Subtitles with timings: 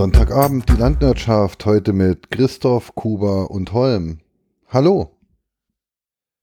[0.00, 4.20] Sonntagabend die Landwirtschaft heute mit Christoph, Kuba und Holm.
[4.68, 5.14] Hallo.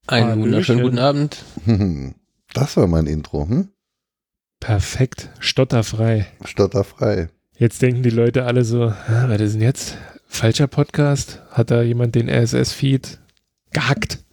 [0.06, 0.42] Einen Hallöchen.
[0.44, 1.44] wunderschönen guten Abend.
[2.54, 3.70] Das war mein Intro, hm?
[4.60, 6.28] Perfekt, stotterfrei.
[6.44, 7.30] Stotterfrei.
[7.56, 9.98] Jetzt denken die Leute alle so, "Ah, was ist denn jetzt?
[10.28, 11.42] Falscher Podcast?
[11.50, 13.18] Hat da jemand den RSS-Feed
[13.72, 14.24] gehackt?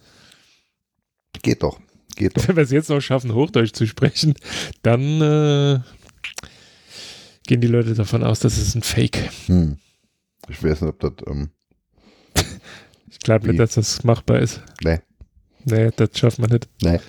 [1.42, 1.80] Geht doch.
[2.14, 2.46] Geht doch.
[2.46, 4.34] Wenn wir es jetzt noch schaffen, Hochdeutsch zu sprechen,
[4.82, 5.80] dann äh,
[7.46, 9.30] gehen die Leute davon aus, das ist ein Fake.
[9.46, 9.78] Hm.
[10.48, 11.50] Ich weiß nicht, ob das, ähm,
[13.10, 14.60] Ich glaube nicht, dass das machbar ist.
[14.82, 15.00] nee,
[15.64, 16.68] Nee, das schafft man nicht.
[16.82, 17.00] nee.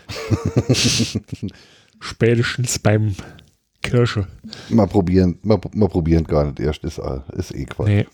[1.99, 3.15] Spätestens beim
[3.83, 4.27] Kirsche.
[4.69, 6.99] mal probieren, mal, mal probieren gar nicht erst, ist,
[7.33, 7.87] ist eh Quatsch.
[7.87, 8.07] Nee.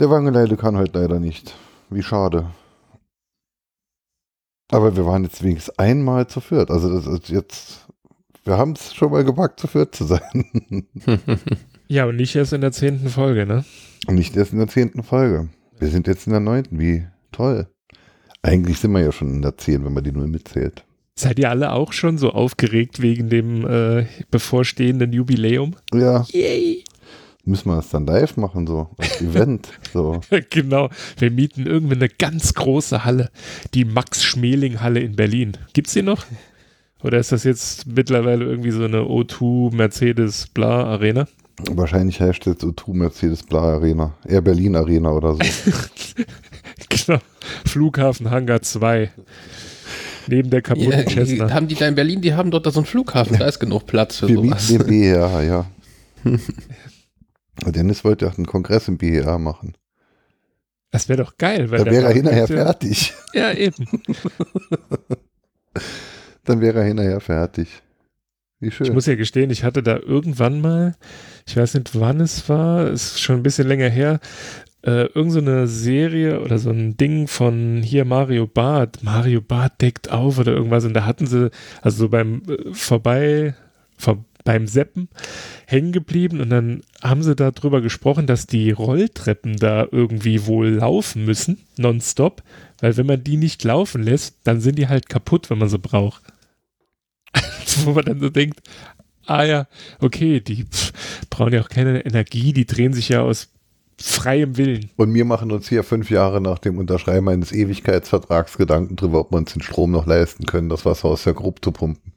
[0.00, 1.54] Der Wangeleide kann heute leider nicht.
[1.90, 2.50] Wie schade.
[4.70, 6.70] Aber wir waren jetzt wenigstens einmal zu viert.
[6.70, 7.86] Also das ist jetzt,
[8.44, 10.86] wir haben es schon mal gewagt, zu viert zu sein.
[11.86, 13.64] Ja, und nicht erst in der zehnten Folge, ne?
[14.06, 15.50] Und nicht erst in der zehnten Folge.
[15.78, 16.80] Wir sind jetzt in der neunten.
[16.80, 17.68] Wie toll.
[18.42, 20.84] Eigentlich sind wir ja schon in der zehn, wenn man die Null mitzählt.
[21.14, 25.76] Seid ihr alle auch schon so aufgeregt wegen dem äh, bevorstehenden Jubiläum?
[25.92, 26.84] Ja, Yay!
[27.44, 29.68] müssen wir das dann live machen, so als Event.
[29.92, 30.20] So.
[30.50, 30.88] genau.
[31.18, 33.30] Wir mieten irgendwie eine ganz große Halle.
[33.74, 35.52] Die Max-Schmeling-Halle in Berlin.
[35.74, 36.24] Gibt's die noch?
[37.04, 41.28] Oder ist das jetzt mittlerweile irgendwie so eine O2 Mercedes Bla Arena?
[41.70, 44.14] Wahrscheinlich heißt jetzt O2 Mercedes Bla Arena.
[44.26, 45.38] Air Berlin Arena oder so.
[46.88, 47.18] genau.
[47.66, 49.10] Flughafen Hangar 2.
[50.28, 51.52] Neben der kaputten Ja, Cessna.
[51.52, 53.86] haben die da in Berlin, die haben dort da so einen Flughafen, da ist genug
[53.86, 54.68] Platz für Wir sowas.
[54.68, 55.66] den BER, ja.
[57.66, 59.74] Dennis wollte auch einen Kongress im BER machen.
[60.90, 61.70] Das wäre doch geil.
[61.70, 63.12] Weil Da der wäre er hinterher fertig.
[63.34, 63.86] Ja, eben.
[66.44, 67.82] Dann wäre er hinterher fertig.
[68.60, 68.86] Wie schön.
[68.86, 70.94] Ich muss ja gestehen, ich hatte da irgendwann mal,
[71.46, 74.20] ich weiß nicht wann es war, ist schon ein bisschen länger her,
[74.84, 79.02] äh, irgend so Serie oder so ein Ding von hier Mario Barth.
[79.02, 81.50] Mario Barth deckt auf oder irgendwas und da hatten sie,
[81.82, 83.54] also so beim äh, vorbei,
[83.96, 85.08] vor, beim Seppen
[85.66, 91.24] hängen geblieben und dann haben sie darüber gesprochen, dass die Rolltreppen da irgendwie wohl laufen
[91.24, 92.42] müssen, nonstop,
[92.80, 95.78] weil wenn man die nicht laufen lässt, dann sind die halt kaputt, wenn man sie
[95.78, 96.22] braucht.
[97.84, 98.60] Wo man dann so denkt,
[99.26, 99.66] ah ja,
[100.00, 100.92] okay, die pff,
[101.30, 103.48] brauchen ja auch keine Energie, die drehen sich ja aus
[104.00, 104.90] freiem Willen.
[104.96, 109.32] Und wir machen uns hier fünf Jahre nach dem Unterschreiben eines Ewigkeitsvertrags Gedanken drüber, ob
[109.32, 112.12] wir uns den Strom noch leisten können, das Wasser aus der Grube zu pumpen.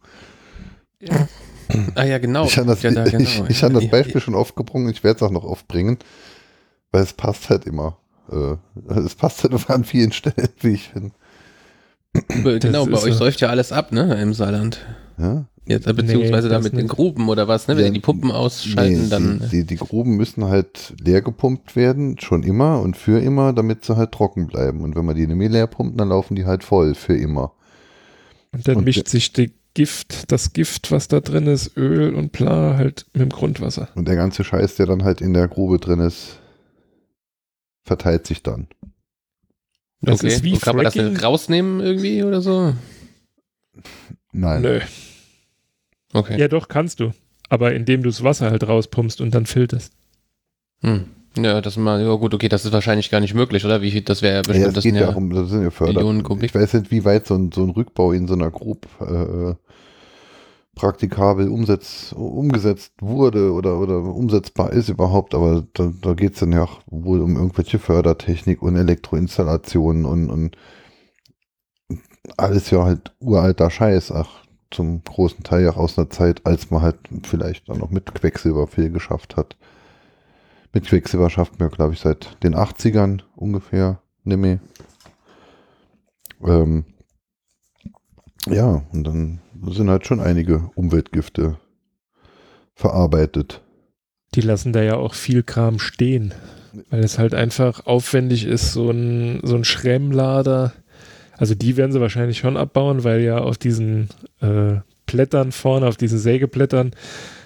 [1.95, 2.45] Ah ja, genau.
[2.45, 3.45] Ich habe das, ja, da, ich, genau.
[3.47, 5.97] ich habe das Beispiel schon oft gebrungen, ich werde es auch noch oft bringen,
[6.91, 7.97] weil es passt halt immer.
[8.31, 8.55] Äh,
[8.93, 11.11] es passt halt an vielen Stellen, wie ich finde.
[12.59, 13.19] Genau, Das bei euch so.
[13.19, 14.79] säuft ja alles ab, ne, im Saarland.
[15.17, 15.47] Ja?
[15.65, 16.87] Jetzt, äh, beziehungsweise Nee, da das mit den.
[16.87, 17.75] Gruben oder was, ne?
[17.75, 19.39] Wenn Ja, die die Pumpen ausschalten, Nee, dann.
[19.39, 23.83] die, die, die Gruben müssen halt leer gepumpt werden, schon immer und für immer, damit
[23.85, 24.81] sie halt trocken bleiben.
[24.81, 27.53] Und wenn man die nicht mehr leer pumpt, dann laufen die halt voll für immer.
[28.53, 32.31] Und dann Und mischt sich die Gift, das Gift, was da drin ist, Öl und
[32.31, 33.89] bla, halt mit dem Grundwasser.
[33.93, 36.39] Und der ganze Scheiß, der dann halt in der Grube drin ist,
[37.83, 38.67] verteilt sich dann.
[40.01, 40.27] Das okay.
[40.27, 42.73] ist wie Und kann man das nicht rausnehmen irgendwie oder so?
[44.37, 44.61] Nein.
[44.61, 44.79] Nö.
[46.13, 46.39] Okay.
[46.39, 47.11] Ja, doch, kannst du.
[47.49, 49.93] Aber indem du das Wasser halt rauspumpst und dann filterst.
[50.81, 51.05] Hm.
[51.37, 53.81] Ja, das mal, ja gut, okay, das ist wahrscheinlich gar nicht möglich, oder?
[53.81, 55.49] Wie viel, das wäre ja Ja, bestimmt, es das geht sind ja ja, um, das
[55.49, 55.93] sind ja Förder.
[55.93, 56.45] Millionen Kubik.
[56.45, 59.55] Ich weiß nicht, wie weit so ein, so ein Rückbau in so einer Grube äh,
[60.75, 66.51] praktikabel umsetz, umgesetzt wurde oder, oder umsetzbar ist überhaupt, aber da, da geht es dann
[66.51, 70.57] ja auch wohl um irgendwelche Fördertechnik und Elektroinstallationen und, und
[72.35, 76.81] alles ja halt uralter Scheiß, ach, zum großen Teil auch aus einer Zeit, als man
[76.81, 79.55] halt vielleicht dann noch mit Quecksilber viel geschafft hat.
[80.73, 84.59] Mit Quecksilber schafft man, glaube ich, seit den 80ern ungefähr mehr.
[86.43, 86.85] Ähm,
[88.49, 91.57] ja, und dann sind halt schon einige Umweltgifte
[92.75, 93.61] verarbeitet.
[94.35, 96.33] Die lassen da ja auch viel Kram stehen.
[96.89, 100.73] Weil es halt einfach aufwendig ist, so ein, so ein Schremmlader.
[101.37, 104.09] Also die werden sie wahrscheinlich schon abbauen, weil ja auf diesen
[104.41, 106.91] äh, Blättern vorne, auf diesen Sägeblättern,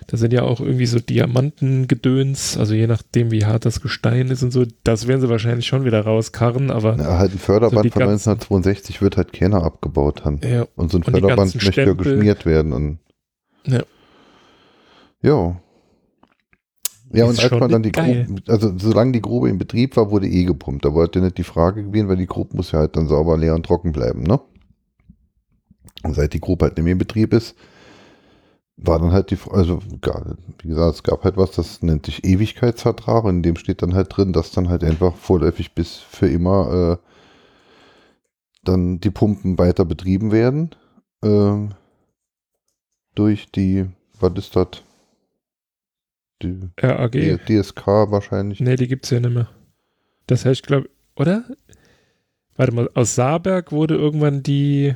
[0.07, 4.41] da sind ja auch irgendwie so Diamantengedöns, also je nachdem, wie hart das Gestein ist
[4.43, 7.99] und so, das werden sie wahrscheinlich schon wieder rauskarren, aber Ja, halt ein Förderband So
[7.99, 10.39] von ganzen- 1962 wird halt keiner abgebaut haben.
[10.43, 12.73] ja, Und so ein Und Förderband möchte ja geschmiert werden.
[12.73, 12.97] Und
[13.65, 13.83] Ja.
[15.21, 15.61] Ja.
[17.13, 17.91] Ja, und als man dann die.
[17.91, 20.85] Grube, also solange die Grube in Betrieb war, wurde eh gepumpt.
[20.85, 23.55] Da wollte nicht die Frage gewesen, weil die Grube muss ja halt dann sauber, leer
[23.55, 24.39] und trocken bleiben, ne?
[26.03, 27.55] Und seit die Grube halt nicht mehr in Betrieb ist,
[28.77, 33.25] war dann halt die, also wie gesagt, es gab halt was, das nennt sich Ewigkeitsvertrag,
[33.25, 37.07] in dem steht dann halt drin, dass dann halt einfach vorläufig bis für immer äh,
[38.63, 40.71] dann die Pumpen weiter betrieben werden.
[41.23, 41.71] ähm,
[43.15, 43.87] durch die,
[44.19, 44.67] was ist das?
[46.41, 47.11] Die RAG.
[47.11, 48.59] DSK wahrscheinlich.
[48.59, 49.49] Nee, die gibt's ja nicht mehr.
[50.27, 51.45] Das heißt, ich glaube, oder?
[52.55, 54.93] Warte mal, aus Saarberg wurde irgendwann die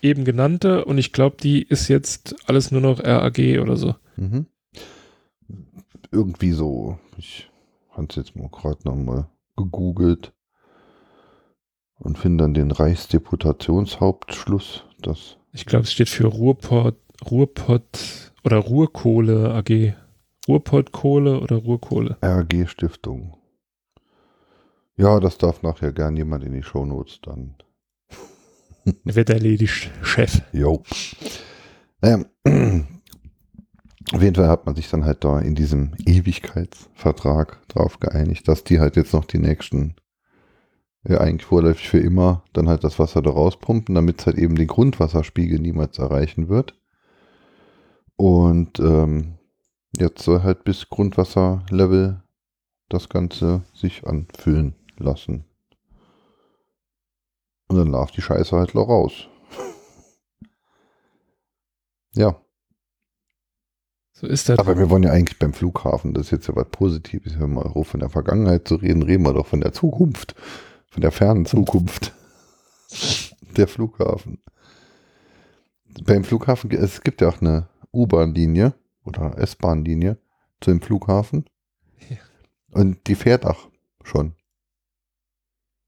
[0.00, 3.96] eben genannte und ich glaube, die ist jetzt alles nur noch RAG oder so.
[4.16, 4.46] Mhm.
[6.10, 6.98] Irgendwie so.
[7.16, 7.50] Ich
[7.90, 9.26] habe es jetzt mal gerade nochmal
[9.56, 10.32] gegoogelt
[11.98, 14.84] und finde dann den Reichsdeputationshauptschluss.
[15.02, 16.96] Das Ich glaube, es steht für Ruhrpott,
[17.28, 19.94] Ruhrpott oder Ruhrkohle AG.
[20.48, 22.16] Ruhrpottkohle oder Ruhrkohle.
[22.24, 23.36] RG Stiftung.
[24.96, 27.54] Ja, das darf nachher gern jemand in die Shownotes dann.
[29.04, 30.40] Wird erledigt, Chef.
[30.52, 30.82] Jo.
[32.00, 32.24] Naja,
[34.12, 38.64] auf jeden Fall hat man sich dann halt da in diesem Ewigkeitsvertrag drauf geeinigt, dass
[38.64, 39.96] die halt jetzt noch die nächsten,
[41.06, 44.56] ja eigentlich vorläufig für immer, dann halt das Wasser da rauspumpen, damit es halt eben
[44.56, 46.74] den Grundwasserspiegel niemals erreichen wird.
[48.16, 49.37] Und ähm,
[49.96, 52.22] jetzt soll halt bis Grundwasserlevel
[52.88, 55.44] das Ganze sich anfüllen lassen.
[57.68, 59.28] Und dann darf die Scheiße halt noch raus.
[62.14, 62.40] ja,
[64.12, 64.58] So ist das.
[64.58, 67.64] aber wir wollen ja eigentlich beim Flughafen, das ist jetzt ja was Positives, hören wir
[67.64, 70.34] mal auf von der Vergangenheit zu reden, reden wir doch von der Zukunft,
[70.90, 72.12] von der fernen Zukunft.
[73.56, 74.38] Der Flughafen.
[76.04, 78.72] Beim Flughafen, es gibt ja auch eine U-Bahn-Linie
[79.08, 80.18] oder S-Bahn-Linie
[80.60, 81.44] zu dem Flughafen.
[82.08, 82.16] Ja.
[82.70, 83.68] Und die fährt auch
[84.04, 84.34] schon.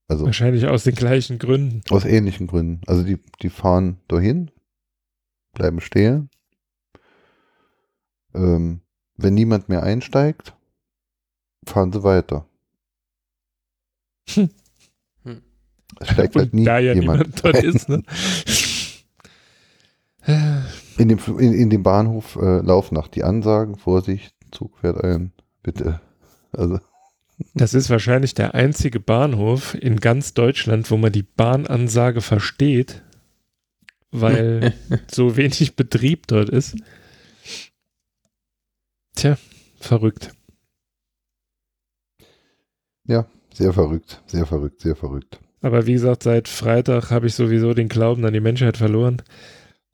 [0.09, 1.83] Also Wahrscheinlich aus den gleichen Gründen.
[1.91, 2.81] aus ähnlichen Gründen.
[2.87, 4.51] Also die, die fahren dahin,
[5.53, 6.31] bleiben stehen.
[8.35, 8.81] Ähm,
[9.17, 10.57] wenn niemand mehr einsteigt,
[11.65, 12.47] fahren sie weiter.
[14.31, 14.51] Hm.
[15.99, 18.03] Es steigt halt nie da ja jemand niemand dort ist, ne?
[21.01, 25.33] In dem, in, in dem Bahnhof äh, laufen nach die Ansagen, Vorsicht, Zug fährt ein,
[25.63, 26.01] bitte.
[26.53, 26.81] Also,
[27.55, 33.03] Das ist wahrscheinlich der einzige Bahnhof in ganz Deutschland, wo man die Bahnansage versteht,
[34.11, 34.75] weil
[35.09, 36.77] so wenig Betrieb dort ist.
[39.15, 39.39] Tja,
[39.79, 40.35] verrückt.
[43.55, 45.39] sehr verrückt, sehr verrückt, sehr verrückt.
[45.63, 49.23] Aber wie gesagt, seit Freitag habe ich sowieso den Glauben an die Menschheit verloren,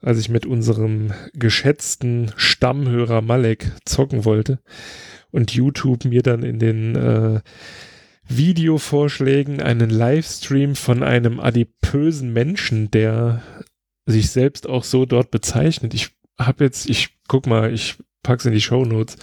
[0.07, 4.61] als ich mit unserem geschätzten Stammhörer Malek zocken wollte
[5.33, 7.41] und YouTube mir dann in den äh,
[8.29, 13.43] Videovorschlägen einen Livestream von einem adipösen Menschen, der
[14.07, 15.93] sich selbst auch so dort bezeichnet.
[15.93, 19.17] Ich habe jetzt, ich guck mal, ich pack's in die Shownotes.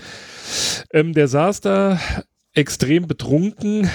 [0.92, 1.98] Ähm, der saß da
[2.54, 3.90] extrem betrunken,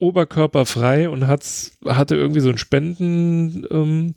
[0.00, 4.14] oberkörperfrei und hat's, hatte irgendwie so ein Spenden ähm,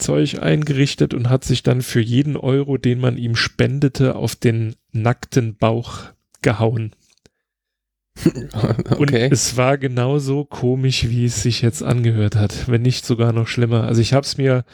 [0.00, 4.74] Zeug eingerichtet und hat sich dann für jeden Euro, den man ihm spendete, auf den
[4.92, 6.04] nackten Bauch
[6.42, 6.92] gehauen.
[8.24, 9.28] Und okay.
[9.30, 13.84] es war genauso komisch, wie es sich jetzt angehört hat, wenn nicht sogar noch schlimmer.
[13.84, 14.64] Also ich habe es mir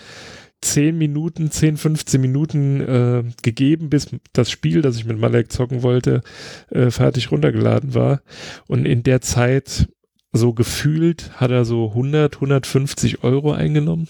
[0.62, 5.82] 10 Minuten, 10, 15 Minuten äh, gegeben, bis das Spiel, das ich mit Malek zocken
[5.82, 6.22] wollte,
[6.70, 8.22] äh, fertig runtergeladen war.
[8.66, 9.88] Und in der Zeit,
[10.32, 14.08] so gefühlt, hat er so 100, 150 Euro eingenommen.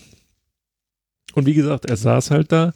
[1.37, 2.73] Und wie gesagt, er saß halt da,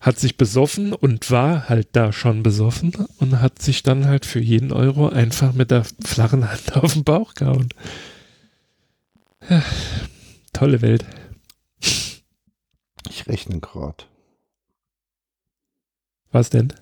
[0.00, 4.40] hat sich besoffen und war halt da schon besoffen und hat sich dann halt für
[4.40, 7.68] jeden Euro einfach mit der flachen Hand auf den Bauch gehauen.
[9.48, 9.62] Ja,
[10.52, 11.06] tolle Welt.
[13.08, 14.04] Ich rechne gerade.
[16.32, 16.72] Was denn?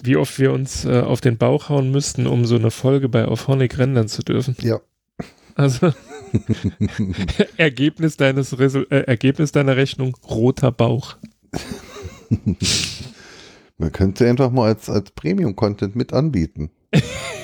[0.00, 3.24] Wie oft wir uns äh, auf den Bauch hauen müssten, um so eine Folge bei
[3.24, 4.56] Auphonic rendern zu dürfen.
[4.60, 4.80] Ja.
[5.56, 5.92] Also
[7.56, 11.16] Ergebnis deines Resul äh, Ergebnis deiner Rechnung roter Bauch.
[13.78, 16.70] Man könnte einfach mal als, als Premium-Content mit anbieten.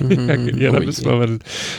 [0.01, 1.39] ja, ja da müssen wir, mal,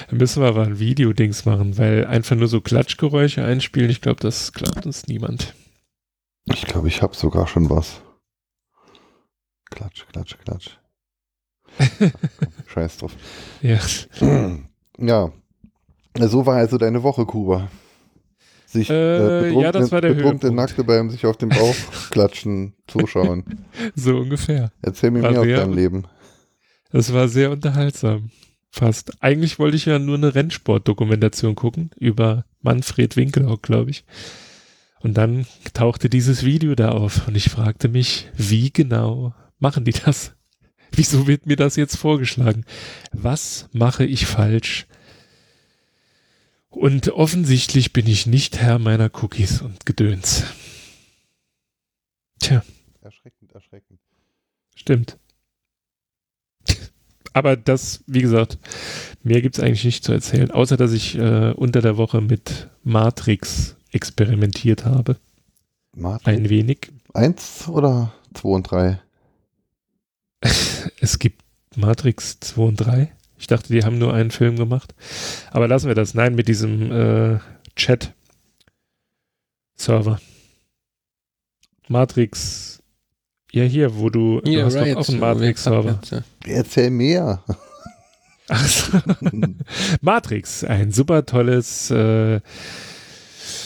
[0.10, 4.22] da müssen wir aber ein Videodings machen, weil einfach nur so Klatschgeräusche einspielen, ich glaube,
[4.22, 5.54] das glaubt uns niemand.
[6.46, 8.02] Ich glaube, ich habe sogar schon was.
[9.72, 10.78] Klatsch, klatsch, klatsch.
[12.68, 13.16] Scheiß drauf.
[13.62, 13.80] Ja.
[15.00, 15.34] Ja.
[16.20, 17.70] So war also deine Woche, Kuba.
[18.66, 20.54] Sich Äh, ja, das war der betrunkene.
[20.54, 21.76] Nackte beim sich auf den Bauch
[22.12, 23.44] klatschen, zuschauen.
[23.96, 24.72] So ungefähr.
[24.82, 26.04] Erzähl mir War mehr aus sehr- deinem Leben.
[26.92, 28.30] Das war sehr unterhaltsam.
[28.72, 29.22] Fast.
[29.22, 34.04] Eigentlich wollte ich ja nur eine Rennsportdokumentation gucken über Manfred Winkelhock, glaube ich.
[35.02, 39.94] Und dann tauchte dieses Video da auf und ich fragte mich, wie genau machen die
[39.94, 40.34] das?
[40.92, 42.66] Wieso wird mir das jetzt vorgeschlagen?
[43.12, 44.88] Was mache ich falsch?
[46.76, 50.44] Und offensichtlich bin ich nicht Herr meiner Cookies und Gedöns.
[52.40, 52.64] Tja.
[53.02, 54.00] Erschreckend, erschreckend.
[54.76, 55.18] Stimmt.
[57.34, 58.60] Aber das, wie gesagt,
[59.24, 62.70] mehr gibt es eigentlich nicht zu erzählen, außer dass ich äh, unter der Woche mit
[62.84, 65.18] Matrix experimentiert habe.
[65.96, 66.28] Matrix?
[66.28, 66.92] Ein wenig.
[67.14, 69.00] Eins oder zwei und drei?
[71.00, 71.42] es gibt
[71.76, 73.15] Matrix 2 und 3.
[73.38, 74.96] Ich dachte, die haben nur einen Film gemacht.
[75.52, 76.14] Aber lassen wir das.
[76.14, 77.40] Nein, mit diesem äh,
[77.76, 78.14] Chat-Server.
[81.88, 82.82] Matrix.
[83.52, 86.00] Ja, hier, wo du, Ja, du hast Riot, doch auch einen Matrix-Server.
[86.46, 87.44] Erzähl mehr.
[88.48, 89.00] Ach so.
[90.02, 92.42] Matrix, ein super tolles äh,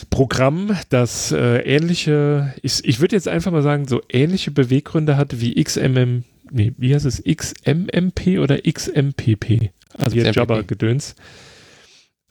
[0.09, 5.41] Programm, das äh, ähnliche, ich, ich würde jetzt einfach mal sagen, so ähnliche Beweggründe hat
[5.41, 9.71] wie XMM, nee, wie heißt es, XMMP oder XMPP?
[9.97, 10.35] Also XMPP.
[10.35, 11.15] Jabber-Gedöns.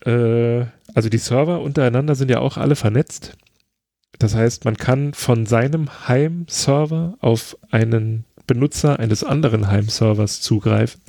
[0.05, 3.37] Äh, also die Server untereinander sind ja auch alle vernetzt.
[4.19, 11.01] Das heißt, man kann von seinem Heimserver auf einen Benutzer eines anderen Heimservers zugreifen.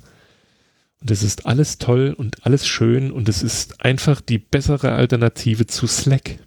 [1.01, 5.66] Und es ist alles toll und alles schön und es ist einfach die bessere Alternative
[5.66, 6.39] zu Slack.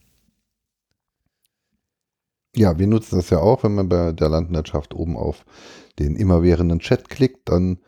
[2.55, 5.47] Ja, wir nutzen das ja auch, wenn man bei der Landwirtschaft oben auf
[5.99, 7.79] den immerwährenden Chat klickt, dann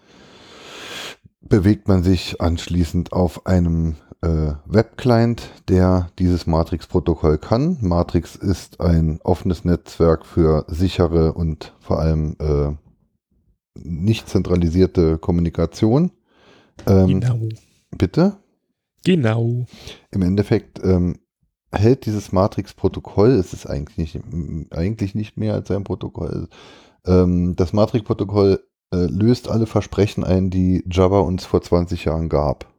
[1.41, 7.79] bewegt man sich anschließend auf einem äh, Webclient, der dieses Matrix-Protokoll kann.
[7.81, 12.73] Matrix ist ein offenes Netzwerk für sichere und vor allem äh,
[13.75, 16.13] nicht zentralisierte Kommunikation.
[16.87, 17.49] Ähm, Genau.
[17.91, 18.37] Bitte?
[19.05, 19.67] Genau.
[20.11, 21.19] Im Endeffekt ähm,
[21.71, 24.25] hält dieses Matrix-Protokoll, es ist eigentlich nicht,
[24.73, 26.49] eigentlich nicht mehr als ein Protokoll.
[27.07, 28.61] Ähm, das Matrix-Protokoll
[28.93, 32.73] äh, löst alle Versprechen ein, die Java uns vor 20 Jahren gab.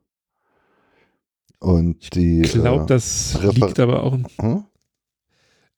[1.60, 2.42] Und die.
[2.42, 4.64] Ich glaube, äh, das Refer- liegt aber auch ein hm?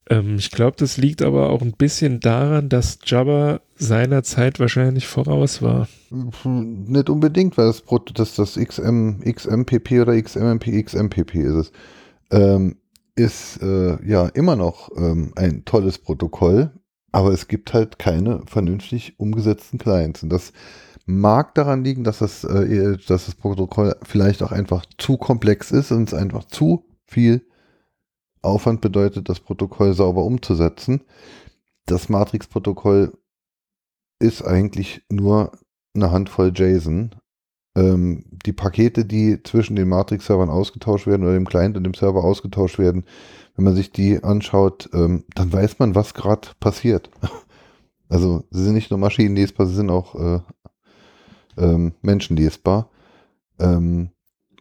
[0.10, 5.08] Ähm, ich glaube, das liegt aber auch ein bisschen daran, dass Jabba seiner Zeit wahrscheinlich
[5.08, 5.88] voraus war.
[6.10, 11.72] Nicht unbedingt, weil das, das, das XM, XMPP oder XMMP, XMPP ist es,
[12.32, 12.78] ähm,
[13.16, 16.72] ist äh, ja immer noch ähm, ein tolles Protokoll,
[17.12, 20.24] aber es gibt halt keine vernünftig umgesetzten Clients.
[20.24, 20.54] Und das
[21.06, 25.92] mag daran liegen, dass das, äh, dass das Protokoll vielleicht auch einfach zu komplex ist
[25.92, 27.48] und es einfach zu viel
[28.42, 31.02] Aufwand bedeutet, das Protokoll sauber umzusetzen.
[31.86, 33.14] Das Matrix-Protokoll
[34.20, 35.52] ist eigentlich nur
[35.96, 37.16] eine Handvoll JSON.
[37.76, 42.24] Ähm, die Pakete, die zwischen den Matrix-Servern ausgetauscht werden oder dem Client und dem Server
[42.24, 43.06] ausgetauscht werden,
[43.58, 47.10] wenn man sich die anschaut, ähm, dann weiß man, was gerade passiert.
[48.10, 50.40] Also sie sind nicht nur maschinenlesbar, sie sind auch äh,
[51.58, 52.90] ähm, menschenlesbar.
[53.60, 54.12] Ähm,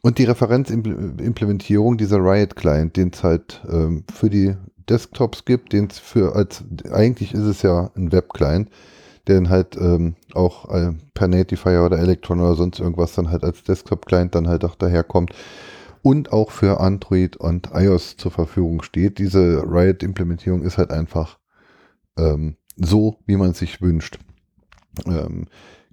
[0.03, 4.57] und die Referenzimplementierung dieser Riot-Client, den es halt ähm, für die
[4.88, 8.69] Desktops gibt, den es für als eigentlich ist es ja ein Web-Client,
[9.29, 13.45] der dann halt ähm, auch äh, per Natifier oder Electron oder sonst irgendwas dann halt
[13.45, 15.33] als Desktop-Client dann halt auch daherkommt
[16.07, 19.19] und auch für Android und iOS zur Verfügung steht.
[19.19, 21.39] Diese Riot-Implementierung ist halt einfach
[22.17, 24.21] ähm, so, wie man es sich wünscht.
[25.05, 25.47] Ähm,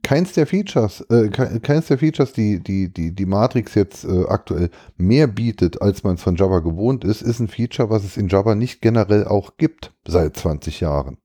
[0.04, 4.26] keins der Features, äh, ke- keins der Features, die, die, die, die Matrix jetzt äh,
[4.28, 8.16] aktuell mehr bietet, als man es von Java gewohnt ist, ist ein Feature, was es
[8.16, 11.18] in Java nicht generell auch gibt seit 20 Jahren.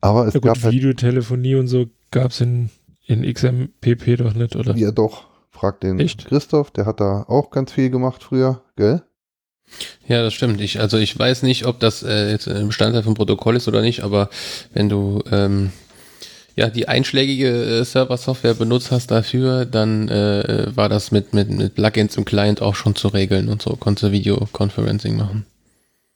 [0.00, 2.70] Aber es Ja gab gut, halt Videotelefonie und so gab es in,
[3.06, 4.76] in XMPP doch nicht, oder?
[4.76, 5.31] Ja, doch.
[5.62, 6.26] Frag den Echt?
[6.26, 9.04] Christoph, der hat da auch ganz viel gemacht früher, gell?
[10.08, 10.60] Ja, das stimmt.
[10.60, 13.80] Ich, also ich weiß nicht, ob das äh, jetzt ein Bestandteil vom Protokoll ist oder
[13.80, 14.28] nicht, aber
[14.74, 15.70] wenn du ähm,
[16.56, 21.76] ja die einschlägige äh, Server-Software benutzt hast dafür, dann äh, war das mit, mit, mit
[21.76, 25.46] Plugins im Client auch schon zu regeln und so konntest du Videoconferencing machen.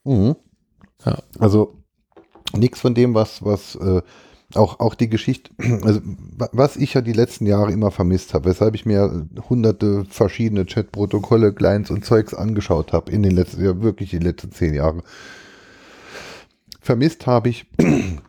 [0.02, 0.34] Mhm.
[1.04, 1.18] Ja.
[1.38, 1.72] Also
[2.52, 4.02] nichts von dem, was, was äh,
[4.54, 5.50] auch, auch die Geschichte,
[5.82, 10.04] also wa- was ich ja die letzten Jahre immer vermisst habe, weshalb ich mir hunderte
[10.08, 14.74] verschiedene Chat-Protokolle, Clients und Zeugs angeschaut habe in den letzten, ja wirklich die letzten zehn
[14.74, 15.02] Jahre.
[16.80, 17.66] Vermisst habe ich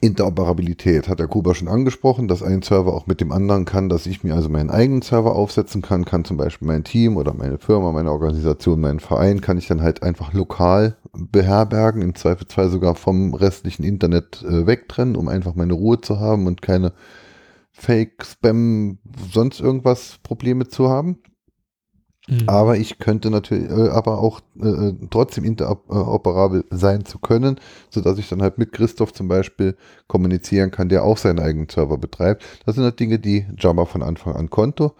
[0.00, 4.06] Interoperabilität, hat der Kuba schon angesprochen, dass ein Server auch mit dem anderen kann, dass
[4.06, 7.58] ich mir also meinen eigenen Server aufsetzen kann, kann zum Beispiel mein Team oder meine
[7.58, 12.94] Firma, meine Organisation, meinen Verein, kann ich dann halt einfach lokal beherbergen, im Zweifelsfall sogar
[12.94, 16.92] vom restlichen Internet äh, wegtrennen, um einfach meine Ruhe zu haben und keine
[17.72, 18.98] Fake, Spam,
[19.32, 21.18] sonst irgendwas Probleme zu haben.
[22.28, 22.48] Mhm.
[22.48, 28.18] Aber ich könnte natürlich, äh, aber auch äh, äh, trotzdem interoperabel sein zu können, sodass
[28.18, 29.76] ich dann halt mit Christoph zum Beispiel
[30.08, 32.44] kommunizieren kann, der auch seinen eigenen Server betreibt.
[32.64, 34.92] Das sind halt Dinge, die Java von Anfang an konnte,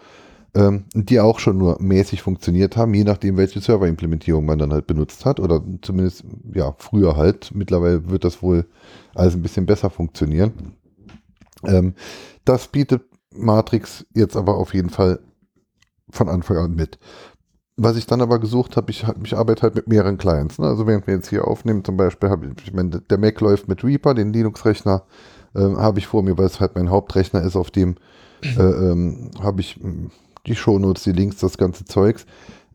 [0.55, 4.87] ähm, die auch schon nur mäßig funktioniert haben, je nachdem, welche Serverimplementierung man dann halt
[4.87, 7.51] benutzt hat oder zumindest, ja, früher halt.
[7.53, 8.65] Mittlerweile wird das wohl
[9.15, 10.53] alles ein bisschen besser funktionieren.
[11.65, 11.93] Ähm,
[12.45, 13.03] das bietet
[13.35, 15.19] Matrix jetzt aber auf jeden Fall
[16.09, 16.99] von Anfang an mit.
[17.79, 20.57] Was ich dann aber gesucht habe, ich, ich arbeite halt mit mehreren Clients.
[20.57, 20.65] Ne?
[20.65, 23.67] Also während wir jetzt hier aufnehmen, zum Beispiel habe ich, ich meine, der Mac läuft
[23.67, 25.03] mit Reaper, den Linux-Rechner
[25.53, 27.95] äh, habe ich vor mir, weil es halt mein Hauptrechner ist, auf dem
[28.43, 30.11] äh, ähm, habe ich hm,
[30.47, 32.25] die Shownotes, die Links, das ganze Zeugs.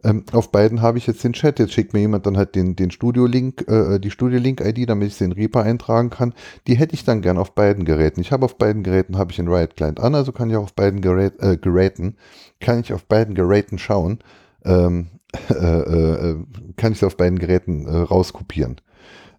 [0.04, 1.58] Ähm, auf beiden habe ich jetzt den Chat.
[1.58, 5.32] Jetzt schickt mir jemand dann halt den, den Studio-Link, äh, die Studio-Link-ID, damit ich in
[5.32, 6.34] Reaper eintragen kann.
[6.66, 8.20] Die hätte ich dann gern auf beiden Geräten.
[8.20, 10.74] Ich habe auf beiden Geräten habe ich einen Riot-Client an, also kann ich auch auf
[10.74, 12.16] beiden Gerät, äh, Geräten,
[12.60, 14.18] kann ich auf beiden Geräten schauen,
[14.64, 15.08] ähm,
[15.50, 16.36] äh, äh,
[16.76, 18.76] kann ich sie auf beiden Geräten äh, rauskopieren.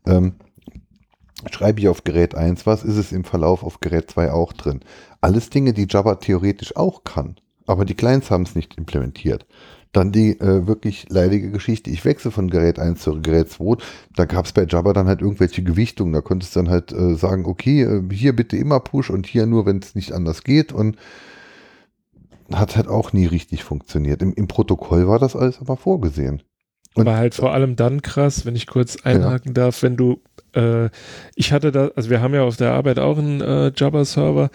[0.08, 0.36] Ähm,
[1.52, 4.80] schreibe ich auf Gerät 1 was, ist es im Verlauf auf Gerät 2 auch drin.
[5.20, 7.36] Alles Dinge, die Java theoretisch auch kann,
[7.68, 9.46] aber die Clients haben es nicht implementiert.
[9.94, 13.78] Dann die äh, wirklich leidige Geschichte, ich wechsle von Gerät 1 zu Gerät 2.
[14.16, 16.14] Da gab es bei Java dann halt irgendwelche Gewichtungen.
[16.14, 19.46] Da konntest du dann halt äh, sagen, okay, äh, hier bitte immer Push und hier
[19.46, 20.74] nur, wenn es nicht anders geht.
[20.74, 20.98] Und
[22.52, 24.22] hat halt auch nie richtig funktioniert.
[24.22, 26.42] Im, Im, Protokoll war das alles aber vorgesehen.
[26.96, 29.54] Und aber halt vor allem dann krass, wenn ich kurz einhaken ja.
[29.54, 30.22] darf, wenn du,
[30.54, 30.90] äh,
[31.36, 34.50] ich hatte da, also wir haben ja auf der Arbeit auch einen äh, Java-Server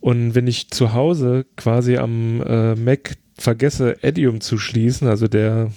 [0.00, 5.70] und wenn ich zu Hause quasi am äh, Mac vergesse, Edium zu schließen, also der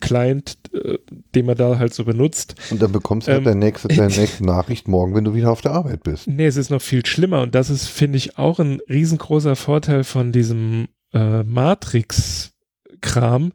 [0.00, 0.98] Client, äh,
[1.34, 2.56] den man da halt so benutzt.
[2.70, 5.50] Und dann bekommst du halt ähm, deine, nächste, deine nächste Nachricht morgen, wenn du wieder
[5.50, 6.28] auf der Arbeit bist.
[6.28, 10.04] Nee, es ist noch viel schlimmer und das ist, finde ich, auch ein riesengroßer Vorteil
[10.04, 13.52] von diesem äh, Matrix-Kram.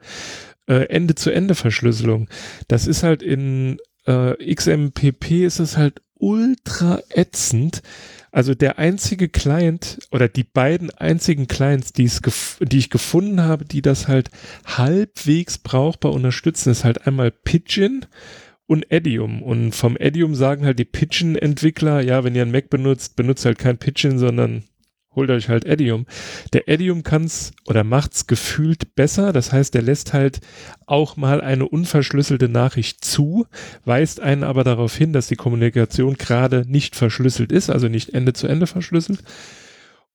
[0.69, 2.27] Äh, Ende-zu-Ende-Verschlüsselung.
[2.67, 7.81] Das ist halt in äh, XMPP ist es halt ultra ätzend,
[8.37, 12.07] also der einzige Client oder die beiden einzigen Clients, die,
[12.59, 14.29] die ich gefunden habe, die das halt
[14.63, 18.05] halbwegs brauchbar unterstützen, ist halt einmal Pigeon
[18.67, 19.41] und Edium.
[19.41, 23.57] Und vom Edium sagen halt die Pigeon-Entwickler, ja, wenn ihr ein Mac benutzt, benutzt halt
[23.57, 24.65] kein Pigeon, sondern
[25.17, 26.05] holt euch halt Edium.
[26.53, 29.33] Der Edium kann's oder macht's gefühlt besser.
[29.33, 30.39] Das heißt, er lässt halt
[30.85, 33.47] auch mal eine unverschlüsselte Nachricht zu,
[33.83, 38.31] weist einen aber darauf hin, dass die Kommunikation gerade nicht verschlüsselt ist, also nicht Ende
[38.31, 39.23] zu Ende verschlüsselt.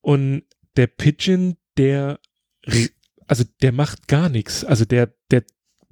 [0.00, 0.44] Und
[0.76, 2.18] der Pigeon, der,
[3.26, 4.64] also der macht gar nichts.
[4.64, 5.42] Also der, der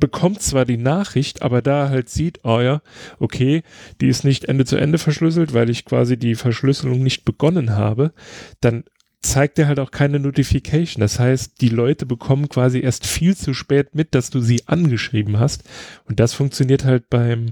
[0.01, 2.83] bekommt zwar die Nachricht, aber da halt sieht, oh ja,
[3.19, 3.63] okay,
[4.01, 8.13] die ist nicht Ende zu Ende verschlüsselt, weil ich quasi die Verschlüsselung nicht begonnen habe,
[8.61, 8.85] dann
[9.21, 11.01] zeigt er halt auch keine Notification.
[11.01, 15.39] Das heißt, die Leute bekommen quasi erst viel zu spät mit, dass du sie angeschrieben
[15.39, 15.65] hast.
[16.05, 17.51] Und das funktioniert halt beim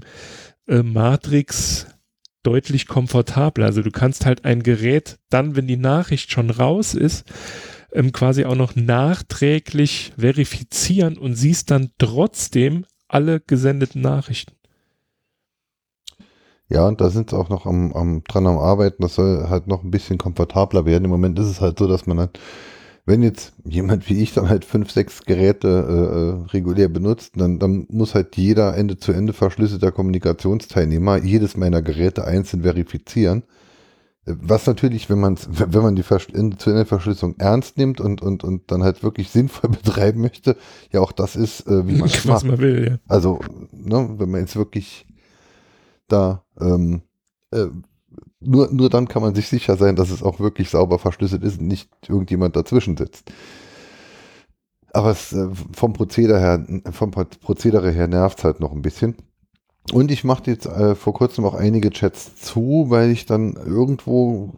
[0.67, 1.87] äh, Matrix
[2.43, 3.65] deutlich komfortabler.
[3.65, 7.25] Also du kannst halt ein Gerät dann, wenn die Nachricht schon raus ist,
[7.93, 14.53] ähm, quasi auch noch nachträglich verifizieren und siehst dann trotzdem alle gesendeten Nachrichten.
[16.69, 19.01] Ja, und da sind sie auch noch am, am, dran am Arbeiten.
[19.01, 21.05] Das soll halt noch ein bisschen komfortabler werden.
[21.05, 22.39] Im Moment ist es halt so, dass man halt,
[23.05, 27.57] wenn jetzt jemand wie ich dann halt fünf, sechs Geräte äh, äh regulär benutzt, dann,
[27.57, 33.43] dann muss halt jeder Ende zu Ende verschlüsselter Kommunikationsteilnehmer jedes meiner Geräte einzeln verifizieren.
[34.25, 36.03] Was natürlich, wenn man wenn man die
[36.33, 40.55] Ende zu Ende Verschlüsselung ernst nimmt und, und, und dann halt wirklich sinnvoll betreiben möchte,
[40.91, 42.45] ja auch das ist, äh, wie man es macht.
[42.45, 42.97] Man will, ja.
[43.07, 43.39] Also,
[43.71, 45.07] ne, wenn man jetzt wirklich
[46.09, 47.01] da ähm,
[47.51, 47.67] äh,
[48.39, 51.59] nur, nur dann kann man sich sicher sein, dass es auch wirklich sauber verschlüsselt ist
[51.59, 53.31] und nicht irgendjemand dazwischen sitzt.
[54.93, 59.15] Aber es, äh, vom Prozedere her, vom Prozedere her nervt es halt noch ein bisschen.
[59.91, 64.53] Und ich machte jetzt äh, vor kurzem auch einige Chats zu, weil ich dann irgendwo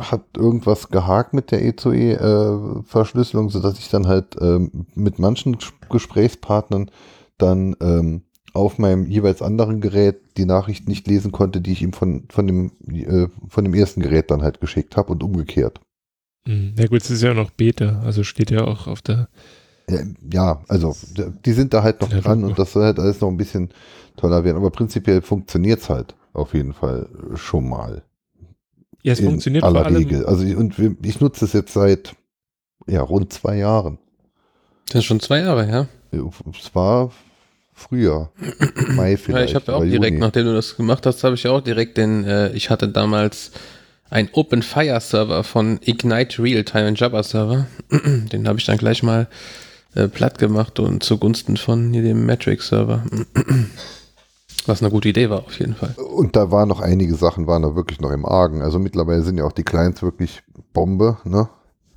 [0.00, 5.58] hat irgendwas gehakt mit der E2E-Verschlüsselung, äh, sodass ich dann halt ähm, mit manchen
[5.90, 6.90] Gesprächspartnern
[7.36, 8.22] dann ähm,
[8.54, 12.46] auf meinem jeweils anderen Gerät die Nachricht nicht lesen konnte, die ich ihm von, von,
[12.46, 15.80] dem, äh, von dem ersten Gerät dann halt geschickt habe und umgekehrt.
[16.46, 19.28] Hm, ja gut, es ist ja noch Beta, also steht ja auch auf der
[20.32, 20.96] ja, also
[21.44, 23.70] die sind da halt noch dran und das soll halt alles noch ein bisschen
[24.16, 24.56] toller werden.
[24.56, 28.02] Aber prinzipiell funktioniert es halt auf jeden Fall schon mal.
[29.02, 29.96] Ja, es funktioniert aller vor allem.
[29.96, 30.24] Regel.
[30.24, 32.16] Also ich, und ich nutze es jetzt seit
[32.86, 33.98] ja, rund zwei Jahren.
[34.86, 35.86] Das ist schon zwei Jahre, ja?
[36.10, 37.10] Es war
[37.74, 38.30] früher.
[38.94, 39.28] Mai vielleicht.
[39.28, 40.18] Ja, ich habe ja auch direkt, Juni.
[40.18, 43.50] nachdem du das gemacht hast, habe ich ja auch direkt den, äh, ich hatte damals
[44.10, 47.66] ein Open Fire Server von Ignite Realtime, ein Java Server.
[47.90, 49.28] den habe ich dann gleich mal
[49.94, 53.04] äh, platt gemacht und zugunsten von hier dem Matrix-Server.
[54.66, 55.94] Was eine gute Idee war, auf jeden Fall.
[55.96, 58.62] Und da waren noch einige Sachen, waren da wirklich noch im Argen.
[58.62, 61.48] Also mittlerweile sind ja auch die Clients wirklich Bombe, ne?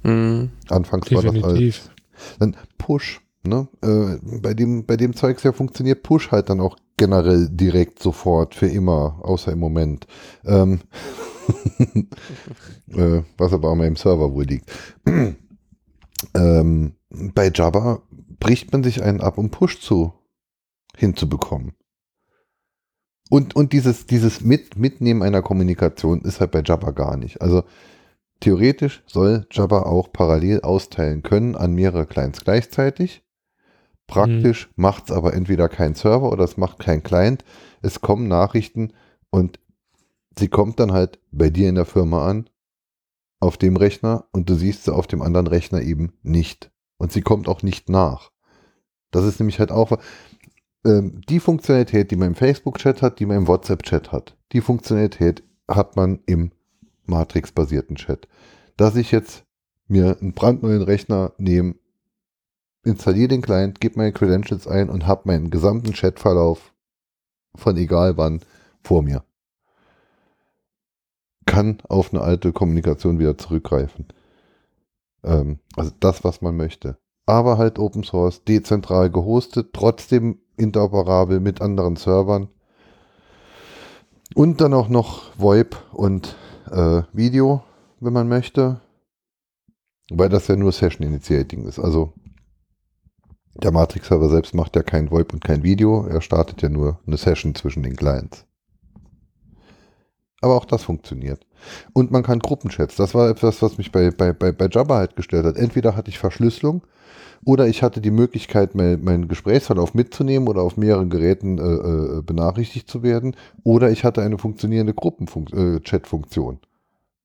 [0.03, 0.49] Mhm.
[0.69, 1.43] Anfangs war das alles.
[1.43, 1.89] Definitiv.
[2.39, 3.67] Dann Push, ne?
[3.81, 8.55] Äh, bei dem, bei dem Zeugs ja funktioniert Push halt dann auch generell direkt sofort,
[8.55, 10.07] für immer, außer im Moment.
[10.45, 10.79] Ähm,
[12.89, 14.71] äh, was aber mal im Server wohl liegt.
[16.33, 18.01] ähm, bei Jabba
[18.39, 20.13] bricht man sich einen ab, um Push zu
[20.95, 21.73] hinzubekommen.
[23.29, 27.41] Und, und dieses, dieses Mit, Mitnehmen einer Kommunikation ist halt bei Jabba gar nicht.
[27.41, 27.63] Also
[28.39, 33.23] theoretisch soll Jabba auch parallel austeilen können an mehrere Clients gleichzeitig.
[34.07, 37.43] Praktisch macht es aber entweder kein Server oder es macht kein Client.
[37.81, 38.93] Es kommen Nachrichten
[39.29, 39.59] und
[40.37, 42.49] sie kommt dann halt bei dir in der Firma an,
[43.39, 46.71] auf dem Rechner und du siehst sie auf dem anderen Rechner eben nicht.
[46.97, 48.31] Und sie kommt auch nicht nach.
[49.11, 49.99] Das ist nämlich halt auch
[50.85, 54.35] ähm, die Funktionalität, die man im Facebook-Chat hat, die man im WhatsApp-Chat hat.
[54.53, 56.51] Die Funktionalität hat man im
[57.05, 58.27] Matrix-basierten Chat.
[58.77, 59.43] Dass ich jetzt
[59.87, 61.75] mir einen brandneuen Rechner nehme,
[62.87, 66.73] installiere den Client, gebe meine Credentials ein und habe meinen gesamten Chatverlauf
[67.55, 68.41] von egal wann
[68.81, 69.23] vor mir.
[71.45, 74.07] Kann auf eine alte Kommunikation wieder zurückgreifen.
[75.23, 76.97] Ähm, also das, was man möchte.
[77.25, 82.49] Aber halt Open Source, dezentral gehostet, trotzdem interoperabel mit anderen Servern.
[84.33, 86.35] Und dann auch noch VoIP und
[86.71, 87.63] äh, Video,
[87.99, 88.81] wenn man möchte.
[90.09, 91.79] Wobei das ja nur Session Initiating ist.
[91.79, 92.13] Also
[93.63, 96.05] der Matrix-Server selbst macht ja kein VoIP und kein Video.
[96.05, 98.45] Er startet ja nur eine Session zwischen den Clients.
[100.41, 101.45] Aber auch das funktioniert.
[101.93, 102.95] Und man kann Gruppenchats.
[102.95, 105.57] Das war etwas, was mich bei, bei, bei, bei Jabba halt gestört hat.
[105.57, 106.83] Entweder hatte ich Verschlüsselung
[107.43, 111.61] oder ich hatte die Möglichkeit, mein, meinen Gesprächsverlauf mitzunehmen oder auf mehreren Geräten äh,
[112.17, 113.35] äh, benachrichtigt zu werden.
[113.63, 116.59] Oder ich hatte eine funktionierende Gruppen-Chat-Funktion.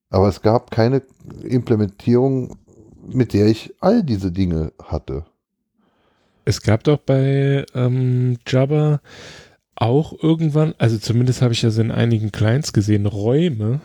[0.08, 1.02] Aber es gab keine
[1.42, 2.56] Implementierung,
[3.06, 5.24] mit der ich all diese Dinge hatte.
[6.44, 9.00] Es gab doch bei ähm, Jabba
[9.74, 13.80] auch irgendwann, also zumindest habe ich das in einigen Clients gesehen, Räume.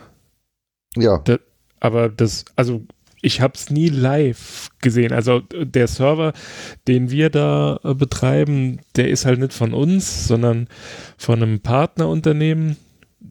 [0.96, 1.20] Ja.
[1.20, 1.38] Da,
[1.80, 2.84] aber das, also
[3.22, 5.12] ich habe es nie live gesehen.
[5.12, 6.34] Also der Server,
[6.88, 10.68] den wir da äh, betreiben, der ist halt nicht von uns, sondern
[11.18, 12.78] von einem Partnerunternehmen.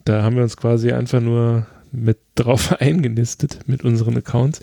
[0.04, 4.60] Da haben wir uns quasi einfach nur mit drauf eingenistet mit unseren Accounts.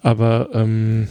[0.00, 1.08] Aber ähm,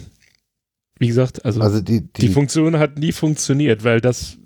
[1.00, 4.38] wie gesagt, also, Also die, die, die Funktion hat nie funktioniert, weil das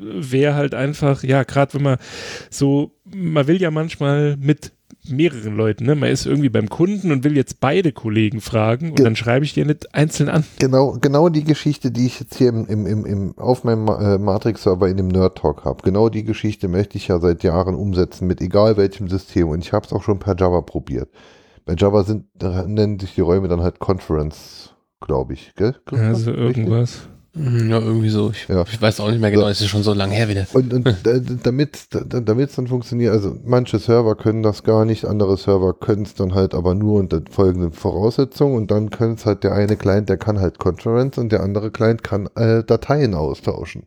[0.00, 1.98] wäre halt einfach, ja, gerade wenn man
[2.50, 4.72] so, man will ja manchmal mit
[5.10, 5.94] mehreren Leuten, ne?
[5.94, 9.44] Man ist irgendwie beim Kunden und will jetzt beide Kollegen fragen und Ge- dann schreibe
[9.44, 10.44] ich dir nicht einzeln an.
[10.58, 14.18] Genau, genau die Geschichte, die ich jetzt hier im, im, im, im, auf meinem äh,
[14.18, 15.82] Matrix-Server in dem Nerd Talk habe.
[15.82, 19.48] Genau die Geschichte möchte ich ja seit Jahren umsetzen mit egal welchem System.
[19.48, 21.08] Und ich habe es auch schon per Java probiert.
[21.64, 22.26] Bei Java sind,
[22.66, 25.52] nennen sich die Räume dann halt Conference, glaube ich.
[25.56, 25.74] Gell?
[25.90, 26.38] Also Richtig?
[26.58, 27.08] irgendwas.
[27.34, 28.30] Mhm, Ja, irgendwie so.
[28.30, 28.62] Ich, Ja.
[28.62, 29.48] ich weiß auch nicht mehr genau, So.
[29.50, 30.46] es ist schon so lange her wieder.
[30.54, 35.04] Und, und da- damit damit es dann funktioniert, also manche Server können das gar nicht,
[35.04, 39.26] andere Server können es dann halt aber nur unter folgenden Voraussetzungen und dann können es
[39.26, 43.14] halt der eine Client, der kann halt Conference und der andere Client kann äh, Dateien
[43.14, 43.84] austauschen.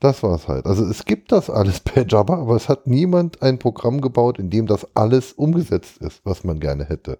[0.00, 0.66] Das war's halt.
[0.66, 4.50] Also es gibt das alles per Java, aber es hat niemand ein Programm gebaut, in
[4.50, 7.18] dem das alles umgesetzt ist, was man gerne hätte.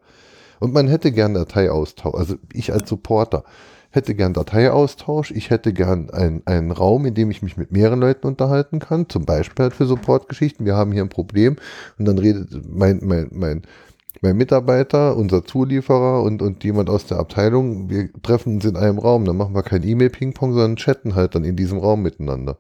[0.63, 3.43] Und man hätte gern Dateiaustausch, also ich als Supporter
[3.91, 7.99] hätte gern Dateiaustausch, ich hätte gern ein- einen Raum, in dem ich mich mit mehreren
[7.99, 10.65] Leuten unterhalten kann, zum Beispiel halt für Supportgeschichten.
[10.65, 11.57] Wir haben hier ein Problem
[11.99, 13.63] und dann redet mein, mein, mein,
[14.21, 19.01] mein Mitarbeiter, unser Zulieferer und, und jemand aus der Abteilung, wir treffen uns in einem
[19.01, 22.57] Raum, dann machen wir kein E-Mail-Ping-Pong, sondern chatten halt dann in diesem Raum miteinander.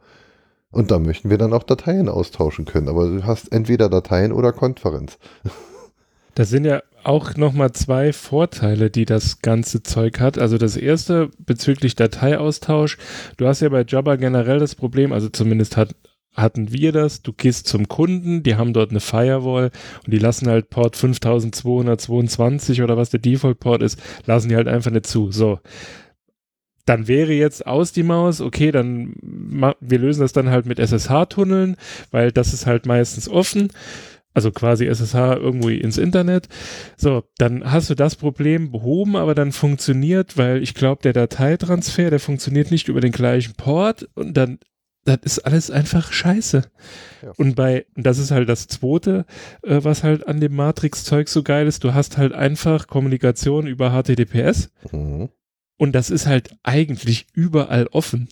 [0.72, 4.52] Und da möchten wir dann auch Dateien austauschen können, aber du hast entweder Dateien oder
[4.52, 5.18] Konferenz.
[6.34, 10.38] Das sind ja auch nochmal zwei Vorteile, die das ganze Zeug hat.
[10.38, 12.98] Also das erste bezüglich Dateiaustausch.
[13.36, 15.94] Du hast ja bei Jabba generell das Problem, also zumindest hat,
[16.32, 17.22] hatten wir das.
[17.22, 19.70] Du gehst zum Kunden, die haben dort eine Firewall
[20.04, 24.90] und die lassen halt Port 5222 oder was der Default-Port ist, lassen die halt einfach
[24.90, 25.32] nicht zu.
[25.32, 25.58] So.
[26.86, 29.14] Dann wäre jetzt aus die Maus, okay, dann
[29.80, 31.76] wir lösen das dann halt mit SSH-Tunneln,
[32.10, 33.68] weil das ist halt meistens offen
[34.34, 36.48] also quasi SSH irgendwo ins Internet.
[36.96, 42.10] So, dann hast du das Problem behoben, aber dann funktioniert, weil ich glaube, der Dateitransfer,
[42.10, 44.58] der funktioniert nicht über den gleichen Port und dann,
[45.04, 46.62] das ist alles einfach scheiße.
[47.22, 47.32] Ja.
[47.36, 49.26] Und bei, das ist halt das Zweite,
[49.62, 53.90] äh, was halt an dem Matrix-Zeug so geil ist, du hast halt einfach Kommunikation über
[53.90, 55.28] HTTPS Mhm.
[55.82, 58.28] Und das ist halt eigentlich überall offen.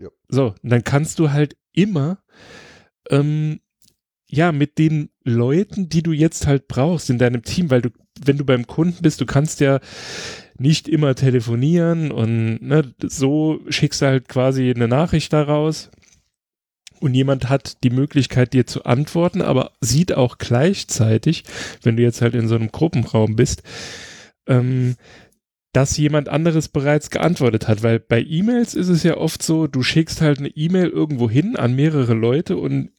[0.00, 0.08] Ja.
[0.28, 2.18] So, und dann kannst du halt immer,
[3.08, 3.60] ähm,
[4.30, 7.90] ja, mit den Leuten, die du jetzt halt brauchst in deinem Team, weil du,
[8.22, 9.80] wenn du beim Kunden bist, du kannst ja
[10.58, 15.90] nicht immer telefonieren und ne, so schickst du halt quasi eine Nachricht daraus
[17.00, 21.44] und jemand hat die Möglichkeit, dir zu antworten, aber sieht auch gleichzeitig,
[21.82, 23.62] wenn du jetzt halt in so einem Gruppenraum bist,
[24.46, 24.96] ähm,
[25.72, 29.82] dass jemand anderes bereits geantwortet hat, weil bei E-Mails ist es ja oft so, du
[29.82, 32.90] schickst halt eine E-Mail irgendwo hin an mehrere Leute und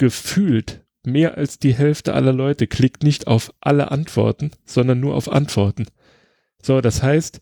[0.00, 5.30] gefühlt mehr als die Hälfte aller Leute klickt nicht auf alle Antworten, sondern nur auf
[5.30, 5.86] Antworten.
[6.62, 7.40] So, das heißt,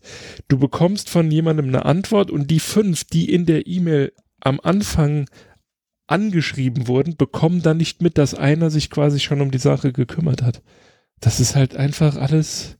[0.49, 5.29] du bekommst von jemandem eine Antwort und die fünf, die in der E-Mail am Anfang
[6.05, 10.41] angeschrieben wurden, bekommen dann nicht mit, dass einer sich quasi schon um die Sache gekümmert
[10.41, 10.61] hat.
[11.21, 12.77] Das ist halt einfach alles.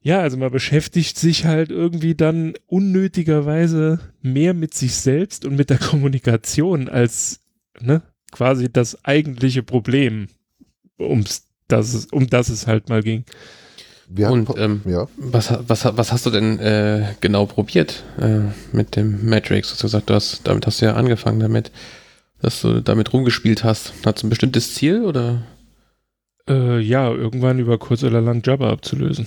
[0.00, 5.70] Ja, also man beschäftigt sich halt irgendwie dann unnötigerweise mehr mit sich selbst und mit
[5.70, 7.46] der Kommunikation als
[7.80, 10.28] ne, quasi das eigentliche Problem,
[10.98, 13.24] ums, das es, um das es halt mal ging.
[14.08, 15.08] Wir Und ähm, ja.
[15.16, 18.40] was, was, was hast du denn äh, genau probiert äh,
[18.72, 19.68] mit dem Matrix?
[19.68, 21.72] Du hast gesagt, du hast, damit hast du ja angefangen damit,
[22.40, 23.92] dass du damit rumgespielt hast.
[24.04, 25.42] Hat es ein bestimmtes Ziel oder?
[26.48, 29.26] Äh, ja, irgendwann über kurz oder lang Jabber abzulösen.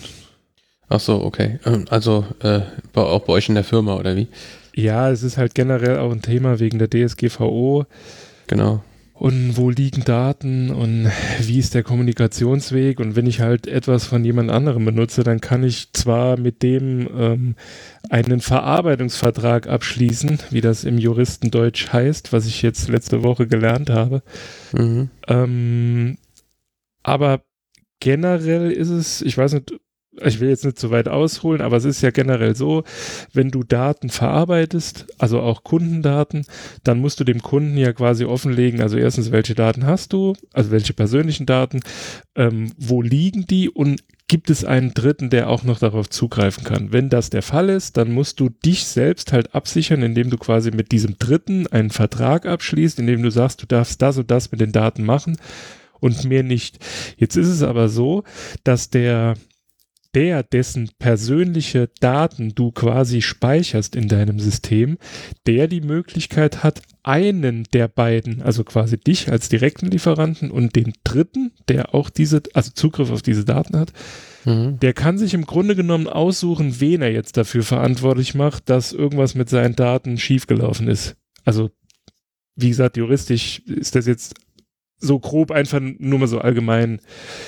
[0.88, 1.60] Ach so, okay.
[1.66, 2.62] Ähm, Also äh,
[2.94, 4.28] auch bei euch in der Firma oder wie?
[4.74, 7.86] Ja, es ist halt generell auch ein Thema wegen der DSGVO
[8.48, 8.82] Genau.
[9.20, 10.70] Und wo liegen Daten?
[10.72, 13.00] Und wie ist der Kommunikationsweg?
[13.00, 17.10] Und wenn ich halt etwas von jemand anderem benutze, dann kann ich zwar mit dem
[17.18, 17.56] ähm,
[18.10, 24.24] einen Verarbeitungsvertrag abschließen, wie das im Juristendeutsch heißt, was ich jetzt letzte Woche gelernt habe,
[24.74, 25.10] Mhm.
[25.28, 26.18] Ähm,
[27.04, 27.42] aber
[28.00, 29.74] generell ist es, ich weiß nicht,
[30.22, 32.84] ich will jetzt nicht zu weit ausholen, aber es ist ja generell so,
[33.34, 36.46] wenn du Daten verarbeitest, also auch Kundendaten,
[36.84, 40.72] dann musst du dem Kunden ja quasi offenlegen, also erstens, welche Daten hast du, also
[40.72, 41.82] welche persönlichen Daten,
[42.36, 46.92] ähm, wo liegen die und gibt es einen Dritten, der auch noch darauf zugreifen kann.
[46.92, 50.70] Wenn das der Fall ist, dann musst du dich selbst halt absichern, indem du quasi
[50.70, 54.62] mit diesem Dritten einen Vertrag abschließt, indem du sagst, du darfst das und das mit
[54.62, 55.38] den Daten machen
[56.00, 56.78] und mehr nicht.
[57.18, 58.24] Jetzt ist es aber so,
[58.64, 59.34] dass der
[60.16, 64.98] der, dessen persönliche Daten du quasi speicherst in deinem System,
[65.46, 70.94] der die Möglichkeit hat, einen der beiden, also quasi dich als direkten Lieferanten und den
[71.04, 73.94] dritten, der auch diese, also Zugriff auf diese Daten hat,
[74.46, 74.80] Mhm.
[74.80, 79.36] der kann sich im Grunde genommen aussuchen, wen er jetzt dafür verantwortlich macht, dass irgendwas
[79.36, 81.16] mit seinen Daten schiefgelaufen ist.
[81.44, 81.72] Also,
[82.56, 84.36] wie gesagt, juristisch ist das jetzt
[85.00, 87.00] so grob einfach nur mal so allgemein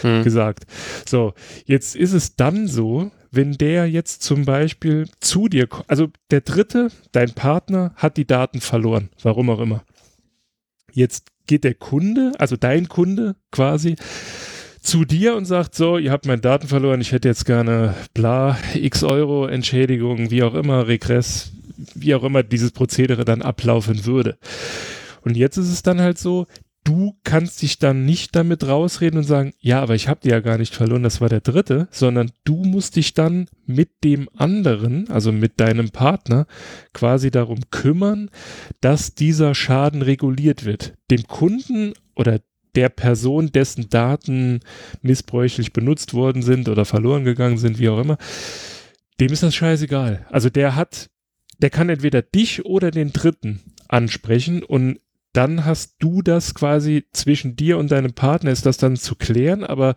[0.04, 0.24] Mhm.
[0.24, 0.66] gesagt.
[1.08, 1.34] So,
[1.66, 6.90] jetzt ist es dann so, wenn der jetzt zum Beispiel zu dir, also der dritte,
[7.12, 9.84] dein Partner, hat die Daten verloren, warum auch immer.
[10.94, 13.96] Jetzt geht der Kunde, also dein Kunde quasi,
[14.82, 18.58] zu dir und sagt so, ihr habt meine Daten verloren, ich hätte jetzt gerne bla,
[18.74, 21.52] x Euro Entschädigung, wie auch immer, Regress,
[21.94, 24.38] wie auch immer dieses Prozedere dann ablaufen würde.
[25.24, 26.48] Und jetzt ist es dann halt so,
[26.84, 30.40] du kannst dich dann nicht damit rausreden und sagen, ja, aber ich habe die ja
[30.40, 35.10] gar nicht verloren, das war der dritte, sondern du musst dich dann mit dem anderen,
[35.10, 36.48] also mit deinem Partner,
[36.94, 38.30] quasi darum kümmern,
[38.80, 40.94] dass dieser Schaden reguliert wird.
[41.10, 42.40] Dem Kunden oder
[42.76, 44.62] der Person, dessen Daten
[45.02, 48.18] missbräuchlich benutzt worden sind oder verloren gegangen sind, wie auch immer,
[49.20, 50.26] dem ist das scheißegal.
[50.30, 51.10] Also der hat,
[51.60, 55.00] der kann entweder dich oder den Dritten ansprechen und
[55.34, 59.64] dann hast du das quasi zwischen dir und deinem Partner ist das dann zu klären,
[59.64, 59.96] aber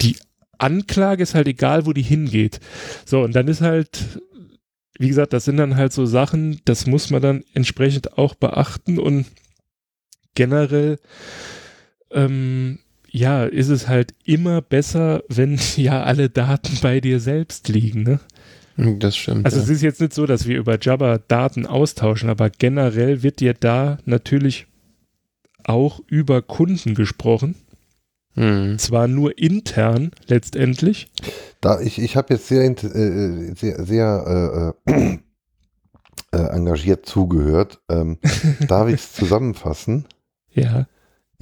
[0.00, 0.16] die
[0.58, 2.60] Anklage ist halt egal, wo die hingeht.
[3.04, 4.20] So, und dann ist halt,
[4.98, 8.98] wie gesagt, das sind dann halt so Sachen, das muss man dann entsprechend auch beachten
[8.98, 9.26] und
[10.34, 10.98] generell,
[12.10, 18.02] ähm, ja, ist es halt immer besser, wenn ja alle Daten bei dir selbst liegen,
[18.02, 18.20] ne?
[18.76, 19.44] Das stimmt.
[19.44, 19.62] Also ja.
[19.64, 23.54] es ist jetzt nicht so, dass wir über Jabber Daten austauschen, aber generell wird dir
[23.54, 24.66] da natürlich
[25.64, 27.54] auch über Kunden gesprochen.
[28.34, 28.78] Mhm.
[28.78, 31.12] Zwar nur intern letztendlich.
[31.60, 35.18] Da ich, ich habe jetzt sehr, int- äh, sehr, sehr äh, äh,
[36.32, 37.80] äh, engagiert zugehört.
[37.90, 38.18] Ähm,
[38.68, 40.06] darf ich es zusammenfassen?
[40.50, 40.86] Ja.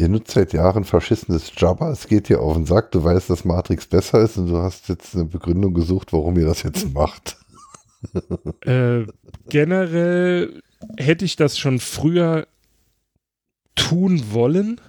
[0.00, 3.44] Ihr nutzt seit Jahren verschissenes Jabba, es geht dir auf den Sack, du weißt, dass
[3.44, 7.36] Matrix besser ist und du hast jetzt eine Begründung gesucht, warum ihr das jetzt macht.
[8.62, 9.04] Äh,
[9.50, 10.62] generell
[10.96, 12.46] hätte ich das schon früher
[13.74, 14.80] tun wollen,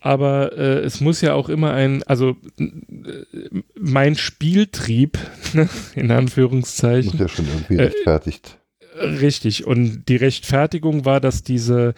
[0.00, 5.16] aber äh, es muss ja auch immer ein, also äh, mein Spieltrieb,
[5.54, 7.12] ne, in Anführungszeichen.
[7.12, 8.59] Muss ja schon irgendwie rechtfertigt.
[8.98, 9.66] Richtig.
[9.66, 11.94] Und die Rechtfertigung war, dass diese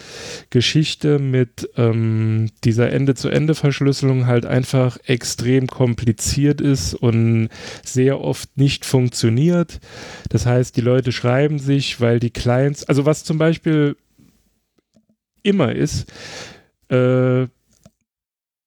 [0.51, 7.49] Geschichte mit ähm, dieser Ende-zu-Ende-Verschlüsselung halt einfach extrem kompliziert ist und
[7.83, 9.81] sehr oft nicht funktioniert.
[10.29, 13.97] Das heißt, die Leute schreiben sich, weil die Clients, also was zum Beispiel
[15.43, 16.13] immer ist,
[16.89, 17.47] äh,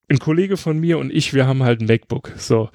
[0.08, 2.32] ein Kollege von mir und ich, wir haben halt ein MacBook.
[2.36, 2.70] So.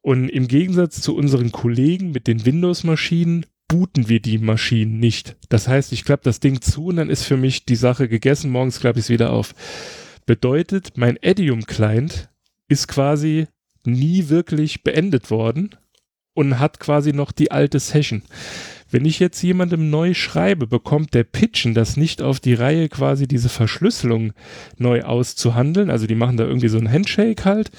[0.00, 5.36] Und im Gegensatz zu unseren Kollegen mit den Windows-Maschinen booten wir die Maschinen nicht.
[5.48, 8.50] Das heißt, ich klappe das Ding zu und dann ist für mich die Sache gegessen.
[8.50, 9.54] Morgens klappe ich es wieder auf.
[10.26, 12.30] Bedeutet, mein Edium-Client
[12.68, 13.46] ist quasi
[13.84, 15.74] nie wirklich beendet worden
[16.34, 18.22] und hat quasi noch die alte Session.
[18.90, 23.26] Wenn ich jetzt jemandem neu schreibe, bekommt der Pitchen das nicht auf die Reihe, quasi
[23.26, 24.32] diese Verschlüsselung
[24.78, 25.90] neu auszuhandeln.
[25.90, 27.70] Also die machen da irgendwie so ein Handshake halt.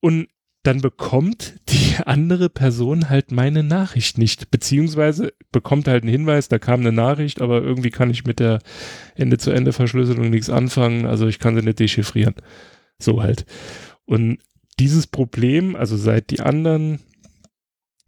[0.00, 0.28] Und
[0.64, 6.58] dann bekommt die andere Person halt meine Nachricht nicht, beziehungsweise bekommt halt einen Hinweis, da
[6.58, 8.58] kam eine Nachricht, aber irgendwie kann ich mit der
[9.14, 12.34] Ende-zu-Ende-Verschlüsselung nichts anfangen, also ich kann sie nicht dechiffrieren.
[12.98, 13.46] So halt.
[14.06, 14.38] Und
[14.78, 17.00] dieses Problem, also seit die anderen,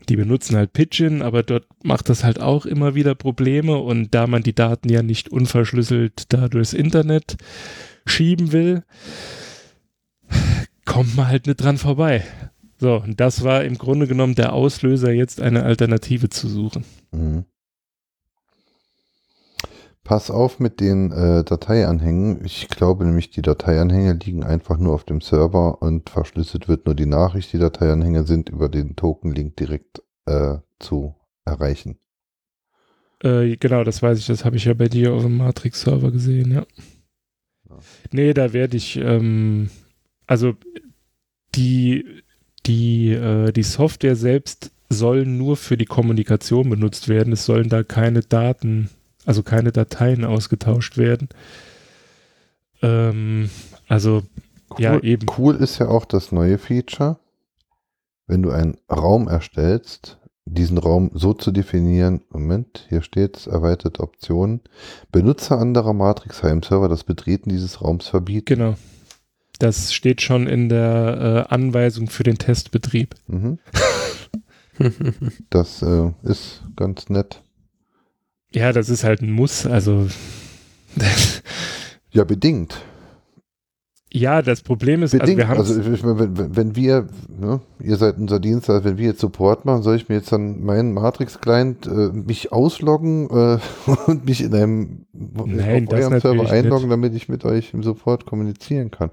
[0.09, 4.27] die benutzen halt Pidgin, aber dort macht das halt auch immer wieder Probleme und da
[4.27, 7.37] man die Daten ja nicht unverschlüsselt da durchs Internet
[8.07, 8.83] schieben will,
[10.87, 12.25] kommt man halt nicht dran vorbei.
[12.79, 16.85] So, und das war im Grunde genommen der Auslöser, jetzt eine Alternative zu suchen.
[17.12, 17.44] Mhm.
[20.05, 22.44] Pass auf mit den äh, Dateianhängen.
[22.44, 26.94] Ich glaube nämlich, die Dateianhänge liegen einfach nur auf dem Server und verschlüsselt wird nur
[26.94, 27.53] die Nachricht.
[27.53, 31.99] Die Dateianhänge sind über den Token-Link direkt äh, zu erreichen.
[33.20, 34.27] Äh, genau, das weiß ich.
[34.27, 36.66] Das habe ich ja bei dir auf dem Matrix-Server gesehen, ja.
[37.68, 37.79] ja.
[38.12, 39.70] Nee, da werde ich, ähm,
[40.27, 40.55] also
[41.55, 42.05] die,
[42.67, 47.33] die, äh, die Software selbst soll nur für die Kommunikation benutzt werden.
[47.33, 48.91] Es sollen da keine Daten,
[49.25, 51.29] also keine Dateien ausgetauscht werden.
[52.83, 53.51] Ähm,
[53.89, 54.23] also
[54.71, 55.27] cool, ja, eben.
[55.37, 57.19] Cool ist ja auch das neue Feature,
[58.27, 64.03] wenn du einen Raum erstellst, diesen Raum so zu definieren, Moment, hier steht es, erweiterte
[64.03, 64.61] Optionen,
[65.11, 68.55] Benutzer anderer Matrix Heim-Server das Betreten dieses Raums verbieten.
[68.55, 68.77] Genau.
[69.59, 73.14] Das steht schon in der äh, Anweisung für den Testbetrieb.
[73.27, 73.59] Mhm.
[75.51, 77.42] das äh, ist ganz nett.
[78.53, 80.09] Ja, das ist halt ein Muss, also.
[82.11, 82.83] ja, bedingt.
[84.12, 88.16] Ja, das Problem ist, also Bedingt, also, wir also wenn, wenn, wir, ne, ihr seid
[88.19, 91.87] unser Dienst, also wenn wir jetzt Support machen, soll ich mir jetzt dann meinen Matrix-Client
[91.87, 93.59] äh, mich ausloggen äh,
[94.07, 96.92] und mich in einem Nein, auf eurem Server einloggen, nicht.
[96.92, 99.11] damit ich mit euch im Support kommunizieren kann.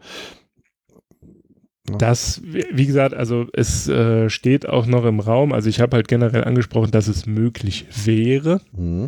[1.89, 1.97] Ja.
[1.97, 6.08] Das, wie gesagt, also es äh, steht auch noch im Raum, also ich habe halt
[6.08, 9.08] generell angesprochen, dass es möglich wäre, mhm.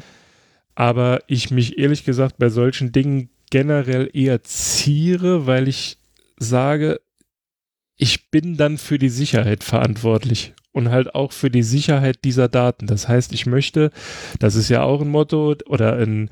[0.74, 5.98] aber ich mich ehrlich gesagt bei solchen Dingen generell eher ziere, weil ich
[6.38, 7.00] sage,
[7.98, 12.88] ich bin dann für die Sicherheit verantwortlich und halt auch für die Sicherheit dieser Daten.
[12.88, 13.92] Das heißt, ich möchte,
[14.40, 16.30] das ist ja auch ein Motto oder ein,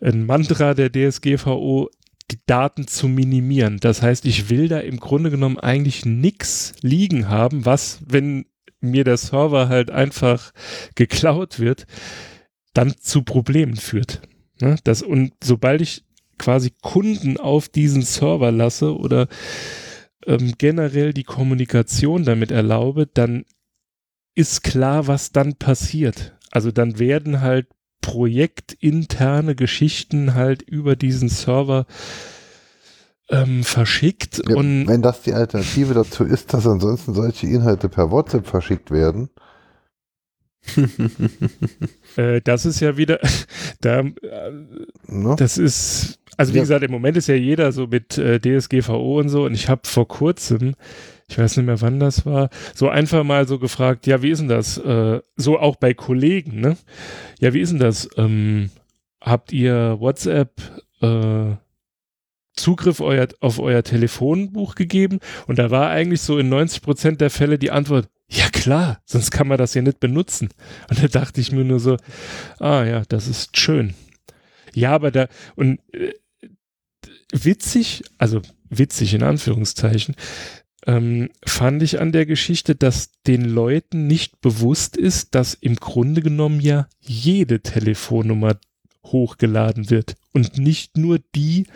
[0.00, 1.88] ein Mantra der DSGVO,
[2.32, 3.78] die Daten zu minimieren.
[3.78, 8.46] Das heißt, ich will da im Grunde genommen eigentlich nichts liegen haben, was, wenn
[8.80, 10.52] mir der Server halt einfach
[10.96, 11.86] geklaut wird,
[12.74, 14.22] dann zu Problemen führt.
[14.60, 14.76] Ne?
[14.82, 16.05] Das, und sobald ich
[16.38, 19.28] quasi Kunden auf diesen Server lasse oder
[20.26, 23.44] ähm, generell die Kommunikation damit erlaube, dann
[24.34, 26.36] ist klar, was dann passiert.
[26.50, 27.68] Also dann werden halt
[28.00, 31.86] projektinterne Geschichten halt über diesen Server
[33.30, 34.42] ähm, verschickt.
[34.48, 38.90] Ja, und wenn das die Alternative dazu ist, dass ansonsten solche Inhalte per WhatsApp verschickt
[38.90, 39.30] werden.
[42.16, 43.20] äh, das ist ja wieder,
[43.80, 44.12] da, äh,
[45.06, 45.36] no?
[45.36, 46.62] das ist also wie ja.
[46.64, 49.82] gesagt, im Moment ist ja jeder so mit äh, DSGVO und so und ich habe
[49.84, 50.74] vor kurzem,
[51.28, 54.40] ich weiß nicht mehr wann das war, so einfach mal so gefragt, ja, wie ist
[54.40, 54.78] denn das?
[54.78, 56.76] Äh, so auch bei Kollegen, ne?
[57.40, 58.08] Ja, wie ist denn das?
[58.16, 58.70] Ähm,
[59.20, 60.60] habt ihr WhatsApp
[61.00, 61.56] äh,
[62.54, 65.20] Zugriff euer, auf euer Telefonbuch gegeben?
[65.46, 69.30] Und da war eigentlich so in 90 Prozent der Fälle die Antwort, ja klar, sonst
[69.30, 70.48] kann man das ja nicht benutzen.
[70.90, 71.96] Und da dachte ich mir nur so,
[72.58, 73.94] ah ja, das ist schön.
[74.74, 76.12] Ja, aber da, und äh,
[77.32, 80.16] witzig, also witzig in Anführungszeichen,
[80.86, 86.22] ähm, fand ich an der Geschichte, dass den Leuten nicht bewusst ist, dass im Grunde
[86.22, 88.58] genommen ja jede Telefonnummer
[89.04, 91.66] hochgeladen wird und nicht nur die,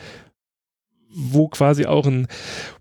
[1.13, 2.27] wo quasi auch ein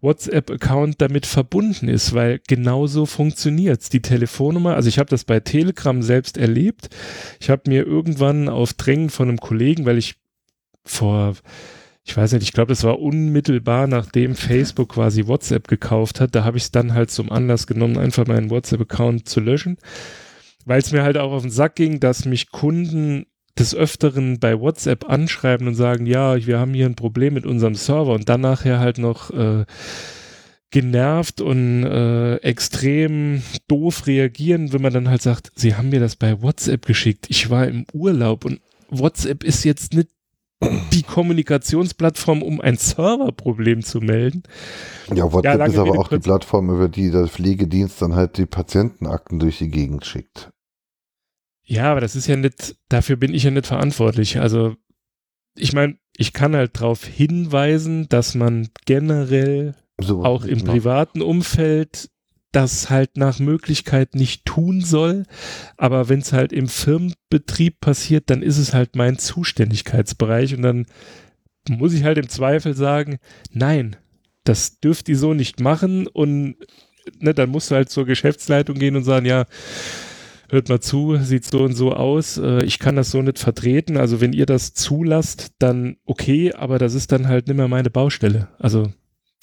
[0.01, 3.89] WhatsApp-Account damit verbunden ist, weil genauso funktioniert's.
[3.89, 6.89] Die Telefonnummer, also ich habe das bei Telegram selbst erlebt.
[7.39, 10.15] Ich habe mir irgendwann auf Drängen von einem Kollegen, weil ich
[10.85, 11.35] vor
[12.09, 16.33] ich weiß nicht, ich glaube, das war unmittelbar nachdem Facebook quasi WhatsApp gekauft hat.
[16.33, 19.77] Da habe ich es dann halt zum Anlass genommen, einfach meinen WhatsApp-Account zu löschen,
[20.65, 23.27] weil es mir halt auch auf den Sack ging, dass mich Kunden
[23.59, 27.75] des Öfteren bei WhatsApp anschreiben und sagen, ja, wir haben hier ein Problem mit unserem
[27.75, 29.65] Server und dann nachher halt noch äh,
[30.71, 36.15] genervt und äh, extrem doof reagieren, wenn man dann halt sagt, sie haben mir das
[36.15, 37.25] bei WhatsApp geschickt.
[37.29, 40.09] Ich war im Urlaub und WhatsApp ist jetzt nicht
[40.93, 44.43] die Kommunikationsplattform, um ein Serverproblem zu melden.
[45.13, 48.45] Ja, WhatsApp ja, ist aber auch die Plattform, über die der Pflegedienst dann halt die
[48.45, 50.51] Patientenakten durch die Gegend schickt.
[51.69, 54.39] Ja, aber das ist ja nicht, dafür bin ich ja nicht verantwortlich.
[54.39, 54.75] Also,
[55.55, 62.09] ich meine, ich kann halt darauf hinweisen, dass man generell so, auch im privaten Umfeld
[62.51, 65.25] das halt nach Möglichkeit nicht tun soll.
[65.77, 70.87] Aber wenn es halt im Firmenbetrieb passiert, dann ist es halt mein Zuständigkeitsbereich und dann
[71.69, 73.19] muss ich halt im Zweifel sagen,
[73.51, 73.95] nein,
[74.43, 76.55] das dürft ihr so nicht machen und
[77.19, 79.45] ne, dann musst du halt zur Geschäftsleitung gehen und sagen, ja,
[80.49, 83.97] hört mal zu, sieht so und so aus, äh, ich kann das so nicht vertreten,
[83.97, 87.89] also wenn ihr das zulasst, dann okay, aber das ist dann halt nicht mehr meine
[87.89, 88.49] Baustelle.
[88.59, 88.91] Also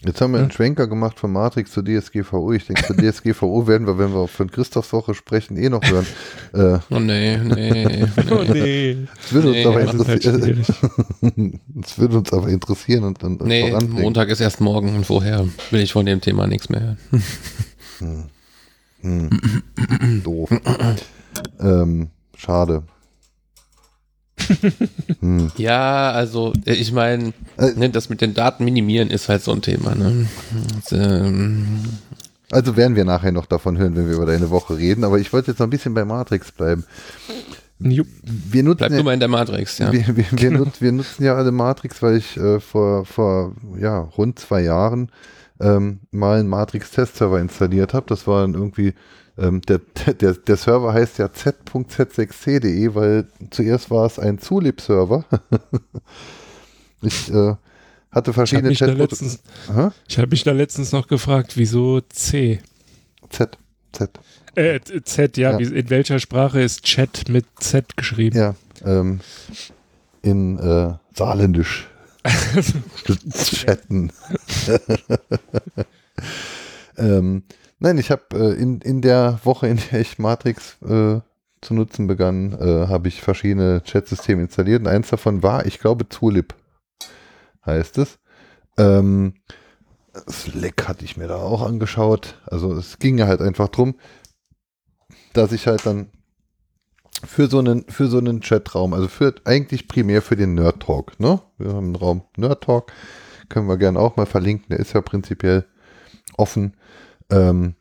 [0.05, 2.53] Jetzt haben wir einen Schwenker gemacht von Matrix zu DSGVO.
[2.53, 6.07] Ich denke, zu DSGVO werden wir, wenn wir von Christophs Woche sprechen, eh noch hören.
[6.53, 8.05] Äh, oh nee, nee.
[8.31, 8.99] oh nee.
[9.25, 10.65] Es würde nee, uns aber interessieren.
[11.83, 15.81] es würde uns aber interessieren und dann Nee, Montag ist erst morgen und vorher will
[15.81, 16.99] ich von dem Thema nichts mehr hören.
[17.99, 18.25] Hm.
[19.01, 19.31] Hm.
[20.25, 20.51] Doof.
[21.61, 22.83] ähm, schade
[25.21, 25.51] hm.
[25.57, 29.53] Ja, also äh, ich meine, äh, ne, das mit den Daten minimieren ist halt so
[29.53, 29.95] ein Thema.
[29.95, 30.27] Ne?
[30.75, 31.85] Das, ähm,
[32.51, 35.33] also werden wir nachher noch davon hören, wenn wir über deine Woche reden, aber ich
[35.33, 36.85] wollte jetzt noch ein bisschen bei Matrix bleiben.
[37.79, 39.93] Wir nutzen Bleib ja, du mal in der Matrix, ja.
[39.93, 44.01] Wir, wir, wir, nut, wir nutzen ja alle Matrix, weil ich äh, vor, vor ja,
[44.01, 45.11] rund zwei Jahren
[45.61, 48.07] ähm, mal einen Matrix-Test-Server installiert habe.
[48.09, 48.95] Das war dann irgendwie
[49.39, 49.81] ähm, der,
[50.21, 55.25] der, der Server heißt ja z.z6c.de, weil zuerst war es ein Zulip-Server.
[57.03, 57.55] ich äh,
[58.11, 62.61] hatte verschiedene ich habe mich, hab mich da letztens noch gefragt, wieso C?
[63.29, 63.59] Z.
[63.93, 64.11] Z.
[64.55, 65.53] Äh, Z, ja.
[65.53, 65.59] ja.
[65.59, 68.37] Wie, in welcher Sprache ist Chat mit Z geschrieben?
[68.37, 68.55] Ja,
[68.85, 69.21] ähm,
[70.23, 71.89] in äh, Saarländisch.
[73.33, 74.13] Chatten.
[76.97, 77.43] ähm,
[77.79, 81.21] Nein, ich habe äh, in, in der Woche, in der ich Matrix äh,
[81.61, 86.09] zu nutzen begann, äh, habe ich verschiedene Chatsysteme installiert und eins davon war, ich glaube,
[86.09, 86.55] Zulip
[87.67, 88.19] heißt es.
[88.79, 89.35] Ähm,
[90.31, 92.41] Slack hatte ich mir da auch angeschaut.
[92.47, 93.97] Also es ging ja halt einfach drum,
[95.35, 96.09] dass ich halt dann
[97.27, 101.19] für so einen, für so einen Chatraum, also für eigentlich primär für den Nerd Talk,
[101.21, 101.41] ne?
[101.59, 102.93] Wir haben einen Raum Nerd Talk,
[103.49, 105.65] können wir gerne auch mal verlinken, der ist ja prinzipiell
[106.37, 106.75] offen
[107.31, 107.75] ähm,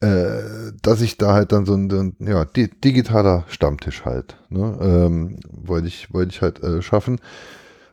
[0.00, 4.78] äh, dass ich da halt dann so ein, ein ja, di digitaler Stammtisch halt, ne,
[4.80, 7.18] ähm, wollte ich, wollte ich halt äh, schaffen.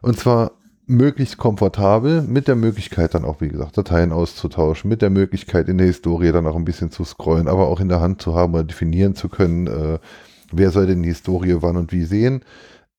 [0.01, 0.51] Und zwar
[0.85, 5.77] möglichst komfortabel, mit der Möglichkeit dann auch, wie gesagt, Dateien auszutauschen, mit der Möglichkeit in
[5.77, 8.53] der Historie dann auch ein bisschen zu scrollen, aber auch in der Hand zu haben
[8.53, 9.99] oder definieren zu können, äh,
[10.55, 12.43] wer soll denn die Historie wann und wie sehen.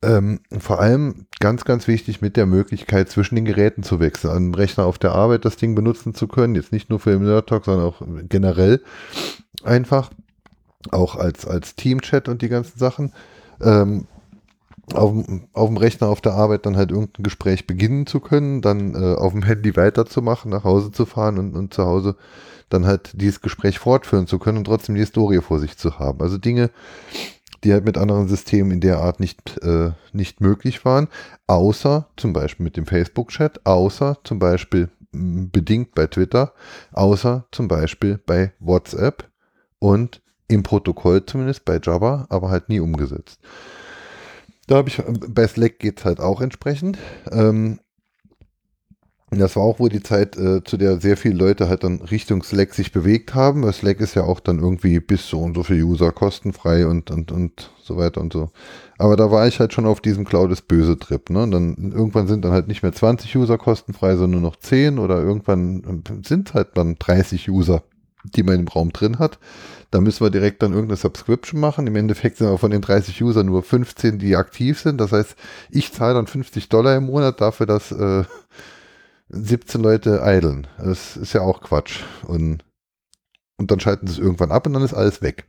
[0.02, 4.54] Ähm, vor allem ganz, ganz wichtig mit der Möglichkeit, zwischen den Geräten zu wechseln, einem
[4.54, 7.48] Rechner auf der Arbeit das Ding benutzen zu können, jetzt nicht nur für den Nerd
[7.48, 8.82] Talk, sondern auch generell
[9.62, 10.10] einfach,
[10.90, 13.12] auch als, als Team-Chat und die ganzen Sachen.
[13.62, 14.06] Ähm,
[14.92, 15.14] auf,
[15.54, 19.14] auf dem Rechner auf der Arbeit dann halt irgendein Gespräch beginnen zu können, dann äh,
[19.14, 22.16] auf dem Handy weiterzumachen, nach Hause zu fahren und, und zu Hause
[22.68, 26.20] dann halt dieses Gespräch fortführen zu können und trotzdem die Historie vor sich zu haben.
[26.20, 26.70] Also Dinge,
[27.64, 31.08] die halt mit anderen Systemen in der Art nicht, äh, nicht möglich waren,
[31.46, 36.52] außer zum Beispiel mit dem Facebook-Chat, außer zum Beispiel mh, bedingt bei Twitter,
[36.92, 39.28] außer zum Beispiel bei WhatsApp
[39.78, 43.40] und im Protokoll zumindest bei Java, aber halt nie umgesetzt.
[44.66, 46.98] Da habe ich, bei Slack geht es halt auch entsprechend.
[47.30, 47.80] Ähm,
[49.38, 52.42] das war auch wohl die Zeit, äh, zu der sehr viele Leute halt dann Richtung
[52.42, 55.62] Slack sich bewegt haben, weil Slack ist ja auch dann irgendwie bis so und so
[55.62, 58.50] viel User kostenfrei und, und, und so weiter und so.
[58.98, 61.30] Aber da war ich halt schon auf diesem Cloud ist böse Trip.
[61.30, 61.42] Ne?
[61.42, 64.98] Und dann irgendwann sind dann halt nicht mehr 20 User kostenfrei, sondern nur noch 10
[64.98, 67.82] oder irgendwann sind halt dann 30 User,
[68.24, 69.38] die man im Raum drin hat.
[69.90, 71.86] Da müssen wir direkt dann irgendeine Subscription machen.
[71.86, 75.00] Im Endeffekt sind aber von den 30 Usern nur 15, die aktiv sind.
[75.00, 75.36] Das heißt,
[75.70, 78.24] ich zahle dann 50 Dollar im Monat dafür, dass äh,
[79.28, 80.66] 17 Leute eideln.
[80.78, 82.02] Das ist ja auch Quatsch.
[82.26, 82.64] Und,
[83.56, 85.46] und dann schalten sie es irgendwann ab und dann ist alles weg.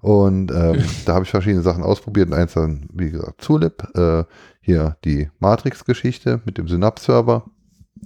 [0.00, 2.28] Und ähm, da habe ich verschiedene Sachen ausprobiert.
[2.28, 3.88] Und eins dann, wie gesagt, Zulip.
[3.96, 4.24] Äh,
[4.60, 7.44] hier die Matrix-Geschichte mit dem Synapse-Server.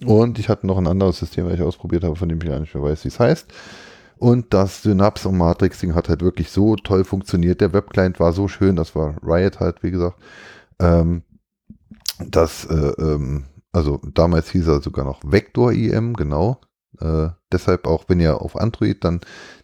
[0.05, 2.59] Und ich hatte noch ein anderes System, das ich ausprobiert habe, von dem ich gar
[2.59, 3.53] nicht mehr weiß, wie es heißt.
[4.19, 7.61] Und das Synapse und Matrix-Ding hat halt wirklich so toll funktioniert.
[7.61, 10.19] Der Webclient war so schön, das war Riot halt, wie gesagt.
[10.81, 11.23] Ähm,
[12.19, 16.61] das, äh, ähm, also damals hieß er sogar noch Vector IM, genau.
[17.01, 19.21] Äh, deshalb auch, wenn ihr auf Android dann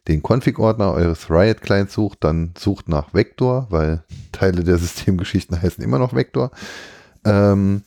[0.09, 5.99] den Config-Ordner eures Riot-Clients sucht, dann sucht nach Vector, weil Teile der Systemgeschichten heißen immer
[5.99, 6.51] noch Vector.
[7.25, 7.83] Ähm,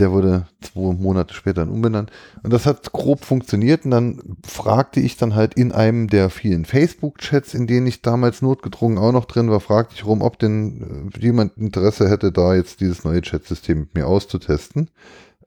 [0.00, 2.10] der wurde zwei Monate später dann umbenannt.
[2.42, 3.84] Und das hat grob funktioniert.
[3.84, 8.42] Und dann fragte ich dann halt in einem der vielen Facebook-Chats, in denen ich damals
[8.42, 12.54] notgedrungen auch noch drin war, fragte ich rum, ob denn äh, jemand Interesse hätte, da
[12.54, 14.90] jetzt dieses neue Chatsystem mit mir auszutesten.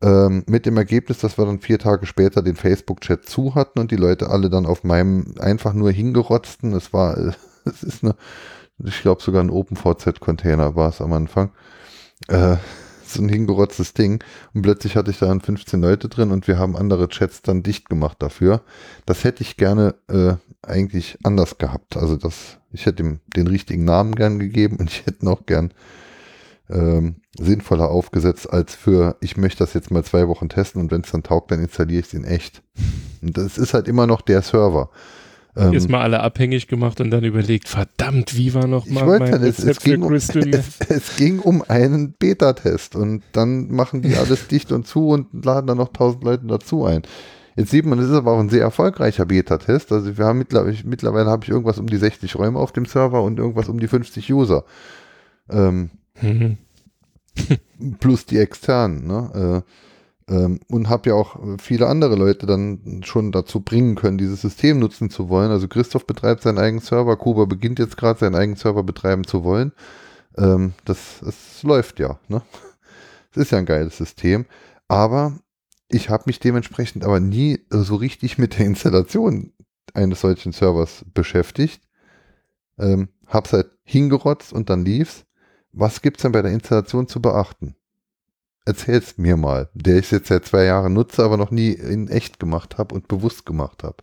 [0.01, 3.91] Ähm, mit dem Ergebnis, dass wir dann vier Tage später den Facebook-Chat zu hatten und
[3.91, 6.73] die Leute alle dann auf meinem einfach nur hingerotzten.
[6.73, 7.17] Es war,
[7.65, 8.15] es ist eine,
[8.81, 11.51] ich glaube sogar ein OpenVZ-Container war es am Anfang.
[12.29, 12.57] Äh,
[13.13, 14.23] so ein hingerotztes Ding.
[14.53, 17.89] Und plötzlich hatte ich da 15 Leute drin und wir haben andere Chats dann dicht
[17.89, 18.61] gemacht dafür.
[19.05, 21.97] Das hätte ich gerne äh, eigentlich anders gehabt.
[21.97, 25.73] Also das, ich hätte ihm den richtigen Namen gern gegeben und ich hätte auch gern
[26.69, 31.01] ähm, sinnvoller aufgesetzt als für, ich möchte das jetzt mal zwei Wochen testen und wenn
[31.01, 32.61] es dann taugt, dann installiere ich es in echt.
[33.21, 34.89] Und das ist halt immer noch der Server.
[35.57, 39.57] Ähm, Erstmal alle abhängig gemacht und dann überlegt, verdammt, wie war noch mal mein es,
[39.57, 44.71] es, ging um, es, es, ging um einen Beta-Test und dann machen die alles dicht
[44.71, 47.01] und zu und laden dann noch tausend Leute dazu ein.
[47.55, 49.91] Jetzt sieht man, es ist aber auch ein sehr erfolgreicher Beta-Test.
[49.91, 53.23] Also wir haben mittlerweile, mittlerweile habe ich irgendwas um die 60 Räume auf dem Server
[53.23, 54.63] und irgendwas um die 50 User.
[55.49, 55.89] Ähm,
[56.21, 56.57] mhm.
[57.99, 59.07] plus die externen.
[59.07, 59.63] Ne?
[59.65, 59.86] Äh,
[60.27, 65.09] und habe ja auch viele andere Leute dann schon dazu bringen können, dieses System nutzen
[65.09, 65.51] zu wollen.
[65.51, 69.45] Also Christoph betreibt seinen eigenen Server, Kuba beginnt jetzt gerade seinen eigenen Server betreiben zu
[69.45, 69.71] wollen.
[70.37, 72.19] Ähm, das, das läuft ja.
[72.27, 72.41] Ne?
[73.31, 74.45] Es ist ja ein geiles System.
[74.87, 75.39] Aber
[75.89, 79.53] ich habe mich dementsprechend aber nie so richtig mit der Installation
[79.93, 81.81] eines solchen Servers beschäftigt.
[82.77, 85.23] Ähm, hab's halt hingerotzt und dann lief's.
[85.71, 87.76] Was gibt's denn bei der Installation zu beachten?
[88.67, 92.39] Erzähl's mir mal, der ich jetzt seit zwei Jahren nutze, aber noch nie in echt
[92.39, 93.97] gemacht habe und bewusst gemacht habe.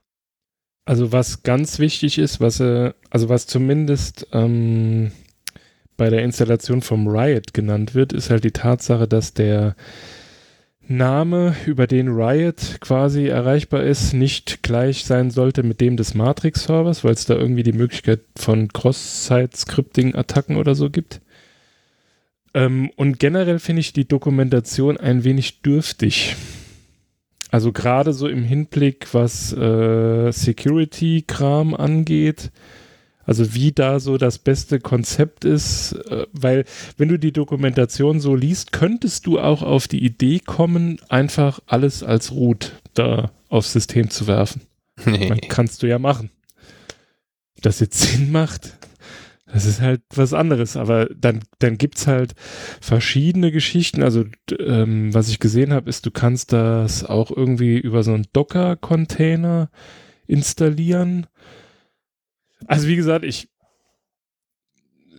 [0.86, 5.12] Also was ganz wichtig ist, was äh, also was zumindest ähm,
[5.96, 9.76] bei der Installation vom Riot genannt wird, ist halt die Tatsache, dass der
[10.86, 17.04] Name, über den Riot quasi erreichbar ist, nicht gleich sein sollte mit dem des Matrix-Servers,
[17.04, 21.22] weil es da irgendwie die Möglichkeit von Cross-Site-Scripting-Attacken oder so gibt.
[22.54, 26.36] Ähm, und generell finde ich die Dokumentation ein wenig dürftig.
[27.50, 32.50] Also gerade so im Hinblick, was äh, Security-Kram angeht,
[33.26, 36.64] also wie da so das beste Konzept ist, äh, weil
[36.96, 42.02] wenn du die Dokumentation so liest, könntest du auch auf die Idee kommen, einfach alles
[42.02, 44.62] als Root da aufs System zu werfen.
[45.06, 45.40] Nee.
[45.48, 46.30] kannst du ja machen.
[47.60, 48.76] Das jetzt Sinn macht,
[49.54, 52.34] das ist halt was anderes, aber dann, dann es halt
[52.80, 54.02] verschiedene Geschichten.
[54.02, 54.24] Also,
[54.58, 59.70] ähm, was ich gesehen habe, ist, du kannst das auch irgendwie über so einen Docker-Container
[60.26, 61.28] installieren.
[62.66, 63.48] Also, wie gesagt, ich,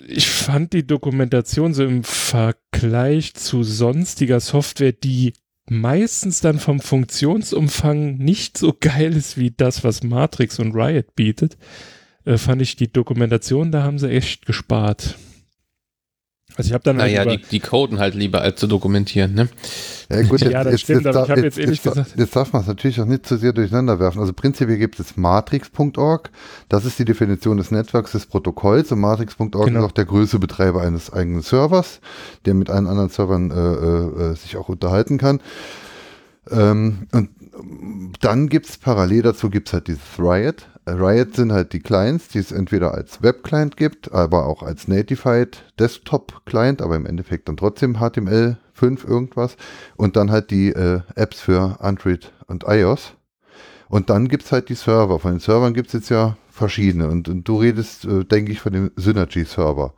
[0.05, 5.31] ich fand die Dokumentation so im Vergleich zu sonstiger Software, die
[5.69, 11.55] meistens dann vom Funktionsumfang nicht so geil ist wie das, was Matrix und Riot bietet
[12.25, 15.15] äh, fand ich die Dokumentation, da haben sie echt gespart.
[16.57, 19.49] Also ich habe dann naja, halt die, die coden halt lieber als zu dokumentieren, ne?
[20.09, 22.13] Ja gut, jetzt, ja, das jetzt, stimmt, jetzt, aber ich habe jetzt, ehrlich jetzt, gesagt...
[22.17, 24.19] Jetzt darf man es natürlich auch nicht zu sehr durcheinander werfen.
[24.21, 26.29] Also prinzipiell gibt es matrix.org,
[26.69, 29.79] das ist die Definition des Netzwerks des Protokolls und matrix.org genau.
[29.79, 31.99] ist auch der größte Betreiber eines eigenen Servers,
[32.45, 35.41] der mit allen anderen Servern äh, äh, äh sich auch unterhalten kann.
[36.51, 37.29] Ähm, und
[38.21, 42.27] dann gibt es parallel dazu gibt es halt dieses Riot, Riot sind halt die Clients,
[42.27, 47.57] die es entweder als Web-Client gibt, aber auch als Natified Desktop-Client, aber im Endeffekt dann
[47.57, 49.57] trotzdem HTML5 irgendwas.
[49.95, 53.13] Und dann halt die äh, Apps für Android und iOS.
[53.87, 55.19] Und dann gibt es halt die Server.
[55.19, 57.07] Von den Servern gibt es jetzt ja verschiedene.
[57.09, 59.93] Und, und du redest, äh, denke ich, von dem Synergy-Server.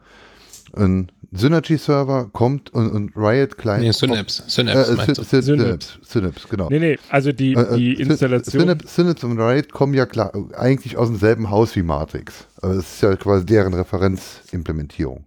[1.32, 3.84] Ein Synergy-Server kommt und, und Riot Client.
[3.84, 4.44] Nee, Synapse.
[4.48, 6.70] Synapse, äh, Sy Synapse, Synapse, genau.
[6.70, 8.62] Nee, nee, also die, äh, äh, die Installation.
[8.62, 12.48] Synapse, Synapse und Riot kommen ja klar, eigentlich aus demselben Haus wie Matrix.
[12.62, 15.26] Also es ist ja quasi deren Referenzimplementierung.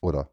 [0.00, 0.30] Oder?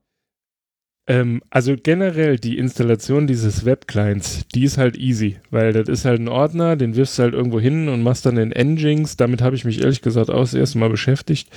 [1.05, 6.21] Ähm, also generell die Installation dieses Webclients, die ist halt easy, weil das ist halt
[6.21, 9.17] ein Ordner, den wirfst du halt irgendwo hin und machst dann den Nginx.
[9.17, 11.49] Damit habe ich mich ehrlich gesagt auch das erste Mal beschäftigt,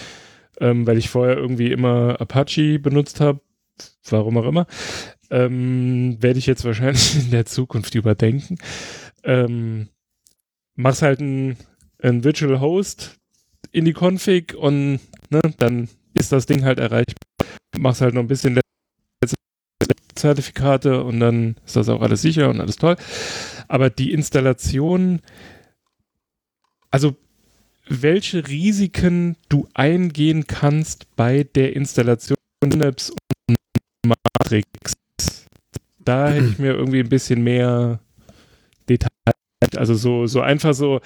[0.60, 3.40] ähm, weil ich vorher irgendwie immer Apache benutzt habe,
[4.08, 4.66] warum auch immer.
[5.30, 8.58] Ähm, Werde ich jetzt wahrscheinlich in der Zukunft überdenken.
[9.24, 9.88] Ähm,
[10.74, 11.56] machst halt ein,
[12.02, 13.18] ein Virtual Host
[13.72, 15.00] in die Config und
[15.30, 17.46] ne, dann ist das Ding halt erreichbar.
[17.78, 18.60] Machst halt noch ein bisschen
[20.14, 22.96] Zertifikate und dann ist das auch alles sicher und alles toll.
[23.68, 25.20] Aber die Installation,
[26.90, 27.16] also
[27.88, 33.12] welche Risiken du eingehen kannst bei der Installation von Synapse
[33.48, 33.56] und
[34.06, 34.94] Matrix,
[35.98, 38.00] da hätte ich mir irgendwie ein bisschen mehr
[38.88, 39.08] Detail,
[39.76, 41.00] also so, so einfach so,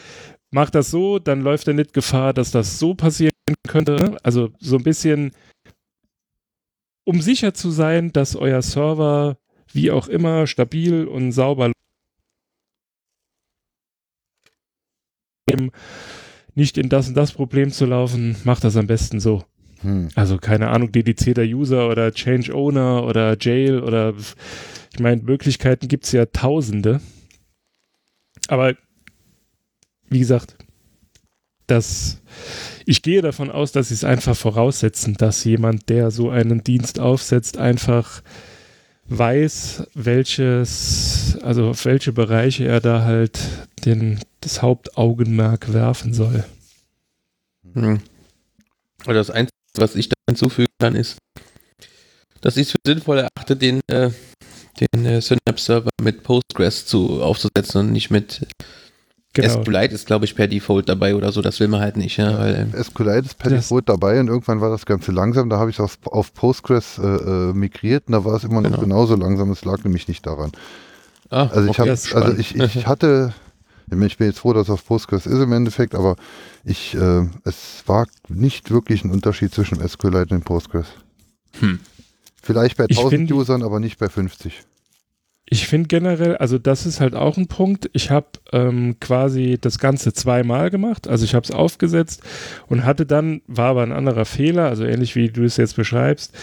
[0.50, 3.32] mach das so, dann läuft er nicht Gefahr, dass das so passieren
[3.66, 4.16] könnte.
[4.22, 5.32] Also so ein bisschen
[7.04, 9.38] um sicher zu sein, dass euer Server
[9.72, 11.72] wie auch immer stabil und sauber
[16.54, 19.44] nicht in das und das Problem zu laufen, macht das am besten so.
[19.82, 20.08] Hm.
[20.14, 24.14] Also keine Ahnung, dedizierter User oder Change Owner oder Jail oder
[24.92, 27.00] ich meine, Möglichkeiten gibt es ja tausende.
[28.48, 28.74] Aber
[30.08, 30.56] wie gesagt,
[31.66, 32.20] das
[32.84, 36.98] ich gehe davon aus, dass sie es einfach voraussetzen, dass jemand, der so einen Dienst
[36.98, 38.22] aufsetzt, einfach
[39.10, 43.38] weiß, welches, also auf welche Bereiche er da halt
[43.84, 46.44] den, das Hauptaugenmerk werfen soll.
[47.74, 48.00] Hm.
[49.04, 51.18] Oder das Einzige, was ich da hinzufügen kann, ist,
[52.40, 54.10] dass ich es für sinnvoll erachte, den, äh,
[54.80, 58.46] den äh, Synapse-Server mit Postgres zu, aufzusetzen und nicht mit
[59.40, 59.62] Genau.
[59.62, 62.16] SQLite ist, glaube ich, per Default dabei oder so, das will man halt nicht.
[62.16, 65.58] Ja, weil, ähm, SQLite ist per Default dabei und irgendwann war das Ganze langsam, da
[65.58, 68.70] habe ich es auf, auf, Postgres äh, äh, migriert und da war es immer noch
[68.70, 68.82] genau.
[68.82, 70.52] genauso langsam, es lag nämlich nicht daran.
[71.30, 73.32] Ah, also ich, okay, hab, also ich, ich hatte,
[73.90, 76.16] ich bin jetzt froh, dass es auf Postgres ist im Endeffekt, aber
[76.64, 80.86] ich, äh, es war nicht wirklich ein Unterschied zwischen SQLite und Postgres.
[81.58, 81.80] Hm.
[82.42, 84.64] Vielleicht bei 1000 Usern, aber nicht bei 50.
[85.52, 87.90] Ich finde generell, also das ist halt auch ein Punkt.
[87.92, 91.08] Ich habe ähm, quasi das Ganze zweimal gemacht.
[91.08, 92.22] Also ich habe es aufgesetzt
[92.68, 96.36] und hatte dann, war aber ein anderer Fehler, also ähnlich wie du es jetzt beschreibst,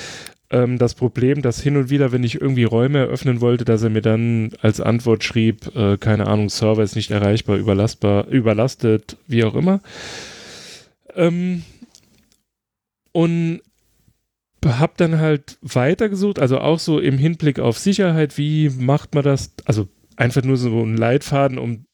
[0.49, 3.91] ähm, das Problem, dass hin und wieder, wenn ich irgendwie Räume eröffnen wollte, dass er
[3.91, 9.45] mir dann als Antwort schrieb, äh, keine Ahnung, Server ist nicht erreichbar, überlastbar, überlastet, wie
[9.45, 9.79] auch immer.
[11.15, 11.63] Ähm,
[13.13, 13.61] und
[14.65, 19.53] habe dann halt weitergesucht, also auch so im Hinblick auf Sicherheit, wie macht man das?
[19.65, 21.85] Also einfach nur so ein Leitfaden, um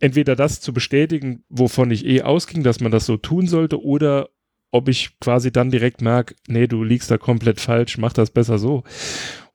[0.00, 4.30] entweder das zu bestätigen, wovon ich eh ausging, dass man das so tun sollte, oder
[4.70, 8.58] ob ich quasi dann direkt merke, nee, du liegst da komplett falsch, mach das besser
[8.58, 8.82] so.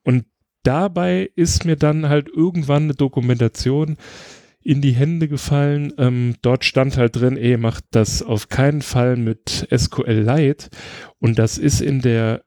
[0.03, 0.25] Und
[0.63, 3.97] dabei ist mir dann halt irgendwann eine Dokumentation
[4.63, 5.93] in die Hände gefallen.
[5.97, 10.69] Ähm, dort stand halt drin, ey, macht das auf keinen Fall mit SQL-Lite.
[11.19, 12.41] Und das ist in der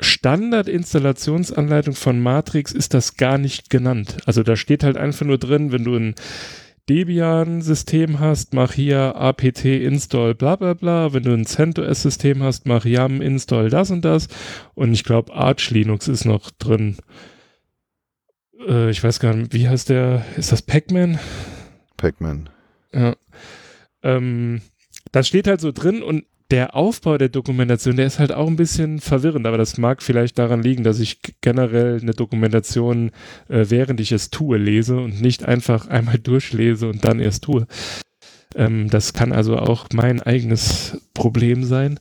[0.00, 4.18] Standard-Installationsanleitung von Matrix ist das gar nicht genannt.
[4.26, 6.14] Also da steht halt einfach nur drin, wenn du ein
[6.88, 11.12] Debian-System hast, mach hier apt install bla bla bla.
[11.12, 14.28] Wenn du ein CentOS-System hast, mach yum install das und das.
[14.74, 16.98] Und ich glaube Arch Linux ist noch drin
[18.66, 20.24] äh, ich weiß gar nicht, wie heißt der?
[20.36, 21.18] Ist das Pac-Man?
[21.96, 22.48] Pac-Man.
[22.92, 23.16] Ja.
[24.02, 24.60] Ähm,
[25.12, 28.56] das steht halt so drin und der Aufbau der Dokumentation, der ist halt auch ein
[28.56, 33.10] bisschen verwirrend, aber das mag vielleicht daran liegen, dass ich generell eine Dokumentation,
[33.48, 37.66] äh, während ich es tue, lese und nicht einfach einmal durchlese und dann erst tue.
[38.54, 41.98] Ähm, das kann also auch mein eigenes Problem sein.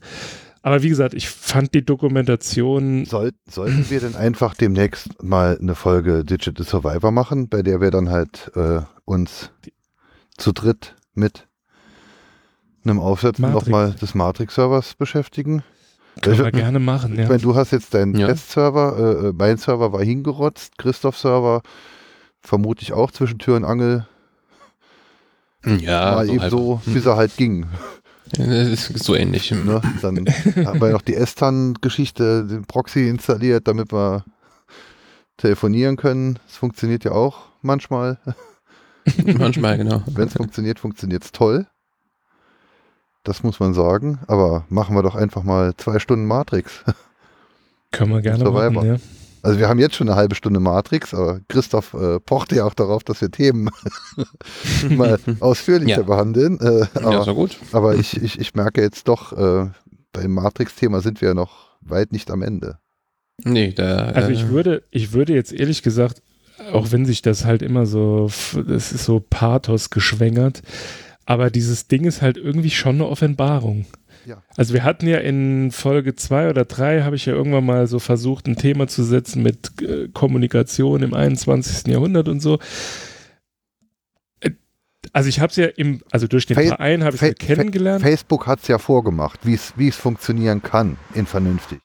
[0.66, 3.06] Aber wie gesagt, ich fand die Dokumentation.
[3.06, 7.92] Soll, sollten wir denn einfach demnächst mal eine Folge Digital Survivor machen, bei der wir
[7.92, 9.52] dann halt äh, uns
[10.38, 11.48] zu dritt mit
[12.84, 15.62] einem Aufsetzen nochmal des Matrix-Servers beschäftigen?
[16.24, 17.22] Können wir gerne machen, ja.
[17.22, 18.26] Ich meine, du hast jetzt deinen ja.
[18.26, 21.62] Testserver, äh, äh, mein Server war hingerotzt, Christoph Server
[22.42, 24.08] vermutlich auch zwischen Tür und Angel.
[25.64, 27.68] Ja, mal so eben so, bis er halt ging.
[28.32, 29.52] Das ist so ähnlich.
[29.52, 29.82] Ne?
[30.02, 30.26] Dann
[30.66, 34.26] haben wir noch die S-TAN-Geschichte, den Proxy installiert, damit wir
[35.38, 36.40] telefonieren können.
[36.48, 38.18] Das funktioniert ja auch manchmal.
[39.38, 40.02] manchmal, genau.
[40.08, 41.68] Wenn es funktioniert, funktioniert es toll.
[43.24, 44.20] Das muss man sagen.
[44.28, 46.84] Aber machen wir doch einfach mal zwei Stunden Matrix.
[47.92, 48.98] Können wir gerne machen, ja.
[49.46, 52.74] Also wir haben jetzt schon eine halbe Stunde Matrix, aber Christoph äh, pochte ja auch
[52.74, 53.70] darauf, dass wir Themen
[54.90, 56.04] mal ausführlicher ja.
[56.04, 56.60] behandeln.
[56.60, 57.60] Äh, aber, ja, so gut.
[57.72, 59.70] aber ich, ich, ich merke jetzt doch, äh,
[60.14, 62.80] beim Matrix-Thema sind wir ja noch weit nicht am Ende.
[63.44, 64.08] Nee, da.
[64.08, 66.24] Also ich äh, würde, ich würde jetzt ehrlich gesagt,
[66.72, 68.32] auch wenn sich das halt immer so,
[68.68, 70.64] das ist so Pathos geschwängert,
[71.26, 73.86] aber dieses Ding ist halt irgendwie schon eine Offenbarung.
[74.26, 74.42] Ja.
[74.58, 78.00] Also wir hatten ja in Folge zwei oder drei habe ich ja irgendwann mal so
[78.00, 81.88] versucht, ein Thema zu setzen mit äh, Kommunikation im 21.
[81.88, 82.60] Jahrhundert und so.
[84.40, 84.52] Äh,
[85.14, 88.02] Also ich habe es ja im, also durch den Fa- Verein habe ich Fa- kennengelernt.
[88.02, 89.54] Facebook hat es ja vorgemacht, wie
[89.88, 91.80] es funktionieren kann in vernünftig.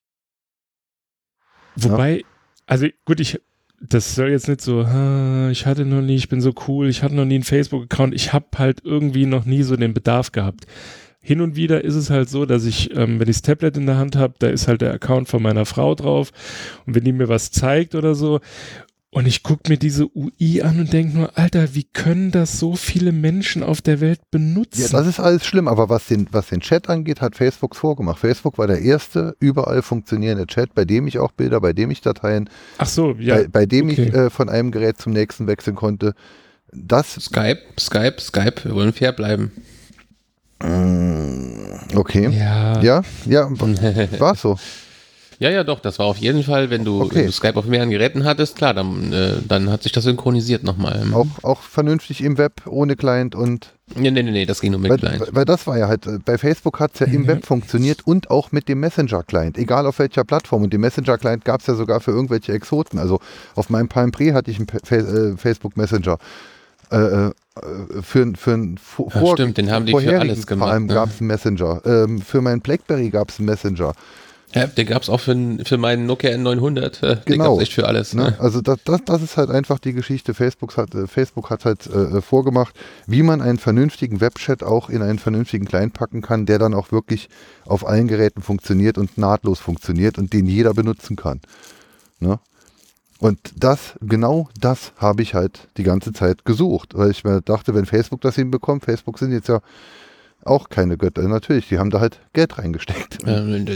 [1.77, 2.25] Wobei,
[2.67, 3.41] also gut, ich,
[3.81, 7.03] das soll jetzt nicht so, "Ah, ich hatte noch nie, ich bin so cool, ich
[7.03, 10.67] hatte noch nie einen Facebook-Account, ich habe halt irgendwie noch nie so den Bedarf gehabt.
[11.23, 13.87] Hin und wieder ist es halt so, dass ich, ähm, wenn ich das Tablet in
[13.87, 16.33] der Hand habe, da ist halt der Account von meiner Frau drauf
[16.87, 18.41] und wenn die mir was zeigt oder so
[19.13, 22.77] und ich gucke mir diese UI an und denke nur, Alter, wie können das so
[22.77, 24.83] viele Menschen auf der Welt benutzen?
[24.83, 28.21] Ja, das ist alles schlimm, aber was den, was den Chat angeht, hat Facebook vorgemacht.
[28.21, 32.01] Facebook war der erste überall funktionierende Chat, bei dem ich auch Bilder, bei dem ich
[32.01, 32.49] Dateien,
[32.79, 33.35] Ach so, ja.
[33.35, 34.05] bei, bei dem okay.
[34.05, 36.15] ich äh, von einem Gerät zum nächsten wechseln konnte.
[36.73, 39.51] Das, Skype, Skype, Skype, wir wollen fair bleiben.
[40.63, 42.29] Mm, okay.
[42.31, 42.81] ja.
[42.83, 43.49] Ja, ja,
[44.19, 44.57] war so.
[45.39, 47.15] Ja, ja, doch, das war auf jeden Fall, wenn du, Okay.
[47.17, 50.65] wenn du Skype auf mehreren Geräten hattest, klar, dann, äh, dann hat sich das synchronisiert
[50.65, 51.03] nochmal.
[51.15, 54.81] Auch, auch vernünftig im Web, ohne Client und Nee, nee, nee, nee, das ging nur
[54.81, 55.29] mit weil, Client.
[55.33, 57.27] weil das war ja halt, äh, bei Facebook hat es ja im Mhm.
[57.27, 60.63] Web funktioniert und auch mit dem Messenger-Client, egal auf welcher Plattform.
[60.63, 62.99] Und den Messenger-Client gab es ja sogar für irgendwelche Exoten.
[62.99, 63.19] Also
[63.57, 66.19] auf meinem Palm Pre hatte ich einen Fa äh, Facebook Messenger.
[66.93, 67.31] Äh, äh,
[68.03, 70.95] für, für einen vor, Ja, vor- stimmt, den haben die für alles gemacht, Palm ne?
[70.95, 71.83] gab es einen Messenger.
[71.85, 73.93] Ähm, für meinen Blackberry gab es einen Messenger.
[74.53, 77.05] Ja, den gab's auch für, für meinen Nokia N900.
[77.05, 77.51] äh, Den Genau.
[77.53, 78.15] gab's echt für alles.
[78.15, 78.23] Ne?
[78.25, 78.37] Ne?
[78.41, 80.35] Also das, das, das ist halt einfach die Geschichte.
[80.35, 82.75] Facebook hat, äh, Facebook hat halt äh, vorgemacht,
[83.07, 86.91] wie man einen vernünftigen Webchat auch in einen vernünftigen Client packen kann, der dann auch
[86.91, 87.29] wirklich
[87.65, 91.41] auf allen Geräten funktioniert und nahtlos funktioniert und den jeder benutzen kann.
[92.19, 92.41] Ne?
[93.21, 97.75] Und das, genau das habe ich halt die ganze Zeit gesucht, weil ich mir dachte,
[97.75, 99.61] wenn Facebook das hinbekommt, Facebook sind jetzt ja
[100.45, 101.23] auch keine Götter.
[101.29, 103.19] Natürlich, die haben da halt Geld reingesteckt.
[103.27, 103.67] Ähm,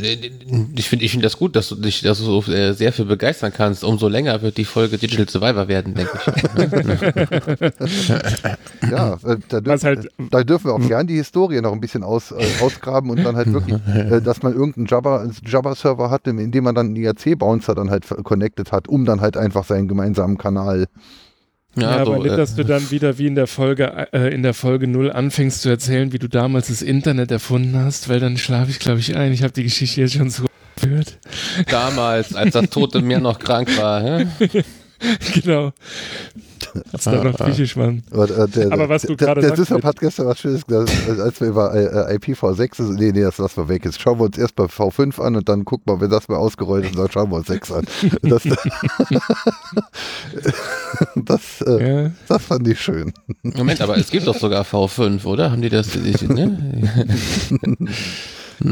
[0.76, 3.04] Ich finde ich find das gut, dass du dich dass du so äh, sehr für
[3.04, 3.84] begeistern kannst.
[3.84, 6.34] Umso länger wird die Folge Digital Survivor werden, denke ich.
[8.90, 11.80] Ja, äh, da, dürfen, Was halt- da dürfen wir auch gern die Historie noch ein
[11.80, 16.26] bisschen aus, äh, ausgraben und dann halt wirklich, äh, dass man irgendeinen Java- Java-Server hat,
[16.26, 19.88] in dem man dann einen IRC-Bouncer dann halt connected hat, um dann halt einfach seinen
[19.88, 20.86] gemeinsamen Kanal.
[21.76, 24.42] Ja, also, aber nicht, äh, dass du dann wieder wie in der Folge äh, in
[24.42, 28.36] der Folge 0 anfängst zu erzählen, wie du damals das Internet erfunden hast, weil dann
[28.36, 29.32] schlafe ich, glaube ich, ein.
[29.32, 30.46] Ich habe die Geschichte jetzt schon so
[30.80, 31.18] gehört.
[31.68, 34.02] damals, als das tote Meer noch krank war.
[34.02, 34.26] hä?
[35.34, 35.72] genau.
[36.92, 38.02] Als da noch Griechisch waren.
[38.10, 41.40] Aber, äh, der, Aber was du gerade Der mit- hat gestern was Schönes gesagt, als
[41.40, 43.84] wir über äh, äh, IPv6, ist- nee, nee, das lassen wir weg.
[43.84, 46.36] Jetzt schauen wir uns erst mal V5 an und dann gucken wir, wenn das mal
[46.36, 47.84] ausgerollt ist, dann schauen wir uns 6 an.
[48.22, 48.42] Das,
[51.16, 52.10] das, äh, Ja.
[52.28, 53.12] das fand ich schön.
[53.42, 55.50] Moment, aber es gibt doch sogar V5, oder?
[55.50, 55.94] Haben die das?
[55.96, 56.58] Ich, ne?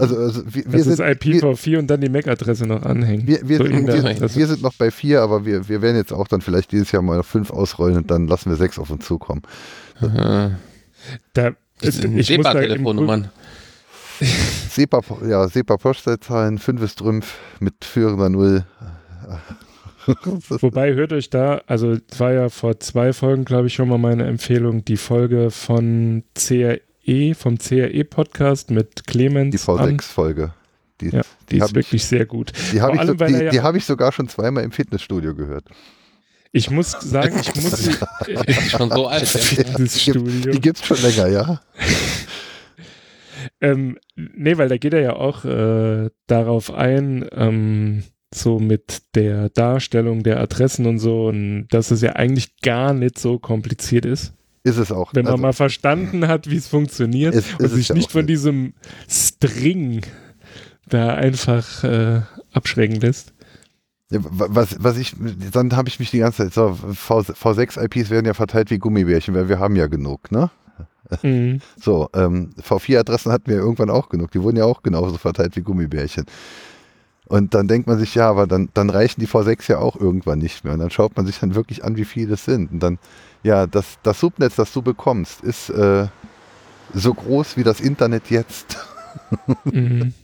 [0.00, 1.12] Also, also wir, wir Das ist sind, wir,
[1.52, 3.26] IPv4 und dann die MAC-Adresse noch anhängen.
[3.26, 5.96] Wir, wir, So in der- wir, wir sind noch bei vier, aber wir, wir werden
[5.96, 8.78] jetzt auch dann vielleicht dieses Jahr mal auf fünf ausrollen und dann lassen wir sechs
[8.78, 9.42] auf uns zukommen.
[10.00, 10.50] Äh,
[11.34, 13.30] Da, ich, ich muss da im SEPA-Telefonnummern.
[14.70, 18.64] SEPA, ja, SEPA Postleitzahlen, fünf ist Trümpf mit führender Null.
[20.60, 23.98] Wobei, hört euch da, also es war ja vor zwei Folgen, glaube ich, schon mal
[23.98, 26.24] meine Empfehlung, die Folge von
[27.04, 29.64] CRE, vom CRE-Podcast mit Clemens.
[29.64, 29.98] Die an.
[29.98, 30.52] V6-Folge.
[31.00, 32.52] Die, Ja, die, die ist habe ich, wirklich sehr gut.
[32.72, 35.64] die hab vor ich, so, ja- hab ich sogar schon zweimal im Fitnessstudio gehört.
[36.52, 37.72] Ich muss sagen, ich muss
[38.46, 39.34] Ist schon so alt.
[39.56, 39.64] Ja.
[39.78, 40.52] dieses Studio.
[40.52, 41.60] Die gibt es schon länger, ja.
[43.60, 49.48] Ähm, nee, weil da geht er ja auch äh, darauf ein, ähm, so mit der
[49.50, 54.32] Darstellung der Adressen und so, und dass es ja eigentlich gar nicht so kompliziert ist.
[54.64, 55.12] Ist es auch.
[55.14, 58.26] Wenn man Also, mal verstanden hat, wie es funktioniert Ist- und ist sich nicht von
[58.26, 58.74] diesem
[59.08, 60.02] String
[60.88, 62.20] da einfach äh,
[62.52, 63.32] abschrecken lässt.
[64.10, 65.14] was, was ich,
[65.52, 69.34] dann habe ich mich die ganze Zeit, so, v, V6-IPs werden ja verteilt wie Gummibärchen,
[69.34, 70.50] weil wir haben ja genug, ne?
[71.22, 71.60] Mhm.
[71.80, 74.30] So, ähm, V4-Adressen hatten wir irgendwann auch genug.
[74.30, 76.24] Die wurden ja auch genauso verteilt wie Gummibärchen.
[77.26, 80.38] Und dann denkt man sich, ja, aber dann, dann reichen die V6 ja auch irgendwann
[80.38, 80.74] nicht mehr.
[80.74, 82.70] Und dann schaut man sich dann wirklich an, wie viele es sind.
[82.72, 82.98] Und dann,
[83.42, 86.06] ja, das, das Subnetz, das du bekommst, ist äh,
[86.94, 88.78] so groß wie das Internet jetzt.
[89.64, 90.14] Mhm.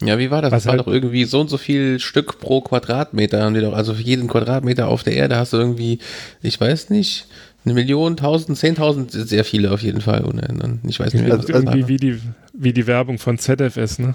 [0.00, 0.52] ja, wie war das?
[0.52, 3.42] Was das war halt- doch irgendwie so und so viel Stück pro Quadratmeter.
[3.42, 5.98] Haben die doch, also für jeden Quadratmeter auf der Erde hast du irgendwie,
[6.40, 7.26] ich weiß nicht,
[7.64, 10.24] eine Million, tausend, zehntausend, sehr viele auf jeden Fall.
[10.24, 11.32] Und dann, ich weiß nicht mehr.
[11.34, 11.88] Also- was das Irgendwie war.
[11.88, 12.20] wie die,
[12.54, 14.14] wie die Werbung von ZFS, ne?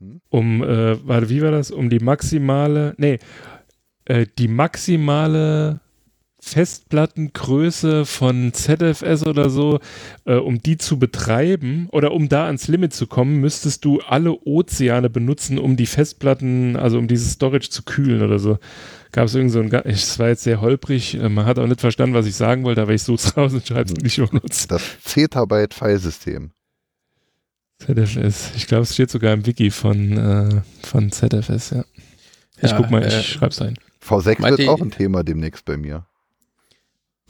[0.00, 0.20] Hm?
[0.28, 1.70] Um, äh, warte, wie war das?
[1.72, 3.18] Um die maximale, nee,
[4.04, 5.80] äh, die maximale
[6.40, 9.78] Festplattengröße von ZFS oder so,
[10.24, 14.32] äh, um die zu betreiben oder um da ans Limit zu kommen, müsstest du alle
[14.44, 18.58] Ozeane benutzen, um die Festplatten, also um dieses Storage zu kühlen oder so.
[19.12, 21.80] Gab es irgend so ein, es war jetzt sehr holprig, äh, man hat auch nicht
[21.80, 24.70] verstanden, was ich sagen wollte, aber ich suche es raus und schreibe es nicht benutzt.
[24.70, 26.52] Das Zettabyte-Filesystem.
[27.78, 31.84] ZFS, ich glaube, es steht sogar im Wiki von, äh, von ZFS, ja.
[32.62, 33.78] Ich Ja, guck mal, äh, ich schreib's ein.
[34.02, 36.06] V6 Meint wird auch ein Thema demnächst bei mir.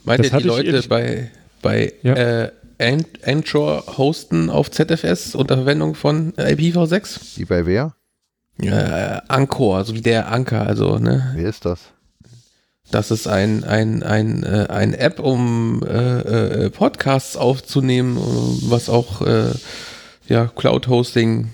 [0.03, 1.31] Meint Das ihr, die Leute bei,
[1.61, 2.13] bei Ja.
[2.15, 7.37] äh, An- Anchor hosten auf ZFS unter Verwendung von äh, IPv6?
[7.37, 7.93] Wie bei wer?
[8.59, 11.31] Äh, Anchor, so wie der Anker, also, ne?
[11.35, 11.79] Wer ist das?
[12.91, 18.17] Das ist ein, ein, ein, äh, ein App, um äh, äh, Podcasts aufzunehmen,
[18.63, 19.51] was auch äh,
[20.27, 21.49] ja, Cloud-Hosting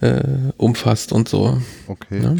[0.00, 0.22] äh,
[0.56, 1.60] umfasst und so.
[1.86, 2.20] Okay.
[2.20, 2.36] Ne?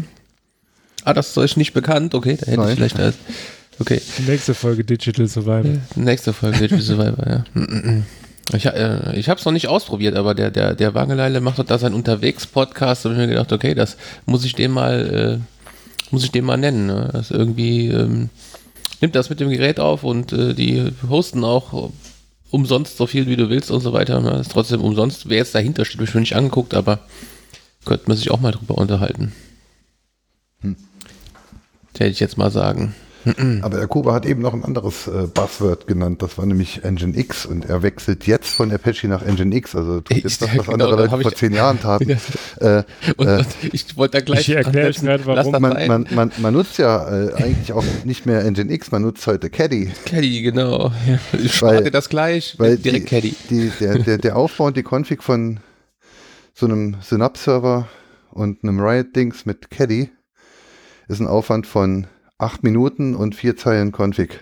[1.03, 2.13] Ah, das ist euch nicht bekannt?
[2.15, 2.69] Okay, da hätte Nein.
[2.69, 3.15] ich vielleicht als.
[3.79, 5.81] Okay, Nächste Folge Digital Survival.
[5.95, 7.43] nächste Folge Digital Survivor, ja.
[8.53, 11.65] Ich, äh, ich habe es noch nicht ausprobiert, aber der, der, der Wangeleile macht doch
[11.65, 13.03] da seinen Unterwegs-Podcast.
[13.03, 13.97] Da habe ich mir gedacht, okay, das
[14.27, 15.73] muss ich den mal, äh,
[16.11, 16.85] muss ich den mal nennen.
[16.85, 17.09] Ne?
[17.11, 18.29] Das irgendwie ähm,
[19.01, 21.91] nimmt das mit dem Gerät auf und äh, die hosten auch
[22.51, 24.21] umsonst so viel, wie du willst und so weiter.
[24.21, 24.29] Ne?
[24.29, 25.27] Das ist trotzdem umsonst.
[25.27, 26.99] Wer jetzt dahinter steht, habe ich mir nicht angeguckt, aber
[27.83, 29.33] könnte man sich auch mal drüber unterhalten.
[30.61, 30.75] Hm.
[31.97, 32.93] Hätte ich jetzt mal sagen.
[33.61, 37.17] Aber der Kuba hat eben noch ein anderes äh, Buzzword genannt, das war nämlich Engine
[37.17, 40.65] X und er wechselt jetzt von Apache nach Engine X, also tut jetzt das, was
[40.67, 42.17] Genau, andere Leute vor zehn Jahren taten.
[42.59, 42.83] Äh,
[43.17, 46.07] Und, Äh, und ich wollte da gleich ich erklär jetzt ansetzen, gerade, warum man, man,
[46.11, 49.91] man, man nutzt ja äh, eigentlich auch nicht mehr Engine X, man nutzt heute Caddy.
[50.05, 50.91] Caddy, genau.
[51.33, 53.35] Ich Weil- starte das gleich, Weil direkt die, Caddy.
[53.49, 55.59] Die, der, der, der Aufbau und die Config von
[56.53, 57.87] so einem Synapse-Server
[58.31, 60.09] und einem Riot-Dings mit Caddy
[61.07, 62.07] ist ein Aufwand von
[62.37, 64.39] acht Minuten und vier Zeilen Config.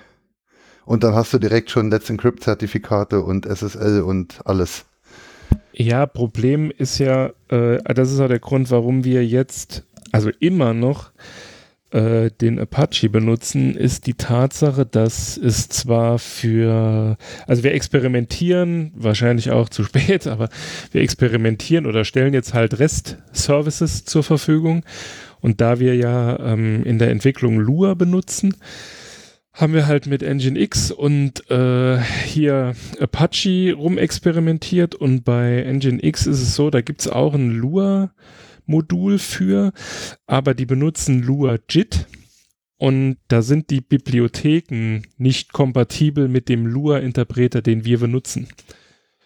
[0.85, 4.85] Und dann hast du direkt schon Let's Encrypt-Zertifikate und SSL und alles.
[5.71, 10.73] Ja, Problem ist ja, äh, das ist auch der Grund, warum wir jetzt, also immer
[10.73, 11.11] noch,
[11.93, 17.17] äh, den Apache benutzen, ist die Tatsache, dass es zwar für,
[17.47, 20.49] also wir experimentieren, wahrscheinlich auch zu spät, aber
[20.91, 24.83] wir experimentieren oder stellen jetzt halt Rest-Services zur Verfügung.
[25.43, 28.55] Und da wir ja ähm, in der Entwicklung Lua benutzen,
[29.51, 36.27] haben wir halt mit Engine X und äh, hier Apache rumexperimentiert und bei Engine X
[36.27, 39.73] ist es so, da gibt es auch ein Lua-Modul für,
[40.27, 42.07] aber die benutzen Lua JIT
[42.77, 48.47] und da sind die Bibliotheken nicht kompatibel mit dem Lua-Interpreter, den wir benutzen.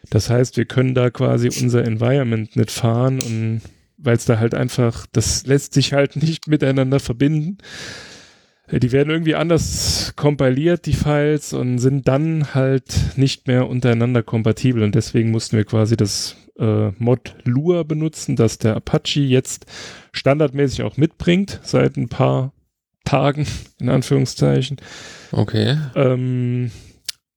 [0.09, 3.61] Das heißt, wir können da quasi unser Environment nicht fahren und
[3.97, 7.57] weil es da halt einfach, das lässt sich halt nicht miteinander verbinden.
[8.67, 14.23] Äh, Die werden irgendwie anders kompiliert, die Files, und sind dann halt nicht mehr untereinander
[14.23, 14.83] kompatibel.
[14.83, 19.65] Und deswegen mussten wir quasi das äh, Mod Lua benutzen, das der Apache jetzt
[20.11, 22.53] standardmäßig auch mitbringt, seit ein paar
[23.05, 23.47] Tagen,
[23.79, 24.77] in Anführungszeichen.
[25.31, 25.77] Okay.
[25.95, 26.71] Ähm,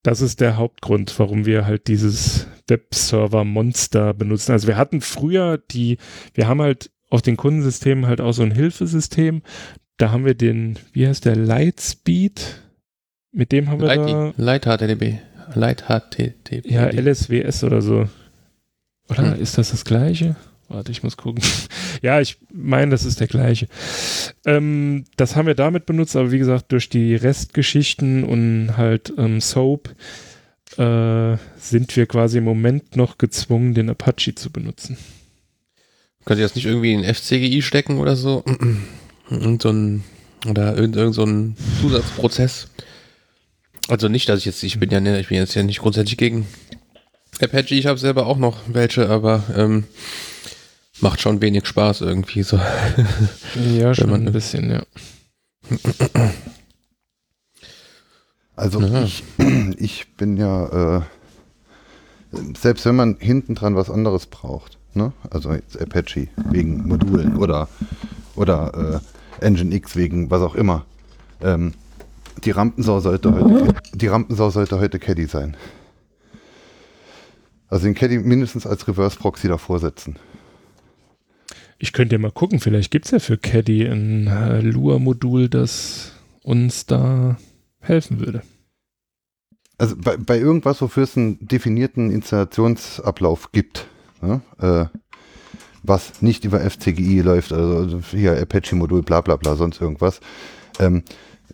[0.03, 4.53] das ist der Hauptgrund, warum wir halt dieses Webserver-Monster benutzen.
[4.53, 5.99] Also wir hatten früher die,
[6.35, 9.43] wir haben halt auf den Kundensystemen halt auch so ein Hilfesystem.
[9.97, 12.63] Da haben wir den, wie heißt der, Lightspeed?
[13.33, 15.19] Mit dem haben wir da, Light, Light HTTP.
[15.55, 16.71] Light HTTP.
[16.71, 18.09] ja, LSWS oder so.
[19.09, 19.43] Oder Hm.
[19.43, 20.37] ist das das gleiche?
[20.71, 21.43] Warte, ich muss gucken.
[22.03, 23.67] ja, ich meine, das ist der gleiche.
[24.47, 29.41] Ähm, das haben wir damit benutzt, aber wie gesagt, durch die Restgeschichten und halt ähm,
[29.41, 29.89] Soap
[30.77, 34.97] äh, sind wir quasi im Moment noch gezwungen, den Apache zu benutzen.
[36.25, 38.45] Könnt ihr das nicht irgendwie in FCGI stecken oder so?
[39.29, 40.05] Und so ein,
[40.49, 42.69] oder irgend, so ein Zusatzprozess.
[43.89, 46.47] Also nicht, dass ich jetzt, ich bin ja, ich bin jetzt ja nicht grundsätzlich gegen
[47.41, 49.85] Apache, ich habe selber auch noch welche, aber ähm,
[51.03, 52.59] macht schon wenig Spaß irgendwie so.
[53.77, 54.83] Ja, schon ein bisschen, ja.
[58.57, 59.03] Also Ja.
[59.05, 59.25] ich,
[59.79, 61.03] ich bin ja, äh,
[62.59, 65.13] selbst wenn man hinten dran was anderes braucht, ne?
[65.31, 67.69] also jetzt Apache wegen Modulen oder,
[68.37, 69.01] oder
[69.41, 70.85] äh, Engine X wegen was auch immer,
[71.41, 71.73] ähm,
[72.45, 75.57] die Rampensau sollte heute, die Rampensau sollte heute Caddy sein.
[77.69, 80.17] Also den Caddy mindestens als Reverse Proxy davor setzen.
[81.83, 86.13] Ich könnte ja mal gucken, vielleicht gibt es ja für Caddy ein äh, Lua-Modul, das
[86.43, 87.39] uns da
[87.81, 88.43] helfen würde.
[89.79, 93.87] Also bei, bei irgendwas, wofür es einen definierten Installationsablauf gibt,
[94.21, 94.43] ne?
[94.61, 94.99] äh,
[95.83, 100.21] was nicht über FCGI läuft, also hier Apache-Modul, bla bla bla, sonst irgendwas,
[100.79, 101.03] ähm,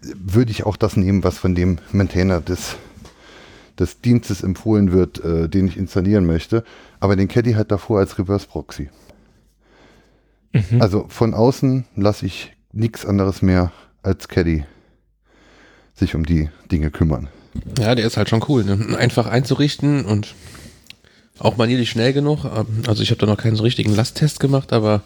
[0.02, 2.74] würde ich auch das nehmen, was von dem Maintainer des,
[3.78, 6.64] des Dienstes empfohlen wird, äh, den ich installieren möchte.
[6.98, 8.90] Aber den Caddy halt davor als Reverse Proxy.
[10.70, 10.82] Mhm.
[10.82, 14.64] Also von außen lasse ich nichts anderes mehr als Caddy
[15.94, 17.28] sich um die Dinge kümmern.
[17.78, 18.64] Ja, der ist halt schon cool.
[18.64, 18.96] Ne?
[18.98, 20.34] Einfach einzurichten und
[21.38, 22.44] auch nicht schnell genug.
[22.86, 25.02] Also ich habe da noch keinen so richtigen Lasttest gemacht, aber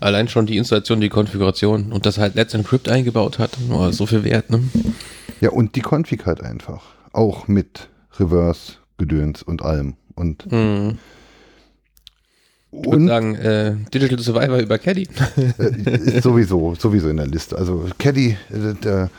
[0.00, 4.06] allein schon die Installation, die Konfiguration und das halt Let's Encrypt eingebaut hat, oh, so
[4.06, 4.50] viel wert.
[4.50, 4.62] Ne?
[5.40, 6.82] Ja, und die Config halt einfach.
[7.12, 7.88] Auch mit
[8.18, 9.94] Reverse, Gedöns und allem.
[10.14, 10.98] Und mhm.
[12.74, 15.06] Ich würde sagen, äh, Digital Survivor über Caddy.
[15.36, 17.56] Äh, ist sowieso, sowieso in der Liste.
[17.56, 19.10] Also Caddy, äh, der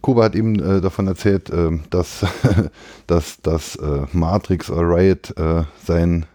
[0.00, 2.24] Kuba hat eben äh, davon erzählt, äh, dass,
[3.08, 5.34] dass, dass äh, Matrix oder Riot
[5.84, 6.26] sein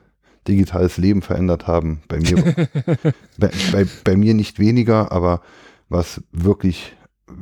[0.47, 2.01] digitales Leben verändert haben.
[2.09, 2.35] Bei mir,
[3.37, 5.41] bei, bei, bei, mir nicht weniger, aber
[5.89, 6.95] was wirklich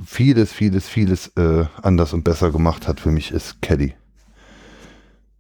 [0.06, 1.32] vieles, vieles, vieles
[1.82, 3.94] anders und besser gemacht hat für mich, ist Caddy.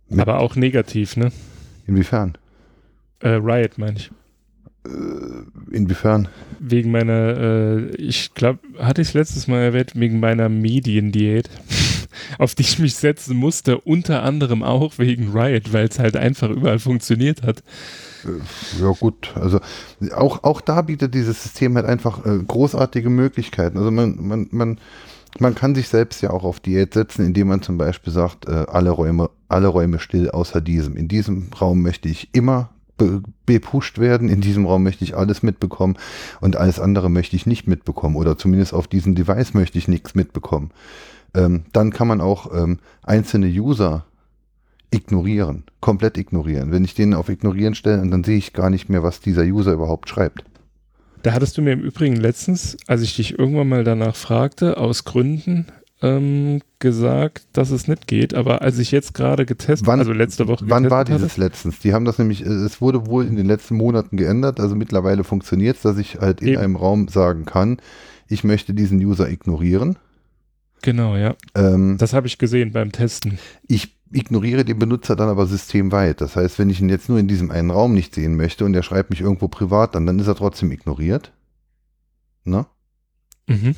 [0.09, 1.31] Mit aber auch negativ, ne?
[1.87, 2.37] Inwiefern?
[3.19, 4.11] Äh, Riot meine ich.
[4.85, 6.27] Äh, inwiefern?
[6.59, 11.49] Wegen meiner, äh, ich glaube, hatte ich es letztes Mal erwähnt, wegen meiner Mediendiät,
[12.37, 16.49] auf die ich mich setzen musste, unter anderem auch wegen Riot, weil es halt einfach
[16.49, 17.63] überall funktioniert hat.
[18.25, 19.59] Äh, ja gut, also
[20.13, 23.77] auch, auch da bietet dieses System halt einfach äh, großartige Möglichkeiten.
[23.77, 24.79] Also man, man, man,
[25.39, 28.65] man kann sich selbst ja auch auf Diät setzen, indem man zum Beispiel sagt, äh,
[28.67, 30.95] alle Räume, alle Räume still außer diesem.
[30.95, 32.69] In diesem Raum möchte ich immer
[33.45, 34.29] bepusht werden.
[34.29, 35.97] In diesem Raum möchte ich alles mitbekommen
[36.41, 40.15] und alles andere möchte ich nicht mitbekommen oder zumindest auf diesem Device möchte ich nichts
[40.15, 40.71] mitbekommen.
[41.33, 44.05] Ähm, dann kann man auch ähm, einzelne User
[44.91, 46.71] ignorieren, komplett ignorieren.
[46.71, 49.73] Wenn ich den auf Ignorieren stelle, dann sehe ich gar nicht mehr, was dieser User
[49.73, 50.45] überhaupt schreibt.
[51.21, 55.05] Da hattest du mir im Übrigen letztens, als ich dich irgendwann mal danach fragte, aus
[55.05, 55.67] Gründen
[56.05, 60.47] ähm, gesagt, dass es nicht geht, aber als ich jetzt gerade getestet, wann, also letzte
[60.47, 61.79] Woche Wann war dieses hatte, letztens?
[61.79, 65.23] Die haben das nämlich, äh, es wurde wohl in den letzten Monaten geändert, also mittlerweile
[65.23, 66.57] funktioniert es, dass ich halt in eben.
[66.59, 67.77] einem Raum sagen kann,
[68.27, 69.97] ich möchte diesen User ignorieren.
[70.81, 71.35] Genau, ja.
[71.55, 73.39] Ähm, das habe ich gesehen beim Testen.
[73.67, 76.21] Ich ignoriere den Benutzer dann aber systemweit.
[76.21, 78.75] Das heißt, wenn ich ihn jetzt nur in diesem einen Raum nicht sehen möchte und
[78.75, 81.31] er schreibt mich irgendwo privat an, dann ist er trotzdem ignoriert.
[82.43, 82.67] Ne?
[83.47, 83.75] Mhm.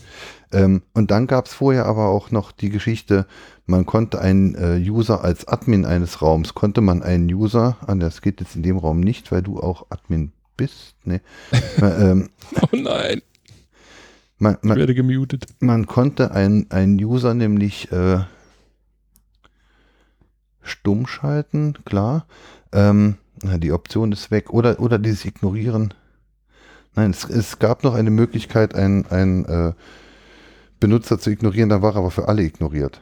[0.51, 3.25] Ähm, und dann gab es vorher aber auch noch die Geschichte,
[3.65, 8.21] man konnte einen äh, User als Admin eines Raums, konnte man einen User, ah, das
[8.21, 11.21] geht jetzt in dem Raum nicht, weil du auch Admin bist, ne?
[11.81, 12.29] ähm,
[12.61, 13.21] oh nein.
[14.39, 15.47] Man, man, ich werde gemutet.
[15.59, 16.67] Man konnte einen,
[17.03, 18.19] User nämlich äh,
[20.61, 22.27] stumm schalten, klar.
[22.71, 24.51] Ähm, die Option ist weg.
[24.51, 25.93] Oder, oder dieses Ignorieren
[26.97, 29.73] Nein, es, es gab noch eine Möglichkeit, einen, einen äh,
[30.80, 33.01] Benutzer zu ignorieren, dann war er aber für alle ignoriert.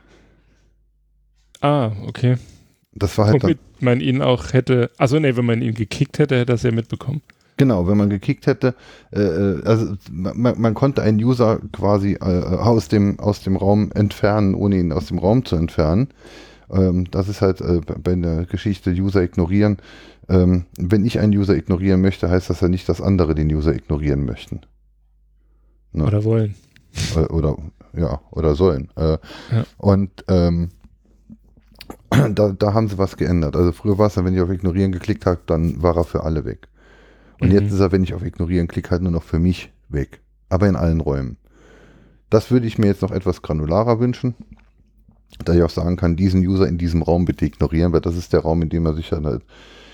[1.61, 2.37] Ah, okay.
[2.93, 6.37] Das war halt Womit man ihn auch hätte, also nee, wenn man ihn gekickt hätte,
[6.37, 7.21] hätte er es ja mitbekommen.
[7.57, 8.75] Genau, wenn man gekickt hätte,
[9.11, 13.91] äh, äh also man, man, konnte einen User quasi äh, aus, dem, aus dem Raum
[13.93, 16.09] entfernen, ohne ihn aus dem Raum zu entfernen.
[16.69, 19.77] Ähm, das ist halt äh, bei der Geschichte User ignorieren.
[20.27, 23.73] Ähm, wenn ich einen User ignorieren möchte, heißt das ja nicht, dass andere den User
[23.73, 24.61] ignorieren möchten.
[25.93, 26.05] Ne?
[26.05, 26.55] Oder wollen.
[27.15, 27.57] Oder, oder,
[27.93, 28.89] ja, oder sollen.
[28.95, 29.17] Äh,
[29.51, 29.65] ja.
[29.77, 30.69] Und ähm,
[32.09, 33.55] da, da haben sie was geändert.
[33.55, 36.23] Also früher war es dann, wenn ich auf Ignorieren geklickt habe, dann war er für
[36.23, 36.67] alle weg.
[37.41, 37.55] Und mhm.
[37.55, 40.21] jetzt ist er, wenn ich auf Ignorieren klicke, halt nur noch für mich weg.
[40.49, 41.37] Aber in allen Räumen.
[42.29, 44.35] Das würde ich mir jetzt noch etwas granularer wünschen
[45.43, 48.33] da ich auch sagen kann, diesen User in diesem Raum bitte ignorieren, weil das ist
[48.33, 49.43] der Raum, in dem er sich halt,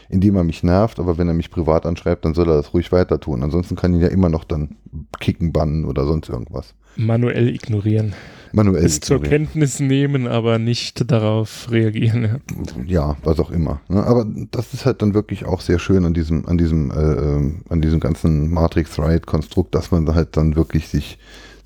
[0.10, 2.74] in dem er mich nervt, aber wenn er mich privat anschreibt, dann soll er das
[2.74, 3.44] ruhig weiter tun.
[3.44, 4.76] Ansonsten kann ihn ja immer noch dann
[5.20, 6.76] kicken, bannen oder sonst irgendwas.
[6.96, 8.14] Manuell ignorieren.
[8.54, 12.42] Manuell es zur Kenntnis nehmen, aber nicht darauf reagieren.
[12.86, 13.80] Ja, ja was auch immer.
[13.88, 14.04] Ne?
[14.04, 17.62] Aber das ist halt dann wirklich auch sehr schön an diesem, an diesem, äh, ähm,
[17.70, 21.18] an diesem ganzen Matrix-Ride-Konstrukt, dass man halt dann wirklich sich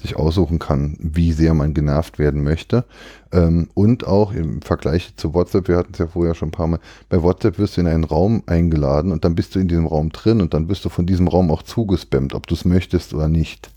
[0.05, 2.85] sich aussuchen kann, wie sehr man genervt werden möchte.
[3.31, 6.67] Ähm, und auch im Vergleich zu WhatsApp, wir hatten es ja vorher schon ein paar
[6.67, 9.87] Mal, bei WhatsApp wirst du in einen Raum eingeladen und dann bist du in diesem
[9.87, 13.13] Raum drin und dann bist du von diesem Raum auch zugespammt, ob du es möchtest
[13.13, 13.71] oder nicht.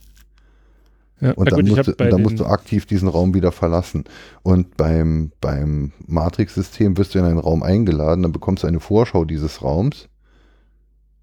[1.21, 4.05] Ja, und dann, gut, musst, du, dann musst du aktiv diesen Raum wieder verlassen.
[4.43, 9.25] Und beim, beim Matrix-System wirst du in einen Raum eingeladen, dann bekommst du eine Vorschau
[9.25, 10.09] dieses Raums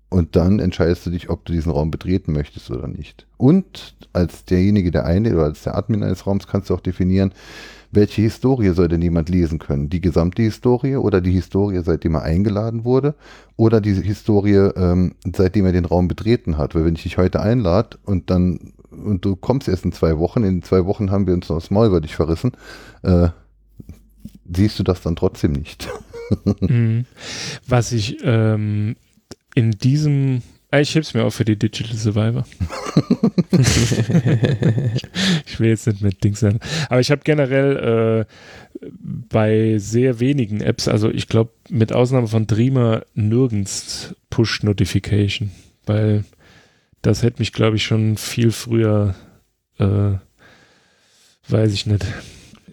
[0.09, 3.27] Und dann entscheidest du dich, ob du diesen Raum betreten möchtest oder nicht.
[3.37, 7.33] Und als derjenige, der eine oder als der Admin eines Raums kannst du auch definieren,
[7.91, 9.89] welche Historie soll denn jemand lesen können?
[9.89, 13.15] Die gesamte Historie oder die Historie, seitdem er eingeladen wurde
[13.57, 16.75] oder die Historie, ähm, seitdem er den Raum betreten hat?
[16.75, 18.73] Weil wenn ich dich heute einlade und dann
[19.03, 21.71] und du kommst erst in zwei Wochen, in zwei Wochen haben wir uns noch das
[21.71, 22.51] Maul über dich verrissen,
[23.03, 23.29] äh,
[24.51, 25.87] siehst du das dann trotzdem nicht.
[26.59, 27.05] Mhm.
[27.67, 28.95] Was ich ähm,
[29.53, 30.41] in diesem
[30.75, 32.45] Ah, Ich heb's mir auf für die Digital Survivor.
[35.45, 36.59] ich will jetzt nicht mit Dings sagen.
[36.89, 38.87] Aber ich habe generell äh,
[39.29, 45.51] bei sehr wenigen Apps, also ich glaube mit Ausnahme von Dreamer, nirgends Push-Notification.
[45.85, 46.25] Weil
[47.05, 49.13] das hätte mich, glaube ich, schon viel früher,
[49.77, 50.13] äh,
[51.47, 52.05] weiß ich nicht,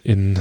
[0.03, 0.39] in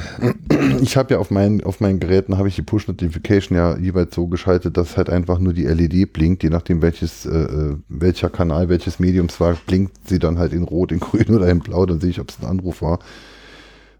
[0.81, 4.27] Ich habe ja auf meinen, auf meinen Geräten habe ich die Push-Notification ja jeweils so
[4.27, 8.69] geschaltet, dass halt einfach nur die LED blinkt, je nachdem welches, äh, äh, welcher Kanal,
[8.69, 11.99] welches Mediums war, blinkt sie dann halt in Rot, in Grün oder in Blau, dann
[11.99, 12.99] sehe ich, ob es ein Anruf war.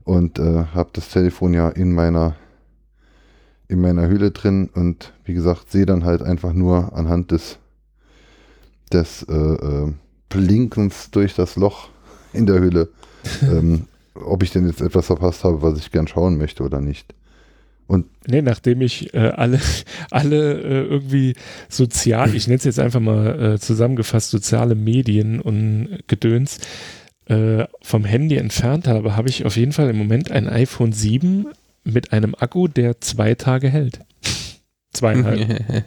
[0.03, 2.35] Und äh, habe das Telefon ja in meiner
[3.67, 4.69] in meiner Hülle drin.
[4.73, 7.59] Und wie gesagt, sehe dann halt einfach nur anhand des
[8.93, 9.93] des äh, äh,
[10.29, 11.89] Blinkens durch das Loch
[12.33, 12.89] in der Hülle,
[13.41, 17.13] ähm, ob ich denn jetzt etwas verpasst habe, was ich gern schauen möchte oder nicht.
[17.87, 19.59] Und Nee, nachdem ich äh, alle,
[20.11, 21.35] alle äh, irgendwie
[21.67, 26.59] sozial, ich nenne es jetzt einfach mal äh, zusammengefasst, soziale Medien und Gedöns
[27.25, 31.47] äh, vom Handy entfernt habe, habe ich auf jeden Fall im Moment ein iPhone 7
[31.83, 33.99] mit einem Akku, der zwei Tage hält.
[34.93, 35.83] Zweieinhalb.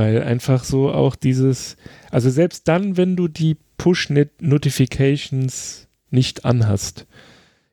[0.00, 1.76] Weil einfach so auch dieses,
[2.10, 7.06] also selbst dann, wenn du die Push-Notifications nicht anhast,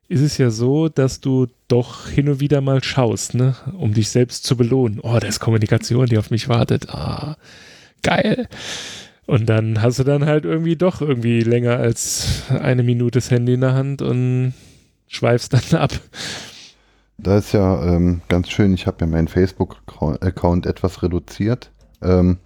[0.09, 4.09] ist es ja so, dass du doch hin und wieder mal schaust, ne, um dich
[4.09, 4.99] selbst zu belohnen.
[5.01, 6.89] Oh, da ist Kommunikation, die auf mich wartet.
[6.89, 7.37] Ah,
[8.03, 8.49] geil.
[9.25, 13.53] Und dann hast du dann halt irgendwie doch irgendwie länger als eine Minute das Handy
[13.53, 14.53] in der Hand und
[15.07, 15.93] schweifst dann ab.
[17.19, 21.71] Da ist ja ähm, ganz schön, ich habe ja meinen Facebook-Account etwas reduziert.
[22.01, 22.37] Ähm,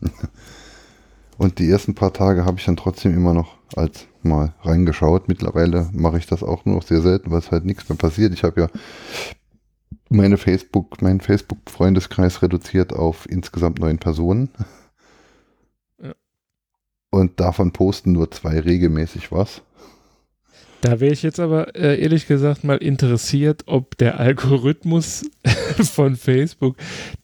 [1.38, 5.28] und die ersten paar Tage habe ich dann trotzdem immer noch als mal reingeschaut.
[5.28, 8.34] Mittlerweile mache ich das auch nur noch sehr selten, weil es halt nichts mehr passiert.
[8.34, 8.68] Ich habe ja
[10.10, 14.50] meine Facebook, meinen Facebook-Freundeskreis reduziert auf insgesamt neun Personen.
[16.02, 16.14] Ja.
[17.10, 19.62] Und davon posten nur zwei regelmäßig was.
[20.82, 25.24] Da wäre ich jetzt aber äh, ehrlich gesagt mal interessiert, ob der Algorithmus
[25.94, 26.76] von Facebook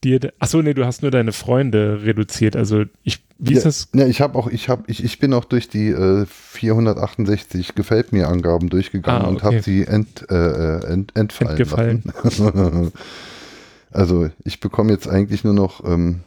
[0.03, 0.31] dir.
[0.37, 2.55] Achso, nee, du hast nur deine Freunde reduziert.
[2.55, 3.89] Also ich, wie ist ja, das?
[3.95, 8.13] Ja, ich habe auch, ich habe, ich, ich bin auch durch die äh, 468 gefällt
[8.13, 9.45] mir Angaben durchgegangen Ah, und okay.
[9.45, 12.03] habe sie ent, äh, äh, ent, entfallen Entgefallen.
[12.23, 12.91] lassen.
[13.91, 16.21] also ich bekomme jetzt eigentlich nur noch ähm,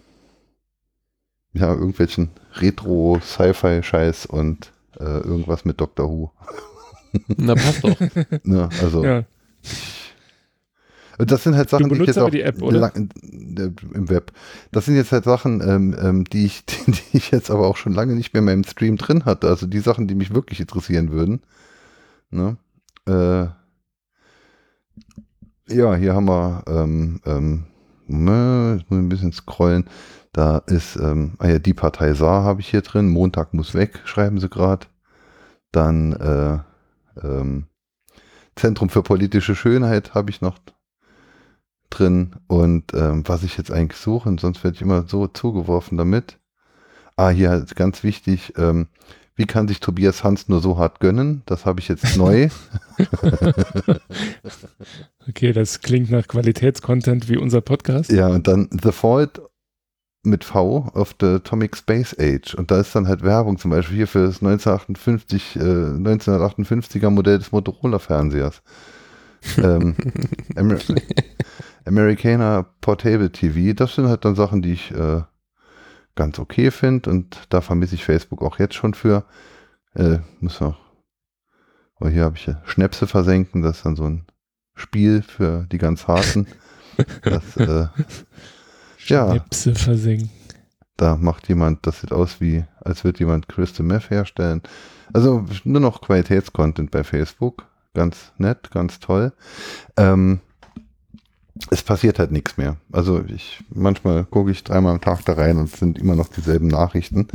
[1.53, 6.33] ja irgendwelchen Retro-Sci-Fi-Scheiß und äh, irgendwas mit Doctor Who.
[7.37, 7.97] Na, passt doch.
[8.45, 9.25] Ne, also Ja.
[11.19, 12.79] Das sind halt Sachen, die ich jetzt aber auch die App, oder?
[12.79, 14.33] lang- äh, im Web.
[14.73, 17.77] Das sind jetzt halt Sachen, ähm, ähm, die, ich, die, die ich jetzt aber auch
[17.77, 19.49] schon lange nicht mehr in meinem Stream drin hatte.
[19.49, 21.43] Also die Sachen, die mich wirklich interessieren würden.
[22.31, 22.57] Ne?
[23.07, 23.49] Äh,
[25.69, 27.65] ja, hier haben wir, ähm, ähm,
[28.09, 29.85] jetzt muss ich ein bisschen scrollen.
[30.33, 33.09] Da ist, ähm, ah ja, die Partei Saar habe ich hier drin.
[33.11, 34.87] Montag muss weg, schreiben sie gerade.
[35.73, 36.59] Dann äh,
[37.23, 37.67] ähm,
[38.57, 40.59] Zentrum für politische Schönheit habe ich noch
[41.89, 45.99] drin und ähm, was ich jetzt eigentlich suche, und sonst werde ich immer so zugeworfen
[45.99, 46.39] damit.
[47.17, 48.87] Ah, hier ist ganz wichtig, ähm,
[49.35, 51.43] wie kann sich Tobias Hans nur so hart gönnen?
[51.47, 52.49] Das habe ich jetzt neu.
[55.29, 58.11] Okay, das klingt nach Qualitätscontent wie unser Podcast.
[58.11, 59.41] ja, und dann The Fault
[60.23, 62.55] mit V of the Atomic Space Age.
[62.55, 67.39] Und da ist dann halt Werbung, zum Beispiel hier für das 1958, äh, 1958er Modell
[67.39, 68.63] des Motorola-Fernsehers.
[69.57, 69.97] ähm,
[70.57, 70.79] Amer
[71.87, 75.23] Americana Portable TV, das sind halt dann Sachen, die ich äh,
[76.15, 79.25] ganz okay finde und da vermisse ich Facebook auch jetzt schon für.
[79.95, 80.79] Äh, muss noch.
[81.99, 84.27] Oh, hier habe ich ja Schnäpse versenken, das ist dann so ein
[84.75, 86.47] Spiel für die ganz harten.
[87.23, 87.87] Das, äh,
[89.07, 89.31] ja.
[89.31, 90.31] Schnäpse versenken.
[90.97, 94.63] da macht jemand, das sieht aus wie, als würde jemand Crystal Meth herstellen.
[95.13, 97.67] Also nur noch Qualitätscontent bei Facebook.
[97.95, 99.33] Ganz nett, ganz toll.
[99.97, 100.41] Ähm,
[101.71, 102.77] es passiert halt nichts mehr.
[102.93, 106.29] Also ich, manchmal gucke ich dreimal am Tag da rein und es sind immer noch
[106.29, 107.29] dieselben Nachrichten,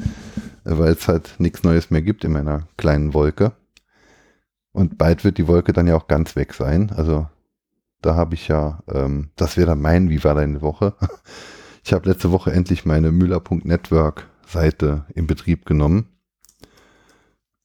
[0.64, 3.52] weil es halt nichts Neues mehr gibt in meiner kleinen Wolke.
[4.72, 6.92] Und bald wird die Wolke dann ja auch ganz weg sein.
[6.96, 7.28] Also
[8.02, 10.94] da habe ich ja, ähm, das wäre dann mein, wie war deine Woche?
[11.88, 16.08] Ich habe letzte Woche endlich meine Müller.network Seite in Betrieb genommen.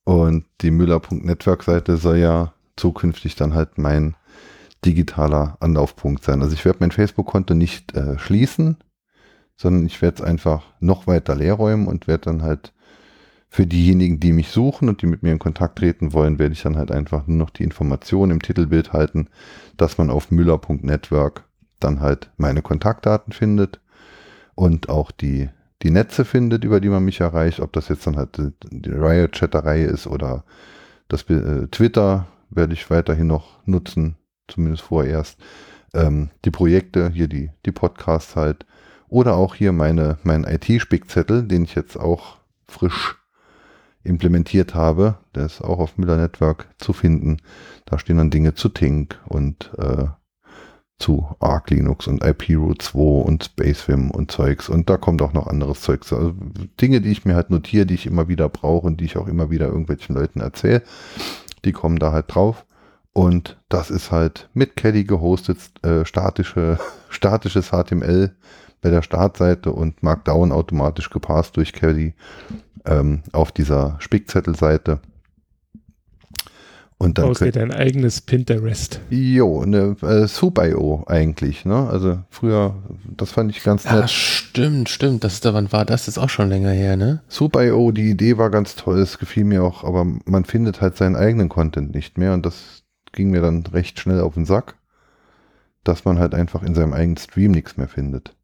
[0.04, 4.16] Und die Müller.network Seite soll ja zukünftig dann halt mein
[4.84, 6.42] digitaler Anlaufpunkt sein.
[6.42, 8.76] Also ich werde mein Facebook-Konto nicht äh, schließen,
[9.56, 12.74] sondern ich werde es einfach noch weiter leer räumen und werde dann halt
[13.52, 16.62] für diejenigen, die mich suchen und die mit mir in Kontakt treten wollen, werde ich
[16.62, 19.26] dann halt einfach nur noch die Information im Titelbild halten,
[19.76, 21.42] dass man auf müller.network
[21.80, 23.80] dann halt meine Kontaktdaten findet
[24.54, 25.48] und auch die,
[25.82, 28.40] die Netze findet, über die man mich erreicht, ob das jetzt dann halt
[28.70, 30.44] die Riot-Chatterei ist oder
[31.08, 34.16] das äh, Twitter werde ich weiterhin noch nutzen,
[34.46, 35.40] zumindest vorerst.
[35.92, 38.64] Ähm, die Projekte, hier die, die Podcasts halt.
[39.08, 42.36] Oder auch hier meine, mein IT-Spickzettel, den ich jetzt auch
[42.68, 43.19] frisch
[44.02, 45.18] implementiert habe.
[45.34, 47.38] Der ist auch auf Müller Network zu finden.
[47.84, 50.06] Da stehen dann Dinge zu Tink und äh,
[50.98, 54.68] zu Arc Linux und IP Root 2 und Spacevim und Zeugs.
[54.68, 56.12] Und da kommt auch noch anderes Zeugs.
[56.12, 56.34] Also
[56.80, 59.26] Dinge, die ich mir halt notiere, die ich immer wieder brauche und die ich auch
[59.26, 60.82] immer wieder irgendwelchen Leuten erzähle,
[61.64, 62.66] die kommen da halt drauf.
[63.12, 66.78] Und das ist halt mit Caddy gehostet, äh, statische,
[67.08, 68.36] statisches HTML
[68.82, 72.14] bei der Startseite und Markdown automatisch gepasst durch Caddy
[72.84, 75.00] ähm, auf dieser Spickzettelseite.
[77.02, 79.00] Und dann Außer dein eigenes Pinterest.
[79.08, 81.88] Jo, eine äh, Soup.io eigentlich, ne?
[81.88, 82.74] Also früher,
[83.16, 84.10] das fand ich ganz Ja, nett.
[84.10, 85.24] stimmt, stimmt.
[85.24, 86.04] Das ist, wann war das?
[86.04, 87.22] Das ist auch schon länger her, ne?
[87.30, 91.16] Soup.io, die Idee war ganz toll, es gefiel mir auch, aber man findet halt seinen
[91.16, 92.82] eigenen Content nicht mehr und das
[93.12, 94.74] ging mir dann recht schnell auf den Sack,
[95.84, 98.36] dass man halt einfach in seinem eigenen Stream nichts mehr findet.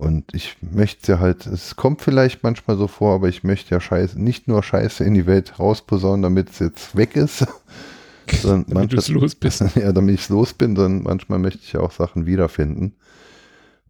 [0.00, 3.82] Und ich möchte ja halt, es kommt vielleicht manchmal so vor, aber ich möchte ja
[3.82, 7.46] Scheiße, nicht nur Scheiße in die Welt rausposaunen, damit es jetzt weg ist,
[8.42, 9.60] Damit du es manchmal, los bist.
[9.76, 12.94] ja, damit ich los bin, sondern manchmal möchte ich ja auch Sachen wiederfinden.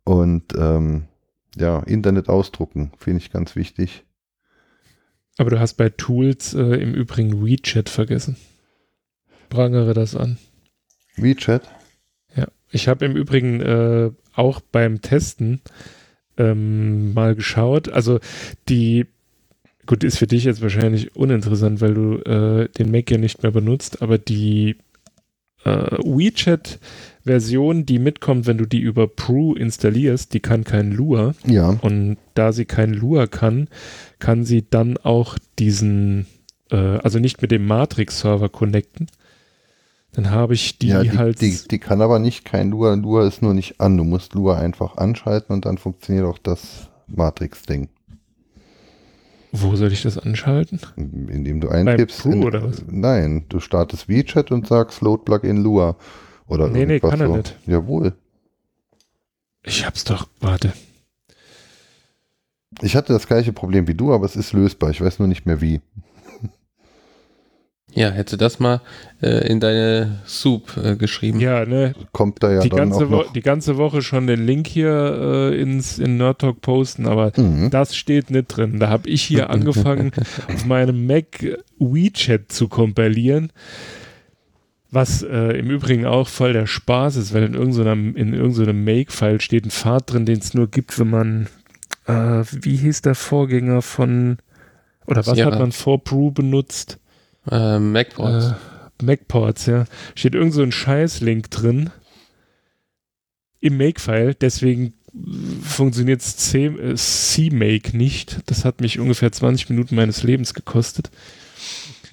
[0.03, 1.05] Und ähm,
[1.57, 4.03] ja, Internet ausdrucken, finde ich ganz wichtig.
[5.39, 8.37] Aber du hast bei Tools äh, im Übrigen WeChat vergessen.
[9.49, 10.39] Prangere das an.
[11.15, 11.70] WeChat?
[12.35, 12.49] Ja.
[12.73, 15.61] Ich habe im Übrigen äh, auch beim Testen
[16.41, 17.89] ähm, mal geschaut.
[17.91, 18.19] Also
[18.69, 19.07] die,
[19.87, 23.53] gut, ist für dich jetzt wahrscheinlich uninteressant, weil du äh, den Mac ja nicht mehr
[23.53, 24.77] benutzt, aber die
[25.65, 31.35] äh, WeChat-Version, die mitkommt, wenn du die über Brew installierst, die kann kein Lua.
[31.47, 31.79] Ja.
[31.83, 33.69] Und da sie kein Lua kann,
[34.19, 36.27] kann sie dann auch diesen,
[36.71, 39.07] äh, also nicht mit dem Matrix-Server connecten.
[40.12, 41.41] Dann habe ich die ja, die, halt.
[41.41, 42.95] die, die kann aber nicht kein Lua.
[42.95, 43.97] Lua ist nur nicht an.
[43.97, 47.89] Du musst Lua einfach anschalten und dann funktioniert auch das Matrix-Ding.
[49.53, 50.81] wo soll ich das anschalten?
[50.97, 52.23] Indem du eingibst.
[52.24, 52.85] Brew in, oder was?
[52.89, 55.97] Nein, du startest WeChat und sagst Load Plugin Lua.
[56.49, 57.37] Oder Nee, nee, kann er so.
[57.37, 57.57] nicht.
[57.66, 58.15] Jawohl.
[59.62, 60.73] Ich hab's doch, warte.
[62.82, 64.91] Ich hatte das gleiche Problem wie du, aber es ist lösbar.
[64.91, 65.81] Ich weiß nur nicht mehr wie.
[67.95, 68.81] Ja, hätte das mal
[69.21, 71.41] äh, in deine Soup äh, geschrieben.
[71.41, 71.93] Ja, ne?
[72.12, 73.33] Kommt da ja die, dann ganze auch Wo noch.
[73.33, 77.71] die ganze Woche schon den Link hier äh, ins, in Nerd Talk posten, aber Mhm.
[77.71, 78.79] das steht nicht drin.
[78.79, 80.12] Da habe ich hier angefangen,
[80.49, 81.45] auf meinem Mac
[81.79, 83.51] WeChat zu kompilieren.
[84.93, 89.41] Was äh, im Übrigen auch voll der Spaß ist, weil in irgendeinem, in irgendeinem Make-File
[89.41, 91.47] steht ein Pfad drin, den es nur gibt, wenn man,
[92.07, 94.39] äh, wie hieß der Vorgänger von,
[95.07, 95.47] oder was Ja.
[95.47, 96.99] hat man vor Brew benutzt?
[97.51, 98.52] Äh, MacPorts.
[98.52, 99.85] Äh, MacPorts, ja.
[100.14, 101.90] Steht irgend so ein Scheiß-Link drin
[103.60, 104.94] im Make-File, deswegen
[105.62, 108.40] funktioniert äh, CMake nicht.
[108.47, 111.10] Das hat mich ungefähr 20 Minuten meines Lebens gekostet.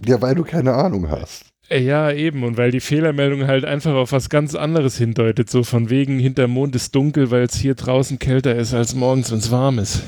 [0.05, 1.45] Ja, weil du keine Ahnung hast.
[1.69, 2.43] Äh, Ja, eben.
[2.43, 5.49] Und weil die Fehlermeldung halt einfach auf was ganz anderes hindeutet.
[5.49, 9.31] So von wegen, hinterm Mond ist dunkel, weil es hier draußen kälter ist als morgens,
[9.31, 10.01] wenn es warm ist.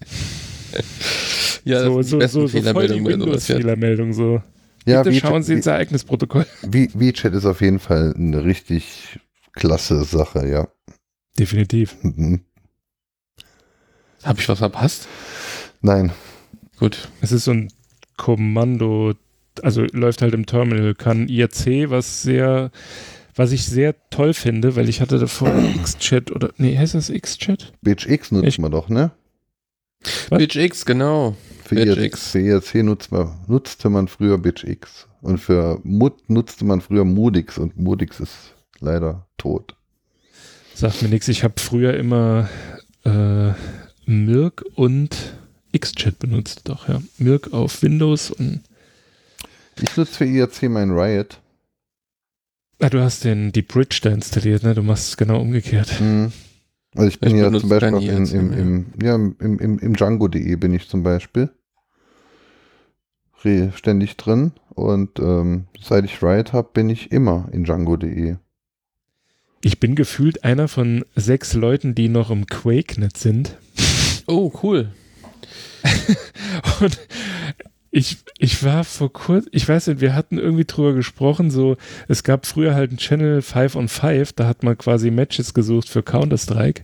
[1.63, 3.03] ja, so, das ist so, so, so voll die.
[3.05, 4.13] Windows-Fehlermeldung.
[4.13, 4.41] So.
[4.85, 6.45] Ja, Bitte schauen Sie ins Ereignisprotokoll.
[6.61, 9.19] We- WeChat ist auf jeden Fall eine richtig
[9.53, 10.67] klasse Sache, ja.
[11.39, 11.95] Definitiv.
[12.03, 12.41] Mhm.
[14.23, 15.07] Habe ich was verpasst?
[15.81, 16.11] Nein.
[16.77, 17.09] Gut.
[17.21, 17.71] Es ist so ein
[18.17, 19.13] Kommando,
[19.61, 22.71] also läuft halt im Terminal, kann IRC, was sehr,
[23.35, 27.73] was ich sehr toll finde, weil ich hatte davor X-Chat oder, nee, heißt das X-Chat?
[27.81, 29.11] Bitch X nutzt Ich- man doch, ne?
[30.29, 30.39] Was?
[30.39, 31.35] Bitch X, genau.
[31.63, 35.07] Für, Bitch IRC, IRC nutzt man, nutzte man früher Bitch X.
[35.21, 39.75] Und für Mut nutzte man früher Modix und Modix ist leider tot.
[40.75, 41.27] Sagt mir nichts.
[41.27, 42.49] Ich habe früher immer
[43.05, 43.53] äh,
[44.05, 45.15] Mirk und
[45.71, 47.01] X-Chat benutzt, doch, ja.
[47.17, 48.61] Mirk auf Windows und,
[49.81, 51.39] Ich nutze für IRC mein Riot.
[52.79, 54.75] ah, du hast den, die Bridge da installiert, ne?
[54.75, 55.99] Du machst es genau umgekehrt.
[55.99, 56.31] Mhm.
[56.95, 59.95] Also ich bin Ich ja zum Beispiel auch in, im, im, ja, im, im, im
[59.95, 61.51] Django.de bin ich zum Beispiel
[63.75, 68.37] ständig drin und ähm, seit ich Riot habe, bin ich immer in Django.de.
[69.61, 73.57] Ich bin gefühlt einer von sechs Leuten, die noch im QuakeNet sind.
[74.27, 74.91] Oh, cool.
[76.81, 76.99] Und
[77.95, 81.77] ich, ich war vor kurzem, ich weiß nicht, wir hatten irgendwie drüber gesprochen, so,
[82.09, 85.87] es gab früher halt einen Channel 5 on 5, da hat man quasi Matches gesucht
[85.87, 86.83] für Counter-Strike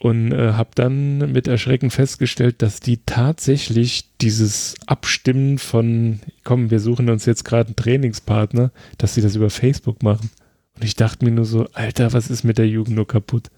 [0.00, 6.80] und äh, habe dann mit Erschrecken festgestellt, dass die tatsächlich dieses Abstimmen von, komm, wir
[6.80, 10.30] suchen uns jetzt gerade einen Trainingspartner, dass sie das über Facebook machen.
[10.74, 13.48] Und ich dachte mir nur so, Alter, was ist mit der Jugend nur kaputt?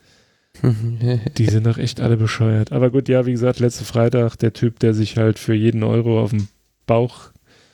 [1.38, 2.72] Die sind doch echt alle bescheuert.
[2.72, 6.22] Aber gut, ja, wie gesagt, letzte Freitag der Typ, der sich halt für jeden Euro
[6.22, 6.48] auf den
[6.86, 7.30] Bauch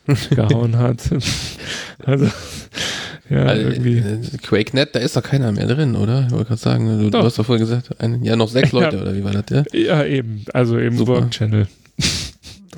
[0.31, 1.03] gehauen hat.
[2.05, 2.31] also,
[3.29, 3.99] ja, Also, irgendwie.
[3.99, 6.25] äh, QuakeNet, da ist doch keiner mehr drin, oder?
[6.27, 8.81] Ich wollte gerade sagen, du, du hast doch vorhin gesagt, ein, ja, noch sechs Ja.
[8.81, 9.79] Leute, oder wie war das, ja?
[9.79, 10.45] Ja, eben.
[10.55, 11.13] Also im Super.
[11.15, 11.67] Work Channel.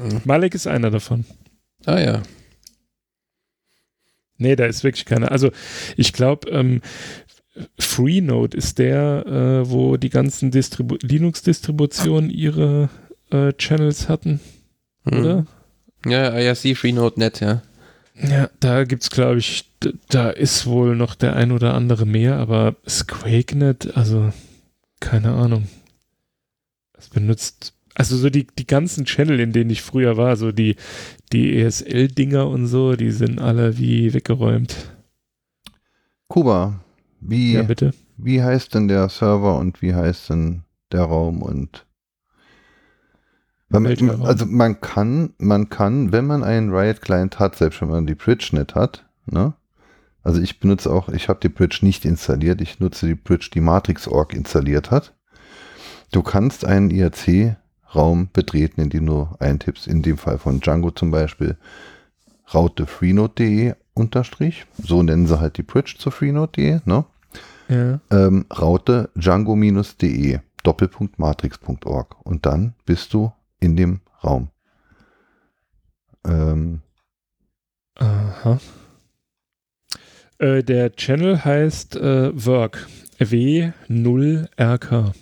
[0.02, 0.20] Mhm.
[0.24, 1.24] Malek ist einer davon.
[1.84, 2.22] Ah ja.
[4.38, 5.30] Nee, da ist wirklich keiner.
[5.30, 5.50] Also
[5.96, 6.80] ich glaube, ähm,
[7.78, 12.88] Freenode ist der, äh, wo die ganzen Distribu Linux-Distributionen ihre
[13.30, 14.40] äh, Channels hatten,
[15.04, 15.18] Mhm.
[15.18, 15.46] oder?
[16.06, 17.62] Ja, IRC FreeNode.net, ja.
[18.22, 19.64] Ja, da gibt's, glaube ich,
[20.08, 24.32] da ist wohl noch der ein oder andere mehr, aber das QuakeNet, also
[25.00, 25.68] keine Ahnung.
[26.98, 30.76] Es benutzt, also so die, die ganzen Channel, in denen ich früher war, so die,
[31.32, 34.76] die ESL-Dinger und so, die sind alle wie weggeräumt.
[36.28, 36.80] Kuba,
[37.20, 37.92] wie, Ja, bitte.
[38.16, 41.86] wie heißt denn der Server und wie heißt denn der Raum und
[43.68, 43.86] man,
[44.26, 48.16] also man kann, man kann, wenn man einen Riot Client hat, selbst wenn man die
[48.16, 49.54] Bridge nicht hat, ne?
[50.22, 53.60] Also ich benutze auch, ich habe die Bridge nicht installiert, ich nutze die Bridge, die
[53.60, 55.14] Matrix.org installiert hat.
[56.12, 61.56] Du kannst einen IRC-Raum betreten, indem du eintippst, in dem Fall von Django zum Beispiel,
[62.52, 67.04] raute freenode.de unterstrich, so nennen sie halt die Bridge zu freenode.de, ne?
[67.68, 68.00] Ja.
[68.10, 74.48] ähm, Raute django-de Doppelpunkt matrix.org und dann bist du in dem Raum.
[76.26, 76.82] Ähm,
[77.96, 78.58] Aha.
[80.38, 82.86] Äh, der Channel heißt äh, Work.
[83.18, 85.12] W0RK.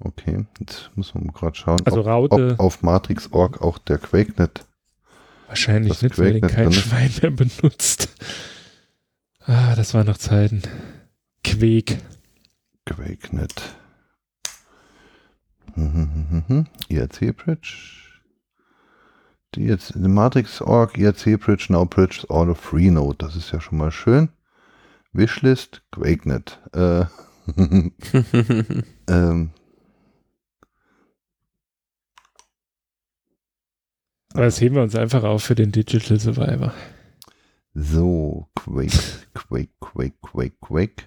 [0.00, 2.52] okay, jetzt muss man gerade schauen, Also ob, Raute.
[2.52, 4.66] ob auf matrix.org auch der QuakeNet.
[5.48, 6.72] Wahrscheinlich das nicht, weil den kein.
[6.72, 8.08] Schwein mehr benutzt.
[9.40, 10.62] Ah, das waren noch Zeiten.
[11.42, 11.98] Quake.
[12.84, 13.74] QuakeNet.
[16.88, 17.74] IRC Bridge.
[19.54, 23.16] Die jetzt die Matrix.org, IRC Bridge, Now Bridge, all of Freenode.
[23.18, 24.28] Das ist ja schon mal schön.
[25.12, 26.60] Wishlist, QuakeNet.
[26.74, 27.06] Äh,
[29.08, 29.50] ähm,
[34.34, 36.72] Aber das heben wir uns einfach auf für den Digital Survivor.
[37.74, 38.90] So, Quake,
[39.34, 41.04] Quake, Quake, Quake, Quake.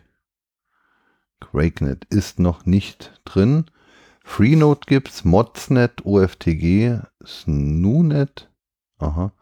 [1.41, 3.65] QuakeNet ist noch nicht drin.
[4.23, 8.49] Freenode gibt's, Modsnet, OFTG, Snoonet,
[8.99, 9.34] aha,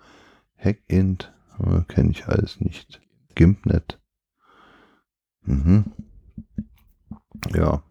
[0.58, 3.02] Hackint, äh, kenne ich alles nicht.
[3.36, 4.00] Gimpnet.
[5.44, 5.92] Mhm.
[7.54, 7.84] Ja.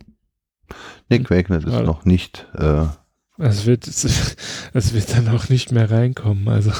[1.08, 1.86] Nee, QuakeNet ist Schade.
[1.86, 2.86] noch nicht äh,
[3.38, 6.48] Es wird, es wird dann auch nicht mehr reinkommen.
[6.48, 6.72] Also,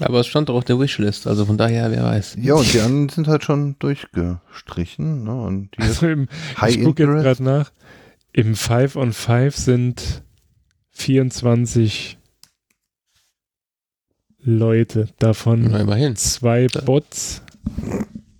[0.00, 2.36] Aber es stand doch auf der Wishlist, also von daher, wer weiß.
[2.40, 5.24] Ja, und die anderen sind halt schon durchgestrichen.
[5.24, 5.34] Ne?
[5.42, 6.28] Und die also im,
[6.60, 7.72] High ich gucke jetzt gerade nach.
[8.32, 10.22] Im 5 on 5 sind
[10.92, 12.18] 24
[14.44, 15.08] Leute.
[15.18, 16.16] Davon Na, immerhin.
[16.16, 17.42] zwei Bots.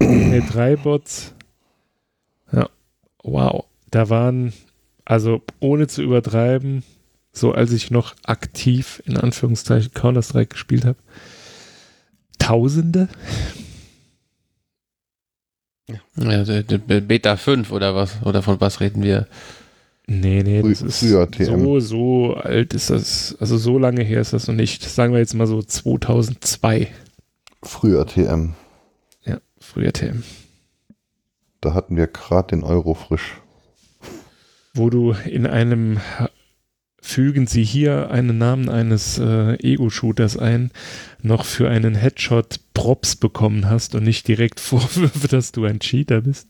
[0.00, 1.34] Ne, drei Bots.
[2.50, 2.68] Ja.
[3.22, 3.66] Wow.
[3.90, 4.52] Da waren,
[5.04, 6.82] also ohne zu übertreiben,
[7.32, 10.98] so als ich noch aktiv in Anführungszeichen Counter-Strike gespielt habe,
[12.38, 13.08] Tausende?
[16.16, 16.44] Ja,
[17.00, 18.22] Beta 5 oder was?
[18.22, 19.26] Oder von was reden wir?
[20.06, 21.60] Nee, nee, Frü- das ist früher TM.
[21.60, 24.82] so, so alt ist das, also so lange her ist das noch nicht.
[24.82, 26.88] Sagen wir jetzt mal so 2002.
[27.62, 28.54] früher TM.
[29.24, 30.22] Ja, früher TM.
[31.60, 33.40] Da hatten wir gerade den Euro frisch.
[34.74, 36.01] Wo du in einem
[37.03, 40.70] fügen Sie hier einen Namen eines äh, Ego-Shooters ein,
[41.20, 46.20] noch für einen Headshot Props bekommen hast und nicht direkt Vorwürfe, dass du ein Cheater
[46.23, 46.49] bist.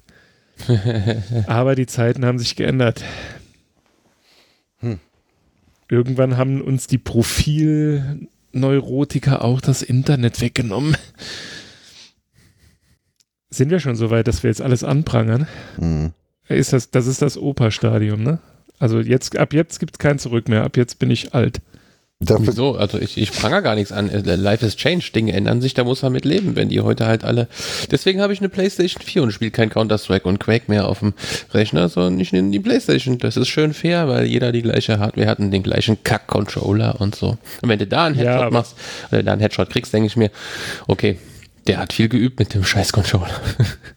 [1.47, 3.03] Aber die Zeiten haben sich geändert.
[4.79, 5.01] Hm.
[5.89, 10.97] Irgendwann haben uns die Profilneurotiker auch das Internet weggenommen.
[13.51, 15.47] Sind wir schon so weit, dass wir jetzt alles anprangern?
[15.77, 16.13] Hm.
[16.49, 18.39] Ist das, das ist das Opa-Stadium, ne?
[18.79, 20.65] Also jetzt, ab jetzt gibt es kein Zurück mehr.
[20.65, 21.61] Ab jetzt bin ich alt.
[22.25, 22.75] Dafür Wieso?
[22.77, 24.09] Also ich, ich prangere gar nichts an.
[24.09, 25.11] Äh, Life is Change.
[25.15, 27.49] Dinge ändern sich, da muss man mit leben, wenn die heute halt alle.
[27.91, 31.15] Deswegen habe ich eine PlayStation 4 und spiele kein Counter-Strike und Quake mehr auf dem
[31.53, 33.19] Rechner, sondern ich nehme die PlayStation.
[33.19, 37.15] Das ist schön fair, weil jeder die gleiche Hardware hat und den gleichen Kack-Controller und
[37.15, 37.39] so.
[37.61, 38.77] Und wenn du da einen Headshot ja, machst,
[39.11, 40.31] oder da einen Headshot kriegst, denke ich mir,
[40.87, 41.19] okay,
[41.67, 43.31] der hat viel geübt mit dem scheiß Controller.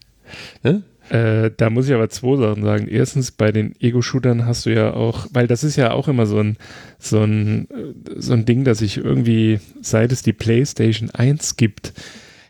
[0.62, 0.82] ne?
[1.08, 2.88] Äh, da muss ich aber zwei Sachen sagen.
[2.88, 6.40] Erstens, bei den Ego-Shootern hast du ja auch, weil das ist ja auch immer so
[6.40, 6.56] ein,
[6.98, 7.68] so ein,
[8.16, 11.92] so ein Ding, das sich irgendwie, seit es die PlayStation 1 gibt,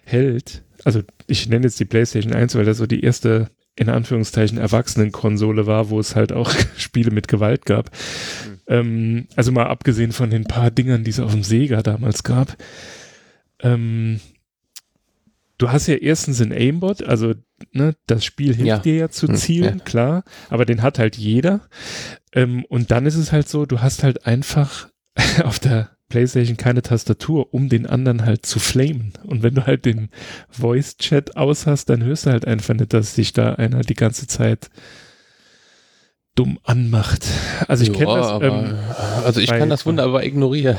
[0.04, 0.62] hält.
[0.84, 5.66] Also ich nenne jetzt die PlayStation 1, weil das so die erste, in Anführungszeichen, Erwachsenenkonsole
[5.66, 7.90] war, wo es halt auch Spiele mit Gewalt gab.
[7.90, 8.60] Mhm.
[8.68, 12.56] Ähm, also mal abgesehen von den paar Dingern, die es auf dem Sega damals gab.
[13.60, 14.20] Ähm,
[15.58, 17.34] du hast ja erstens ein Aimbot, also
[17.72, 18.78] ne, das Spiel hilft ja.
[18.78, 19.84] dir ja zu hm, zielen, ja.
[19.84, 21.60] klar, aber den hat halt jeder.
[22.32, 24.88] Ähm, und dann ist es halt so, du hast halt einfach
[25.44, 29.12] auf der PlayStation keine Tastatur, um den anderen halt zu flamen.
[29.24, 30.10] Und wenn du halt den
[30.50, 34.26] Voice-Chat aus hast, dann hörst du halt einfach nicht, dass sich da einer die ganze
[34.26, 34.70] Zeit
[36.36, 37.26] dumm anmacht.
[37.66, 38.42] Also ich kenne das.
[38.42, 38.74] Ähm,
[39.24, 40.76] also ich kann das wunderbar ignorieren.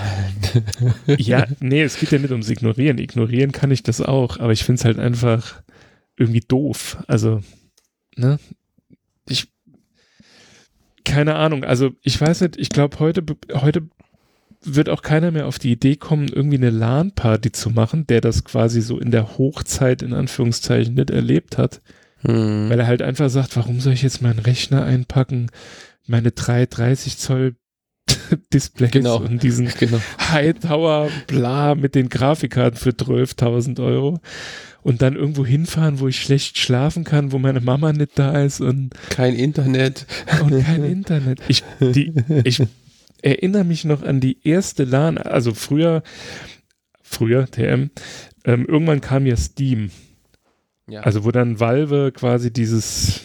[1.18, 3.00] ja, nee, es geht ja nicht ums Ignorieren.
[3.00, 5.62] Ignorieren kann ich das auch, aber ich finde es halt einfach
[6.18, 6.98] irgendwie doof.
[7.08, 7.42] Also,
[8.16, 8.40] ne?
[9.30, 9.52] Ich,
[11.06, 11.64] keine Ahnung.
[11.64, 13.24] Also ich weiß nicht, ich glaube heute,
[13.54, 13.88] heute
[14.64, 18.44] wird auch keiner mehr auf die Idee kommen, irgendwie eine LAN-Party zu machen, der das
[18.44, 21.82] quasi so in der Hochzeit in Anführungszeichen nicht erlebt hat.
[22.22, 22.70] Hm.
[22.70, 25.52] Weil er halt einfach sagt, warum soll ich jetzt meinen Rechner einpacken,
[26.08, 27.56] meine 330 Zoll
[28.54, 29.18] Displays genau.
[29.18, 30.00] und diesen genau.
[30.20, 34.20] Hightower bla mit den Grafikkarten für 12.000 Euro
[34.84, 38.62] und dann irgendwo hinfahren, wo ich schlecht schlafen kann, wo meine Mama nicht da ist
[38.62, 40.06] und kein Internet
[40.42, 41.40] und kein Internet.
[41.48, 42.14] Ich, die,
[42.44, 42.62] ich
[43.22, 46.04] erinnere mich noch an die erste LAN, also früher,
[47.02, 47.90] früher TM,
[48.46, 49.92] ähm, irgendwann kam ja Steam
[50.90, 51.02] ja.
[51.02, 53.22] Also wo dann Valve quasi dieses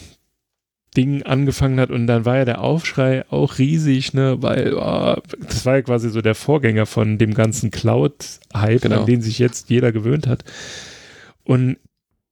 [0.95, 5.65] Ding angefangen hat und dann war ja der Aufschrei auch riesig, ne, weil oh, das
[5.65, 8.99] war ja quasi so der Vorgänger von dem ganzen Cloud-Hype, genau.
[8.99, 10.43] an den sich jetzt jeder gewöhnt hat.
[11.43, 11.77] Und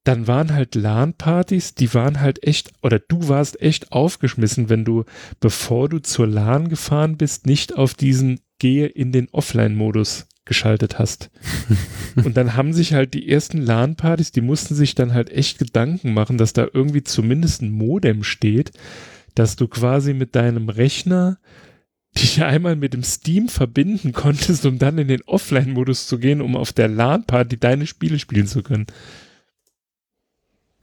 [0.03, 5.05] dann waren halt LAN-Partys, die waren halt echt, oder du warst echt aufgeschmissen, wenn du,
[5.39, 11.29] bevor du zur LAN gefahren bist, nicht auf diesen Gehe in den Offline-Modus geschaltet hast.
[12.15, 16.13] und dann haben sich halt die ersten LAN-Partys, die mussten sich dann halt echt Gedanken
[16.13, 18.71] machen, dass da irgendwie zumindest ein Modem steht,
[19.35, 21.37] dass du quasi mit deinem Rechner
[22.17, 26.55] dich einmal mit dem Steam verbinden konntest, um dann in den Offline-Modus zu gehen, um
[26.55, 28.87] auf der LAN-Party deine Spiele spielen zu können.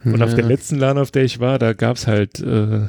[0.04, 0.24] Und ja.
[0.24, 2.86] auf der letzten LAN, auf der ich war, da gab es halt, äh,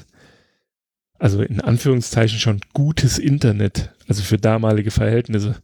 [1.17, 5.55] also in Anführungszeichen schon gutes Internet, also für damalige Verhältnisse.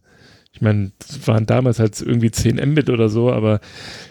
[0.56, 3.60] Ich meine, es waren damals halt irgendwie 10 Mbit oder so, aber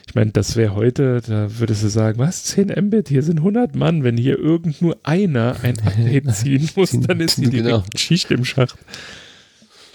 [0.08, 3.76] ich meine, das wäre heute, da würdest du sagen, was, 10 Mbit, hier sind 100
[3.76, 7.84] Mann, wenn hier irgend nur einer ein Update ziehen muss, dann ist die genau.
[7.96, 8.78] Schicht im Schacht.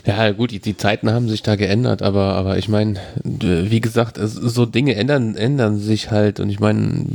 [0.05, 4.19] Ja, gut, die, die, Zeiten haben sich da geändert, aber, aber ich meine, wie gesagt,
[4.21, 7.07] so Dinge ändern, ändern sich halt und ich meine,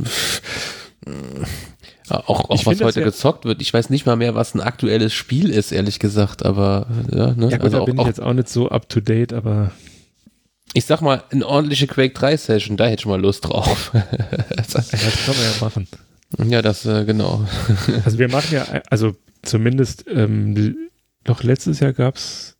[2.10, 3.60] auch, auch was heute ja gezockt wird.
[3.60, 7.50] Ich weiß nicht mal mehr, was ein aktuelles Spiel ist, ehrlich gesagt, aber ja, ne?
[7.50, 9.72] Ja, gut, also da bin auch, ich jetzt auch nicht so up to date, aber.
[10.72, 13.92] Ich sag mal, eine ordentliche Quake 3 Session, da hätte ich mal Lust drauf.
[14.56, 15.88] das, das kann man ja machen.
[16.48, 17.46] Ja, das, äh, genau.
[18.04, 20.76] also wir machen ja, also zumindest, ähm,
[21.24, 22.55] doch letztes Jahr gab es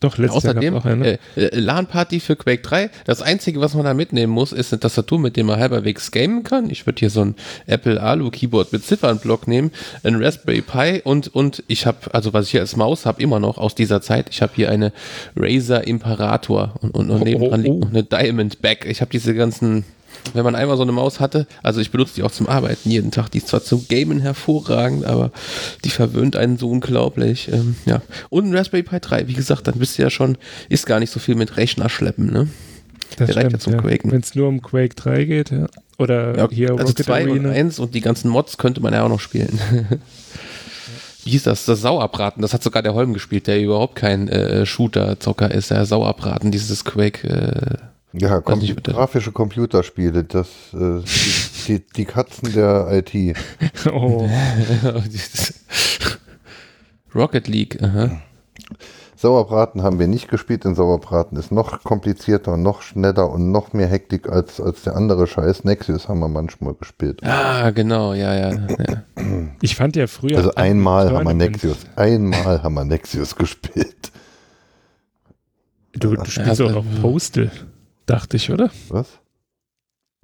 [0.00, 1.18] doch, letztes Außerdem, Jahr auch eine.
[1.36, 2.90] Äh, äh LAN-Party für Quake 3.
[3.04, 6.42] Das Einzige, was man da mitnehmen muss, ist eine Tastatur, mit der man halberwegs gamen
[6.42, 6.70] kann.
[6.70, 7.34] Ich würde hier so ein
[7.66, 9.72] Apple Alu-Keyboard mit Ziffernblock nehmen,
[10.02, 13.40] ein Raspberry Pi und, und ich habe, also was ich hier als Maus habe, immer
[13.40, 14.92] noch aus dieser Zeit, ich habe hier eine
[15.36, 17.74] Razer Imperator und, und, und nebenan oh, oh, oh.
[17.74, 18.86] liegt noch eine Diamond Back.
[18.86, 19.84] Ich habe diese ganzen
[20.34, 23.10] wenn man einmal so eine Maus hatte, also ich benutze die auch zum Arbeiten jeden
[23.10, 25.30] Tag, die ist zwar zum Gamen hervorragend, aber
[25.84, 27.50] die verwöhnt einen so unglaublich.
[27.52, 28.02] Ähm, ja.
[28.28, 30.36] Und ein Raspberry Pi 3, wie gesagt, dann bist du ja schon,
[30.68, 32.48] ist gar nicht so viel mit Rechner schleppen, ne?
[33.16, 34.12] Das Der stimmt, ja.
[34.12, 35.66] Wenn es nur um Quake 3 geht, ja.
[35.98, 39.04] Oder ja, hier also Rocket 2 und 1 und die ganzen Mods könnte man ja
[39.04, 39.58] auch noch spielen.
[41.24, 41.66] wie hieß das?
[41.66, 42.40] Das Sauabraten.
[42.40, 45.70] Das hat sogar der Holm gespielt, der überhaupt kein äh, Shooter-Zocker ist.
[45.70, 47.28] Der Sauabraten, dieses Quake.
[47.28, 53.36] Äh, ja, kom nicht, grafische Computerspiele, das äh, die, die, die, Katzen der IT.
[53.92, 54.28] oh.
[57.14, 58.20] Rocket League, aha.
[59.20, 63.74] Sauerbraten haben wir nicht gespielt, denn Sauerbraten ist noch komplizierter und noch schneller und noch
[63.74, 65.64] mehr Hektik als, als der andere Scheiß.
[65.64, 67.22] Nexus haben wir manchmal gespielt.
[67.22, 68.52] Ah, genau, ja, ja.
[68.52, 69.02] ja.
[69.60, 70.38] Ich fand ja früher.
[70.38, 74.10] Also einmal haben wir Nexus, einmal haben wir Nexus gespielt.
[75.92, 77.50] Du, du spielst Ja, auch also- Postal,
[78.10, 78.70] dachte ich, oder?
[78.88, 79.18] Was?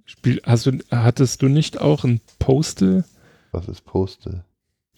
[0.05, 3.05] Spiel, hast du, hattest du nicht auch ein Postal?
[3.53, 4.45] Was ist Postal?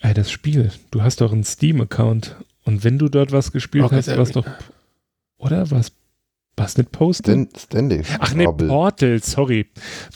[0.01, 0.73] Ey, das Spiel.
[0.91, 2.37] Du hast doch einen Steam-Account.
[2.65, 4.47] Und wenn du dort was gespielt Rocket hast, war's doch.
[4.47, 4.59] Arena.
[5.39, 5.93] Oder was?
[6.57, 7.47] Was nicht Postal?
[7.47, 8.03] Stan Stanley.
[8.19, 8.69] Ach nee, Parable.
[8.69, 9.67] Portal, sorry.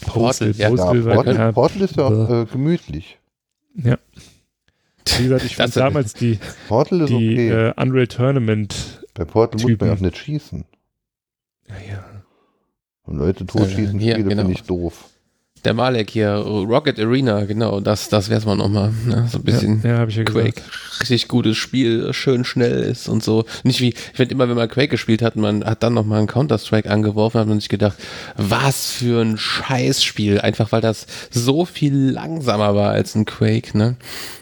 [0.01, 0.63] Portal, ja.
[0.63, 3.19] Ja, Postal war Portal, ja, Portal ist ja auch äh, gemütlich.
[3.75, 3.97] ja.
[5.17, 7.49] Wie gesagt, ich fand damals die, Portal ist die okay.
[7.49, 9.05] äh, Unreal Tournament.
[9.13, 9.87] Bei Portal muss man Typen.
[9.87, 10.65] ja auch nicht schießen.
[11.67, 12.12] Ja, ja.
[13.05, 14.41] Und Leute totschießen, hier, Spiele genau.
[14.43, 15.09] finde ich doof.
[15.65, 18.91] Der Malek hier, Rocket Arena, genau, das, das wär's mal nochmal.
[19.05, 19.27] Ne?
[19.29, 20.51] So ein bisschen ja, ja habe ich ja Quake.
[20.51, 20.71] gesagt.
[20.99, 23.45] Richtig gutes Spiel, schön schnell ist und so.
[23.63, 26.27] Nicht wie, ich finde immer, wenn man Quake gespielt hat, man hat dann nochmal einen
[26.27, 27.97] Counter-Strike angeworfen, hat man sich gedacht,
[28.35, 30.41] was für ein Scheißspiel.
[30.41, 33.95] Einfach weil das so viel langsamer war als ein Quake, ne?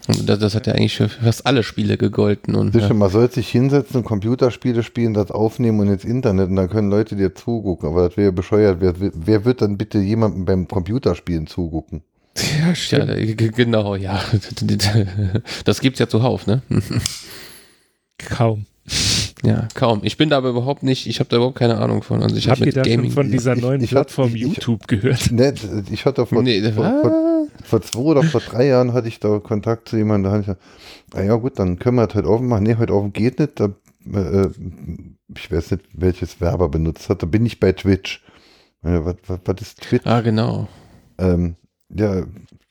[0.08, 2.94] Und das, das hat ja eigentlich für fast alle Spiele gegolten und Sicher, ja.
[2.94, 6.90] man soll sich hinsetzen und Computerspiele spielen, das aufnehmen und ins Internet und dann können
[6.90, 7.90] Leute dir zugucken.
[7.90, 8.78] Aber das wäre bescheuert.
[8.80, 10.68] Wer, wer wird dann bitte jemandem beim
[11.12, 12.04] Computerspielen zugucken?
[12.38, 13.56] Ja, Ja, stimmt.
[13.56, 14.22] genau, ja.
[15.66, 16.62] Das gibt's ja zuhauf, ne?
[18.18, 18.66] Kaum.
[19.44, 20.02] Ja, kaum.
[20.04, 22.22] Ich bin da aber überhaupt nicht, ich habe da überhaupt keine Ahnung von.
[22.22, 23.12] Also ich Habt habe ihr mit da schon Gaming.
[23.12, 25.32] von dieser Ich- neuen ich hab- Plattform ich- ich- YouTube gehört?
[25.32, 25.54] Ne,
[25.92, 29.40] ich hatte vor, Nee, vor, vor, vor zwei oder vor drei Jahren hatte ich da
[29.40, 30.62] Kontakt zu jemandem, da habe ich gesagt,
[31.16, 32.64] ah ja gut, dann können wir das heute offen machen.
[32.64, 33.60] Nee, heute offen geht nicht.
[33.60, 33.66] Da,
[34.14, 34.50] äh,
[35.36, 37.24] ich weiß nicht, welches Werber benutzt hat.
[37.24, 38.24] Da bin ich bei Twitch.
[38.84, 40.06] Was, was, was ist Twitch?
[40.06, 40.68] Ah, genau.
[41.22, 41.56] Ähm,
[41.94, 42.24] ja,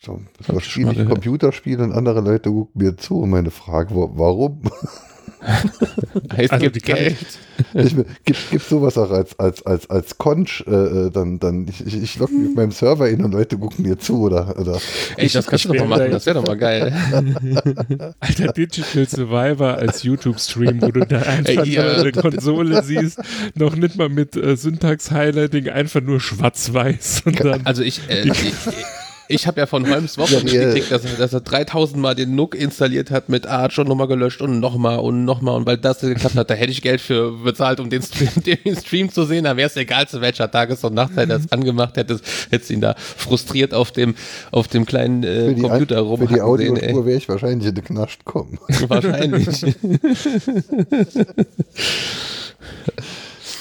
[0.03, 1.07] so, so spiele ich.
[1.07, 3.21] Computerspiele und andere Leute gucken mir zu.
[3.21, 4.63] Und meine Frage, wa- warum?
[6.37, 7.17] Heißt, Also gibt Geld.
[7.75, 11.87] ich, gibt, gibt sowas auch als, als, als, als Conch, äh, äh, dann, dann, ich,
[11.87, 14.79] ich, ich logge mit meinem Server in und Leute gucken mir zu oder, oder
[15.17, 16.93] Ey, das kannst du doch mal machen, das wäre doch mal geil.
[18.21, 21.93] Alter Digital Survivor als YouTube-Stream, wo du da einfach Ey, ja.
[21.93, 23.21] eine Konsole siehst,
[23.55, 27.25] noch nicht mal mit äh, Syntax-Highlighting, einfach nur schwarz-weiß
[27.65, 28.55] Also ich, äh, ich,
[29.31, 30.45] ich habe ja von Holmes Woche Ja, ja.
[30.67, 34.09] mitgekriegt, dass, er- dass er 3000 Mal den Nook installiert hat mit Arch und nochmal
[34.09, 37.33] gelöscht und nochmal und nochmal und weil das geklappt hat, da hätte ich Geld für
[37.33, 38.29] bezahlt, um den Stream,
[38.65, 41.51] den Stream zu sehen, da wäre es egal zu welcher Tages- und Nachtzeit er es
[41.53, 42.21] angemacht hätte,
[42.51, 44.15] hättest ihn da frustriert auf dem,
[44.51, 47.69] auf dem kleinen äh, für die, Computer An- für rumhacken die Audiospur wäre ich wahrscheinlich
[47.69, 48.59] in den Knast kommen.
[48.89, 49.65] Wahrscheinlich.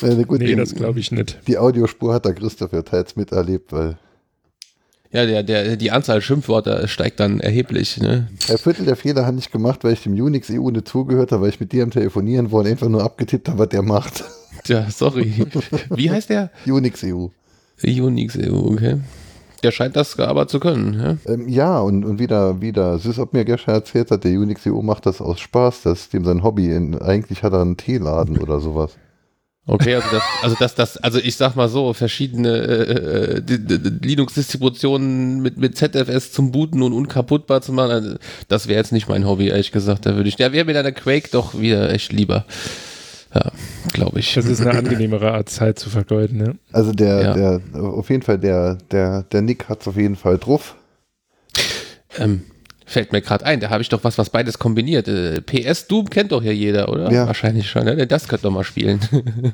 [0.01, 1.39] Äh, gut, nee, die, das glaube ich nicht.
[1.47, 3.97] die Audiospur hat der Christopher teils miterlebt, weil
[5.11, 8.27] Ja, der, der, die Anzahl Schimpfwörter steigt dann erheblich, ne?
[8.47, 11.43] ein Viertel der Fehler habe ich gemacht, weil ich dem Unix EU nicht zugehört habe,
[11.43, 14.23] weil ich mit dir am Telefonieren war und einfach nur abgetippt habe, was der macht.
[14.63, 15.47] Tja, sorry.
[15.89, 16.51] Wie heißt der?
[16.67, 17.27] Unix EU.
[17.83, 18.99] Unix EU, okay.
[19.63, 21.33] Der scheint das aber zu können, ja?
[21.33, 25.05] Ähm, ja, und, und wieder, wieder, Sysop mir gestern erzählt hat, der Unix EU macht
[25.05, 26.71] das aus Spaß, das ist dem sein Hobby.
[26.71, 28.95] In, eigentlich hat er einen Teeladen oder sowas.
[29.71, 33.41] Okay, also das, also das, das, also ich sag mal so, verschiedene äh, äh,
[34.01, 38.15] Linux-Distributionen mit, mit ZFS zum Booten und unkaputtbar zu machen, also
[38.47, 40.07] das wäre jetzt nicht mein Hobby, ehrlich gesagt.
[40.07, 42.45] Da würde ich, da wäre mir dann der Quake doch wieder echt lieber.
[43.35, 43.51] Ja,
[43.93, 44.33] glaube ich.
[44.33, 46.55] Das ist eine angenehmere Art, Zeit zu vergeuden, ne?
[46.71, 47.33] Also der, Ja.
[47.33, 50.75] der, auf jeden Fall, der, der, der Nick hat es auf jeden Fall drauf.
[52.17, 52.41] Ähm,
[52.89, 55.07] fällt mir gerade ein, da habe ich doch was, was beides kombiniert.
[55.07, 57.11] Äh, PS Doom kennt doch hier jeder, oder?
[57.11, 57.27] Ja.
[57.27, 58.07] Wahrscheinlich schon, ne?
[58.07, 58.99] Das könnt ihr mal spielen.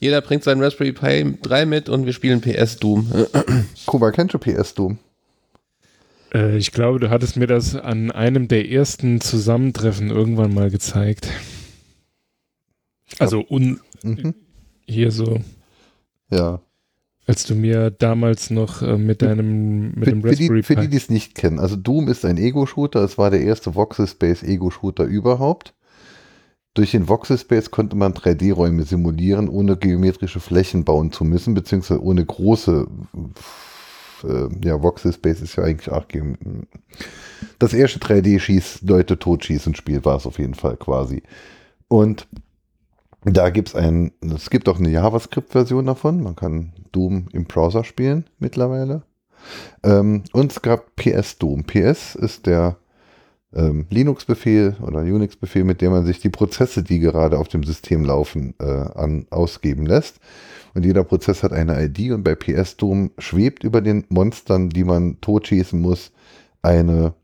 [0.00, 3.10] jeder bringt seinen Raspberry Pi 3 mit und wir spielen PS Doom.
[3.86, 4.98] Kuba, kennst du PS Doom?
[6.32, 11.28] Äh, ich glaube, du hattest mir das an einem der ersten Zusammentreffen irgendwann mal gezeigt.
[13.18, 14.34] Also un Mhm.
[14.86, 15.40] hier so,
[16.30, 16.60] Ja.
[17.26, 20.82] Als du mir damals noch äh, mit deinem mit Für, dem Raspberry die, für die,
[20.82, 20.88] Pi.
[20.88, 25.74] die es nicht kennen, also Doom ist ein Ego-Shooter, es war der erste Voxel-Space-Ego-Shooter überhaupt.
[26.74, 32.24] Durch den Voxel-Space konnte man 3D-Räume simulieren, ohne geometrische Flächen bauen zu müssen, beziehungsweise ohne
[32.24, 32.86] große,
[34.24, 36.64] äh, ja, Voxel-Space ist ja eigentlich auch, geom-
[37.58, 41.22] das erste 3D-Schieß, Leute totschießen Spiel war es auf jeden Fall quasi.
[41.88, 42.26] Und
[43.24, 46.22] da gibt es ein, es gibt auch eine JavaScript-Version davon.
[46.22, 49.02] Man kann Doom im Browser spielen mittlerweile.
[49.82, 51.64] Ähm, und es gab PS Doom.
[51.64, 52.76] PS ist der
[53.54, 58.04] ähm, Linux-Befehl oder Unix-Befehl, mit dem man sich die Prozesse, die gerade auf dem System
[58.04, 60.20] laufen, äh, an, ausgeben lässt.
[60.74, 64.84] Und jeder Prozess hat eine ID und bei PS Doom schwebt über den Monstern, die
[64.84, 66.12] man totschießen muss,
[66.62, 67.14] eine,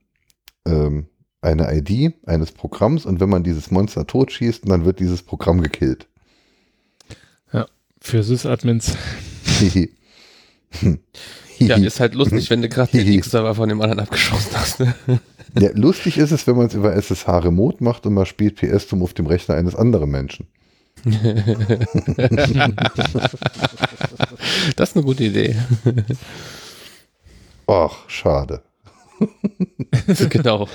[0.67, 1.07] ähm,
[1.49, 6.07] eine ID eines Programms und wenn man dieses Monster totschießt, dann wird dieses Programm gekillt.
[8.01, 8.97] Für Sysadmins.
[11.61, 14.81] Ja, ist halt lustig, wenn du gerade den X-Server von dem anderen abgeschossen hast.
[14.81, 14.95] Ne?
[15.59, 19.03] Ja, lustig ist es, wenn man es über SSH Remote macht und man spielt PS-Tum
[19.03, 20.47] auf dem Rechner eines anderen Menschen.
[24.77, 25.57] Das ist eine gute Idee.
[27.67, 28.63] Ach, schade.
[30.31, 30.69] genau.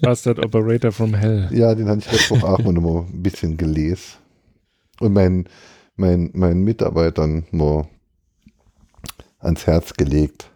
[0.00, 1.48] Bastard Operator from Hell.
[1.52, 4.14] Ja, den habe ich letzte Woche auch mal noch mal ein bisschen gelesen.
[5.00, 5.48] Und meinen
[5.96, 7.86] mein, mein Mitarbeitern nur
[9.38, 10.50] ans Herz gelegt.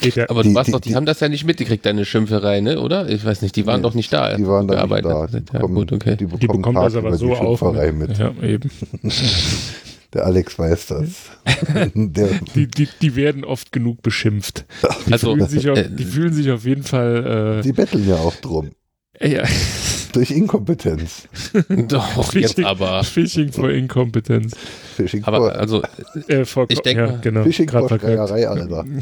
[0.00, 2.04] Ja, Aber Die- du warst die- doch, die, die- haben das ja nicht mitgekriegt, deine
[2.04, 2.80] Schimpferei, ne?
[2.80, 3.08] oder?
[3.08, 4.36] Ich weiß nicht, die waren Nee, doch nicht da.
[4.36, 5.26] Die waren da nicht da.
[5.26, 6.10] Die Ja, bekommen, gut, okay.
[6.16, 7.58] die die bekommen bekommt das Tag aber so die auf.
[7.58, 8.16] Schimpferei mit.
[8.16, 8.70] Ja, eben.
[10.14, 11.08] Der Alex weiß das.
[11.94, 14.64] Der, Die, die, die werden oft genug beschimpft.
[15.06, 17.60] Die, Also, fühlen, sich auf, äh, die fühlen sich auf jeden Fall.
[17.62, 18.70] die betteln ja auch drum.
[19.20, 19.42] Äh, ja,
[20.12, 21.28] Durch Inkompetenz.
[21.68, 23.04] Doch, jetzt Phishing- aber.
[23.04, 24.54] Phishing vor Inkompetenz.
[24.96, 25.82] Phishing Aber vor, also,
[26.28, 27.42] Äh, vor, Ich denk ja, genau.
[27.42, 27.88] Phishing vor.
[27.88, 28.84] Schreierei, Alter.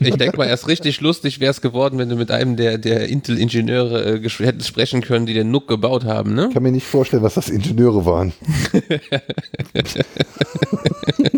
[0.00, 3.08] ich denke mal, erst richtig lustig wäre es geworden, wenn du mit einem der, der
[3.08, 6.46] Intel-Ingenieure äh, hättest sprechen können, die den NUC gebaut haben, ne?
[6.48, 8.32] Ich kann mir nicht vorstellen, was das Ingenieure waren.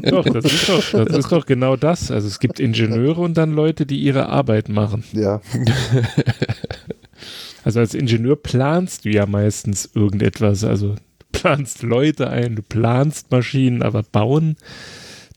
[0.03, 2.11] Doch, das ist doch, das ist doch genau das.
[2.11, 5.05] Also es gibt Ingenieure und dann Leute, die ihre Arbeit machen.
[5.13, 5.43] Ja,
[7.65, 10.65] Also als Ingenieur planst du ja meistens irgendetwas.
[10.65, 14.57] Also du planst Leute ein, du planst Maschinen, aber bauen,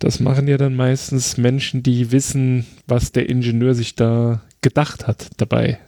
[0.02, 5.30] das machen ja dann meistens Menschen, die wissen, was der Ingenieur sich da gedacht hat
[5.38, 5.80] dabei,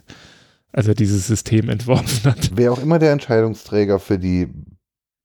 [0.72, 2.52] als er dieses System entworfen hat.
[2.54, 4.48] wer auch immer der Entscheidungsträger für die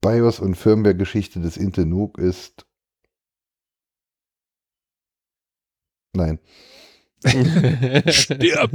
[0.01, 2.65] BIOS- und Firmware-Geschichte des Intel NUC ist.
[6.15, 6.39] Nein.
[8.07, 8.71] Stirb!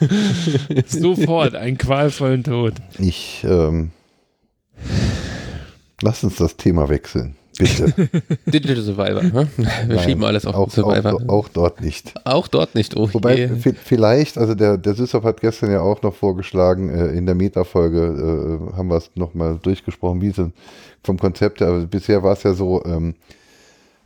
[0.86, 2.74] Sofort einen qualvollen Tod.
[2.98, 3.90] Ich, ähm,
[6.00, 7.36] lass uns das Thema wechseln.
[7.58, 7.92] Bitte.
[8.46, 9.48] Digital Survivor, ne?
[9.56, 9.66] Wir
[9.96, 11.14] Nein, schieben alles auf auch, den Survivor.
[11.14, 12.14] auch, auch dort nicht.
[12.24, 13.46] Auch dort nicht, oh Wobei, je.
[13.46, 17.34] vi- vielleicht, also der, der Süßhoff hat gestern ja auch noch vorgeschlagen, äh, in der
[17.36, 17.98] Meta-Folge
[18.72, 20.52] äh, haben wir es nochmal durchgesprochen, wie denn
[21.04, 23.14] vom Konzept her, aber bisher war es ja so, ähm,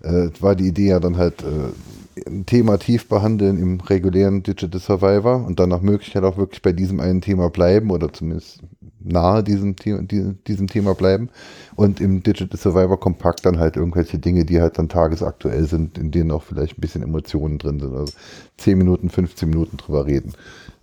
[0.03, 4.81] äh, war die Idee ja dann halt äh, ein Thema tief behandeln im regulären Digital
[4.81, 8.61] Survivor und dann nach Möglichkeit auch wirklich bei diesem einen Thema bleiben oder zumindest
[9.01, 11.29] nahe diesem, The die- diesem Thema bleiben
[11.77, 16.11] und im Digital Survivor kompakt dann halt irgendwelche Dinge, die halt dann tagesaktuell sind, in
[16.11, 17.95] denen auch vielleicht ein bisschen Emotionen drin sind.
[17.95, 18.13] Also
[18.57, 20.33] 10 Minuten, 15 Minuten drüber reden.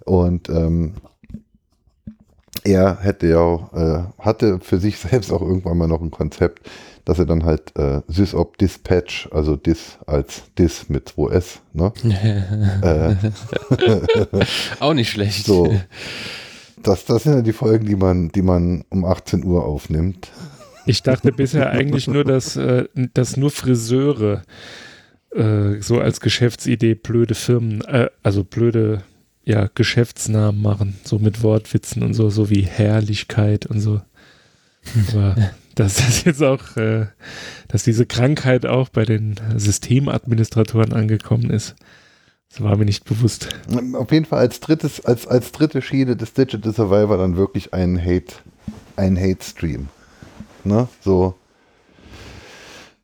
[0.05, 0.93] Und ähm,
[2.63, 6.69] er hätte ja auch, äh, hatte für sich selbst auch irgendwann mal noch ein Konzept,
[7.05, 11.93] dass er dann halt äh, SysOp Dispatch, also Dis als Dis mit 2S, ne?
[12.81, 14.45] äh,
[14.79, 15.45] Auch nicht schlecht.
[15.45, 15.75] so.
[16.85, 20.31] Das, das sind ja die Folgen, die man, die man um 18 Uhr aufnimmt.
[20.85, 24.43] Ich dachte bisher eigentlich nur, dass, äh, dass nur Friseure
[25.31, 29.01] äh, so als Geschäftsidee blöde Firmen, äh, also blöde
[29.43, 34.01] ja, Geschäftsnamen machen, so mit Wortwitzen und so, so wie Herrlichkeit und so.
[35.09, 35.35] Aber
[35.75, 37.07] dass das jetzt auch, äh,
[37.67, 41.75] dass diese Krankheit auch bei den Systemadministratoren angekommen ist,
[42.55, 43.49] das war mir nicht bewusst.
[43.93, 47.99] Auf jeden Fall als drittes, als, als dritte Schiene des Digital Survivor dann wirklich ein
[47.99, 48.33] Hate,
[48.95, 49.89] ein Hate-Stream.
[50.63, 50.87] Ne?
[51.01, 51.35] So.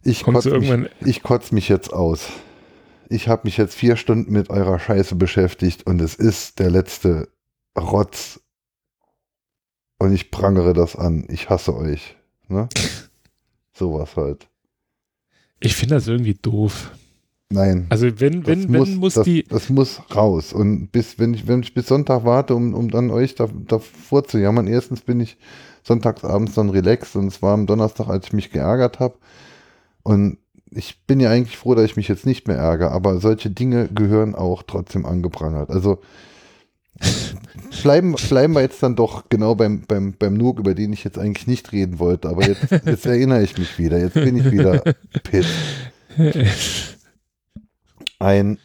[0.04, 2.28] Ich kotze mich, irgendwann- ich kotz mich jetzt aus.
[3.10, 7.28] Ich habe mich jetzt vier Stunden mit eurer Scheiße beschäftigt und es ist der letzte
[7.78, 8.40] Rotz.
[10.00, 11.26] Und ich prangere das an.
[11.30, 12.16] Ich hasse euch.
[12.48, 12.70] Ne?
[13.74, 14.48] Sowas halt.
[15.60, 16.92] Ich finde das irgendwie doof.
[17.52, 17.86] Nein.
[17.90, 20.54] Also wenn, Das wenn, wenn muss das, die, das muss raus.
[20.54, 24.24] Und bis, wenn ich, wenn ich bis Sonntag warte, um, um dann euch da, davor
[24.24, 25.38] zu jammern, erstens bin ich
[25.84, 29.16] sonntagsabends dann relaxed und es war am Donnerstag, als ich mich geärgert habe.
[30.04, 30.38] Und
[30.72, 33.90] ich bin ja eigentlich froh, dass ich mich jetzt nicht mehr ärgere, aber solche Dinge
[33.90, 35.70] gehören auch trotzdem angeprangert.
[35.70, 36.00] Also
[37.84, 41.20] bleiben, bleiben wir jetzt dann doch genau beim, beim, beim Nook, über den ich jetzt
[41.20, 44.00] eigentlich nicht reden wollte, aber jetzt, jetzt erinnere ich mich wieder.
[44.00, 44.82] Jetzt bin ich wieder
[45.24, 45.48] piss.
[48.22, 48.60] Ein,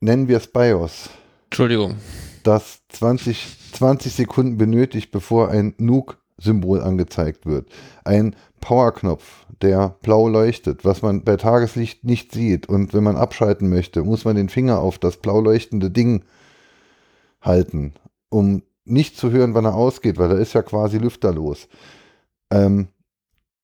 [0.00, 1.10] nennen wir es BIOS,
[1.44, 1.96] Entschuldigung.
[2.44, 7.68] das 20, 20 Sekunden benötigt, bevor ein Nuke-Symbol angezeigt wird.
[8.04, 12.70] Ein Powerknopf, der blau leuchtet, was man bei Tageslicht nicht sieht.
[12.70, 16.24] Und wenn man abschalten möchte, muss man den Finger auf das blau leuchtende Ding
[17.42, 17.92] halten,
[18.30, 21.68] um nicht zu hören, wann er ausgeht, weil da ist ja quasi lüfterlos.
[22.50, 22.88] Ähm,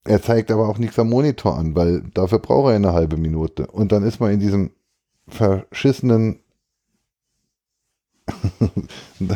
[0.04, 3.66] er zeigt aber auch nichts am Monitor an, weil dafür braucht er eine halbe Minute.
[3.66, 4.72] Und dann ist man in diesem
[5.28, 6.40] verschissenen
[9.18, 9.30] Und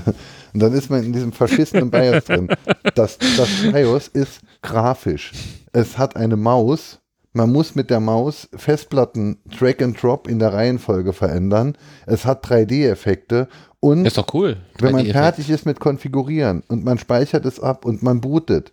[0.54, 2.48] dann ist man in diesem verschissenen BIOS drin.
[2.94, 5.32] Das, das BIOS ist grafisch.
[5.72, 6.98] Es hat eine Maus.
[7.32, 11.76] Man muss mit der Maus Festplatten Drag and Drop in der Reihenfolge verändern.
[12.04, 13.48] Es hat 3D-Effekte
[13.80, 14.58] und Ist doch cool.
[14.78, 15.18] wenn man 3D-Effekt.
[15.18, 18.72] fertig ist mit Konfigurieren und man speichert es ab und man bootet,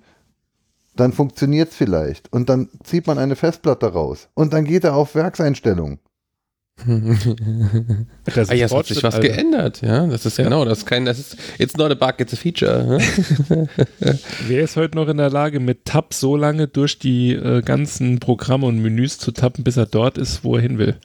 [0.97, 2.31] dann funktioniert es vielleicht.
[2.33, 4.27] Und dann zieht man eine Festplatte raus.
[4.33, 5.99] Und dann geht er auf Werkseinstellungen.
[8.25, 9.27] Das Ah, ja, es hat sich was Alter.
[9.27, 10.07] geändert, ja.
[10.07, 12.99] Das ist genau, das ist kein, das ist, it's not a bug, it's a feature.
[13.49, 13.69] Ne?
[14.47, 18.19] Wer ist heute noch in der Lage, mit Tab so lange durch die äh, ganzen
[18.19, 20.95] Programme und Menüs zu tappen, bis er dort ist, wo er hin will?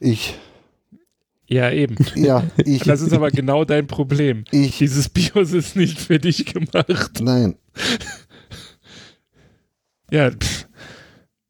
[0.00, 0.34] Ich,
[1.48, 1.96] Ja, eben.
[2.14, 4.44] ja, ich, Das ist aber genau dein Problem.
[4.50, 7.20] ich, Dieses BIOS ist nicht für dich gemacht.
[7.20, 7.56] nein.
[10.10, 10.66] Ja, pff,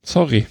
[0.02, 0.46] sorry.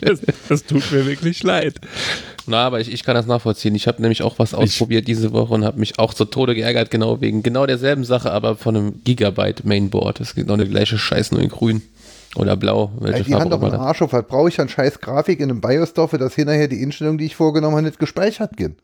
[0.00, 1.80] Das, das tut mir wirklich leid.
[2.46, 3.74] Na, aber ich, ich kann das nachvollziehen.
[3.74, 6.90] Ich habe nämlich auch was ausprobiert diese Woche und habe mich auch zu Tode geärgert,
[6.90, 10.20] genau wegen genau derselben Sache, aber von einem Gigabyte Mainboard.
[10.20, 11.82] Das ist genau der gleiche Scheiß, nur in grün
[12.36, 12.92] oder blau.
[13.00, 13.80] Welche Die Hand Farbe auf auch den.
[13.80, 14.28] Arsch auf hat.
[14.28, 17.36] Brauche ich dann scheiß Grafik in einem BIOS dafür, dass hinterher die Einstellungen, die ich
[17.36, 18.76] vorgenommen habe, nicht gespeichert gehen.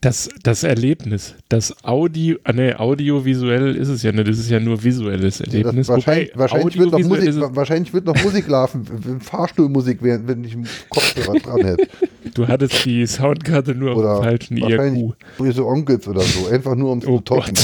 [0.00, 4.58] Das, das Erlebnis, das Audio, ah, nee, audiovisuell ist es ja nicht, das ist ja
[4.58, 5.88] nur visuelles Erlebnis.
[5.88, 10.68] wahrscheinlich, Wobei wahrscheinlich, wird Musik, wahrscheinlich wird noch Musik laufen, Fahrstuhlmusik, während wenn ich einen
[10.90, 11.88] Kopfhörer dran hätte.
[12.34, 15.14] Du hattest die Soundkarte nur auf Oder dem falschen IRQ.
[15.38, 16.48] böse Onkels oder so.
[16.48, 17.54] Einfach nur um es Oh zu toppen.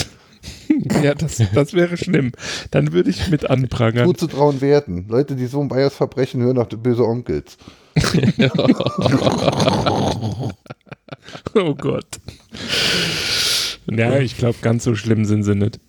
[1.03, 2.31] Ja, das, das wäre schlimm.
[2.71, 4.07] Dann würde ich mit anprangern.
[4.07, 5.07] Zuzutrauen werden.
[5.09, 7.59] Leute, die so ein BIOS verbrechen, hören auf die böse Onkels.
[11.55, 12.21] Oh Gott.
[13.91, 15.81] Ja, ich glaube, ganz so schlimm sind sie nicht.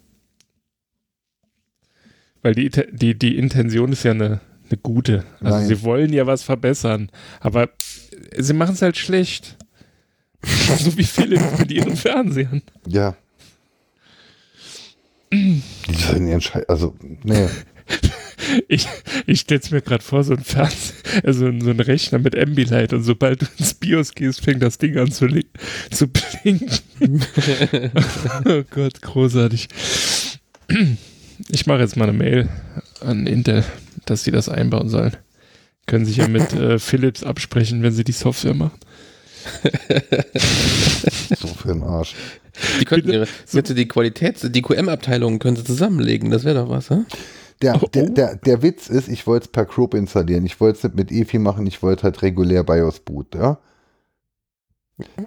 [2.41, 5.23] Weil die, die, die Intention ist ja eine, eine gute.
[5.39, 5.67] Also Nein.
[5.67, 7.69] sie wollen ja was verbessern, aber
[8.37, 9.57] sie machen es halt schlecht.
[10.79, 12.63] so wie viele mit ihren Fernsehern.
[12.87, 13.15] Ja.
[15.31, 15.61] Die
[15.93, 17.47] sollen ihren Schei also, nee.
[18.67, 18.87] Ich,
[19.27, 22.93] ich stelle es mir gerade vor, so ein Fernseher, also so ein Rechner mit Ambilight
[22.93, 25.27] und sobald du ins BIOS gehst, fängt das Ding an zu,
[25.91, 26.69] zu blinken.
[28.45, 29.67] oh Gott, großartig.
[31.49, 32.49] Ich mache jetzt mal eine Mail
[33.01, 33.63] an Intel,
[34.05, 35.15] dass sie das einbauen sollen.
[35.87, 38.79] Können sich ja mit äh, Philips absprechen, wenn sie die Software machen.
[41.39, 42.13] So für den Arsch.
[42.79, 46.89] Die könnten ihre, bitte die Qualitäts-, die QM-Abteilungen können sie zusammenlegen, das wäre doch was,
[46.89, 46.99] hä?
[47.61, 48.13] Der, Oh, der, oh.
[48.13, 50.45] der, der Witz ist, ich wollte es per Group installieren.
[50.45, 53.59] Ich wollte es nicht mit EFI machen, ich wollte halt regulär BIOS boot, ja?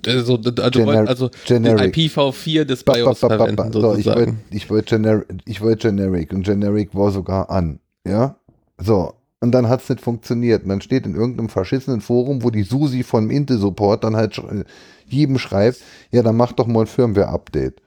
[0.07, 0.51] Also, also,
[0.81, 1.95] Gener- also Generic.
[1.95, 3.73] den IPv4 des Ba, ba, BIOS ba, ba, verwenden.
[3.73, 7.81] So, ich wollte ich wollt Gener ich wollt Generic und Generic war sogar an.
[8.07, 8.37] Ja?
[8.79, 9.15] So.
[9.41, 10.63] Und dann hat es nicht funktioniert.
[10.63, 14.65] Und dann steht in irgendeinem verschissenen Forum, wo die Susi vom Intel-Support dann halt sch-
[15.07, 15.81] jedem schreibt,
[16.13, 17.83] ja, dann mach doch mal ein Firmware-Update.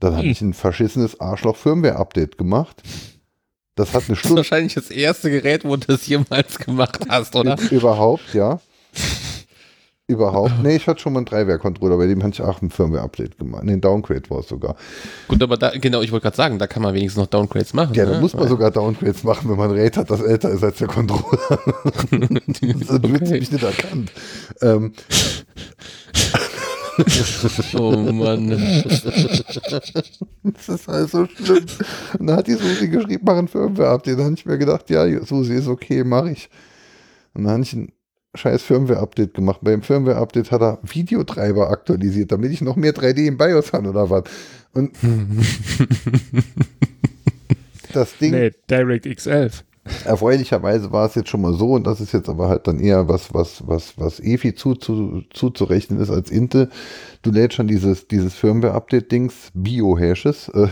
[0.00, 0.30] Dann habe Hm.
[0.30, 2.82] ich ein verschissenes Arschloch-Firmware-Update gemacht.
[3.76, 6.98] Das hat eine Das ist Stunde wahrscheinlich das erste Gerät, wo du das jemals gemacht
[7.08, 7.56] hast, oder?
[7.70, 8.58] überhaupt, ja.
[10.08, 10.62] Überhaupt.
[10.62, 13.64] Nee, ich hatte schon mal einen Dreiwehr-Controller, bei dem hatte ich auch ein Firmware-Update gemacht.
[13.64, 14.76] Nee, ein Downgrade war es sogar.
[15.26, 17.92] Gut, aber da, genau, ich wollte gerade sagen, da kann man wenigstens noch Downgrades machen.
[17.94, 18.20] Ja, da ne?
[18.20, 20.86] muss man sogar Downgrades machen, wenn man ein RAID hat, das älter ist als der
[20.86, 21.58] Controller.
[22.12, 23.40] willst Okay.
[23.40, 24.12] mich nicht erkannt.
[24.62, 24.92] Ähm,
[27.74, 28.48] Oh Mann.
[30.42, 31.66] das ist halt so schlimm.
[32.18, 34.18] Und dann hat die Susi geschrieben, mach ein Firmware-Update.
[34.18, 36.48] Dann habe ich mir gedacht, ja, Susi, ist okay, mache ich.
[37.34, 37.92] Und dann habe ich ein
[38.34, 39.60] scheiß Firmware-Update gemacht.
[39.62, 44.08] Beim Firmware-Update hat er Videotreiber aktualisiert, damit ich noch mehr 3D im BIOS habe oder
[44.08, 44.24] was.
[44.72, 44.96] Und
[47.92, 49.64] das Ding, Nee, DirectX 11.
[50.04, 53.08] Erfreulicherweise war es jetzt schon mal so, und das ist jetzt aber halt dann eher
[53.08, 56.70] was, was, was, was EFI zu, zu, zuzurechnen ist als Intel.
[57.22, 60.68] Du lädst schon dieses, dieses Firmware-Update-Dings, Bio-Hashes, äh,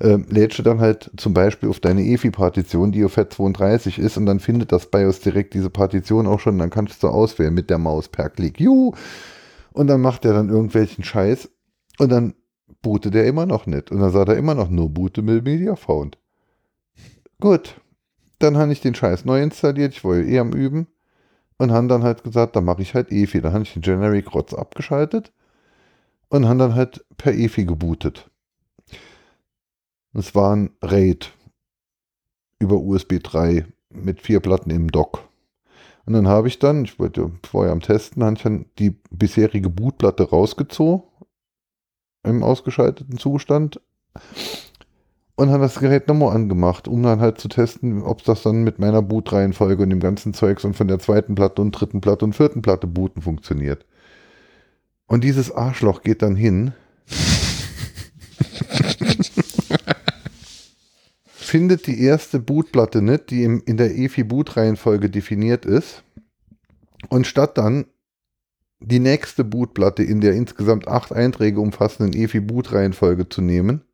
[0.00, 4.26] äh, lädst du dann halt zum Beispiel auf deine EFI-Partition, die auf FAT32 ist, und
[4.26, 7.78] dann findet das BIOS direkt diese Partition auch schon, dann kannst du auswählen mit der
[7.78, 8.60] Maus per Klick.
[8.60, 8.94] Juhu!
[9.72, 11.48] Und dann macht er dann irgendwelchen Scheiß,
[11.98, 12.34] und dann
[12.80, 13.90] bootet er immer noch nicht.
[13.90, 16.18] Und dann sagt er immer noch nur bootable Media Found.
[17.40, 17.80] Gut,
[18.38, 20.86] dann habe ich den Scheiß neu installiert, ich war ja eh am Üben
[21.58, 23.40] und habe dann halt gesagt, dann mache ich halt EFI.
[23.40, 25.32] Dann habe ich den Generic Rotz abgeschaltet
[26.28, 28.30] und habe dann halt per EFI gebootet.
[30.14, 31.32] Es war ein RAID
[32.60, 35.28] über USB 3 mit vier Platten im Dock.
[36.06, 39.68] Und dann habe ich dann, ich wollte vorher am Testen, habe ich dann die bisherige
[39.68, 41.02] Bootplatte rausgezogen
[42.22, 43.80] im ausgeschalteten Zustand
[45.38, 48.80] und habe das Gerät nochmal angemacht, um dann halt zu testen, ob das dann mit
[48.80, 52.32] meiner Bootreihenfolge und dem ganzen Zeugs und von der zweiten Platte und dritten Platte und
[52.32, 53.86] vierten Platte booten funktioniert.
[55.06, 56.72] Und dieses Arschloch geht dann hin,
[61.28, 66.02] findet die erste Bootplatte nicht, die im, in der EFI-Boot-Reihenfolge definiert ist.
[67.10, 67.84] Und statt dann
[68.80, 73.84] die nächste Bootplatte in der insgesamt acht Einträge umfassenden EFI-Boot-Reihenfolge zu nehmen,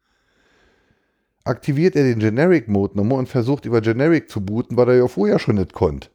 [1.44, 5.08] aktiviert er den Generic Mode nochmal und versucht über Generic zu booten, weil er ja
[5.08, 6.08] vorher schon nicht konnte.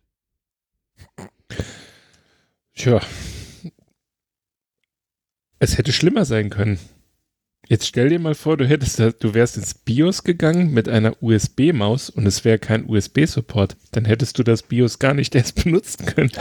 [2.73, 3.01] Tja.
[5.60, 6.80] Es hätte schlimmer sein können.
[7.72, 12.10] Jetzt stell dir mal vor, du hättest, du wärst ins BIOS gegangen mit einer USB-Maus
[12.10, 13.78] und es wäre kein USB-Support.
[13.91, 16.32] Dann hättest du das BIOS gar nicht erst benutzen können.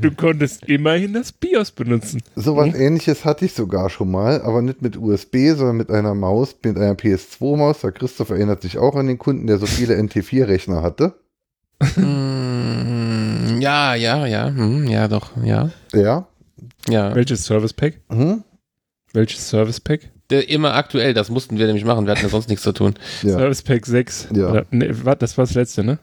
[0.00, 2.20] Du konntest immerhin das BIOS benutzen.
[2.34, 2.80] So was Hm?
[2.80, 6.76] ähnliches hatte ich sogar schon mal, aber nicht mit USB, sondern mit einer Maus, mit
[6.76, 7.82] einer PS2-Maus.
[7.82, 11.14] Der Christoph erinnert sich auch an den Kunden, der so viele NT4-Rechner hatte.
[11.96, 16.26] Mm, ja, ja, ja, hm, ja, doch, ja, Ja.
[16.88, 17.14] ja.
[17.14, 18.00] Welches Service Pack?
[18.10, 18.42] Hm?
[19.12, 20.10] Welches Service Pack?
[20.30, 22.94] Der, immer aktuell, das mussten wir nämlich machen, wir hatten ja sonst nichts zu tun.
[23.22, 23.30] Ja.
[23.32, 24.28] Service Pack 6.
[24.34, 24.50] Ja.
[24.50, 25.98] Oder, nee, das war das letzte, ne?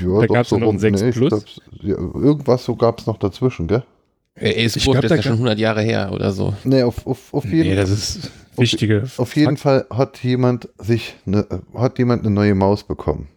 [0.00, 1.28] ja Da doch, gab's ja noch ein 6 ich Plus.
[1.30, 3.84] glaub's- ja, irgendwas so gab es noch dazwischen, gell?
[4.34, 6.54] Äh, Ich Ace-Book glaub, ist ja schon gab- 100 Jahre her oder so.
[6.64, 9.04] Nee, auf, auf, auf jeden Nee, das ist wichtige.
[9.18, 13.28] Auf jeden Fall hat jemand sich eine, hat jemand eine neue Maus bekommen.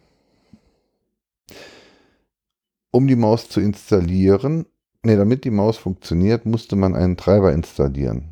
[2.91, 4.65] Um die Maus zu installieren,
[5.03, 8.29] nee, damit die Maus funktioniert, musste man einen Treiber installieren.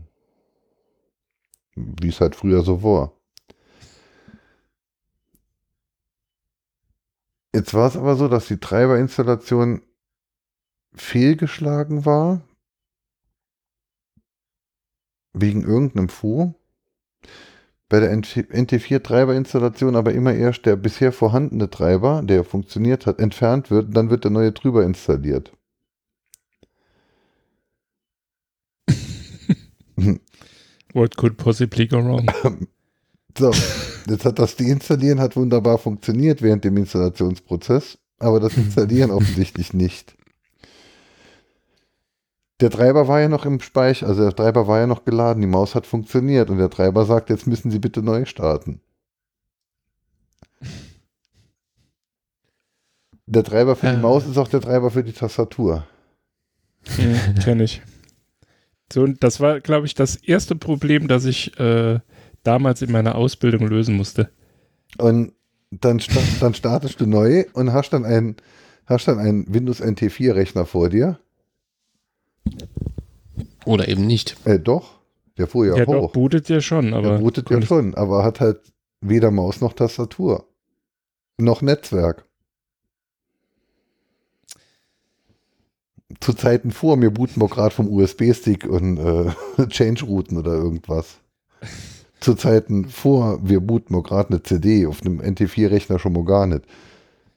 [1.75, 3.13] Wie es halt früher so war.
[7.55, 9.81] Jetzt war es aber so, dass die Treiberinstallation
[10.95, 12.41] fehlgeschlagen war.
[15.33, 16.53] Wegen irgendeinem Fu
[17.93, 23.85] bei der NT4-Treiberinstallation aber immer erst der bisher vorhandene Treiber, der funktioniert hat, entfernt wird
[23.89, 25.55] und dann wird der neue drüber installiert.
[30.93, 32.27] What could possibly go wrong?
[33.35, 33.51] So,
[34.07, 40.15] jetzt hat das Deinstallieren hat wunderbar funktioniert während dem Installationsprozess, aber das Installieren offensichtlich nicht.
[42.59, 45.47] Der Treiber war ja noch im Speicher, also der Treiber war ja noch geladen, die
[45.47, 48.81] Maus hat funktioniert und der Treiber sagt, jetzt müssen Sie bitte neu starten.
[53.25, 53.99] Der Treiber für die Äh.
[54.01, 55.87] Maus ist auch der Treiber für die Tastatur.
[56.97, 57.81] Mhm, Kenn ich.
[58.91, 61.99] So, und das war, glaube ich, das erste Problem, das ich äh,
[62.43, 64.29] damals in meiner Ausbildung lösen musste.
[64.97, 65.33] Und
[65.71, 68.35] dann, sta dann startest du neu und hast dann einen,
[68.85, 71.19] hast dann einen Windows NT4 Rechner vor dir.
[73.65, 74.35] Oder eben nicht.
[74.45, 74.99] Äh, doch,
[75.37, 75.93] der fuhr ja, Ja, hoch.
[75.93, 77.13] doch, bootet ja schon, aber.
[77.13, 78.59] er bootet ja schon, aber hat halt
[79.01, 80.47] weder Maus noch Tastatur.
[81.39, 82.25] Noch Netzwerk.
[86.19, 89.31] Zu Zeiten vor mir booten wir gerade vom USB-Stick und äh,
[89.67, 91.19] Change-Routen oder irgendwas.
[92.19, 96.45] Zu Zeiten vor wir booten wir gerade eine CD auf einem NT4-Rechner schon mal gar
[96.47, 96.63] nicht.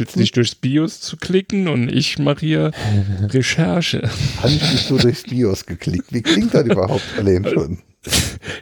[0.08, 2.72] sich durchs BIOS zu klicken und ich mache hier
[3.22, 4.10] Recherche.
[4.38, 6.12] Habe ich nicht so durchs BIOS geklickt.
[6.12, 7.80] Wie klingt das überhaupt allein schon?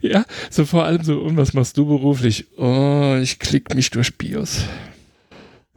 [0.01, 2.45] Ja, so vor allem so, und was machst du beruflich?
[2.57, 4.65] Oh, ich klick mich durch BIOS.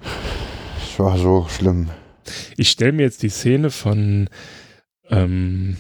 [0.00, 1.88] Das war so schlimm.
[2.56, 4.28] Ich stelle mir jetzt die Szene von
[5.10, 5.76] ähm,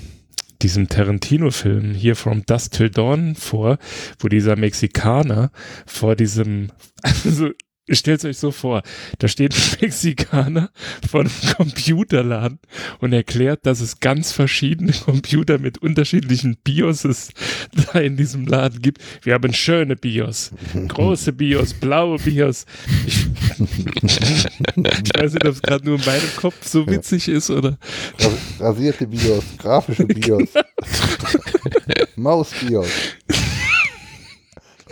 [0.64, 3.76] diesem Tarantino-Film hier From Dusk Till Dawn vor,
[4.18, 5.50] wo dieser Mexikaner
[5.84, 6.68] vor diesem,
[7.02, 7.50] also
[7.90, 8.82] stellt euch so vor,
[9.18, 10.70] da steht ein Mexikaner
[11.08, 12.58] vor einem Computerladen
[13.00, 17.30] und erklärt, dass es ganz verschiedene Computer mit unterschiedlichen BIOSes
[17.92, 18.98] da in diesem Laden gibt.
[19.22, 20.52] Wir haben schöne BIOS,
[20.88, 22.64] große BIOS, blaue BIOS.
[23.06, 23.26] Ich,
[23.58, 27.78] ich weiß nicht, ob es gerade nur in meinem Kopf so witzig ist oder
[28.18, 30.48] Ras- Rasierte BIOS, grafische BIOS,
[32.16, 32.86] Maus-BIOS,
[33.30, 33.53] Oh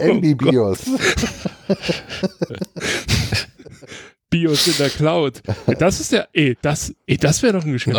[0.02, 0.80] MB-BIOS.
[4.32, 5.42] BIOS in der Cloud.
[5.78, 7.96] Das ist ja, ey, das, ey, das wäre doch ein Geschäft.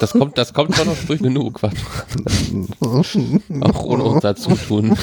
[0.00, 1.62] Das, kommt, das kommt schon noch früh genug.
[1.62, 1.76] Warte.
[3.60, 4.96] Auch ohne unser Zutun.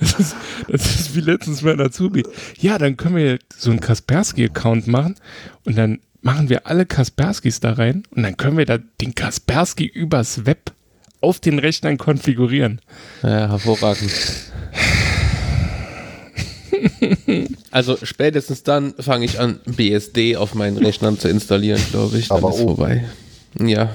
[0.00, 0.36] Das ist,
[0.68, 2.24] das ist wie letztens mein Azubi.
[2.58, 5.16] Ja, dann können wir so einen Kaspersky-Account machen
[5.64, 9.86] und dann machen wir alle Kasperskys da rein und dann können wir da den Kaspersky
[9.86, 10.72] übers Web
[11.20, 12.80] auf den Rechnern konfigurieren.
[13.22, 14.12] Ja, hervorragend.
[17.70, 22.28] Also spätestens dann fange ich an, BSD auf meinen Rechnern zu installieren, glaube ich.
[22.28, 22.76] Dann Aber ist oben.
[22.76, 23.04] vorbei.
[23.60, 23.90] Ja.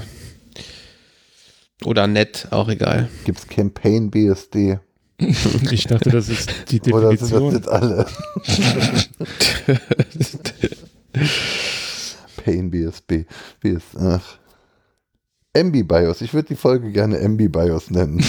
[1.85, 3.09] Oder net, auch egal.
[3.25, 4.79] Gibt es Campaign BSD?
[5.71, 7.53] Ich dachte, das ist die Oder sind das Definition.
[7.55, 8.05] jetzt alle?
[12.43, 13.25] Pain BSB.
[13.61, 14.37] BS, ach.
[15.55, 16.21] MB BIOS.
[16.21, 18.23] Ich würde die Folge gerne MB BIOS nennen.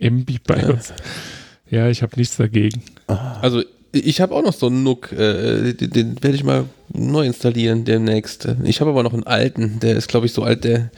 [0.00, 0.92] MB BIOS.
[1.70, 2.82] Ja, ich habe nichts dagegen.
[3.06, 3.62] Also
[3.92, 7.84] ich habe auch noch so einen NUC, äh, den, den werde ich mal neu installieren
[7.84, 8.48] demnächst.
[8.64, 10.90] Ich habe aber noch einen alten, der ist glaube ich so alt, der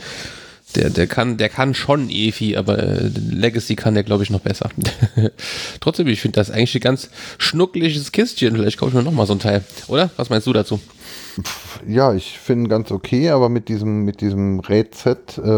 [0.76, 4.40] der, der kann, der kann schon EFI, aber äh, Legacy kann der, glaube ich, noch
[4.40, 4.70] besser.
[5.80, 7.08] Trotzdem, ich finde das eigentlich ein ganz
[7.38, 8.54] schnuckliges Kistchen.
[8.54, 10.10] Vielleicht kaufe ich mir noch mal so ein Teil, oder?
[10.16, 10.80] Was meinst du dazu?
[11.86, 15.48] Ja, ich finde ganz okay, aber mit diesem, mit diesem RAID-Set äh,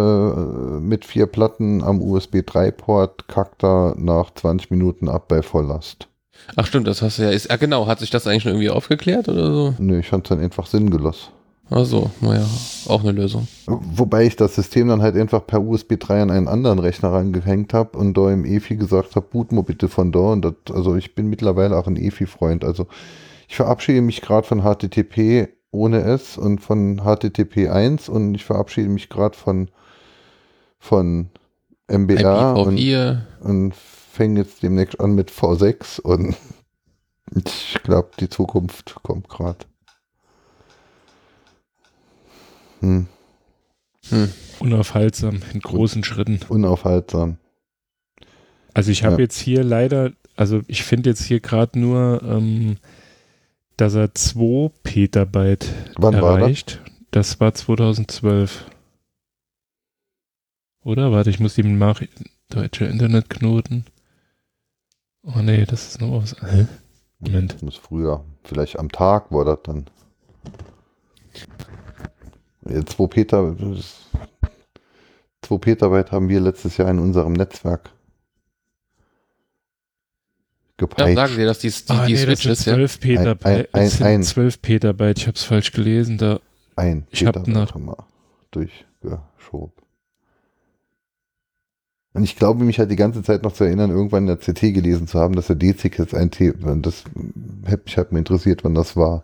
[0.80, 6.08] mit vier Platten am USB 3-Port kackt er nach 20 Minuten ab bei Volllast.
[6.56, 7.30] Ach stimmt, das hast du ja.
[7.30, 9.74] Ist, ah genau, hat sich das eigentlich schon irgendwie aufgeklärt oder so?
[9.78, 11.30] Nö, ich fand es dann einfach sinngelos.
[11.72, 12.44] Ach so, naja,
[12.88, 13.46] auch eine Lösung.
[13.66, 17.72] Wobei ich das System dann halt einfach per USB 3 an einen anderen Rechner rangehängt
[17.74, 20.18] habe und da im EFI gesagt habe, boot mal bitte von da.
[20.18, 22.64] Und das, also ich bin mittlerweile auch ein EFI-Freund.
[22.64, 22.88] Also
[23.48, 28.88] ich verabschiede mich gerade von HTTP ohne S und von HTTP 1 und ich verabschiede
[28.88, 29.70] mich gerade von,
[30.78, 31.30] von
[31.88, 36.36] MBR und, IPv4, und fange jetzt demnächst an mit V6 und
[37.44, 39.58] ich glaube, die Zukunft kommt gerade.
[42.80, 43.06] Hm,
[44.08, 44.32] hm.
[44.60, 46.40] Unaufhaltsam, in großen Schritten.
[46.48, 47.36] unaufhaltsam.
[48.74, 49.20] Also ich habe Ja.
[49.20, 52.76] jetzt hier leider, also ich finde jetzt hier gerade nur, ähm,
[53.80, 55.66] dass er 2 Petabyte
[55.96, 56.40] Wann war das?
[56.40, 56.82] erreicht.
[57.10, 57.40] Das?
[57.40, 58.66] war 2012.
[60.82, 61.12] Oder?
[61.12, 62.02] Warte, ich muss ihm nach.
[62.48, 63.84] Deutsche Internetknoten.
[65.22, 66.36] Oh nee, das ist noch was.
[66.42, 66.66] Hä?
[67.20, 67.54] Moment.
[67.54, 68.24] Das muss früher.
[68.42, 69.86] Vielleicht am Tag war das dann.
[72.64, 73.56] 2 Peter,
[75.42, 77.90] 2 Petabyte haben wir letztes Jahr in unserem Netzwerk
[80.80, 81.16] Ja, gepeitscht.
[81.16, 82.74] sagen dir, dass die, die, Ah, die nee, das sind Switches, ja?
[82.74, 83.46] 12 Petabyte.
[83.74, 85.18] Ein- ein- sind ein- 12 Petabyte.
[85.18, 86.18] Ich habe es falsch gelesen.
[86.18, 86.40] Da.
[86.76, 88.04] Ein Ich hab Petabyte nach-
[88.50, 89.72] durchgeschoben.
[92.12, 94.72] Und ich glaube, mich halt die ganze Zeit noch zu erinnern, irgendwann in der CT
[94.72, 96.52] gelesen zu haben, dass der DC jetzt ein T,
[96.82, 97.04] das
[97.66, 99.22] hätte mich halt mal interessiert, wann das war.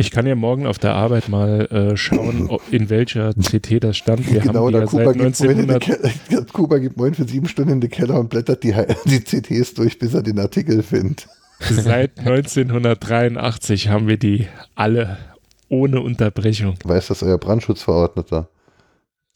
[0.00, 3.98] Ich kann ja morgen auf der Arbeit mal äh, schauen, ob, in welcher CT das
[3.98, 4.32] stand.
[4.32, 6.78] Wir genau, haben die der ja Kuba seit gibt, moin in den 1900 Keller, Kuba
[6.78, 8.74] gibt moin für sieben Stunden in den Keller und blättert die,
[9.04, 11.28] die CTs durch, bis er den Artikel findet.
[11.58, 15.18] Seit 1983 haben wir die alle
[15.68, 16.76] ohne Unterbrechung.
[16.82, 18.48] Weiß das euer Brandschutzverordneter?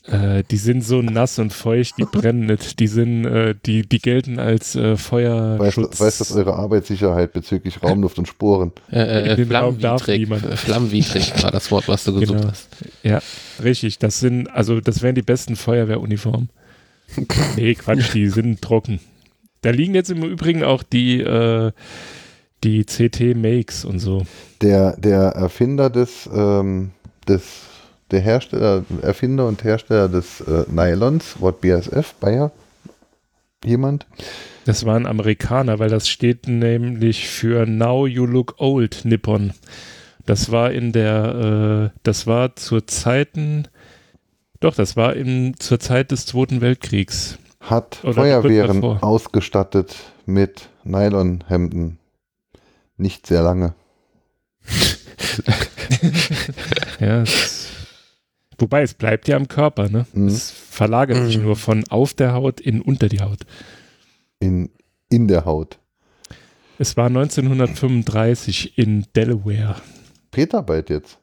[0.06, 2.78] Äh, die sind so nass und feucht, die brennen nicht.
[2.78, 6.00] Die sind, äh, die, die gelten als äh, Weiß, Feuerschutz.
[6.00, 8.72] weiß das eure Arbeitssicherheit bezüglich Raumluft und Sporen?
[8.92, 9.36] Äh, äh,
[10.18, 10.44] niemand.
[10.44, 12.50] äh, flammwidrig war das Wort, was du gesucht Genau.
[12.50, 12.68] hast.
[13.02, 13.20] Ja,
[13.62, 13.98] richtig.
[13.98, 16.50] Das sind, also das wären die besten Feuerwehruniformen.
[17.56, 19.00] nee, Quatsch, die sind trocken.
[19.62, 21.72] Da liegen jetzt im Übrigen auch die, äh,
[22.62, 24.26] die CT Makes und so.
[24.60, 26.90] Der, der Erfinder des, ähm,
[27.28, 27.42] des,
[28.14, 32.52] der Hersteller, Erfinder und Hersteller des äh, Nylons, Wort BASF, Bayer,
[33.64, 34.06] jemand?
[34.64, 39.52] Das war ein Amerikaner, weil das steht nämlich für Now You Look Old Nippon.
[40.26, 43.66] Das war in der, äh, das war zur Zeiten,
[44.60, 47.38] doch, das war in, zur Zeit des Zweiten Weltkriegs.
[47.60, 51.98] hat Oder Feuerwehren ausgestattet mit Nylonhemden.
[52.96, 53.74] Nicht sehr lange.
[57.00, 57.63] Ja, es,
[58.64, 60.06] wobei es bleibt ja am Körper, ne?
[60.14, 60.28] Mhm.
[60.28, 61.44] Es verlagert sich Mhm.
[61.44, 63.40] nur von auf der Haut in unter die Haut.
[64.40, 64.70] In,
[65.10, 65.78] in der Haut.
[66.78, 69.76] Es war 1935 in Delaware.
[70.30, 71.18] Petabyte jetzt.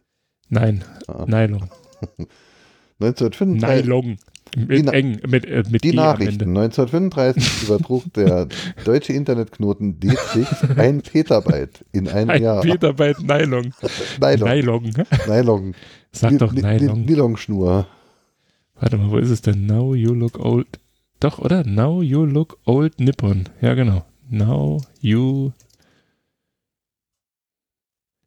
[0.50, 1.26] Nein, Ah.
[1.28, 1.70] Nylon.
[3.00, 3.86] 1935.
[3.86, 4.18] Nylon.
[4.56, 6.42] Die Mit Na- eng, mit, äh, mit Die Nachrichten.
[6.44, 6.62] Ende.
[6.62, 8.48] 1935 übertrug der
[8.84, 10.48] deutsche Internetknoten Dietrich
[10.78, 12.62] ein Petabyte in einem Ein Jahr.
[12.62, 13.74] Petabyte Nylon.
[14.20, 14.50] Nylon.
[14.50, 14.94] Nylon.
[15.28, 15.76] Nylon.
[16.12, 17.06] Sag doch Nylon.
[17.06, 17.88] Nylonschnur.
[18.80, 19.66] Warte mal, wo ist es denn?
[19.66, 20.68] Now you look old.
[21.20, 21.64] Doch, oder?
[21.66, 23.48] Now you look old Nippon.
[23.62, 24.04] Ja, genau.
[24.30, 25.52] Now you.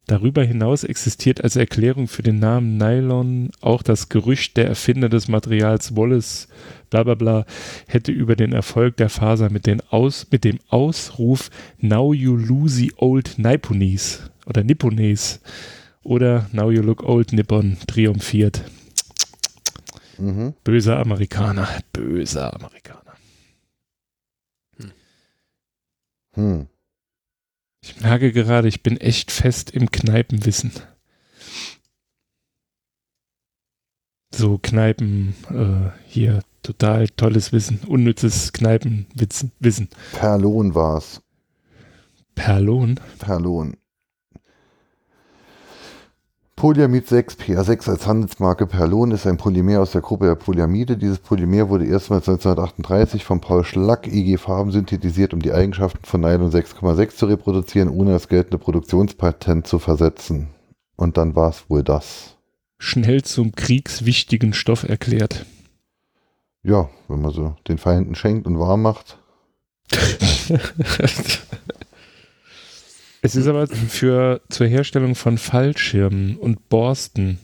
[0.07, 5.27] Darüber hinaus existiert als Erklärung für den Namen Nylon auch das Gerücht, der Erfinder des
[5.27, 6.47] Materials Wallace,
[6.91, 7.45] bla bla bla,
[7.87, 11.49] hätte über den Erfolg der Faser mit, mit dem Ausruf
[11.79, 15.39] Now you lose the old Nipponese oder Nipponese
[16.03, 18.63] oder Now you look old Nippon triumphiert.
[20.19, 20.53] Mhm.
[20.63, 23.15] Böser Amerikaner, böser Amerikaner.
[26.35, 26.67] Hm.
[27.87, 30.71] Ich merke gerade, ich bin echt fest im Kneipenwissen.
[34.33, 39.51] So Kneipen, äh, hier, total tolles Wissen, unnützes Kneipenwissen.
[39.59, 39.89] Wissen.
[40.13, 41.21] Perlon war's.
[42.33, 42.99] Perlon.
[43.19, 43.77] Perlon.
[46.57, 50.95] Polyamid 6, PA6 als Handelsmarke Perlon ist ein Polymer aus der Gruppe der Polyamide.
[50.95, 56.21] Dieses Polymer wurde erstmals 1938 von Paul Schlack IG Farben synthetisiert, um die Eigenschaften von
[56.21, 60.47] Nylon 6,6 zu reproduzieren, ohne das geltende Produktionspatent zu versetzen.
[60.95, 62.37] Und dann war es wohl das.
[62.77, 65.45] Schnell zum kriegswichtigen Stoff erklärt.
[66.63, 69.17] Ja, wenn man so den Feinden schenkt und warm macht.
[73.25, 77.39] Es ist aber für zur Herstellung von Fallschirmen und Borsten,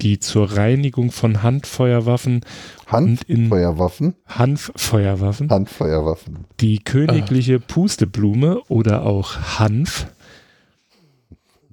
[0.00, 2.42] die zur Reinigung von Handfeuerwaffen
[2.86, 4.14] Handfeuerwaffen.
[4.26, 6.44] Hanffeuerwaffen, Handfeuerwaffen.
[6.60, 10.06] die königliche Pusteblume oder auch Hanf,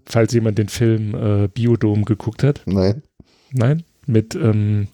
[0.07, 3.03] falls jemand den Film äh, Biodom geguckt hat, Nein.
[3.51, 4.87] nein, mit ähm,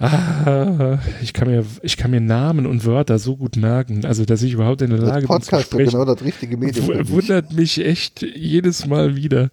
[0.00, 4.42] Ah, ich kann mir, ich kann mir Namen und Wörter so gut merken, also dass
[4.42, 5.90] ich überhaupt in der Lage bin Podcast sprechen.
[5.90, 7.08] genau das richtige Medium.
[7.08, 9.50] Wundert mich echt jedes Mal wieder.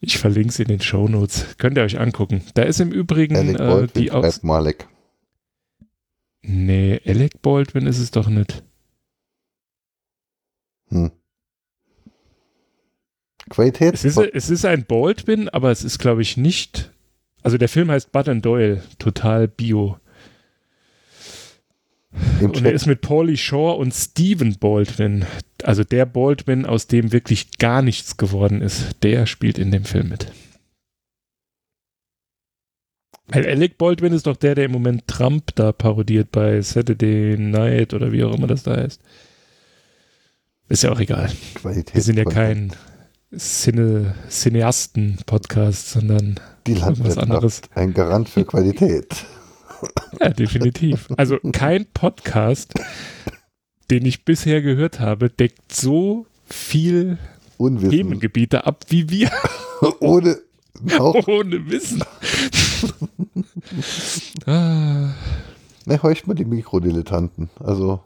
[0.00, 1.56] Ich verlinke es in den Shownotes.
[1.56, 2.42] Könnt ihr euch angucken.
[2.54, 4.42] Da ist im Übrigen Alec äh, Baldwin die Aus.
[4.42, 4.88] Malek.
[6.42, 8.62] Nee, Alec Baldwin ist es doch nicht.
[10.88, 11.12] Hm.
[13.48, 13.94] Qualität.
[13.94, 16.92] Es ist, es ist ein Baldwin, aber es ist, glaube ich, nicht.
[17.42, 19.98] Also der Film heißt Bud and Doyle, total bio.
[22.40, 25.24] Im Und er ist mit Paulie Shaw und Stephen Baldwin,
[25.62, 30.10] also der Baldwin, aus dem wirklich gar nichts geworden ist, der spielt in dem Film
[30.10, 30.30] mit.
[33.28, 37.94] Weil Alec Baldwin ist doch der, der im Moment Trump da parodiert bei Saturday Night
[37.94, 39.00] oder wie auch immer das da heißt.
[40.68, 41.30] Ist ja auch egal.
[41.54, 41.94] Qualität.
[41.94, 42.72] Wir sind ja kein
[43.36, 47.30] Cine, Cineasten-Podcast, sondern Die irgendwas Landwirtschaft.
[47.30, 47.60] anderes.
[47.74, 49.14] Ein Garant für Qualität.
[50.20, 51.08] Ja, definitiv.
[51.16, 52.72] Also kein Podcast,
[53.90, 57.18] den ich bisher gehört habe, deckt so viel
[57.56, 57.90] Unwissen.
[57.90, 59.28] Themengebiete ab wie wir
[59.98, 60.38] Ohne
[61.00, 62.00] auch, ohne Wissen.
[64.46, 65.08] ah,
[65.86, 67.50] ne, horcht mal die Mikrodilettanten.
[67.58, 68.02] Also,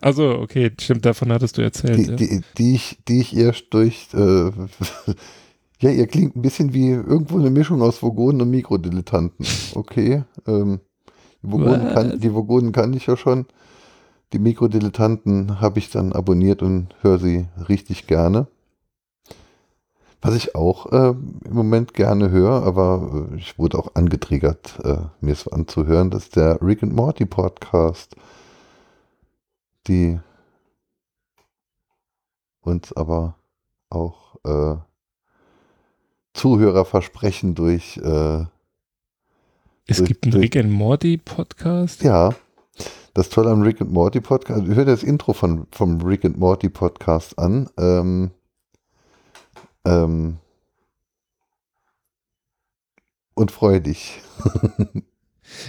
[0.00, 1.98] also, okay, stimmt, davon hattest du erzählt.
[1.98, 2.16] die, ja.
[2.16, 4.50] die, die, ich, die ich erst durch, äh,
[5.80, 9.46] ja, ihr klingt ein bisschen wie irgendwo eine Mischung aus Vogonen und Mikrodilettanten.
[9.74, 10.80] Okay, ähm,
[11.42, 13.46] die Vogonen, kann, die Vogonen kannte ich ja schon.
[14.32, 18.48] Die Mikrodilettanten habe ich dann abonniert und höre sie richtig gerne.
[20.20, 21.14] Was ich auch äh,
[21.44, 26.24] im Moment gerne höre, aber äh, ich wurde auch angetriggert, äh, mir es anzuhören, das
[26.24, 28.16] ist der Rick and Morty Podcast.
[29.88, 30.18] Die
[32.60, 33.36] uns aber
[33.90, 34.76] auch äh,
[36.34, 38.44] Zuhörer versprechen durch, äh,
[39.86, 42.02] es durch- gibt einen durch- Rick and Morty Podcast.
[42.02, 42.34] ja,
[43.14, 46.36] das Tolle am Rick and Morty Podcast, hör dir das Intro von, vom Rick and
[46.38, 47.70] Morty Podcast an.
[47.78, 48.32] Ähm,
[49.84, 50.38] ähm,
[53.34, 54.20] und freu dich.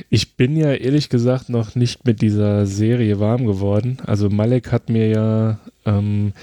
[0.09, 3.97] Ich bin ja ehrlich gesagt noch nicht mit dieser Serie warm geworden.
[4.05, 6.33] Also Malek hat mir ja ähm,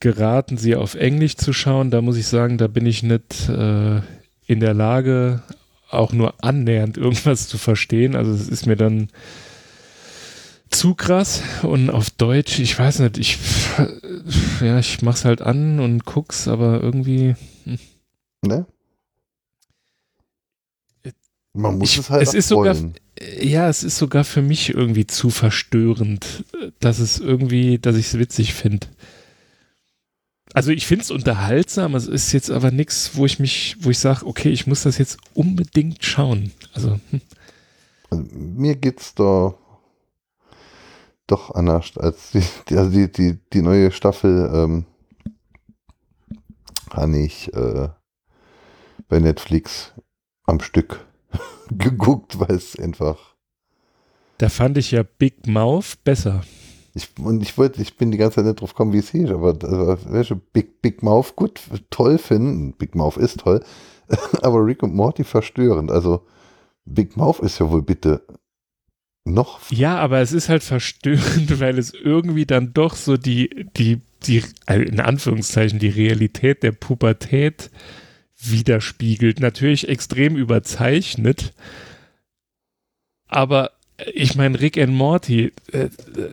[0.00, 1.90] geraten, sie auf Englisch zu schauen.
[1.90, 4.00] Da muss ich sagen, da bin ich nicht äh,
[4.46, 5.42] in der Lage,
[5.90, 8.16] auch nur annähernd irgendwas zu verstehen.
[8.16, 9.08] Also es ist mir dann
[10.70, 11.42] zu krass.
[11.62, 13.38] Und auf Deutsch, ich weiß nicht, ich
[14.60, 17.34] ja, ich mach's halt an und guck's, aber irgendwie.
[18.42, 18.66] Ne?
[21.58, 22.76] Man muss Ich- es halt es auch ist sogar-.
[23.40, 26.44] Ja, es ist sogar für mich irgendwie zu verstörend,
[26.78, 28.86] dass es irgendwie, dass ich es witzig finde.
[30.54, 33.98] Also ich finde es unterhaltsam, es ist jetzt aber nichts, wo ich mich, wo ich
[33.98, 36.52] sage, okay, ich muss das jetzt unbedingt schauen.
[36.74, 37.20] Also hm,
[38.10, 39.52] Also, mir geht's da
[41.26, 44.86] doch anders als die, die, also die, die, die neue Staffel ähm,
[46.90, 47.88] habe ich äh,
[49.08, 49.92] bei Netflix
[50.46, 51.04] am Stück
[51.70, 53.36] geguckt, weil es einfach
[54.38, 56.42] da fand ich ja Big Mouth besser.
[56.94, 59.30] Ich, und ich wollte, ich bin die ganze Zeit nicht drauf gekommen, wie es hieß,
[59.30, 61.60] aber also, welche Big, Big Mouth gut
[61.90, 62.72] toll finden.
[62.72, 63.62] Big Mouth ist toll,
[64.42, 65.90] aber Rick und Morty verstörend.
[65.90, 66.24] Also
[66.84, 68.22] Big Mouth ist ja wohl bitte
[69.24, 69.60] noch.
[69.70, 74.42] Ja, aber es ist halt verstörend, weil es irgendwie dann doch so die, die, die,
[74.68, 77.70] in Anführungszeichen, die Realität der Pubertät
[78.40, 79.40] widerspiegelt.
[79.40, 81.52] Natürlich extrem überzeichnet.
[83.26, 83.72] Aber
[84.14, 86.32] ich meine, Rick and Morty, äh, äh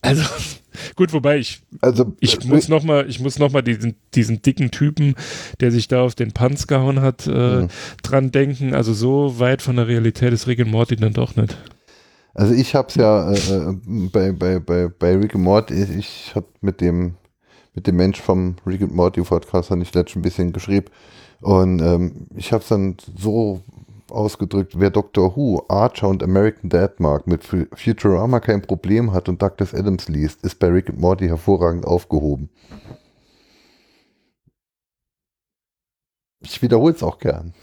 [0.00, 0.22] also
[0.96, 4.42] gut, wobei ich, also, ich äh, muss noch mal, ich muss noch mal diesen, diesen
[4.42, 5.14] dicken Typen,
[5.60, 7.30] der sich da auf den Panz gehauen hat, äh,
[7.62, 7.68] mhm.
[8.02, 8.74] dran denken.
[8.74, 11.56] Also so weit von der Realität ist Rick and Morty dann doch nicht.
[12.34, 13.76] Also ich habe es ja äh, äh,
[14.12, 17.14] bei, bei, bei, bei Rick and Morty, ich habe mit dem
[17.74, 20.86] mit dem Mensch vom Rick and Morty Podcast habe ich letztens ein bisschen geschrieben
[21.40, 23.62] und ähm, ich habe es dann so
[24.10, 29.42] ausgedrückt, wer Doctor Who, Archer und American Dad mag, mit Futurama kein Problem hat und
[29.42, 32.48] Douglas Adams liest, ist bei Rick and Morty hervorragend aufgehoben.
[36.40, 37.54] Ich wiederhole es auch gern.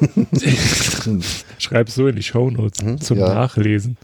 [1.58, 3.00] Schreib so in die Shownotes hm?
[3.00, 3.34] zum ja.
[3.34, 3.96] Nachlesen.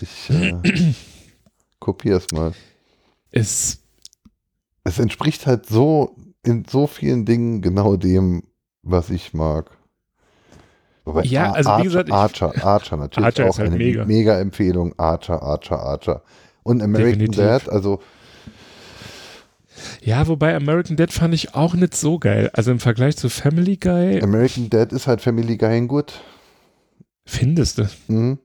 [0.00, 0.92] Ich äh,
[1.78, 2.52] kopiere es mal.
[3.32, 3.80] Es,
[4.90, 8.42] es entspricht halt so in so vielen Dingen genau dem,
[8.82, 9.70] was ich mag.
[11.04, 14.04] Wobei ja, also Archer, wie gesagt, Archer, Archer natürlich Archer auch halt eine mega.
[14.04, 14.38] mega.
[14.38, 14.94] Empfehlung.
[14.98, 16.22] Archer, Archer, Archer.
[16.62, 17.36] Und American Definitiv.
[17.36, 18.00] Dad, also
[20.02, 22.50] ja, wobei American Dad fand ich auch nicht so geil.
[22.52, 24.20] Also im Vergleich zu Family Guy.
[24.22, 26.20] American Dad ist halt Family Guy in gut.
[27.24, 27.88] Findest du?
[28.08, 28.38] Mhm.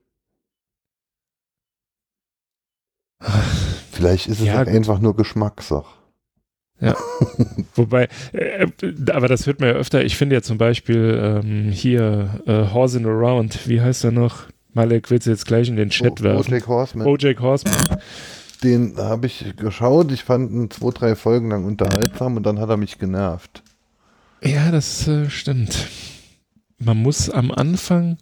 [3.91, 5.94] Vielleicht ist es ja, halt einfach nur Geschmackssache.
[6.79, 6.95] Ja.
[7.75, 8.67] Wobei, äh,
[9.11, 10.03] aber das hört man ja öfter.
[10.03, 14.47] Ich finde ja zum Beispiel ähm, hier äh, Horsing Around, wie heißt er noch?
[14.73, 16.51] Malek wird jetzt gleich in den Chat o werfen.
[16.51, 17.05] Bojack Horseman.
[17.05, 17.99] Bojack Horseman.
[18.61, 20.11] Den habe ich geschaut.
[20.11, 23.63] Ich fand ihn zwei, drei Folgen lang unterhaltsam und dann hat er mich genervt.
[24.43, 25.87] Ja, das äh, stimmt.
[26.77, 28.17] Man muss am Anfang,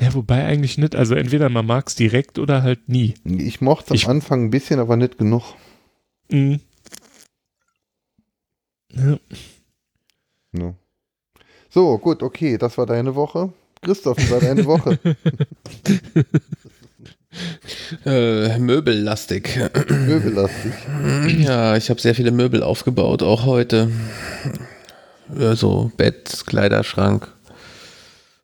[0.00, 0.96] ja, wobei eigentlich nicht.
[0.96, 3.14] Also entweder man mag es direkt oder halt nie.
[3.24, 5.54] Ich mochte es am Anfang ein bisschen, aber nicht genug.
[6.30, 6.60] Mhm.
[8.92, 9.18] Ja.
[10.52, 10.74] ja.
[11.68, 13.52] So, gut, okay, das war deine Woche.
[13.82, 14.98] Christoph, wie war deine Woche?
[18.04, 19.58] äh, möbellastig.
[19.88, 20.72] Möbellastig.
[21.38, 23.90] Ja, ich habe sehr viele Möbel aufgebaut, auch heute.
[25.38, 27.28] Also Bett, Kleiderschrank,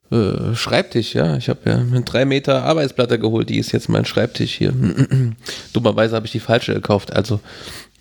[0.09, 1.35] äh, Schreibtisch, ja.
[1.35, 4.73] Ich habe ja eine 3 Meter Arbeitsplatte geholt, die ist jetzt mein Schreibtisch hier.
[5.73, 7.11] Dummerweise habe ich die falsche gekauft.
[7.13, 7.41] Also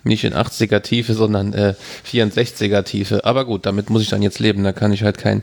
[0.07, 1.75] nicht in 80er Tiefe, sondern äh,
[2.11, 3.25] 64er Tiefe.
[3.25, 4.65] Aber gut, damit muss ich dann jetzt leben.
[4.65, 5.43] Da kann ich halt kein,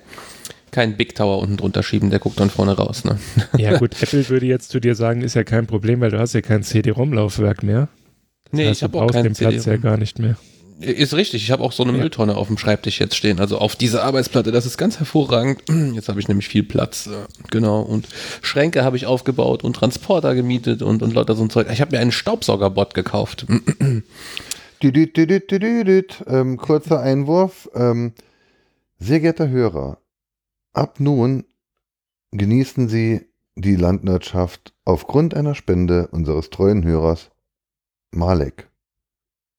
[0.71, 3.03] kein Big Tower unten drunter schieben, der guckt dann vorne raus.
[3.03, 3.17] Ne?
[3.57, 6.33] Ja gut, Apple würde jetzt zu dir sagen, ist ja kein Problem, weil du hast
[6.33, 7.89] ja kein CD-ROM-Laufwerk mehr.
[8.45, 10.37] Das nee, heißt, ich habe auch keinen den Platz ja gar nicht mehr.
[10.79, 11.99] Ist richtig, ich habe auch so eine ja.
[11.99, 15.63] Mülltonne auf dem Schreibtisch jetzt stehen, also auf dieser Arbeitsplatte, das ist ganz hervorragend.
[15.93, 17.09] Jetzt habe ich nämlich viel Platz,
[17.49, 18.07] genau, und
[18.41, 21.67] Schränke habe ich aufgebaut und Transporter gemietet und, und lauter so ein Zeug.
[21.71, 23.45] Ich habe mir einen Staubsaugerbot gekauft.
[26.27, 27.69] ähm, kurzer Einwurf.
[27.73, 28.13] Ähm,
[28.99, 29.97] sehr geehrter Hörer,
[30.73, 31.45] ab nun
[32.31, 33.21] genießen Sie
[33.55, 37.31] die Landwirtschaft aufgrund einer Spende unseres treuen Hörers
[38.11, 38.69] Malek.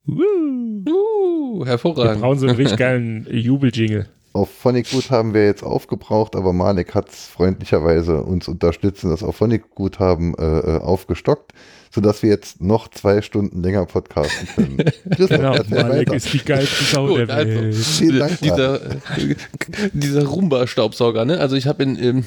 [0.06, 2.16] Uh, uh, hervorragend.
[2.16, 4.06] Wir brauchen so einen richtig geilen Jubeljingle.
[4.32, 9.36] Auf Phonic haben wir jetzt aufgebraucht, aber Malek hat es freundlicherweise uns unterstützen, das auf
[9.36, 11.52] Phonic-Guthaben äh, äh, aufgestockt
[11.94, 14.78] sodass wir jetzt noch zwei Stunden länger podcasten können.
[15.16, 17.66] genau, Malek ist die geilste Sau Gut, der also, Welt.
[17.66, 18.40] Also, Vielen Dank.
[18.40, 18.80] Dieser,
[19.92, 21.38] dieser Roomba-Staubsauger, ne?
[21.38, 22.24] Also ich habe ihn ähm,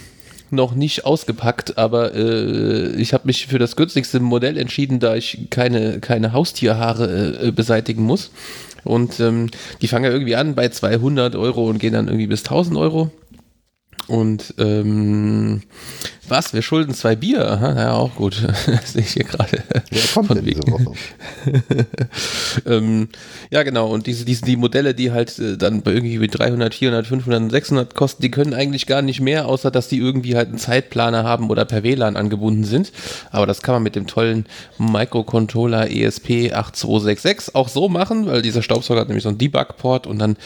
[0.49, 5.47] noch nicht ausgepackt, aber äh, ich habe mich für das günstigste Modell entschieden, da ich
[5.49, 8.31] keine, keine Haustierhaare äh, beseitigen muss.
[8.83, 9.49] Und ähm,
[9.81, 13.11] die fangen ja irgendwie an bei 200 Euro und gehen dann irgendwie bis 1000 Euro.
[14.07, 15.61] Und ähm,
[16.29, 16.53] was?
[16.53, 17.49] Wir schulden zwei Bier?
[17.49, 18.41] Aha, ja, auch gut.
[18.65, 19.63] das sehe ich hier gerade.
[19.91, 20.93] Ja, kommt von diese Woche.
[22.65, 23.09] ähm,
[23.49, 23.89] ja, genau.
[23.89, 27.51] Und diese, diese, die Modelle, die halt äh, dann bei irgendwie mit 300, 400, 500,
[27.51, 31.23] 600 kosten, die können eigentlich gar nicht mehr, außer dass die irgendwie halt einen Zeitplaner
[31.23, 32.91] haben oder per WLAN angebunden sind.
[33.31, 34.45] Aber das kann man mit dem tollen
[34.77, 40.38] Microcontroller ESP8266 auch so machen, weil dieser Staubsauger hat nämlich so einen Debug-Port und dann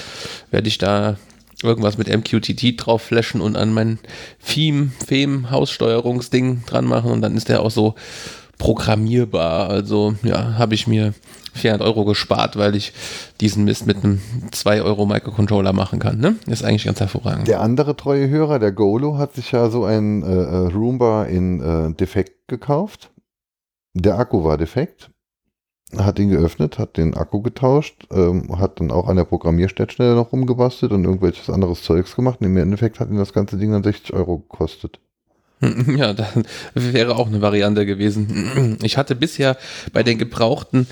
[0.50, 1.18] werde ich da
[1.64, 4.00] irgendwas mit MQTT drauf flashen und an mein
[4.46, 7.96] Theme, Fem, Haussteuerungsding dran machen und dann ist der auch so
[8.58, 9.70] programmierbar.
[9.70, 11.14] Also ja, habe ich mir
[11.54, 12.94] 400 Euro gespart, weil ich
[13.42, 14.22] diesen Mist mit einem
[14.52, 16.20] 2 Euro Microcontroller machen kann.
[16.20, 16.36] Ne?
[16.48, 17.48] Ist eigentlich ganz hervorragend.
[17.48, 21.62] Der andere treue Hörer, der Golo, hat sich ja so ein äh, äh Roomba in
[21.62, 23.12] äh, defekt gekauft.
[23.94, 25.11] Der Akku war defekt
[25.98, 30.32] hat ihn geöffnet, hat den Akku getauscht, ähm, hat dann auch an der Programmierschnittstelle noch
[30.32, 32.40] rumgebastelt und irgendwelches anderes Zeugs gemacht.
[32.42, 35.00] Und im Endeffekt hat ihn das ganze Ding dann 60 Euro gekostet.
[35.98, 36.34] Ja, das
[36.74, 38.78] wäre auch eine Variante gewesen.
[38.84, 39.58] Ich hatte bisher
[39.94, 40.88] bei den Gebrauchten,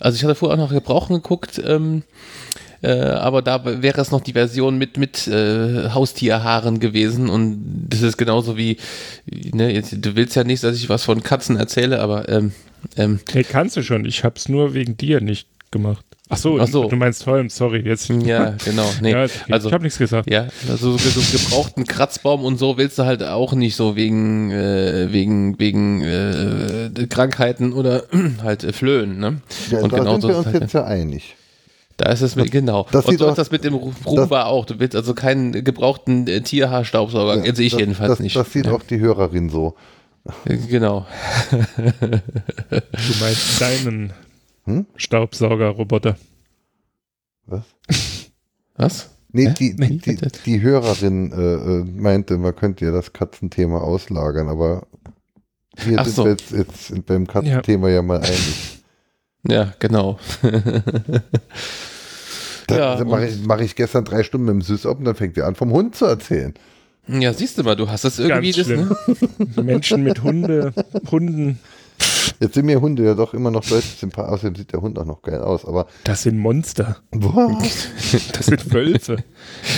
[0.00, 4.20] also ich hatte vorher auch noch Gebrauchten geguckt, ähm, äh, aber da wäre es noch
[4.20, 8.76] die Version mit, mit äh, Haustierhaaren gewesen und das ist genauso wie,
[9.52, 12.52] ne, jetzt, du willst ja nicht, dass ich was von Katzen erzähle, aber ähm,
[12.96, 16.04] ähm, hey, kannst du schon, ich hab's nur wegen dir nicht gemacht.
[16.28, 16.88] Ach so, Ach so.
[16.88, 18.08] du meinst Holm, sorry, jetzt.
[18.08, 18.88] ja, genau.
[19.00, 20.28] Nee, Ja, also ich habe nichts gesagt.
[20.28, 24.50] Ja, also so, so gebrauchten Kratzbaum und so willst du halt auch nicht so wegen
[24.50, 28.04] äh, wegen wegen äh, Krankheiten oder
[28.42, 29.40] halt äh, Flöhen, ne?
[29.70, 31.36] Ja, Und da genau sind so wir uns halt- jetzt ja einig.
[31.96, 32.86] Da ist es mit, genau.
[32.92, 34.66] das und so ist das mit dem Roomba auch.
[34.66, 37.42] Du willst also keinen gebrauchten äh, Tierhaarstaubsauger.
[37.42, 38.36] Also ich das, jedenfalls das, nicht.
[38.36, 38.72] Das sieht ja.
[38.72, 39.74] auch die Hörerin so.
[40.44, 41.06] Äh, Genau.
[41.78, 44.12] Du meinst deinen
[44.66, 44.86] Hm?
[44.96, 46.16] Staubsaugerroboter.
[47.46, 47.64] Was?
[48.76, 49.10] Was?
[49.32, 53.78] Nee, die, Nee, die, die, die Hörerin äh, äh, meinte, man könnte ja das Katzenthema
[53.78, 54.86] auslagern, aber
[55.78, 56.24] hier Ach sind so.
[56.24, 58.02] wir jetzt, jetzt sind beim Katzenthema ja.
[58.02, 58.75] mal einig.
[59.48, 60.18] Ja, genau.
[62.68, 65.14] Da Ja, also mache ich, mach ich gestern drei Stunden mit dem Süß und dann
[65.14, 66.52] fängt er an, vom Hund zu erzählen.
[67.06, 69.62] ja, siehst du mal, du hast das irgendwie Ganz das, ne?
[69.62, 70.72] Menschen mit Hunde,
[71.08, 71.60] Hunden,
[72.40, 74.32] Jetzt sind mir Hunde ja doch immer noch deutlich sympathisch.
[74.32, 76.98] Außerdem sieht der Hund auch noch geil aus, aber das sind Monster.
[77.10, 77.62] boah,
[78.32, 79.24] Das sind Wölfe.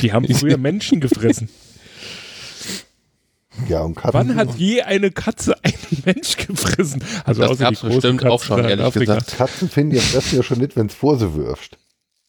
[0.03, 1.49] Die haben früher Menschen gefressen.
[3.69, 4.15] Ja und Katzen.
[4.15, 7.03] Wann hat je eine Katze einen Mensch gefressen?
[7.25, 9.15] Also Das gab's großen bestimmt Katzen auch schon, ehrlich Afrika.
[9.17, 9.37] gesagt.
[9.37, 11.79] Katzen finden ja fressen ja schon nicht, wenn es vor sie wirft.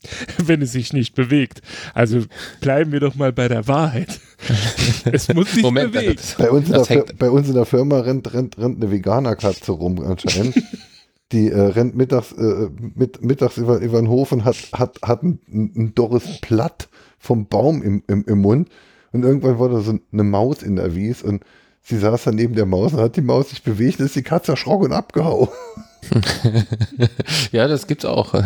[0.37, 1.61] Wenn es sich nicht bewegt.
[1.93, 2.23] Also
[2.61, 4.21] bleiben wir doch mal bei der Wahrheit.
[5.11, 6.15] Es muss sich Moment, bewegen.
[6.15, 9.73] das, Bei uns, in der, bei uns in der Firma rennt, rennt, rennt eine Veganerkatze
[9.73, 10.55] rum anscheinend.
[11.33, 15.21] Die äh, rennt mittags, äh, mit, mittags über, über den Hof und hat, hat, hat
[15.23, 16.87] ein, ein Doris Platt
[17.17, 18.69] vom Baum im, im, im Mund.
[19.11, 21.43] Und irgendwann war da so eine Maus in der Wies und
[21.81, 24.23] sie saß dann neben der Maus und hat die Maus sich bewegt und ist die
[24.23, 25.49] Katze erschrocken und abgehauen.
[27.51, 28.33] ja, das gibt's auch.
[28.33, 28.45] Dann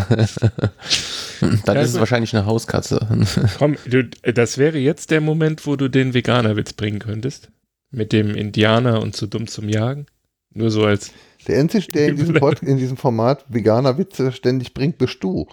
[1.40, 3.06] Ja, ist es also- wahrscheinlich eine Hauskatze.
[3.57, 7.49] Komm, du, das wäre jetzt der Moment, wo du den Veganerwitz bringen könntest.
[7.91, 10.07] Mit dem Indianer und zu dumm zum Jagen.
[10.53, 11.11] Nur so als.
[11.48, 15.48] Der einzige, der in diesem, Pod, in diesem Format veganer Witze ständig bringt, bist du.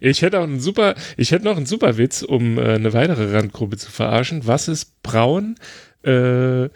[0.00, 3.34] Ich hätte auch einen super, ich hätte noch einen super Witz, um äh, eine weitere
[3.34, 4.46] Randgruppe zu verarschen.
[4.46, 5.56] Was ist braun,
[6.02, 6.68] äh,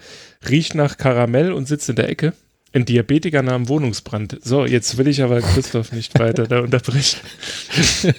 [0.47, 2.33] riecht nach Karamell und sitzt in der Ecke?
[2.73, 4.39] Ein Diabetiker nahm Wohnungsbrand.
[4.43, 7.21] So, jetzt will ich aber Christoph nicht weiter da unterbrechen.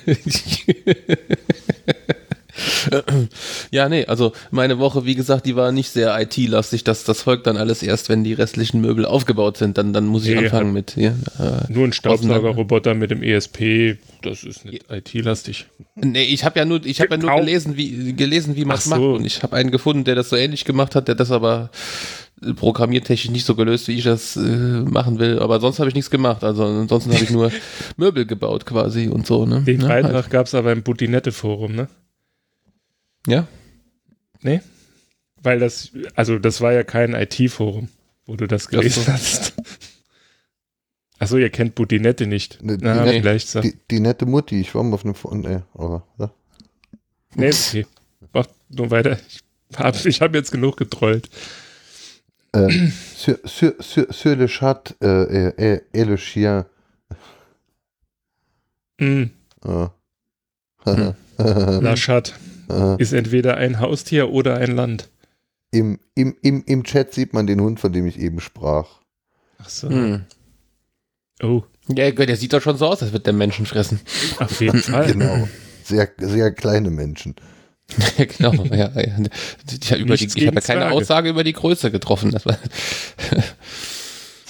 [3.70, 6.85] ja, nee, also meine Woche, wie gesagt, die war nicht sehr IT-lastig.
[6.85, 9.78] Das, das folgt dann alles erst, wenn die restlichen Möbel aufgebaut sind.
[9.78, 10.97] Dann, dann muss ich Nee, anfangen mit.
[10.97, 15.66] Ja, äh, Nur ein Staubsaugerroboter mit dem ESP, das ist nicht IT-lastig.
[15.94, 18.86] nee, ich habe ja nur, ich habe ja nur gelesen, wie, gelesen, wie man es
[18.86, 19.01] Ach macht.
[19.01, 19.12] so.
[19.14, 21.70] Und ich habe einen gefunden, der das so ähnlich gemacht hat, der das aber
[22.43, 25.39] äh, programmiertechnisch nicht so gelöst, wie ich das äh, machen will.
[25.40, 26.44] Aber sonst habe ich nichts gemacht.
[26.44, 27.51] Also ansonsten habe ich nur
[27.97, 29.47] Möbel gebaut quasi und so.
[29.47, 29.62] Ne?
[29.62, 30.30] Den ja, Beitrag halt.
[30.30, 31.89] gab es aber im Butinette-Forum, ne?
[33.27, 33.47] Ja.
[34.43, 34.61] Nee?
[35.43, 37.89] Weil das, also das war ja kein IT-Forum,
[38.27, 39.12] wo du das gelesen so.
[39.12, 39.55] hast.
[41.19, 42.62] Achso, ihr kennt Butinette nicht.
[42.62, 43.61] Ne, Na, die, vielleicht so.
[43.61, 46.31] die, die nette Mutti, ich war mal auf einem Fond, nee, aber, ja.
[47.35, 47.86] Nee, okay.
[48.32, 49.19] Mach nur weiter.
[49.70, 51.28] Ich habe ich hab jetzt genug getrollt.
[52.57, 52.70] Euh,
[53.15, 56.65] sur, sur, sur, sur le chat euh, et, et, et le chien.
[59.01, 59.24] Mm,
[59.65, 59.90] Ah.
[60.85, 61.15] Hm.
[61.82, 62.32] Laschat
[62.69, 62.97] Ah.
[62.99, 65.09] ist entweder ein Haustier oder ein Land.
[65.70, 68.89] Im, im, im, Im Chat sieht man den Hund, von dem ich eben sprach.
[69.59, 69.89] Ach so.
[69.89, 70.24] Hm.
[71.43, 74.01] Oh, Ja, der sieht doch schon so aus, als wird der Menschen fressen.
[74.39, 75.12] auf jeden Fall.
[75.12, 75.49] Genau.
[75.85, 77.36] Sehr, sehr kleine Menschen.
[78.19, 79.16] Ja, genau, ja, ja.
[79.81, 80.90] Ich habe über die, ich habe keine Zwerge.
[80.90, 82.31] Aussage über die Größe getroffen.
[82.31, 82.59] Das war,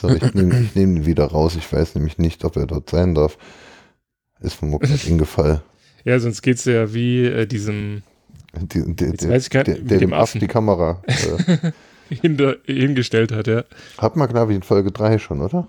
[0.00, 1.56] So, ich nehme ich nehm ihn wieder raus.
[1.56, 3.38] Ich weiß nämlich nicht, ob er dort sein darf.
[4.40, 5.60] Ist mir mal gerade hingefallen.
[6.04, 8.02] Ja, sonst geht's ja wie äh, diesem
[8.60, 11.02] Die, die, Jetzt weiß ich gar der, nicht, der dem Affen die Kamera.
[12.10, 13.64] Äh, hingestellt hat, ja.
[13.98, 15.68] hat man, glaube ich, in Folge 3 schon, oder?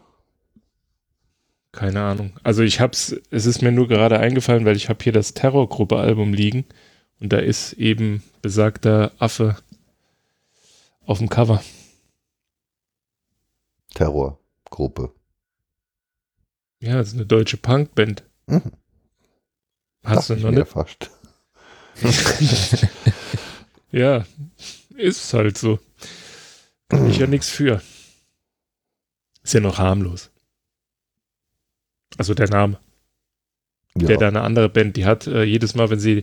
[1.74, 2.32] Keine Ahnung.
[2.44, 6.32] Also ich hab's, es ist mir nur gerade eingefallen, weil ich habe hier das Terrorgruppe-Album
[6.34, 6.64] liegen
[7.20, 9.58] und da ist eben besagter Affe
[11.06, 11.62] auf dem Cover.
[13.94, 15.12] Terrorgruppe.
[16.80, 18.24] Ja, das ist eine deutsche Punkband.
[18.48, 18.62] Mhm.
[20.06, 20.68] Hast du Dachte ich noch nicht?
[20.72, 21.12] fast.
[23.92, 24.26] Ja,
[24.96, 25.80] ist halt so.
[26.90, 27.82] Kann ich ja nichts für.
[29.44, 30.30] Ist ja noch harmlos.
[32.18, 32.80] Also der Name.
[33.96, 34.08] Ja.
[34.08, 36.22] Der da eine andere Band, die hat äh, jedes Mal, wenn sie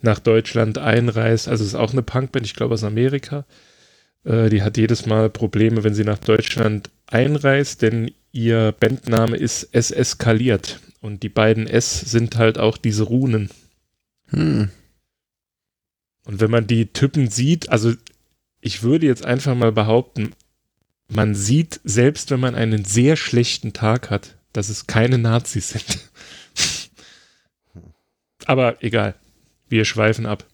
[0.00, 3.44] nach Deutschland einreist, also es ist auch eine Punkband, ich glaube aus Amerika,
[4.24, 9.68] äh, die hat jedes Mal Probleme, wenn sie nach Deutschland einreist, denn ihr Bandname ist
[9.72, 10.80] Es eskaliert.
[11.00, 13.50] Und die beiden S sind halt auch diese Runen.
[14.28, 14.70] Hm.
[16.24, 17.92] Und wenn man die Typen sieht, also
[18.60, 20.32] ich würde jetzt einfach mal behaupten,
[21.08, 25.98] man sieht, selbst wenn man einen sehr schlechten Tag hat, dass es keine Nazis sind.
[28.46, 29.14] Aber egal.
[29.68, 30.46] Wir schweifen ab.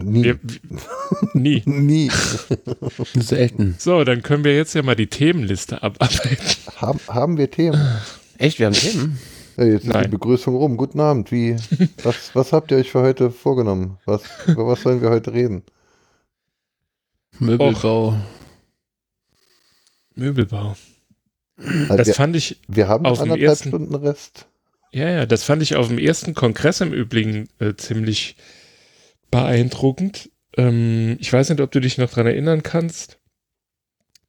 [0.00, 0.24] Nie.
[0.24, 0.38] Wir,
[1.34, 1.62] nie.
[1.66, 2.10] Nie.
[3.14, 3.74] Selten.
[3.78, 6.38] So, dann können wir jetzt ja mal die Themenliste abarbeiten.
[6.76, 7.80] Haben, haben wir Themen?
[8.38, 9.18] Echt, wir haben Themen?
[9.56, 10.04] Ja, jetzt ist Nein.
[10.04, 10.76] die Begrüßung rum.
[10.76, 11.30] Guten Abend.
[11.32, 11.56] Wie,
[12.02, 13.98] was, was habt ihr euch für heute vorgenommen?
[14.06, 15.62] Was, über was sollen wir heute reden?
[17.38, 18.16] Möbelbau.
[20.14, 20.76] Möbelbau.
[21.58, 24.46] Also Das wir, fand ich, wir haben auf dem anderthalb ersten- Stunden Rest.
[24.92, 28.36] ja, ja, das fand ich auf dem ersten Kongress im Übrigen äh, ziemlich
[29.30, 30.30] beeindruckend.
[30.56, 33.18] Ähm, ich weiß nicht, ob du dich noch dran erinnern kannst.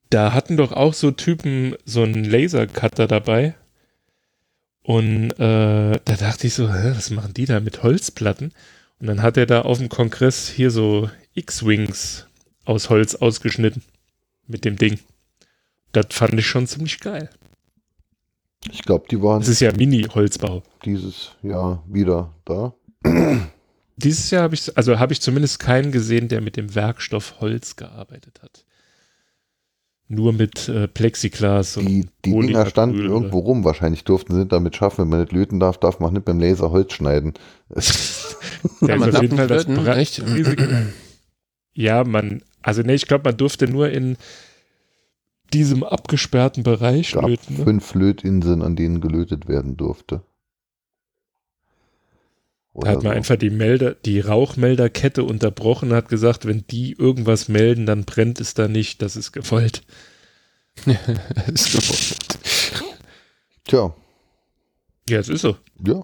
[0.10, 3.56] Da hatten doch auch so Typen so einen Lasercutter dabei.
[4.84, 8.54] Und äh, da dachte ich so, hä, was machen die da mit Holzplatten?
[9.00, 12.28] Und dann hat er da auf dem Kongress hier so X-Wings
[12.66, 13.82] aus Holz ausgeschnitten
[14.48, 15.00] mit dem Ding.
[15.94, 17.30] Das fand ich schon ziemlich geil.
[18.72, 20.64] Ich glaube, die waren Das ist ja Mini-Holzbau.
[20.86, 22.74] dieses Jahr wieder da.
[23.98, 27.76] Dieses Jahr habe ich, also habe ich zumindest keinen gesehen, der mit dem Werkstoff Holz
[27.76, 28.66] gearbeitet hat.
[30.14, 33.64] Nur mit äh, Plexiglas und Die, die Dinger standen oder- irgendwo rum.
[33.64, 35.02] Wahrscheinlich durften sie damit schaffen.
[35.04, 37.34] Wenn man nicht löten darf, darf man nicht mit dem Laser Holz schneiden.
[38.80, 39.66] Ja, ist man auf darf jeden Fall das
[39.98, 40.24] echt?
[41.74, 44.16] Ja, man, also nee, ich glaube, man durfte nur in
[45.54, 47.58] diesem abgesperrten Bereich Es gab löten.
[47.58, 47.64] Ne?
[47.64, 50.22] fünf Lötinseln, an denen gelötet werden durfte.
[52.76, 53.18] Da hat man so.
[53.18, 58.40] einfach die Melder, die Rauchmelderkette unterbrochen und hat gesagt, wenn die irgendwas melden, dann brennt
[58.40, 59.84] es da nicht, das ist gewollt.
[61.54, 62.40] ist gewollt.
[63.66, 63.96] Tja,
[65.08, 65.58] Ja, es ist so.
[65.86, 66.04] ja.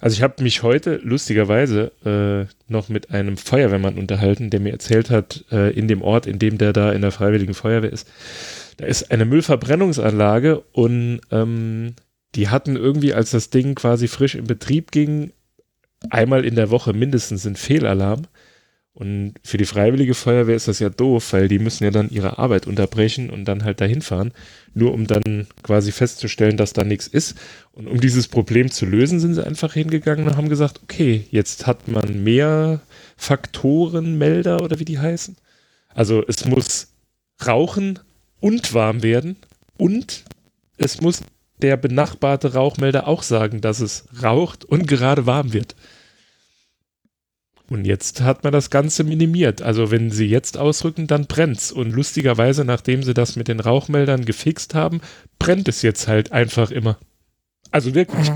[0.00, 5.10] Also ich habe mich heute lustigerweise äh, noch mit einem Feuerwehrmann unterhalten, der mir erzählt
[5.10, 8.08] hat, äh, in dem Ort, in dem der da in der Freiwilligen Feuerwehr ist,
[8.76, 11.94] da ist eine Müllverbrennungsanlage und ähm,
[12.36, 15.32] die hatten irgendwie, als das Ding quasi frisch in Betrieb ging,
[16.10, 18.22] einmal in der Woche mindestens einen Fehlalarm.
[18.92, 22.38] Und für die Freiwillige Feuerwehr ist das ja doof, weil die müssen ja dann ihre
[22.38, 24.32] Arbeit unterbrechen und dann halt dahin fahren,
[24.74, 27.36] nur um dann quasi festzustellen, dass da nichts ist.
[27.70, 31.68] Und um dieses Problem zu lösen, sind sie einfach hingegangen und haben gesagt, okay, jetzt
[31.68, 32.80] hat man mehr
[33.16, 35.36] Faktorenmelder oder wie die heißen.
[35.94, 36.88] Also es muss
[37.46, 38.00] rauchen
[38.40, 39.36] und warm werden
[39.76, 40.24] und
[40.76, 41.22] es muss
[41.62, 45.74] der benachbarte Rauchmelder auch sagen, dass es raucht und gerade warm wird.
[47.70, 49.60] Und jetzt hat man das Ganze minimiert.
[49.60, 51.70] Also wenn sie jetzt ausrücken, dann brennt's.
[51.70, 55.02] Und lustigerweise, nachdem sie das mit den Rauchmeldern gefixt haben,
[55.38, 56.98] brennt es jetzt halt einfach immer.
[57.70, 58.30] Also wirklich.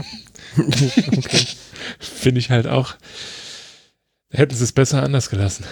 [1.98, 2.96] Finde ich halt auch.
[4.30, 5.64] Hätten sie es besser anders gelassen.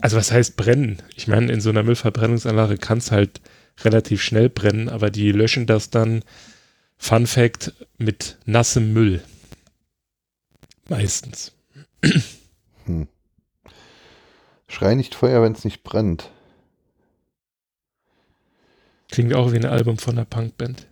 [0.00, 0.98] Also was heißt brennen?
[1.14, 3.40] Ich meine, in so einer Müllverbrennungsanlage kann es halt
[3.84, 6.22] relativ schnell brennen, aber die löschen das dann,
[6.98, 9.22] Fun Fact, mit nassem Müll.
[10.88, 11.52] Meistens.
[12.84, 13.08] Hm.
[14.68, 16.30] Schrei nicht Feuer, wenn es nicht brennt.
[19.10, 20.86] Klingt auch wie ein Album von einer Punkband.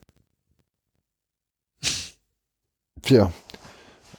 [3.02, 3.32] Tja,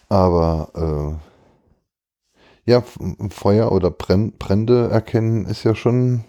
[0.09, 1.19] aber
[2.67, 2.83] äh, ja,
[3.29, 6.23] Feuer oder Brände erkennen ist ja schon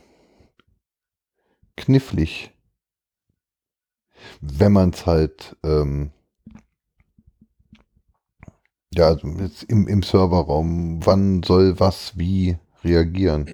[1.77, 2.51] knifflig.
[4.41, 6.11] Wenn man es halt, ähm,
[8.95, 13.53] ja, also jetzt im, im Serverraum, wann soll was wie reagieren?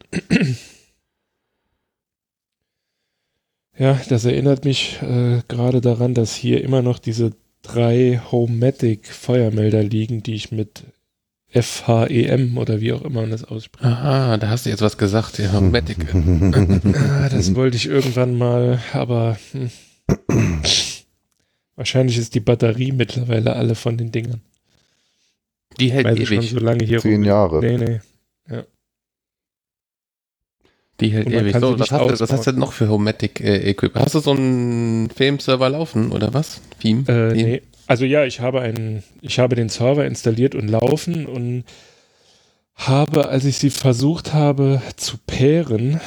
[3.79, 7.33] Ja, das erinnert mich äh, gerade daran, dass hier immer noch diese
[7.63, 10.85] drei Homematic Feuermelder liegen, die ich mit
[11.49, 13.85] FHEM oder wie auch immer man das ausspricht.
[13.85, 15.99] Aha, da hast du jetzt was gesagt, ja, Matic.
[16.95, 19.71] Ah, das wollte ich irgendwann mal, aber hm.
[21.77, 24.41] wahrscheinlich ist die Batterie mittlerweile alle von den Dingern.
[25.81, 26.51] Die hält Weil sie schon ewig.
[26.51, 27.61] so lange hier Zehn rum- Jahre.
[27.61, 28.01] Nee, nee.
[31.01, 31.57] Die hält ewig.
[31.59, 34.05] So, was hast, du, was hast du denn noch für Homematic-Equipment?
[34.05, 36.61] hast du so einen Filmserver laufen oder was?
[36.81, 37.01] Theme?
[37.03, 37.35] Äh, Theme?
[37.35, 37.63] nee.
[37.89, 41.65] Also ja, ich habe einen, ich habe den Server installiert und laufen und
[42.75, 46.01] habe, als ich sie versucht habe zu pairen,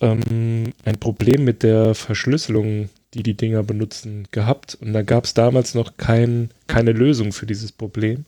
[0.00, 4.76] ähm, ein Problem mit der Verschlüsselung die die Dinger benutzen, gehabt.
[4.80, 8.24] Und da gab es damals noch kein, keine Lösung für dieses Problem.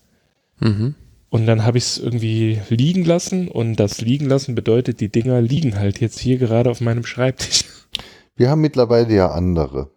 [0.60, 0.94] Mhm.
[1.28, 3.48] Und dann habe ich es irgendwie liegen lassen.
[3.48, 7.64] Und das liegen lassen bedeutet, die Dinger liegen halt jetzt hier gerade auf meinem Schreibtisch.
[8.36, 9.90] Wir haben mittlerweile ja andere.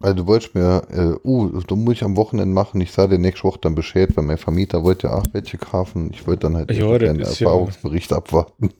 [0.00, 3.18] Also du wolltest mir, äh, uh, du muss ich am Wochenende machen, ich sah dir
[3.18, 6.10] nächste Woche dann Bescheid, weil mein Vermieter wollte ja auch welche kaufen.
[6.12, 8.70] Ich wollte dann halt Ja, einen ist ja- Erfahrungsbericht abwarten.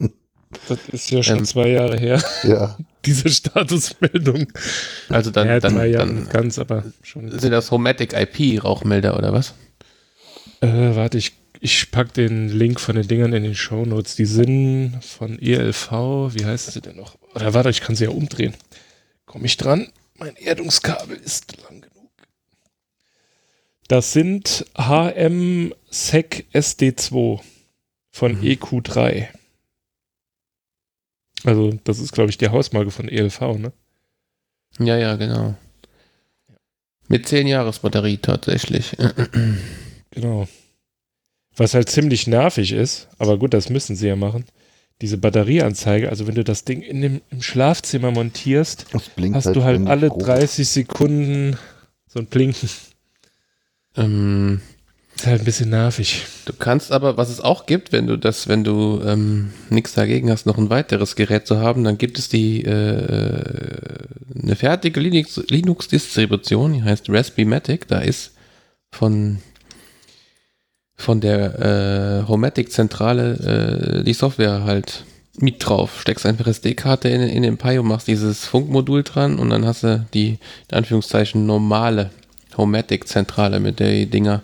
[0.68, 1.44] Das ist ja schon Ähm.
[1.46, 4.46] zwei Jahre her, ja, diese Statusmeldung.
[5.08, 7.30] Also dann, ja, dann, dann ganz, aber schon.
[7.38, 9.54] sind das Homatic IP Rauchmelder oder was?
[10.60, 10.66] Äh,
[10.96, 14.16] warte, ich, ich pack den Link von den Dingern in den Shownotes.
[14.16, 15.90] Die sind von ELV,
[16.34, 17.16] wie heißt sie denn noch?
[17.34, 18.54] Oder warte, ich kann sie ja umdrehen.
[19.26, 19.88] Komme ich dran?
[20.16, 22.10] Mein Erdungskabel ist lang genug.
[23.88, 27.40] Das sind HM SEC SD2
[28.10, 28.42] von Mhm.
[28.42, 29.26] EQ3.
[31.44, 33.72] Also, das ist, glaube ich, die Hausmarke von ELV, ne?
[34.78, 35.54] Ja, ja, genau.
[37.08, 38.96] Mit 10 Jahres Batterie tatsächlich.
[40.10, 40.46] Genau.
[41.56, 44.44] Was halt ziemlich nervig ist, aber gut, das müssen sie ja machen.
[45.00, 49.54] Diese Batterieanzeige, also wenn du das Ding in dem, im Schlafzimmer montierst, das blinkt hast
[49.54, 50.26] du halt ständig alle rot.
[50.26, 51.58] 30 Sekunden
[52.06, 52.68] so ein Blinken.
[53.96, 54.62] ähm,
[55.16, 56.26] Ist halt ein bisschen nervig.
[56.44, 60.30] du kannst aber, was es auch gibt, wenn du das, wenn du ähm, nichts dagegen
[60.30, 63.98] hast, noch ein weiteres Gerät zu haben, dann gibt es die äh,
[64.42, 67.86] eine fertige Linux- Linux-Distribution, die heißt Raspbimatic.
[67.88, 68.32] Da ist
[68.90, 69.38] von
[70.96, 75.04] von der äh, Homatic-Zentrale äh, die Software halt
[75.38, 76.00] mit drauf.
[76.00, 79.82] Steckst einfach SD-Karte in, in den Pi und machst dieses Funkmodul dran und dann hast
[79.82, 80.38] du die,
[80.70, 82.10] in Anführungszeichen, normale
[82.56, 84.42] Homatic-Zentrale, mit der die Dinger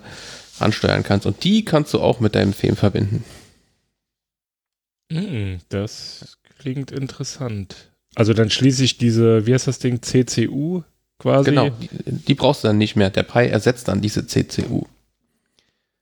[0.61, 1.25] ansteuern kannst.
[1.25, 3.23] Und die kannst du auch mit deinem Fem verbinden.
[5.11, 7.75] Mm, das klingt interessant.
[8.15, 10.83] Also dann schließe ich diese, wie heißt das Ding, CCU
[11.19, 11.49] quasi.
[11.49, 13.09] Genau, die, die brauchst du dann nicht mehr.
[13.09, 14.83] Der Pi ersetzt dann diese CCU.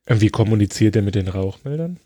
[0.07, 1.97] Und Wie kommuniziert der mit den Rauchmeldern?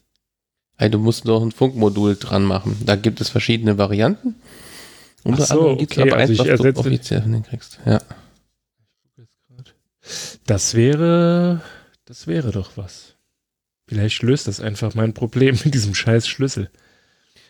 [0.75, 2.77] Hey, du musst noch ein Funkmodul dran machen.
[2.85, 4.35] Da gibt es verschiedene Varianten.
[5.23, 7.79] Unter Ach so, okay, aber also eins, ich was du ersetze- offiziell von denen kriegst.
[7.85, 8.01] Ja.
[10.45, 11.61] Das wäre,
[12.05, 13.15] das wäre doch was.
[13.87, 16.69] Vielleicht löst das einfach mein Problem mit diesem scheiß Schlüssel.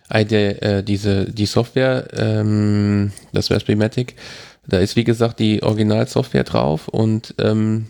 [0.09, 4.15] Ei, der, äh, diese, die Software, ähm, das Raspberry-Matic,
[4.67, 7.87] da ist wie gesagt die Originalsoftware drauf und ähm,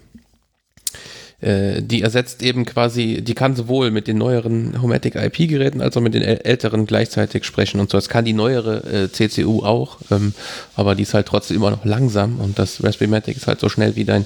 [1.41, 6.01] äh, die ersetzt eben quasi, die kann sowohl mit den neueren Homatic IP-Geräten als auch
[6.01, 7.97] mit den äl- älteren gleichzeitig sprechen und so.
[7.97, 10.33] Es kann die neuere äh, CCU auch, ähm,
[10.75, 13.95] aber die ist halt trotzdem immer noch langsam und das Raspberry-Matic ist halt so schnell
[13.95, 14.25] wie dein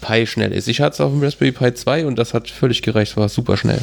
[0.00, 0.68] Pi schnell ist.
[0.68, 3.56] Ich hatte es auf dem Raspberry Pi 2 und das hat völlig gereicht, war super
[3.56, 3.80] schnell.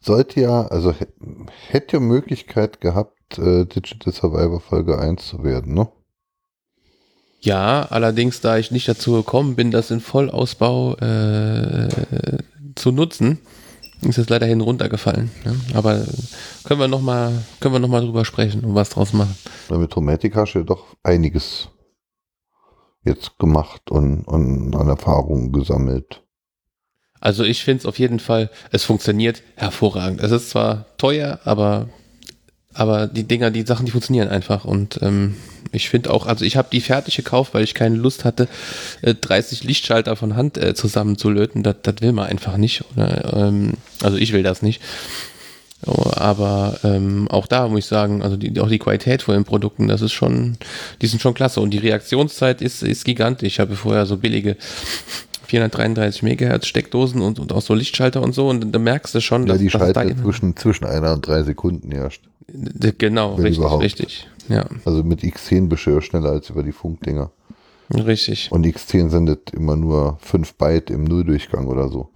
[0.00, 1.06] Sollte ja, also hä-
[1.68, 5.88] hätte Möglichkeit gehabt, äh, Digital Survivor Folge 1 zu werden, ne?
[7.40, 11.88] Ja, allerdings, da ich nicht dazu gekommen bin, das in Vollausbau äh,
[12.74, 13.38] zu nutzen,
[14.02, 15.30] ist es leider hin runtergefallen.
[15.44, 15.52] Ja?
[15.74, 16.04] Aber
[16.64, 19.36] können wir nochmal können wir noch mal drüber sprechen und was draus machen.
[19.70, 21.68] Mit Tomatic hast du ja doch einiges
[23.08, 26.22] jetzt gemacht und, und an Erfahrungen gesammelt.
[27.20, 30.20] Also ich finde es auf jeden Fall, es funktioniert hervorragend.
[30.20, 31.88] Es ist zwar teuer, aber,
[32.74, 34.64] aber die Dinger, die Sachen, die funktionieren einfach.
[34.64, 35.34] Und ähm,
[35.72, 38.48] ich finde auch, also ich habe die fertig gekauft, weil ich keine Lust hatte,
[39.02, 41.62] äh, 30 Lichtschalter von Hand äh, zusammenzulöten.
[41.62, 42.84] Das, das will man einfach nicht.
[42.94, 44.80] Oder, ähm, also ich will das nicht.
[45.86, 49.86] Aber ähm, auch da muss ich sagen, also die, auch die Qualität von den Produkten,
[49.88, 50.56] das ist schon,
[51.00, 51.60] die sind schon klasse.
[51.60, 53.54] Und die Reaktionszeit ist, ist gigantisch.
[53.54, 54.56] Ich habe vorher so billige
[55.46, 58.48] 433 Megahertz Steckdosen und, und auch so Lichtschalter und so.
[58.48, 61.12] Und da merkst du schon, Ja, die dass da schalten ja immer- zwischen, zwischen einer
[61.12, 61.90] und drei Sekunden.
[62.50, 63.82] D- Genau, richtig, überhaupt.
[63.84, 64.26] richtig.
[64.48, 67.30] Ja, Also mit X10 bist du ja schneller als über die Funkdinger.
[67.94, 68.50] richtig.
[68.50, 72.08] Und X10 sendet immer nur 5 Byte im Nulldurchgang oder so.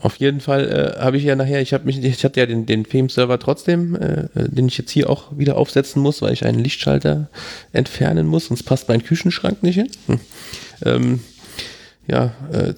[0.00, 2.64] Auf jeden Fall äh, habe ich ja nachher, ich habe mich, ich hatte ja den,
[2.64, 6.58] den Fame-Server trotzdem, äh, den ich jetzt hier auch wieder aufsetzen muss, weil ich einen
[6.58, 7.28] Lichtschalter
[7.72, 9.90] entfernen muss, sonst passt mein Küchenschrank nicht hin.
[10.06, 10.20] Hm.
[10.86, 11.20] Ähm,
[12.06, 12.74] ja, äh,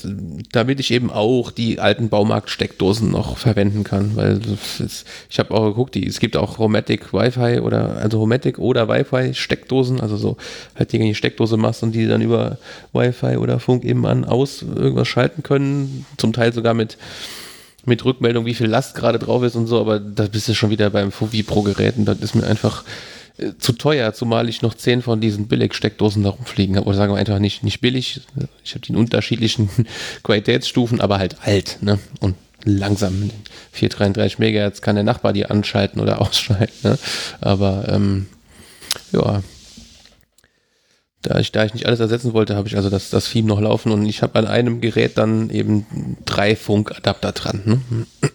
[0.50, 4.40] damit ich eben auch die alten Baumarkt-Steckdosen noch verwenden kann, weil
[4.78, 8.88] ist, ich habe auch geguckt, die, es gibt auch Homatic Wi-Fi oder also Homatic oder
[8.88, 10.36] Wi-Fi Steckdosen, also so
[10.76, 12.58] halt die die Steckdose machst und die dann über
[12.92, 16.98] Wi-Fi oder Funk eben an aus irgendwas schalten können, zum Teil sogar mit
[17.84, 20.70] mit Rückmeldung, wie viel Last gerade drauf ist und so, aber da bist du schon
[20.70, 22.84] wieder beim Fovi Pro Geräten, das ist mir einfach
[23.38, 26.86] äh, zu teuer, zumal ich noch zehn von diesen Billig-Steckdosen da rumfliegen habe.
[26.86, 28.20] Oder sagen wir einfach nicht, nicht billig.
[28.64, 29.70] Ich habe die in unterschiedlichen
[30.22, 31.98] Qualitätsstufen, aber halt alt, ne?
[32.20, 33.20] Und langsam.
[33.20, 33.42] Mit den
[33.72, 36.98] 433 Megahertz kann der Nachbar die anschalten oder ausschalten, ne?
[37.40, 38.26] Aber ähm,
[39.12, 39.42] ja.
[41.22, 43.60] Da ich, da ich nicht alles ersetzen wollte, habe ich also das, das Theme noch
[43.60, 47.84] laufen und ich habe an einem Gerät dann eben drei Funkadapter dran.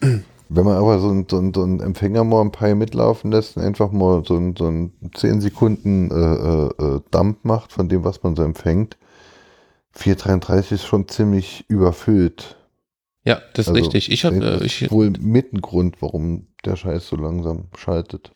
[0.02, 0.24] Ne?
[0.50, 3.58] Wenn man aber so einen so ein, so ein Empfänger mal ein paar mitlaufen lässt
[3.58, 8.04] und einfach mal so ein, so ein 10 Sekunden äh, äh, Dump macht von dem,
[8.04, 8.98] was man so empfängt,
[9.94, 12.58] 433 ist schon ziemlich überfüllt.
[13.26, 14.12] Ja, das ist Also, richtig.
[14.12, 18.32] Ich habe, Das äh, ich, wohl mit ein Grund, warum der Scheiß so langsam schaltet.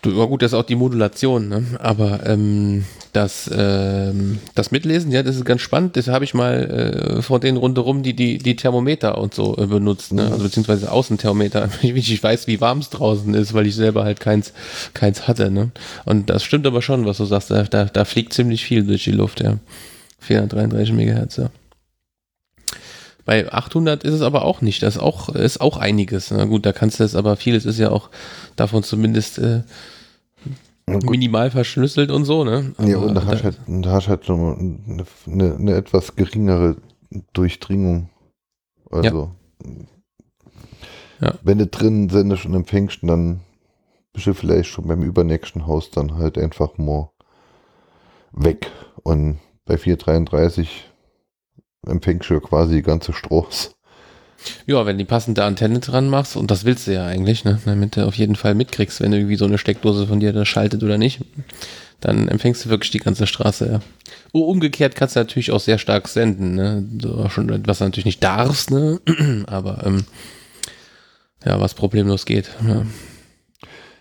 [0.00, 1.64] Du, ja gut, das ist auch die Modulation, ne?
[1.80, 5.96] aber ähm, das, ähm, das Mitlesen, ja, das ist ganz spannend.
[5.96, 9.66] Das habe ich mal äh, vor den rundherum die, die, die Thermometer und so äh,
[9.66, 10.30] benutzt, ne?
[10.30, 14.20] Also beziehungsweise Außenthermometer, ich, ich weiß, wie warm es draußen ist, weil ich selber halt
[14.20, 14.52] keins,
[14.94, 15.50] keins hatte.
[15.50, 15.72] Ne?
[16.04, 19.02] Und das stimmt aber schon, was du sagst, da, da, da fliegt ziemlich viel durch
[19.04, 19.58] die Luft, ja.
[20.20, 21.50] 433 Megahertz, ja.
[23.28, 24.82] Bei 800 ist es aber auch nicht.
[24.82, 26.30] Das ist auch, ist auch einiges.
[26.30, 28.08] Na gut, da kannst du es, aber vieles ist ja auch
[28.56, 29.64] davon zumindest äh,
[30.86, 32.72] minimal verschlüsselt und so, ne?
[32.78, 36.16] ja, Aber und da hast du halt, da hast halt schon eine, eine, eine etwas
[36.16, 36.76] geringere
[37.34, 38.08] Durchdringung.
[38.90, 39.30] Also,
[41.20, 41.34] Ja.
[41.42, 43.40] wenn du drin sendest und empfängst, dann
[44.14, 47.10] bist du vielleicht schon beim übernächsten Haus dann halt einfach mal
[48.32, 48.70] weg.
[49.02, 50.88] Und bei 433
[51.86, 53.74] empfängst du quasi die ganze Stroß.
[54.66, 57.60] Ja, wenn die passende Antenne dran machst, und das willst du ja eigentlich, ne?
[57.64, 60.82] Damit du auf jeden Fall mitkriegst, wenn irgendwie so eine Steckdose von dir da schaltet
[60.82, 61.20] oder nicht,
[62.00, 63.80] dann empfängst du wirklich die ganze Straße, ja.
[64.32, 66.86] Oh, umgekehrt kannst du natürlich auch sehr stark senden, ne?
[67.00, 69.00] So, schon, was du natürlich nicht darfst, ne?
[69.46, 70.04] Aber ähm,
[71.44, 72.50] ja, was problemlos geht.
[72.66, 72.86] Ja.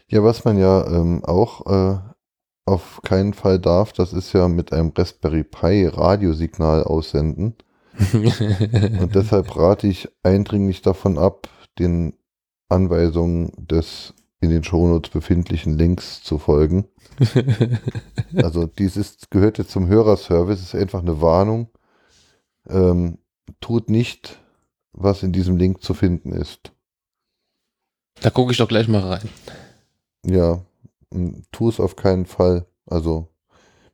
[0.09, 1.99] Ja, was man ja ähm, auch äh,
[2.65, 7.55] auf keinen Fall darf, das ist ja mit einem Raspberry Pi Radiosignal aussenden.
[8.13, 11.49] Und deshalb rate ich eindringlich davon ab,
[11.79, 12.13] den
[12.69, 16.85] Anweisungen des in den Shownotes befindlichen Links zu folgen.
[18.35, 21.69] Also dieses gehört jetzt zum Hörerservice, ist einfach eine Warnung.
[22.67, 23.19] Ähm,
[23.61, 24.39] tut nicht,
[24.91, 26.71] was in diesem Link zu finden ist.
[28.21, 29.29] da gucke ich doch gleich mal rein.
[30.25, 30.61] Ja,
[31.51, 32.67] tu es auf keinen Fall.
[32.85, 33.29] Also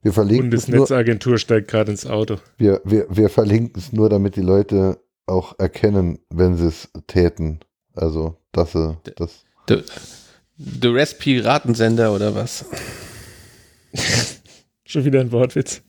[0.04, 2.38] wir verlinken es nur, Bundesnetzagentur steigt gerade ins Auto.
[2.58, 7.60] wir, wir, wir verlinken es nur, damit die Leute auch erkennen, wenn sie es täten.
[7.96, 9.46] Also, dass sie das.
[9.68, 9.84] The,
[10.58, 12.66] the Rest Piratensender oder was?
[14.86, 15.82] Schon wieder ein Wortwitz.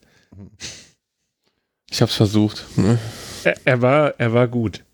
[1.91, 2.65] Ich hab's versucht.
[2.77, 2.99] Ne?
[3.45, 4.85] Er, er, war, er war gut.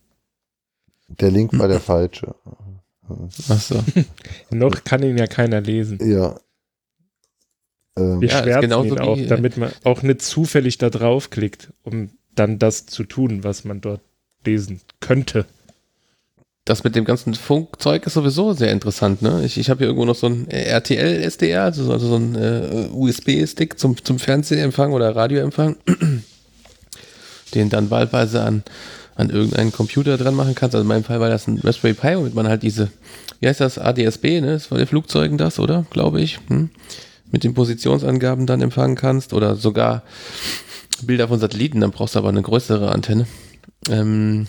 [1.09, 2.35] Der Link war der falsche.
[3.49, 3.83] Achso.
[4.51, 5.99] Noch kann ihn ja keiner lesen.
[6.09, 6.39] Ja.
[8.01, 12.11] Ähm, Wir Ja, genauso ihn auch, wie- damit man auch nicht zufällig da draufklickt, um
[12.35, 14.01] dann das zu tun, was man dort
[14.47, 15.45] lesen könnte.
[16.65, 19.23] Das mit dem ganzen Funkzeug ist sowieso sehr interessant.
[19.23, 19.43] Ne?
[19.45, 22.35] Ich, ich habe hier irgendwo noch so ein RTL SDR, also, so- also so ein
[22.37, 25.77] äh, USB-Stick zum, zum Fernsehempfang oder Radioempfang,
[27.55, 28.63] den dann wahlweise an,
[29.17, 30.75] an irgendeinen Computer dran machen kannst.
[30.75, 32.91] Also in meinem Fall war das ein Raspberry Pi, womit man halt diese,
[33.41, 34.53] wie heißt das, ADSB, ne?
[34.53, 35.87] Das war der Flugzeugen das, oder?
[35.91, 36.39] Glaube ich.
[36.49, 36.71] Hm?
[37.31, 40.03] Mit den Positionsangaben dann empfangen kannst oder sogar
[41.03, 43.27] Bilder von Satelliten, dann brauchst du aber eine größere Antenne.
[43.89, 44.47] Ähm,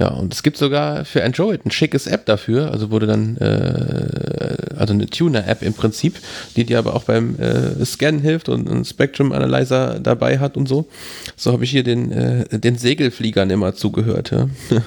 [0.00, 4.74] ja, und es gibt sogar für Android ein schickes App dafür, also wurde dann, äh,
[4.74, 6.18] also eine Tuner-App im Prinzip,
[6.56, 10.68] die dir aber auch beim äh, Scannen hilft und einen Spectrum Analyzer dabei hat und
[10.68, 10.88] so.
[11.36, 14.30] So habe ich hier den, äh, den Segelfliegern immer zugehört.
[14.30, 14.48] Ja.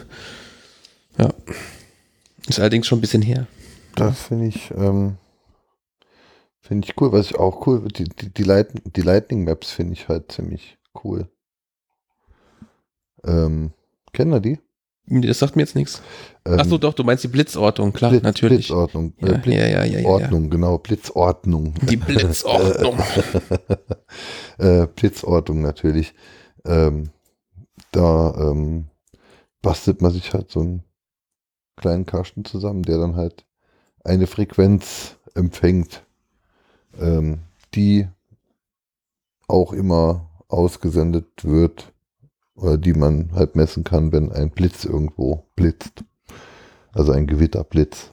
[1.20, 1.30] ja.
[2.48, 3.46] Ist allerdings schon ein bisschen her.
[3.96, 5.18] das finde ich, ähm,
[6.64, 7.12] finde ich cool.
[7.12, 10.78] Was ich auch cool, die, die, die, Light, die Lightning Maps finde ich halt ziemlich
[11.04, 11.30] cool.
[13.26, 13.72] Ähm,
[14.14, 14.60] kennen wir die?
[15.06, 16.02] Das sagt mir jetzt nichts.
[16.46, 18.68] Ähm, Achso, doch, du meinst die Blitzortung, klar, Blitz, natürlich.
[18.68, 19.14] Blitzordnung.
[19.20, 20.08] Ja, äh, Blitz, ja, ja, ja, ja, ja.
[20.08, 21.74] Ordnung, genau, Blitzordnung.
[21.90, 22.98] Die Blitzordnung.
[24.60, 26.14] äh, Blitzordnung natürlich.
[26.66, 27.10] Ähm,
[27.92, 28.86] da ähm,
[29.62, 30.84] bastelt man sich halt so einen
[31.76, 33.46] kleinen Kasten zusammen, der dann halt
[34.06, 36.03] eine Frequenz empfängt,
[37.00, 37.40] ähm,
[37.76, 38.08] die
[39.48, 41.92] auch immer ausgesendet wird
[42.56, 46.04] oder die man halt messen kann, wenn ein Blitz irgendwo blitzt.
[46.94, 48.12] Also ein Gewitterblitz.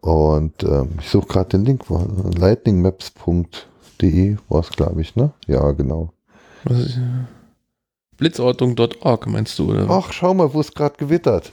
[0.00, 5.32] Und ähm, ich suche gerade den Link, lightningmaps.de war es, glaube ich, ne?
[5.46, 6.12] Ja, genau.
[6.68, 6.84] Äh,
[8.18, 9.86] Blitzordnung.org meinst du, oder?
[9.88, 11.50] Ach, schau mal, wo es gerade gewittert.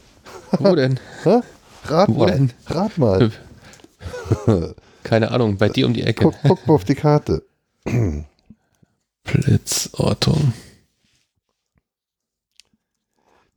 [0.59, 0.99] Wo denn?
[1.85, 2.31] Rat Wo mal.
[2.31, 2.51] denn?
[2.67, 3.31] Rat mal.
[5.03, 6.23] Keine Ahnung, bei dir um die Ecke.
[6.25, 7.43] guck, guck mal auf die Karte.
[9.23, 10.53] Blitzortung.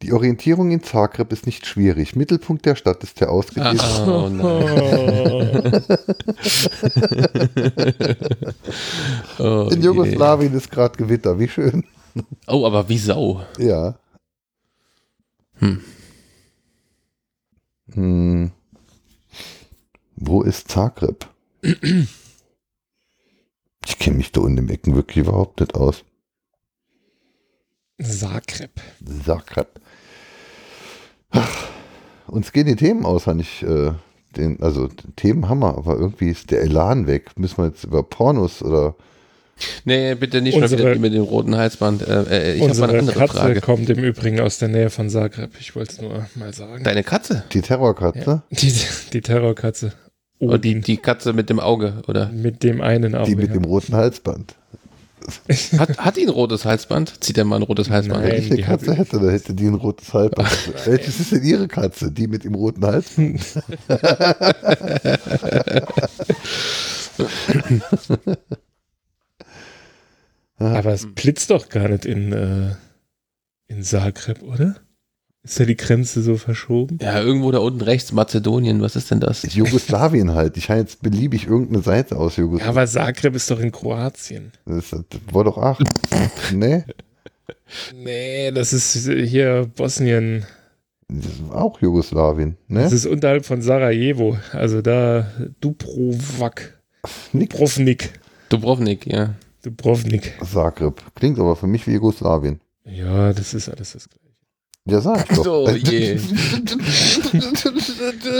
[0.02, 2.14] Die Orientierung in Zagreb ist nicht schwierig.
[2.14, 3.82] Mittelpunkt der Stadt ist der ausgedehnte.
[3.82, 4.28] Ah, oh
[9.66, 9.82] oh, In.
[9.82, 11.39] Jugoslawien ist gerade Gewitter.
[11.39, 11.84] Wie schön.
[12.47, 13.47] Oh, aber wie Sau.
[13.56, 13.94] Ja.
[15.55, 15.81] Hm.
[17.94, 18.52] Hm.
[20.16, 21.26] Wo ist Zagreb?
[23.86, 26.05] Ich kenne mich da unten im Ecken wirklich überhaupt nicht aus.
[28.02, 28.70] Zagreb.
[29.25, 29.68] Zagreb.
[31.31, 31.68] Ach,
[32.26, 33.93] uns gehen die Themen aus, wenn ich äh,
[34.36, 37.31] den, also Themen haben wir, aber irgendwie ist der Elan weg.
[37.39, 38.94] Müssen wir jetzt über Pornos oder
[39.84, 42.02] Nee, bitte nicht mal Unsere- wieder die mit dem roten Halsband.
[42.02, 43.60] Äh, äh, ich habe mal Unsere eine andere Katze Frage.
[43.60, 45.52] kommt im Übrigen aus der Nähe von Zagreb.
[45.60, 46.83] Ich wollte es nur mal sagen.
[46.83, 47.44] Deine Katze?
[47.52, 48.43] die Terrorkatze?
[48.51, 48.75] Die,
[49.12, 49.93] die Terrorkatze.
[50.39, 50.83] Oder die, Odin.
[50.83, 52.29] die Katze mit dem Auge, oder?
[52.31, 53.31] mit dem einen Auge.
[53.31, 53.55] Die mit ja.
[53.55, 54.55] dem roten Halsband.
[55.79, 57.25] Hat, hat die ein rotes Halsband?
[57.25, 58.25] Zieht er mal ein rotes Halsband?
[58.25, 58.33] Nein.
[58.33, 60.51] Wenn ich eine die Katze hätte, dann hätte die ein rotes Halsband.
[60.85, 62.13] Welches ist denn ihre Katze?
[62.13, 63.41] Die mit dem roten Halsband?
[70.59, 71.15] Aber es Hm.
[71.15, 72.75] blitzt doch gar nicht in, äh,
[73.67, 74.77] in Zagreb, oder?
[75.44, 76.98] Ist ja die Grenze so verschoben?
[77.02, 79.42] Ja, irgendwo da unten rechts, Mazedonien, was ist denn das?
[79.55, 80.56] Jugoslawien halt.
[80.56, 82.70] Ich habe jetzt beliebig irgendeine Seite aus Ja, Jugoslawien.
[82.76, 84.52] aber Zagreb ist doch in Kroatien.
[84.64, 85.86] Das, das war doch Aachen.
[86.55, 86.84] nee,
[87.94, 90.47] Nee, das ist hier Bosnien.
[91.08, 92.56] das ist auch Jugoslawien.
[92.68, 92.97] Das Ne?
[92.97, 94.39] ist unterhalb von Sarajevo.
[94.52, 96.78] Also da Dubrovak.
[97.34, 98.18] Dubrovnik.
[98.48, 99.34] Dubrovnik, ja.
[99.62, 100.34] Dubrovnik.
[100.42, 101.02] Zagreb.
[101.14, 102.60] Klingt aber für mich wie Jugoslawien.
[102.86, 104.24] Ja, das ist alles das Gleiche.
[104.87, 105.45] Ja, sag ich doch.
[105.45, 106.13] So, je.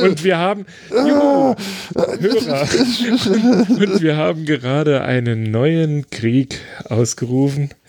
[0.03, 1.55] Und wir haben, juhu,
[1.95, 2.69] Hörer,
[3.81, 7.71] und wir haben gerade einen neuen Krieg ausgerufen.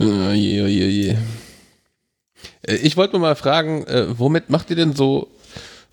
[0.00, 1.16] oh je, oh je, oh je.
[2.62, 5.28] Äh, Ich wollte nur mal fragen, äh, womit macht ihr denn so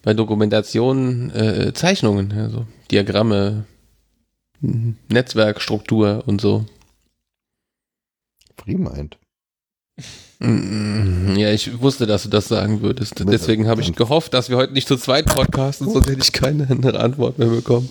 [0.01, 3.65] bei Dokumentationen äh, Zeichnungen, also Diagramme,
[5.09, 6.65] Netzwerkstruktur und so?
[8.57, 9.15] Free meint.
[9.15, 9.18] Mm,
[10.41, 13.15] Ja, ich wusste, dass du das sagen würdest.
[13.27, 16.69] Deswegen habe ich gehofft, dass wir heute nicht zu zweit podcasten, sonst hätte ich keine
[16.69, 17.89] andere Antwort mehr bekommen.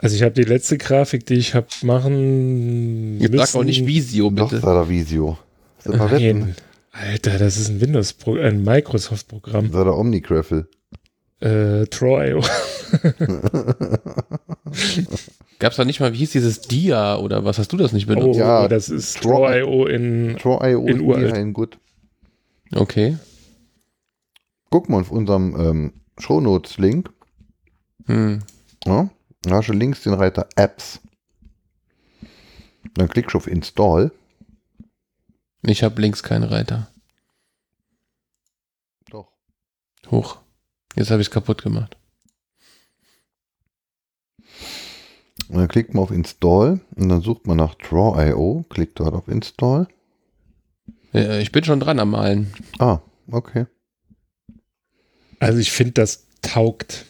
[0.00, 3.38] Also ich habe die letzte Grafik, die ich habe machen müssen.
[3.38, 4.60] sag auch nicht Visio, Doch, bitte.
[4.60, 5.38] da Visio.
[5.84, 6.54] Nein.
[6.90, 9.72] Alter, das ist ein Windows, ein Microsoft-Programm.
[9.72, 10.68] Da der Omnicraffle.
[11.40, 12.34] Äh, Troy.
[15.62, 18.10] Gab es da nicht mal, wie hieß dieses Dia oder was hast du das nicht
[18.10, 18.36] Oh, benutzt?
[18.36, 20.36] Ja, das ist Troy.io in.
[20.36, 21.78] Troy.io In ein gut.
[22.74, 23.16] Okay.
[24.70, 27.12] Guck mal auf unserem ähm, Shownotes-Link.
[28.06, 28.40] Hm.
[28.86, 29.08] Ja,
[29.42, 30.98] da hast du links den Reiter Apps.
[32.94, 34.10] Dann klickst du auf Install.
[35.62, 36.88] Ich habe links keinen Reiter.
[39.10, 39.28] Doch.
[40.10, 40.38] Hoch.
[40.96, 41.96] Jetzt habe ich es kaputt gemacht.
[45.48, 49.28] Und dann klickt man auf Install und dann sucht man nach Draw.io, klickt dort auf
[49.28, 49.86] Install.
[51.12, 52.52] Ich bin schon dran am Malen.
[52.78, 53.66] Ah, okay.
[55.40, 57.04] Also ich finde, das taugt.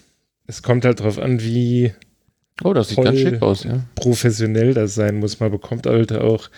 [0.46, 1.92] Es kommt halt drauf an, wie
[2.64, 3.80] Oh, das sieht ganz schick aus, ja.
[3.94, 5.40] professionell das sein muss.
[5.40, 6.48] Man bekommt halt auch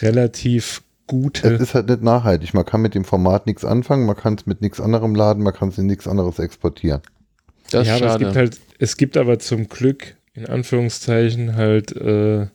[0.00, 1.48] relativ Es gute.
[1.48, 2.54] ist halt nicht nachhaltig.
[2.54, 5.52] Man kann mit dem Format nichts anfangen, man kann es mit nichts anderem laden, man
[5.52, 7.02] kann es in nichts anderes exportieren.
[7.70, 8.24] Das ja, ist aber es schade.
[8.24, 12.46] gibt halt, es gibt aber zum Glück, in Anführungszeichen, halt äh,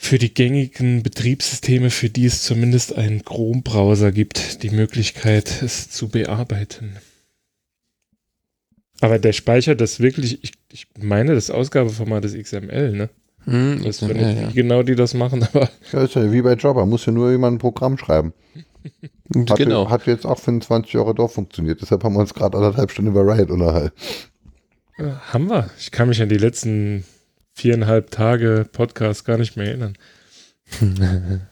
[0.00, 6.08] für die gängigen Betriebssysteme, für die es zumindest einen Chrome-Browser gibt, die Möglichkeit, es zu
[6.08, 6.96] bearbeiten.
[9.00, 13.10] Aber der speichert das wirklich, ich, ich meine, das Ausgabeformat ist XML, ne?
[13.44, 14.48] Hm, zwar ja, nicht, ja.
[14.48, 17.30] wie genau die das machen, aber Ja, ist ja wie bei Jobber, muss ja nur
[17.30, 18.32] jemand ein Programm schreiben.
[19.50, 19.90] Hat, Genau.
[19.90, 23.26] hat jetzt auch 25 Jahre doch funktioniert, deshalb haben wir uns gerade anderthalb Stunden über
[23.26, 23.94] Riot unterhalten.
[24.98, 25.70] Haben wir.
[25.78, 27.04] Ich kann mich an die letzten
[27.52, 29.96] viereinhalb Tage Podcast gar nicht mehr erinnern.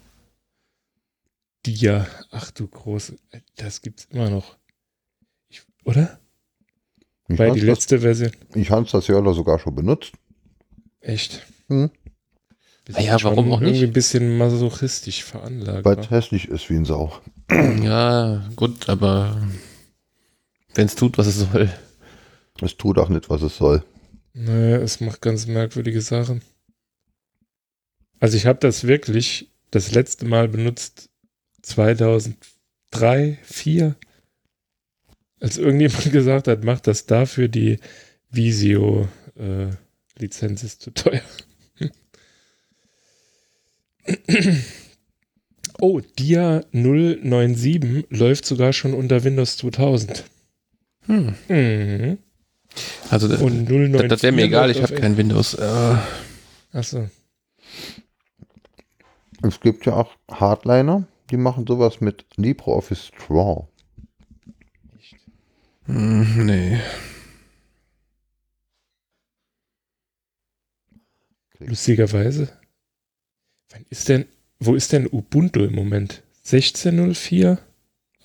[1.66, 3.16] Die ja, ach du große,
[3.57, 4.57] das gibt's immer noch.
[5.49, 6.20] Ich, oder?
[7.28, 8.31] Ich Weil habe die das, letzte Version.
[8.55, 10.12] ich hab's das ja sogar schon benutzt.
[11.00, 11.44] Echt?
[11.68, 11.91] Hm.
[12.84, 13.70] Wir ja, warum auch nicht?
[13.70, 15.84] Irgendwie ein bisschen masochistisch veranlagt.
[15.84, 17.20] Weil es hässlich ist wie ein Sau.
[17.50, 19.42] ja, gut, aber
[20.75, 21.68] wenn es tut, was es soll.
[22.62, 23.83] Es tut auch nicht, was es soll.
[24.35, 26.43] Nee, es macht ganz merkwürdige Sachen.
[28.20, 31.10] Also ich habe das wirklich das letzte Mal benutzt
[31.62, 32.36] 2003,
[32.91, 33.97] 2004,
[35.41, 37.78] als irgendjemand gesagt hat, macht das dafür, die
[38.31, 41.23] Visio-Lizenz ist zu teuer.
[45.78, 50.25] Oh, Dia 097 läuft sogar schon unter Windows 2000.
[51.02, 51.35] Hm.
[51.49, 52.17] Mhm.
[53.10, 55.55] Also das, Und 094 das wäre mir egal, ich habe kein Windows.
[55.55, 55.96] Äh,
[56.72, 57.08] Achso.
[59.42, 63.68] Es gibt ja auch Hardliner, die machen sowas mit LibreOffice Draw.
[65.86, 66.80] hm, nee.
[71.58, 72.48] Lustigerweise.
[73.70, 74.26] Wann ist denn,
[74.58, 76.22] wo ist denn Ubuntu im Moment?
[76.44, 77.58] 16.04?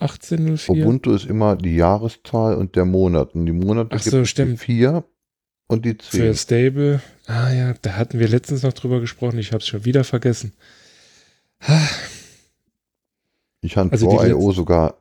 [0.02, 0.70] 18.04?
[0.70, 3.36] Ubuntu ist immer die Jahreszahl und der Monat.
[3.36, 4.60] Und die Monate Ach so, gibt es die stimmt.
[4.60, 5.04] 4
[5.68, 6.20] und die 10.
[6.20, 7.02] Für Stable.
[7.28, 9.40] Ah ja, da hatten wir letztens noch drüber gesprochen.
[9.40, 10.54] Ich habe es schon wieder vergessen.
[13.62, 14.96] Ich habe Also die Draw.io sogar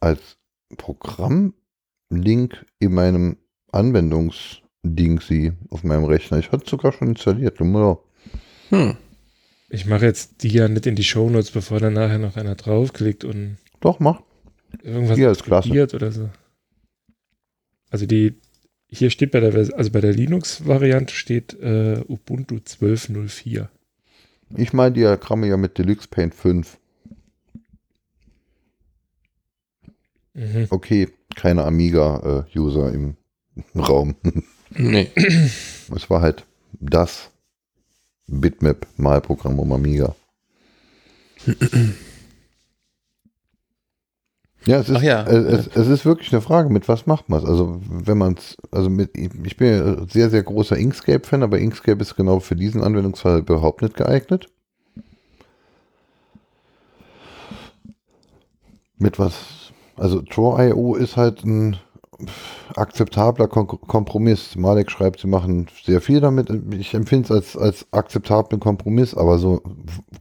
[0.00, 0.20] als
[0.76, 1.54] Programmlink
[2.78, 3.38] in meinem
[3.72, 6.38] Anwendungsdingsy auf meinem Rechner.
[6.38, 7.58] Ich hatte es sogar schon installiert.
[7.58, 8.96] Hm.
[9.70, 13.24] Ich mache jetzt die ja nicht in die Shownotes, bevor dann nachher noch einer draufklickt
[13.24, 14.20] und Doch, mach.
[14.82, 15.68] Irgendwas Hier ist klasse.
[15.68, 16.30] probiert oder so.
[17.90, 18.34] Also die,
[18.88, 23.68] hier steht bei der, also bei der Linux-Variante steht äh, Ubuntu 12.04.
[24.56, 26.78] Ich mal Diagramme ja mit Deluxe Paint 5.
[30.34, 30.66] Mhm.
[30.70, 33.16] Okay, keine Amiga-User im
[33.76, 34.16] Raum.
[34.70, 35.10] Nee.
[35.14, 36.46] Es war halt
[36.80, 37.30] das
[38.26, 40.14] Bitmap-Malprogramm um Amiga.
[44.64, 45.22] Ja, es ist, Ach ja.
[45.24, 47.44] äh, es, es ist wirklich eine Frage, mit was macht man es?
[47.44, 52.00] Also, wenn man es, also mit, ich bin ja sehr, sehr großer Inkscape-Fan, aber Inkscape
[52.00, 54.48] ist genau für diesen Anwendungsfall überhaupt nicht geeignet.
[58.98, 59.34] Mit was,
[59.96, 61.76] also Draw.io ist halt ein
[62.76, 64.54] akzeptabler Kon Kompromiss.
[64.54, 66.50] Malek schreibt, sie machen sehr viel damit.
[66.72, 69.60] Ich empfinde es als, als akzeptablen Kompromiss, aber so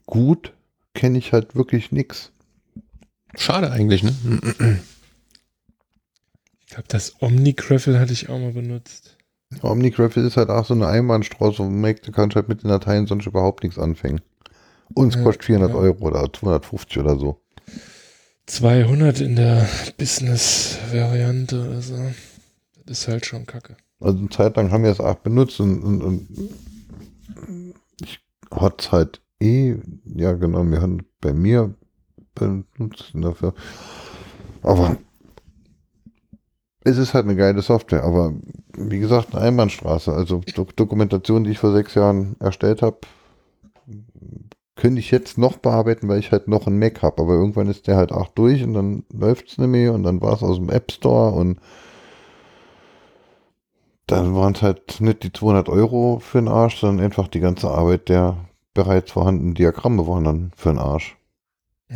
[0.07, 0.53] gut
[0.95, 2.31] kenne ich halt wirklich nichts.
[3.37, 4.13] Schade eigentlich, ne?
[6.61, 9.17] Ich glaube, das Omnicraffle hatte ich auch mal benutzt.
[9.61, 13.07] Omnicraft ist halt auch so eine Einbahnstraße, wo Mac, du kannst halt mit den Dateien
[13.07, 14.21] sonst überhaupt nichts anfangen.
[14.93, 15.75] Und es Ja, kostet 400 ja.
[15.75, 17.41] Euro oder 250 oder so.
[18.45, 21.95] 200 in der Business-Variante oder so.
[22.85, 23.77] Das ist halt schon kacke.
[23.99, 26.27] Also eine Zeit lang haben wir es auch benutzt und, und, und
[28.01, 28.19] ich
[28.51, 31.73] hatte es halt eh, ja genau, wir haben bei mir
[32.47, 33.53] benutzt dafür.
[34.63, 34.97] Aber
[36.83, 38.33] es ist halt eine geile Software, aber
[38.75, 40.11] wie gesagt, eine Einbahnstraße.
[40.13, 42.97] Also Do Dokumentation, die ich vor sechs Jahren erstellt habe,
[44.75, 47.21] könnte ich jetzt noch bearbeiten, weil ich halt noch einen Mac habe.
[47.21, 50.33] Aber irgendwann ist der halt auch durch und dann läuft es mehr und dann war
[50.33, 51.59] es aus dem App Store und
[54.07, 57.69] dann waren es halt nicht die 200 Euro für den Arsch, sondern einfach die ganze
[57.69, 58.37] Arbeit der
[58.73, 61.15] bereits vorhandenen Diagramme waren dann für den Arsch.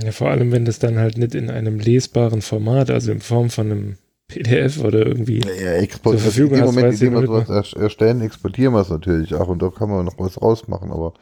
[0.03, 3.49] Ja, vor allem, wenn das dann halt nicht in einem lesbaren Format, also in Form
[3.49, 5.40] von einem PDF oder irgendwie.
[5.40, 8.82] Ja, export, Zur Verfügung in dem hast, Moment, in dem wir er- erstellen, exportieren wir
[8.82, 11.14] es natürlich auch und da kann man noch was rausmachen, aber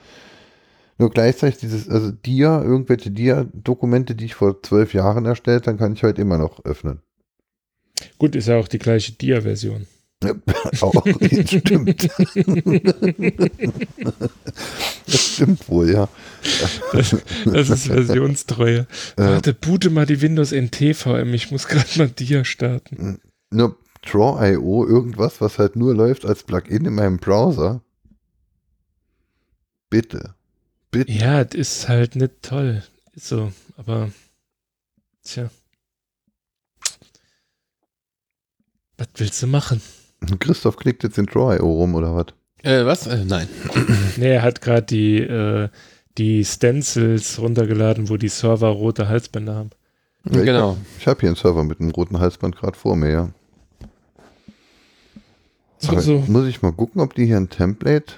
[0.97, 5.93] nur gleichzeitig dieses, also Dia, irgendwelche Dia-Dokumente, die ich vor zwölf Jahren erstellt, dann kann
[5.93, 7.01] ich heute immer noch öffnen.
[8.17, 9.87] Gut, ist ja auch die gleiche Dia-Version.
[10.81, 11.05] Auch,
[11.45, 12.09] stimmt.
[15.05, 16.09] das stimmt wohl, ja.
[16.91, 17.13] Das,
[17.69, 18.87] ist Versionstreue.
[19.15, 21.33] Warte, boote mal die Windows NT VM.
[21.33, 23.19] Ich muss gerade mal Dia starten.
[23.51, 27.81] nur Draw.io, irgendwas, was halt nur läuft als Plugin in meinem Browser.
[29.89, 30.35] Bitte.
[30.91, 31.11] Bitte.
[31.11, 32.83] Ja, das ist halt nicht toll.
[33.15, 34.11] Ist so, aber
[35.23, 35.49] tja.
[38.97, 39.81] Was willst du machen?
[40.39, 42.27] Christoph klickt jetzt in Draw.io rum, oder was?
[42.63, 43.07] Äh, was?
[43.07, 43.47] Äh, nein.
[44.17, 45.69] Nee, er hat gerade die, äh,
[46.17, 49.69] die Stencils runtergeladen, wo die Server rote Halsbänder haben.
[50.25, 50.77] Ja, ich genau.
[50.99, 53.29] Ich habe hier einen Server mit einem roten Halsband gerade vor mir, ja.
[55.79, 56.23] So, so.
[56.27, 58.13] Muss ich mal gucken, ob die hier ein Template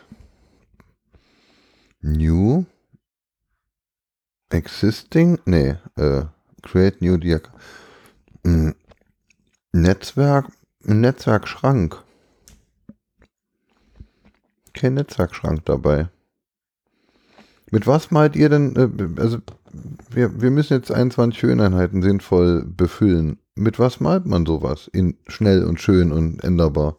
[2.02, 2.66] New
[4.50, 6.24] Existing, nee, äh,
[6.62, 7.50] Create New Diag
[8.44, 8.76] Hm,
[9.74, 10.46] Netzwerk,
[10.88, 12.02] ein Netzwerkschrank.
[14.74, 16.10] Kein Netzwerkschrank dabei.
[17.72, 19.40] Mit was malt ihr denn, äh, also
[20.10, 23.40] wir, wir müssen jetzt 21 Höheneinheiten sinnvoll befüllen.
[23.56, 24.90] Mit was malt man sowas?
[24.92, 26.98] In schnell und schön und änderbar.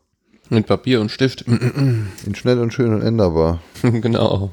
[0.48, 1.42] Mit Papier und Stift.
[1.42, 3.60] In schnell und schön und änderbar.
[3.82, 4.52] genau.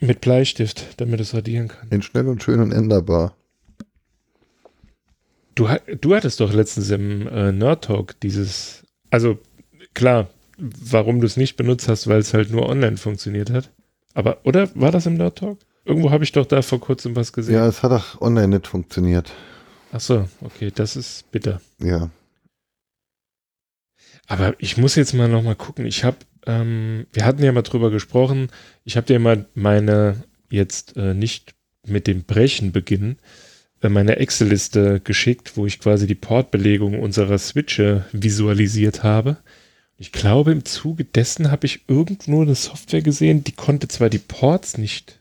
[0.00, 1.88] Mit Bleistift, damit es radieren kann.
[1.90, 3.34] In schnell und schön und änderbar.
[5.58, 5.68] Du,
[6.00, 9.40] du hattest doch letztens im äh, Nerd Talk dieses, also
[9.92, 13.68] klar, warum du es nicht benutzt hast, weil es halt nur online funktioniert hat.
[14.14, 15.58] Aber, oder war das im Nerd Talk?
[15.84, 17.56] Irgendwo habe ich doch da vor kurzem was gesehen.
[17.56, 19.32] Ja, es hat auch online nicht funktioniert.
[19.90, 21.60] Ach so, okay, das ist bitter.
[21.80, 22.08] Ja.
[24.28, 25.86] Aber ich muss jetzt mal noch mal gucken.
[25.86, 28.46] Ich habe, ähm, wir hatten ja mal drüber gesprochen.
[28.84, 33.18] Ich habe dir mal meine jetzt äh, nicht mit dem Brechen beginnen,
[33.82, 39.36] meine Excel-Liste geschickt, wo ich quasi die Portbelegung unserer Switche visualisiert habe.
[39.96, 44.18] Ich glaube, im Zuge dessen habe ich irgendwo eine Software gesehen, die konnte zwar die
[44.18, 45.20] Ports nicht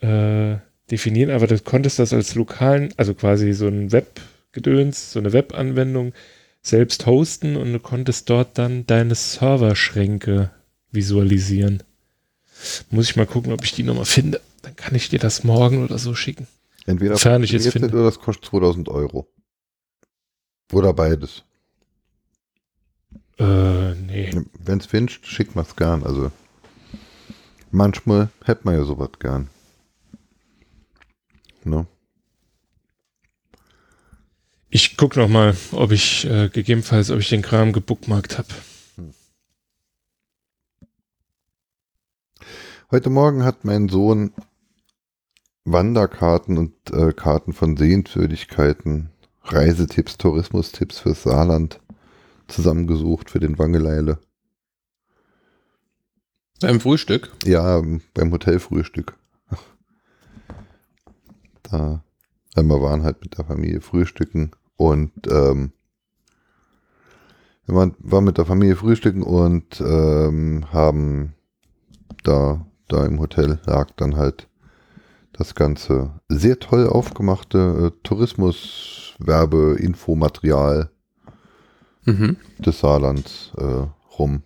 [0.00, 0.56] äh,
[0.90, 6.12] definieren, aber du konntest das als lokalen, also quasi so ein Web-Gedöns, so eine Web-Anwendung
[6.60, 10.50] selbst hosten und du konntest dort dann deine Serverschränke
[10.90, 11.82] visualisieren.
[12.90, 14.40] Muss ich mal gucken, ob ich die nochmal finde.
[14.62, 16.46] Dann kann ich dir das morgen oder so schicken.
[16.86, 17.88] Entweder Sofern ich finde.
[17.88, 19.28] oder das kostet 2000 Euro.
[20.72, 21.44] Oder beides.
[23.38, 24.44] Äh, nee.
[24.58, 26.02] Wenn es wünscht, schickt man es gern.
[26.02, 26.30] Also
[27.70, 29.48] manchmal hätte man ja sowas gern.
[31.64, 31.86] Ne?
[34.68, 38.48] Ich guck noch mal, ob ich äh, gegebenenfalls, ob ich den Kram gebookmarkt habe.
[42.90, 44.32] Heute Morgen hat mein Sohn
[45.64, 49.10] Wanderkarten und äh, Karten von Sehenswürdigkeiten,
[49.42, 51.80] Reisetipps, Tourismustipps fürs Saarland
[52.48, 54.18] zusammengesucht für den Wangeleile.
[56.60, 57.32] Beim Frühstück.
[57.44, 57.82] Ja,
[58.14, 59.16] beim Hotelfrühstück.
[61.70, 62.04] Da,
[62.54, 65.72] wir waren halt mit der Familie frühstücken und ähm,
[67.64, 71.34] wir waren, waren mit der Familie frühstücken und ähm, haben
[72.22, 74.46] da, da im Hotel lag dann halt
[75.34, 80.90] das ganze sehr toll aufgemachte äh, Tourismus-Werbe-Infomaterial
[82.06, 82.36] Mhm.
[82.58, 83.86] des Saarlands äh,
[84.18, 84.42] rum.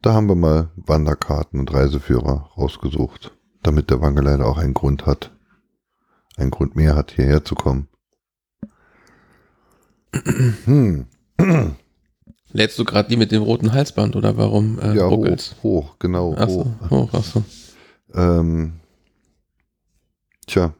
[0.00, 5.30] Da haben wir mal Wanderkarten und Reiseführer rausgesucht, damit der Wangeleiter auch einen Grund hat.
[6.36, 7.88] Einen Grund mehr hat, hierher zu kommen.
[10.64, 11.06] Hm.
[12.52, 15.26] Lädst du gerade die mit dem roten Halsband oder warum äh, ja, hoch,
[15.62, 16.34] hoch, genau.
[16.34, 16.90] Achso, hoch.
[16.90, 17.42] hoch, achso.
[18.14, 18.74] Ähm,
[20.46, 20.74] tja.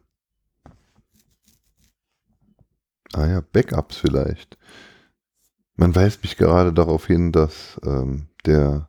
[3.12, 4.58] Ah ja, Backups vielleicht.
[5.76, 8.88] Man weist mich gerade darauf hin, dass ähm, der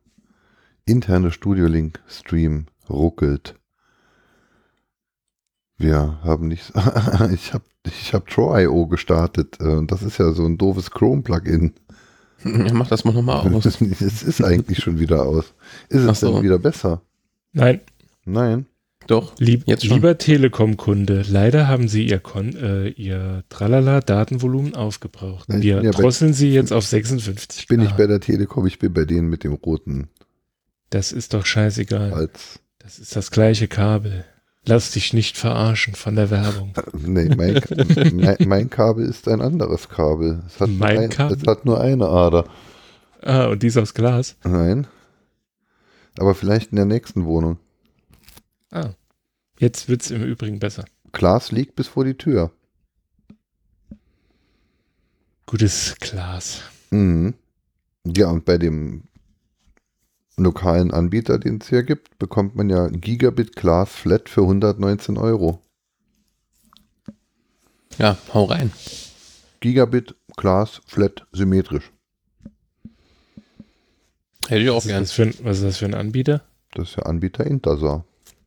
[0.85, 3.59] interne Studio Link Stream ruckelt.
[5.77, 6.69] Wir haben nicht.
[6.69, 6.73] ich
[7.53, 9.59] habe ich hab Draw.io gestartet.
[9.59, 11.73] äh, und das ist ja so ein doofes Chrome-Plugin.
[12.43, 13.65] Ja, mach das mal nochmal aus.
[13.81, 15.53] es ist eigentlich schon wieder aus.
[15.89, 16.33] Ist es so.
[16.33, 17.01] denn wieder besser?
[17.51, 17.81] Nein,
[18.25, 18.65] Nein.
[19.07, 19.33] Doch.
[19.39, 25.45] lieb, lieber Telekom-Kunde, leider haben Sie Ihr, Kon äh, Ihr Tralala-Datenvolumen aufgebraucht.
[25.49, 27.59] Wir ja bei- drosseln Sie jetzt auf 56.
[27.61, 27.97] Ich bin nicht K.
[27.97, 30.09] bei der Telekom, ich bin bei denen mit dem roten
[30.89, 32.11] Das ist doch scheißegal.
[32.11, 32.59] Hals.
[32.79, 34.25] Das ist das gleiche Kabel.
[34.67, 36.73] Lass dich nicht verarschen von der Werbung.
[36.97, 37.61] Nee, mein,
[38.13, 40.41] mein, mein Kabel ist ein anderes Kabel.
[40.47, 41.37] Es hat, nur Mein ein, Kabel?
[41.39, 42.45] es hat nur eine Ader.
[43.21, 44.35] Ah, und die ist aus Glas.
[44.43, 44.87] Nein.
[46.17, 47.57] Aber vielleicht in der nächsten Wohnung.
[48.75, 48.93] Ah.
[49.57, 50.83] Jetzt wird's im Übrigen besser.
[51.13, 52.51] Glas liegt bis vor die Tür.
[55.45, 56.61] Gutes Glas.
[56.89, 57.35] Mhm.
[58.05, 59.03] Ja, und bei dem
[60.35, 65.61] lokalen Anbieter, den es hier gibt, bekommt man ja Gigabit Glas Flat für 119 Euro.
[67.97, 68.73] Ja, hau rein.
[69.61, 71.93] Gigabit Glas Flat symmetrisch.
[74.49, 75.03] Hätte ich auch gern.
[75.03, 76.43] das für ein, was ist das für ein Anbieter?
[76.73, 78.03] Das ist der Anbieter Intersar.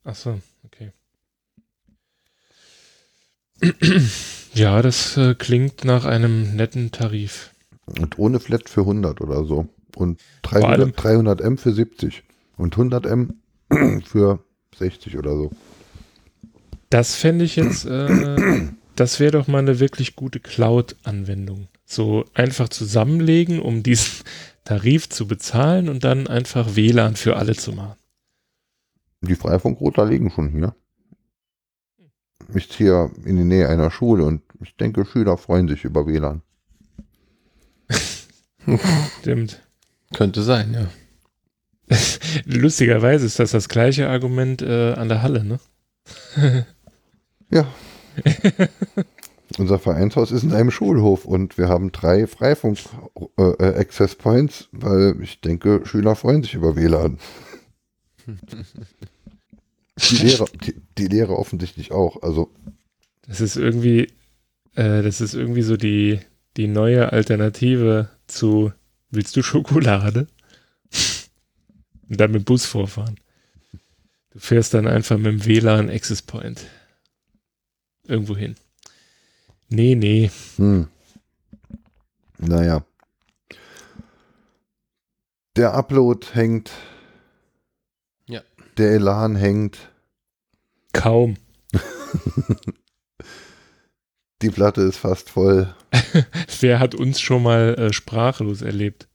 [0.08, 0.92] Ach so, okay.
[4.54, 7.50] Ja, das äh, klingt nach einem netten Tarif.
[7.84, 9.68] Und ohne Flat für 100 oder so.
[9.94, 10.20] Und
[10.50, 12.22] allem- 300, 300 M für 70.
[12.56, 13.34] Und 100 M
[14.06, 14.42] für
[14.78, 15.50] 60 oder so.
[16.88, 18.62] Das fände ich jetzt, äh,
[18.96, 21.68] das wäre doch mal eine wirklich gute Cloud-Anwendung.
[21.84, 24.24] So einfach zusammenlegen, um diesen
[24.64, 27.96] Tarif zu bezahlen und dann einfach WLAN für alle zu machen.
[29.20, 30.74] Die Freifunkrouter liegen schon hier.
[32.54, 36.42] Ich ziehe in die Nähe einer Schule und ich denke, Schüler freuen sich über WLAN.
[39.20, 39.62] Stimmt.
[40.14, 41.96] Könnte sein, ja.
[42.44, 45.60] Lustigerweise ist das das gleiche Argument äh, an der Halle, ne?
[47.50, 47.66] Ja.
[49.56, 55.80] Unser Vereinshaus ist in einem Schulhof und wir haben drei Freifunk-Access Points, weil ich denke,
[55.84, 57.18] Schüler freuen sich über WLAN.
[60.10, 62.22] Die Lehrer, die, die Lehrer offensichtlich auch.
[62.22, 62.50] Also,
[63.26, 64.12] Das ist irgendwie,
[64.74, 66.20] äh, das ist irgendwie so die,
[66.56, 68.72] die neue Alternative zu
[69.10, 70.26] Willst du Schokolade?
[72.08, 73.18] Und dann mit Bus vorfahren.
[74.30, 76.66] Du fährst dann einfach mit dem WLAN Access Point.
[78.06, 78.54] Irgendwo hin.
[79.68, 80.30] Nee, nee.
[80.56, 80.88] Hm.
[82.38, 82.84] Naja.
[85.56, 86.70] Der Upload hängt.
[88.78, 89.90] Der Elan hängt.
[90.92, 91.36] Kaum.
[94.42, 95.74] Die Platte ist fast voll.
[96.60, 99.08] Wer hat uns schon mal äh, sprachlos erlebt?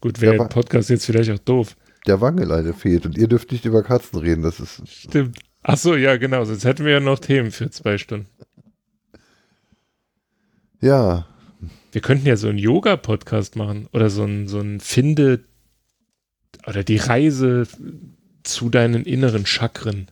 [0.00, 1.76] Gut, wäre der Podcast jetzt vielleicht auch doof.
[2.08, 4.42] Der Wangeleine fehlt und ihr dürft nicht über Katzen reden.
[4.42, 4.82] Das ist.
[4.88, 5.38] Stimmt.
[5.62, 6.44] Ach so, ja, genau.
[6.44, 8.28] Sonst hätten wir ja noch Themen für zwei Stunden.
[10.80, 11.26] Ja.
[11.92, 15.44] Wir könnten ja so einen Yoga-Podcast machen oder so ein, so ein Finde
[16.66, 17.66] oder die Reise
[18.48, 20.10] zu deinen inneren Chakren.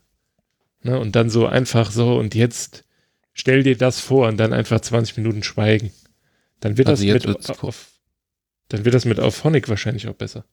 [0.82, 0.98] Ne?
[0.98, 2.84] Und dann so einfach so und jetzt
[3.32, 5.90] stell dir das vor und dann einfach 20 Minuten schweigen.
[6.60, 7.89] Dann wird Also das jetzt mit wird's auf,
[8.68, 10.44] dann wird das mit Auphonic wahrscheinlich auch besser.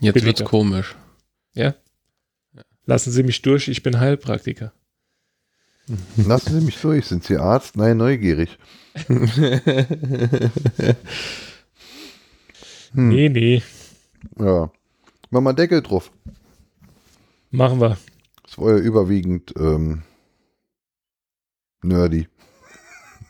[0.00, 0.38] Jetzt Billiger.
[0.38, 0.94] wird's komisch.
[2.84, 4.72] Lassen Sie mich durch, ich bin Heilpraktiker.
[6.16, 7.06] Lassen Sie mich durch.
[7.06, 7.76] Sind Sie Arzt?
[7.76, 8.58] Nein, neugierig.
[12.94, 13.08] Hm.
[13.08, 13.62] Nee, nee,
[14.38, 14.70] Ja.
[15.30, 16.12] Mach mal Deckel drauf.
[17.52, 17.96] Machen wir.
[18.42, 20.02] Das war ja überwiegend ähm,
[21.82, 22.26] nerdy.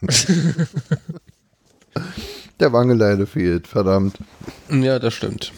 [2.61, 4.19] Der Wangeleine fehlt, verdammt.
[4.71, 5.53] Ja, das stimmt.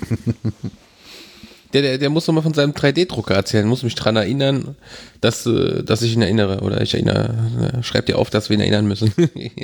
[1.75, 4.77] Der, der, der muss noch mal von seinem 3D-Drucker erzählen, muss mich dran erinnern,
[5.21, 6.61] dass, äh, dass ich ihn erinnere.
[6.61, 9.13] Oder ich erinnere, äh, schreib dir auf, dass wir ihn erinnern müssen.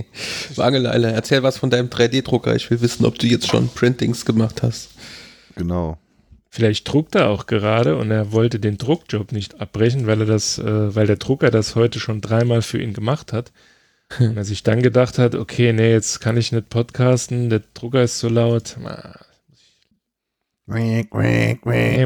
[0.56, 2.56] Wangeleile, erzähl was von deinem 3D-Drucker.
[2.56, 4.90] Ich will wissen, ob du jetzt schon Printings gemacht hast.
[5.56, 5.98] Genau.
[6.52, 10.58] Vielleicht druckt er auch gerade und er wollte den Druckjob nicht abbrechen, weil er das,
[10.58, 13.52] äh, weil der Drucker das heute schon dreimal für ihn gemacht hat.
[14.18, 18.02] Und er sich dann gedacht hat, okay, nee, jetzt kann ich nicht podcasten, der Drucker
[18.02, 18.76] ist zu laut.
[18.84, 19.20] Ah,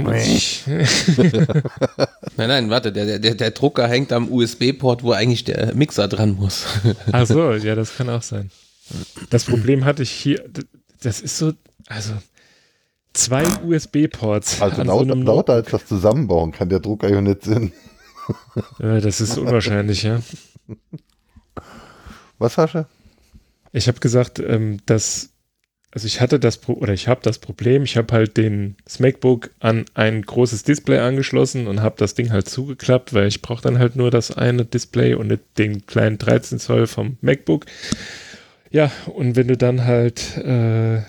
[0.00, 0.64] muss ich.
[2.36, 6.34] Nein, nein, warte, der, der, der Drucker hängt am USB-Port, wo eigentlich der Mixer dran
[6.34, 6.66] muss.
[7.12, 8.50] Ach so, ja, das kann auch sein.
[9.30, 10.44] Das Problem hatte ich hier,
[11.00, 11.52] das ist so,
[11.86, 12.12] also
[13.14, 14.60] zwei USB-Ports.
[14.60, 17.72] Also lauter, so lauter als das Zusammenbauen kann der Drucker ja nicht sein.
[18.78, 20.20] Ja, das ist unwahrscheinlich, ja.
[22.38, 22.86] Was hast du?
[23.72, 25.30] Ich habe gesagt, ähm, dass,
[25.90, 28.98] also ich hatte das, Pro oder ich habe das Problem, ich habe halt den das
[28.98, 33.62] MacBook an ein großes Display angeschlossen und habe das Ding halt zugeklappt, weil ich brauche
[33.62, 37.66] dann halt nur das eine Display und nicht den kleinen 13 Zoll vom MacBook.
[38.70, 41.02] Ja, und wenn du dann halt äh,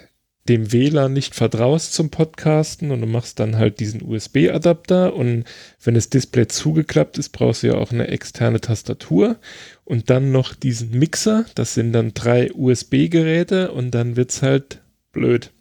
[0.47, 5.45] dem WLAN nicht vertraust zum Podcasten und du machst dann halt diesen USB-Adapter und
[5.83, 9.37] wenn das Display zugeklappt ist, brauchst du ja auch eine externe Tastatur
[9.85, 11.45] und dann noch diesen Mixer.
[11.55, 15.51] Das sind dann drei USB-Geräte und dann wird's halt blöd.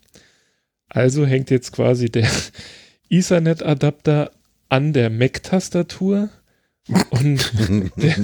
[0.87, 2.29] Also hängt jetzt quasi der
[3.09, 4.31] Ethernet-Adapter
[4.69, 6.29] an der Mac-Tastatur
[7.09, 7.51] und
[7.97, 8.15] der,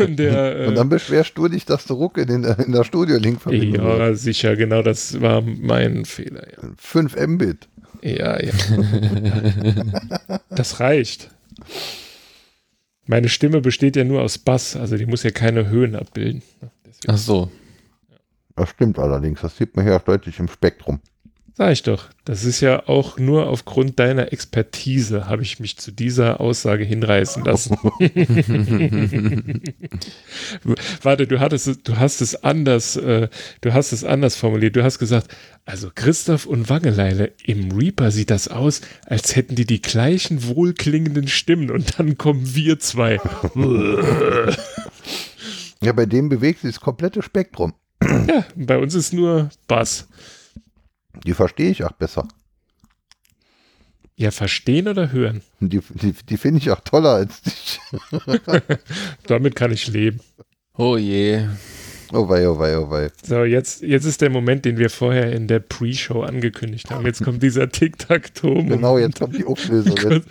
[0.00, 2.84] und der äh, Und dann beschwerst du dich, dass du Ruck in, den, in der
[2.84, 6.68] Studio-Link-Verbindung ja, sicher, genau, das war mein Fehler, ja.
[6.76, 7.68] 5 Mbit.
[8.02, 8.52] Ja, ja.
[10.50, 11.30] das reicht.
[13.06, 16.42] Meine Stimme besteht ja nur aus Bass, also die muss ja keine Höhen abbilden.
[16.86, 17.50] Deswegen Ach so.
[18.56, 19.40] Das stimmt allerdings.
[19.40, 21.00] Das sieht man hier auch deutlich im Spektrum.
[21.56, 22.06] Sag ich doch.
[22.24, 27.44] Das ist ja auch nur aufgrund deiner Expertise habe ich mich zu dieser Aussage hinreißen
[27.44, 27.76] lassen.
[31.02, 33.28] Warte, du hattest, es- du hast es anders, äh,
[33.60, 34.76] du hast es anders formuliert.
[34.76, 35.28] Du hast gesagt,
[35.64, 41.28] also Christoph und Wangeleile im Reaper sieht das aus, als hätten die die gleichen wohlklingenden
[41.28, 43.20] Stimmen und dann kommen wir zwei.
[45.82, 47.74] Ja, bei dem bewegt sich das komplette Spektrum.
[48.02, 50.08] ja, bei uns ist nur Bass.
[51.24, 52.26] Die verstehe ich auch besser.
[54.16, 55.42] Ja, verstehen oder hören?
[55.60, 57.80] Die, die, die finde ich auch toller als dich.
[59.26, 60.20] Damit kann ich leben.
[60.76, 61.46] Oh je.
[62.12, 63.10] Oh wei, oh wei, oh wei.
[63.24, 67.04] So, jetzt, jetzt ist der Moment, den wir vorher in der Pre-Show angekündigt haben.
[67.04, 68.64] Jetzt kommt dieser Tic-Tac-Toe.
[68.66, 69.96] Genau, jetzt kommt die Auflösung.
[70.00, 70.24] Kurz,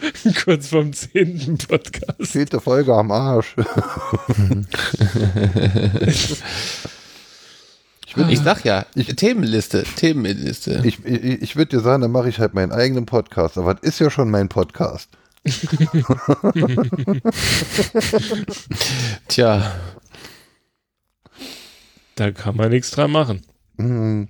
[0.46, 2.32] kurz vom zehnten Podcast.
[2.32, 3.56] fehlt die Folge am Arsch.
[8.14, 10.82] Ich würde Ich sag ja, Ich- Themenliste, Themenliste.
[10.84, 13.58] ich, ich, ich würd dir sagen, dann mache ich halt meinen eigenen Podcast.
[13.58, 15.10] Aber das ist ja schon mein Podcast.
[19.28, 19.72] Tja,
[22.16, 23.42] Da kann man nichts dran machen.
[23.78, 24.28] Hm,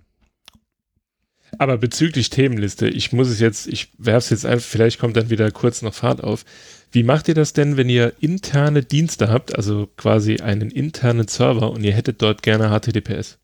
[1.59, 5.29] Aber bezüglich Themenliste, ich muss es jetzt, ich werfe es jetzt einfach, vielleicht kommt dann
[5.29, 6.45] wieder kurz noch Fahrt auf.
[6.91, 11.71] Wie macht ihr das denn, wenn ihr interne Dienste habt, also quasi einen internen Server
[11.71, 13.37] und ihr hättet dort gerne HTTPS?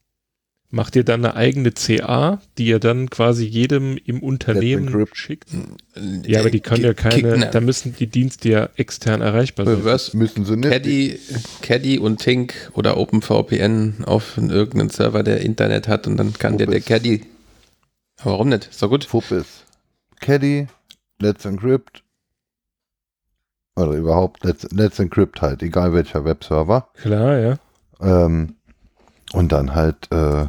[0.71, 5.17] Macht ihr dann eine eigene CA, die ihr dann quasi jedem im Unternehmen Encrypt.
[5.17, 5.49] schickt?
[6.25, 9.75] Ja, aber die können ja keine, da müssen die Dienste ja extern erreichbar sein.
[9.75, 10.71] Reverse Müssen sie nicht.
[10.71, 11.19] Caddy,
[11.61, 16.67] Caddy und Tink oder OpenVPN auf irgendeinen Server, der Internet hat und dann kann der,
[16.67, 16.81] der.
[16.81, 17.25] Caddy.
[18.23, 18.67] Warum nicht?
[18.67, 19.05] Ist doch gut.
[19.05, 19.63] Fuppes.
[20.19, 20.67] Caddy,
[21.19, 22.03] Let's Encrypt.
[23.75, 26.89] Oder überhaupt Let's, Let's Encrypt halt, egal welcher Webserver.
[26.95, 27.59] Klar, ja.
[28.01, 28.55] Ähm,
[29.31, 30.47] und dann halt äh,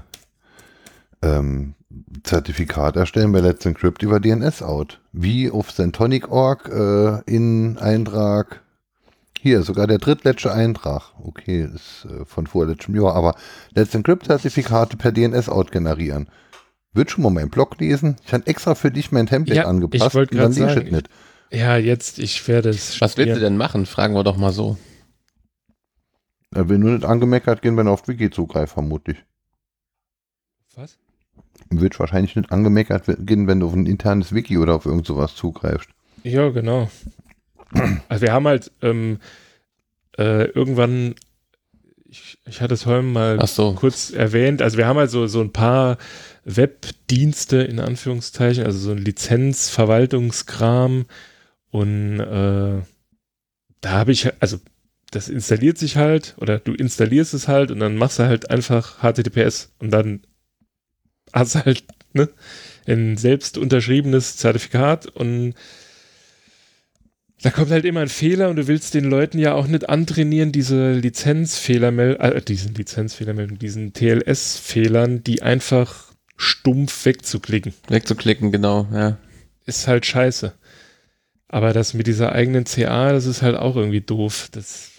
[1.23, 1.74] ähm,
[2.23, 5.00] Zertifikat erstellen bei Let's Encrypt über DNS-Out.
[5.12, 8.62] Wie auf Centonic.org äh, in Eintrag.
[9.39, 11.12] Hier, sogar der drittletzte Eintrag.
[11.23, 13.34] Okay, ist äh, von vorletztem Jahr, aber
[13.74, 16.28] Let's Encrypt-Zertifikate per DNS-Out generieren.
[16.92, 18.16] Wird schon mal meinen Blog lesen?
[18.26, 20.07] Ich habe extra für dich mein Template Ja, angepasst.
[20.08, 21.08] ich wollte ich sagen, nicht.
[21.52, 23.00] Ja, jetzt, ich werde es.
[23.00, 23.86] Was willst du denn machen?
[23.86, 24.76] Fragen wir doch mal so.
[26.52, 29.24] Er will nur nicht angemeckert gehen, wenn er auf Wiki zugreift, vermutlich.
[30.74, 30.99] Was?
[31.70, 35.36] Wird wahrscheinlich nicht angemeckert gehen, wenn du auf ein internes Wiki oder auf irgend sowas
[35.36, 35.89] zugreifst.
[36.24, 36.90] Ja, genau.
[38.08, 39.18] Also wir haben halt ähm,
[40.18, 41.15] äh, irgendwann,
[42.05, 43.74] ich, ich hatte es heute mal so.
[43.74, 45.99] kurz erwähnt, also wir haben halt so, so ein paar
[46.44, 51.07] Webdienste in Anführungszeichen, also so ein Lizenzverwaltungskram
[51.70, 52.82] und äh,
[53.81, 54.58] da habe ich, also
[55.10, 58.99] das installiert sich halt oder du installierst es halt und dann machst du halt einfach
[58.99, 60.23] HTTPS und dann
[61.33, 62.28] hast halt ne,
[62.86, 65.55] ein selbst unterschriebenes Zertifikat und
[67.42, 70.52] da kommt halt immer ein Fehler und du willst den Leuten ja auch nicht antrainieren,
[70.52, 77.73] diese Lizenzfehlermeldung, äh, diesen Lizenzfehlermeldung, diesen TLS-Fehlern, die einfach stumpf wegzuklicken.
[77.89, 79.17] Wegzuklicken, genau, ja.
[79.65, 80.52] Ist halt scheiße.
[81.49, 84.49] Aber das mit dieser eigenen CA, das ist halt auch irgendwie doof.
[84.52, 84.91] Das,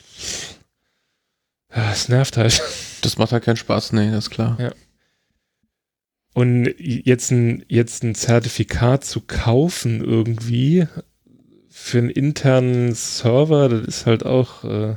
[1.69, 2.61] das nervt halt.
[3.01, 4.57] Das macht halt keinen Spaß, nee, das ist klar.
[4.59, 4.71] Ja.
[6.33, 10.87] Und jetzt ein, jetzt ein Zertifikat zu kaufen irgendwie
[11.69, 14.95] für einen internen Server, das ist halt auch, äh,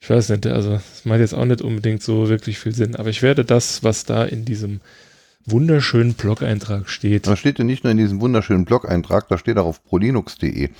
[0.00, 2.96] ich weiß nicht, also das macht jetzt auch nicht unbedingt so wirklich viel Sinn.
[2.96, 4.80] Aber ich werde das, was da in diesem
[5.44, 9.66] wunderschönen Blog-Eintrag steht, Das steht ja nicht nur in diesem wunderschönen Blog-Eintrag, da steht auch
[9.66, 10.70] auf prolinux.de.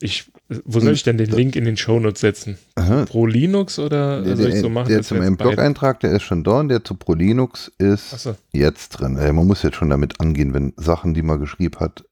[0.00, 2.58] ich, wo soll ich denn den Link in den Shownotes setzen?
[2.74, 3.06] Aha.
[3.06, 4.88] Pro Linux oder Der, soll ich so machen?
[4.88, 8.90] der zu meinem Blog-Eintrag, der ist schon da und der zu ProLinux ist Achso, jetzt
[8.90, 9.16] drin.
[9.16, 12.04] Äh, man muss jetzt schon damit angehen, wenn Sachen, die man geschrieben hat,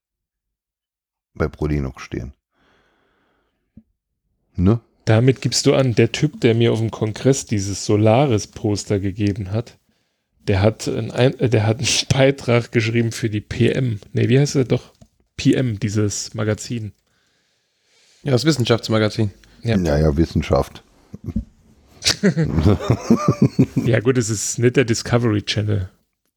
[1.35, 2.33] bei ProLinux stehen.
[4.57, 4.81] Ne?
[5.05, 9.79] Damit gibst du an, der Typ, der mir auf dem Kongress dieses Solaris-Poster gegeben hat,
[10.49, 14.01] der hat, ein, äh, der hat einen Beitrag geschrieben für die PM.
[14.13, 14.93] Nee, wie heißt er doch?
[15.37, 16.93] PM, dieses Magazin.
[18.23, 19.31] Ja, das Wissenschaftsmagazin.
[19.63, 19.77] Ja.
[19.77, 20.83] Naja, Wissenschaft.
[23.77, 25.89] Ja, gut, es ist nicht der Discovery Channel,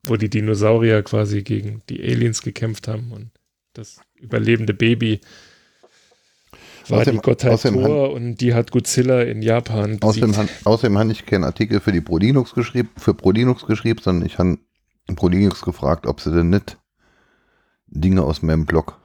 [0.04, 3.32] wo die Dinosaurier quasi gegen die Aliens gekämpft haben und
[3.74, 5.22] das überlebende Baby
[6.88, 11.12] war Außerdem- die Gottheit Thor und die hat Godzilla in Japan Außerdem, han- außerdem habe
[11.12, 14.60] ich keinen Artikel für die ProLinux geschrieben, für ProLinux geschrieben, sondern ich habe
[15.16, 16.78] ProLinux gefragt, ob sie denn nicht
[17.88, 19.00] Dinge aus meinem Blog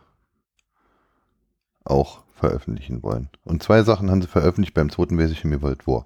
[1.84, 3.28] auch veröffentlichen wollen.
[3.44, 6.05] Und zwei Sachen haben sie veröffentlicht beim zweiten weiß ich mir wollt wo.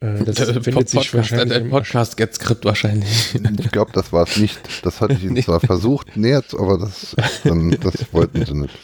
[0.00, 3.34] Äh, das findet sich Podcast, wahrscheinlich Podcast Get Script wahrscheinlich.
[3.34, 4.84] Ich glaube, das war es nicht.
[4.84, 5.42] Das hatte ich ihnen Nee.
[5.42, 8.76] zwar versucht, näher, zu- aber das, dann, das wollten sie nicht.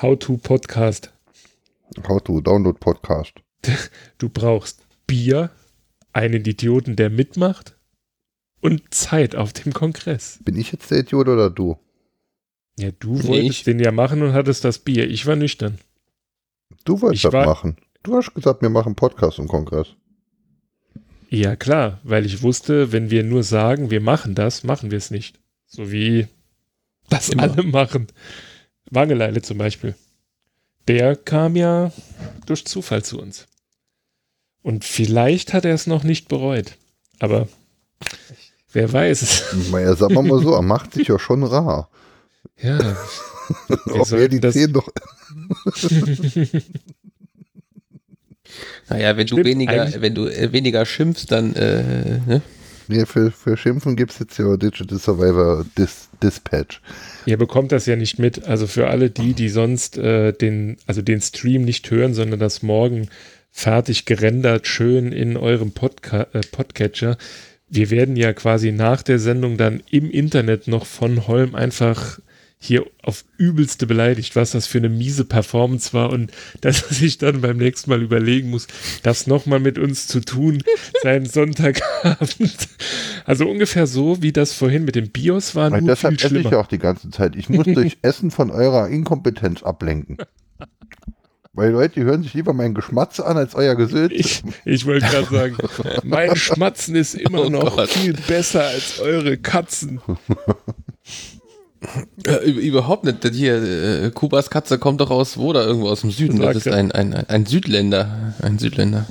[0.00, 1.12] How-to-Podcast.
[2.06, 3.34] How to Download Podcast.
[4.18, 5.50] Du brauchst Bier,
[6.12, 7.76] einen Idioten, der mitmacht
[8.60, 10.38] und Zeit auf dem Kongress.
[10.44, 11.76] Bin ich jetzt der Idiot oder du?
[12.78, 15.08] Ja, du Nee, wolltest ich- den ja machen und hattest das Bier.
[15.08, 15.78] Ich war nüchtern.
[16.84, 17.76] Du wolltest Ich das war- machen.
[18.02, 19.88] Du hast gesagt, wir machen Podcast im Kongress.
[21.28, 25.10] Ja, klar, weil ich wusste, wenn wir nur sagen, wir machen das, machen wir es
[25.10, 25.38] nicht.
[25.66, 26.26] So wie
[27.08, 27.44] das Immer.
[27.44, 28.08] alle machen.
[28.90, 29.94] Wangeleile zum Beispiel.
[30.88, 31.92] Der kam ja
[32.46, 33.46] durch Zufall zu uns.
[34.62, 36.76] Und vielleicht hat er es noch nicht bereut.
[37.20, 37.48] Aber
[38.72, 39.70] wer weiß es.
[39.70, 41.88] Naja, sagen wir mal so, er macht sich ja schon rar.
[42.62, 42.78] Ja.
[43.86, 44.88] Wir Ob er die das- 10 doch.
[48.88, 52.42] Naja, wenn du weniger, wenn du äh, weniger schimpfst, dann äh, ne?
[52.88, 56.80] Nee, für, für Schimpfen gibt es jetzt ja Digital Survivor Dis, Dispatch.
[57.24, 58.44] Ihr bekommt das ja nicht mit.
[58.44, 62.62] Also für alle die, die sonst äh, den, also den Stream nicht hören, sondern das
[62.62, 63.08] morgen
[63.50, 67.16] fertig gerendert, schön in eurem Podca äh, Podcatcher.
[67.70, 72.18] Wir werden ja quasi nach der Sendung dann im Internet noch von Holm einfach
[72.64, 77.18] hier auf übelste beleidigt, was das für eine miese Performance war und dass er sich
[77.18, 78.68] dann beim nächsten Mal überlegen muss,
[79.02, 80.62] das nochmal mit uns zu tun,
[81.02, 82.68] seinen Sonntagabend.
[83.24, 86.34] Also ungefähr so, wie das vorhin mit dem Bios war, Weil nur deshalb viel esse
[86.36, 86.52] ich schlimmer.
[86.52, 87.34] ja auch die ganze Zeit.
[87.34, 90.18] Ich muss durch Essen von eurer Inkompetenz ablenken.
[91.54, 94.12] Weil Leute, die hören sich lieber meinen Geschmatz an als euer Gesülz.
[94.14, 95.56] Ich, ich wollte gerade sagen,
[96.04, 97.90] mein Schmatzen ist immer Oh noch Gott.
[97.90, 100.00] viel besser als eure Katzen.
[102.26, 103.24] Äh, über- überhaupt nicht.
[103.24, 103.62] Das Hier,
[104.04, 106.40] äh, Kubas Katze kommt doch aus wo da irgendwo aus dem Süden.
[106.40, 108.34] Das ist ein, ein, ein Südländer.
[108.40, 109.06] Ein Südländer.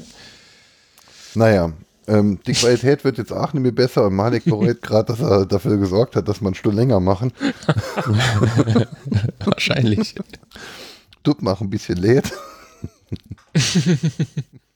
[1.36, 1.72] Naja,
[2.08, 5.46] ähm, die Qualität wird jetzt auch nicht mehr besser und Malik bereut gerade, dass er
[5.46, 7.32] dafür gesorgt hat, dass wir eine Stunde länger machen.
[9.46, 10.16] Wahrscheinlich.
[11.24, 12.32] Duck mach ein bisschen lädt.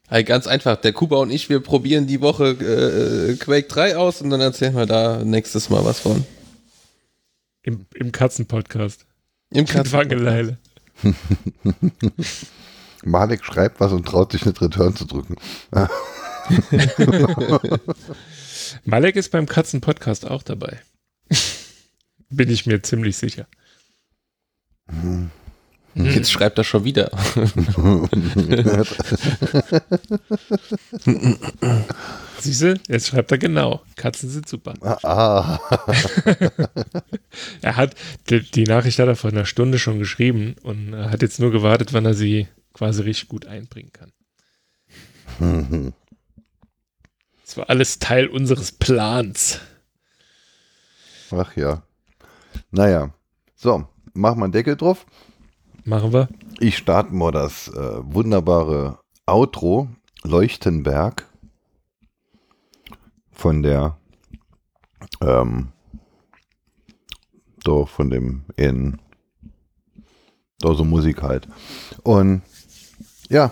[0.07, 0.75] Hey, ganz einfach.
[0.75, 4.75] Der Kuba und ich, wir probieren die Woche äh, Quake 3 aus und dann erzählen
[4.75, 6.23] wir da nächstes Mal was von.
[7.65, 9.07] Im, im Katzenpodcast.
[9.49, 10.59] Im Katzen- Wangeleile.
[13.03, 15.35] Malik schreibt was und traut sich nicht Return zu drücken.
[18.83, 20.79] Malek ist beim Katzenpodcast auch dabei.
[22.29, 23.47] Bin ich mir ziemlich sicher.
[25.95, 27.09] Jetzt schreibt er schon wieder.
[32.45, 33.81] Siehste, jetzt schreibt er genau.
[33.95, 34.73] Katzen sind super.
[35.03, 35.59] ah,
[37.61, 37.95] Er hat,
[38.29, 41.91] die, die Nachricht hat er vor einer Stunde schon geschrieben und hat jetzt nur gewartet,
[41.93, 44.11] wann er sie quasi richtig gut einbringen kann.
[47.43, 49.59] Das war alles Teil unseres Plans.
[51.31, 51.83] ach ja.
[52.71, 53.13] Naja,
[53.55, 55.05] so, mach mal einen Deckel drauf.
[55.83, 56.29] Machen wir.
[56.59, 59.89] Ich starte mal das äh, wunderbare Outro
[60.23, 61.27] Leuchtenberg
[63.35, 63.97] von der
[65.21, 65.69] ähm,
[67.63, 68.99] da von dem in
[70.59, 71.47] da so Musik halt.
[72.03, 72.41] Und
[73.29, 73.51] ja,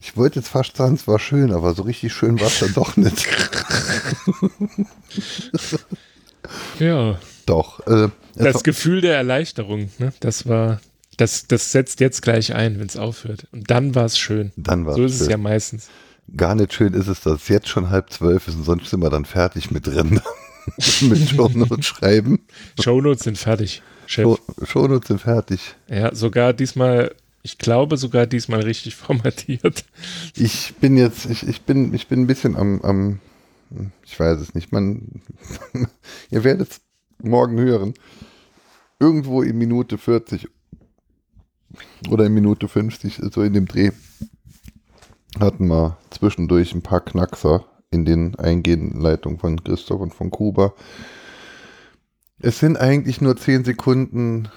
[0.00, 2.74] ich wollte jetzt fast sagen, es war schön, aber so richtig schön war es dann
[2.74, 3.26] doch nicht.
[6.78, 7.86] Ja, doch.
[7.86, 10.12] Äh, es das Gefühl der Erleichterung, ne?
[10.20, 10.80] das war,
[11.16, 13.46] das, das setzt jetzt gleich ein, wenn es aufhört.
[13.52, 14.52] Und dann war es schön.
[14.56, 15.30] dann war So ist es schön.
[15.30, 15.88] ja meistens.
[16.36, 19.00] Gar nicht schön ist es, dass es jetzt schon halb zwölf ist und sonst sind
[19.00, 20.20] wir dann fertig mit Rennen.
[21.02, 22.40] mit Shownotes schreiben.
[22.80, 24.24] Shownotes sind fertig, Chef.
[24.24, 25.74] Show, Shownotes sind fertig.
[25.88, 29.84] Ja, sogar diesmal, ich glaube sogar diesmal richtig formatiert.
[30.34, 33.20] Ich bin jetzt, ich, ich bin, ich bin ein bisschen am, am
[34.04, 35.20] ich weiß es nicht, man,
[36.30, 36.80] ihr werdet es
[37.22, 37.94] morgen hören.
[39.00, 40.48] Irgendwo in Minute 40
[42.08, 43.90] oder in Minute 50, so in dem Dreh,
[45.40, 50.72] hatten wir zwischendurch ein paar Knackser in den eingehenden Leitungen von Christoph und von Kuba.
[52.40, 54.48] Es sind eigentlich nur 10 Sekunden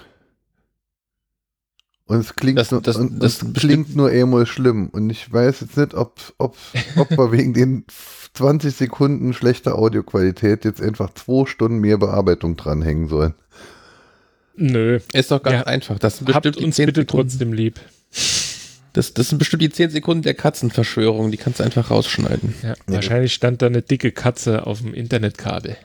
[2.06, 4.88] und es klingt, Das- nur, das- und, das es klingt nur einmal schlimm.
[4.88, 6.56] Und ich weiß jetzt nicht, ob, ob,
[6.96, 7.84] ob wir wegen den
[8.34, 13.34] 20 Sekunden schlechter Audioqualität jetzt einfach zwei Stunden mehr Bearbeitung dranhängen sollen.
[14.56, 15.66] Nö, Ist doch ganz Ja.
[15.66, 15.98] einfach.
[15.98, 17.28] Das sind habt bestimmt uns 10 bitte Sekunden.
[17.28, 17.78] trotzdem lieb.
[18.92, 21.30] Das, das sind bestimmt die 10 Sekunden der Katzenverschwörung.
[21.30, 22.54] Die kannst du einfach rausschneiden.
[22.62, 25.76] Ja, wahrscheinlich stand da eine dicke Katze auf dem Internetkabel.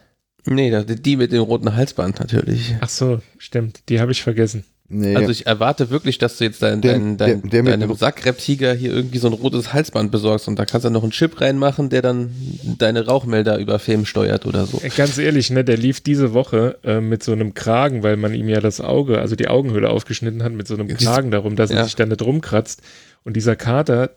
[0.46, 2.76] Nee, die mit dem roten Halsband natürlich.
[2.82, 4.66] Ach so, stimmt, die habe ich vergessen.
[4.94, 7.74] Nee, Also ich erwarte wirklich, dass du jetzt dein, Der- dein, dein, der- der mit
[7.74, 11.12] deinem Sackreptiger hier irgendwie so ein rotes Halsband besorgst und da kannst du noch einen
[11.12, 12.32] Chip reinmachen, der dann
[12.78, 14.80] deine Rauchmelder über Film steuert oder so.
[14.84, 18.34] Äh, Ganz ehrlich, ne, der lief diese Woche äh, mit so einem Kragen, weil man
[18.34, 21.72] ihm ja das Auge, also die Augenhöhle aufgeschnitten hat, mit so einem Kragen darum, dass
[21.72, 21.84] er Ja.
[21.86, 22.82] sich da nicht rumkratzt.
[23.24, 24.12] Und dieser Kater,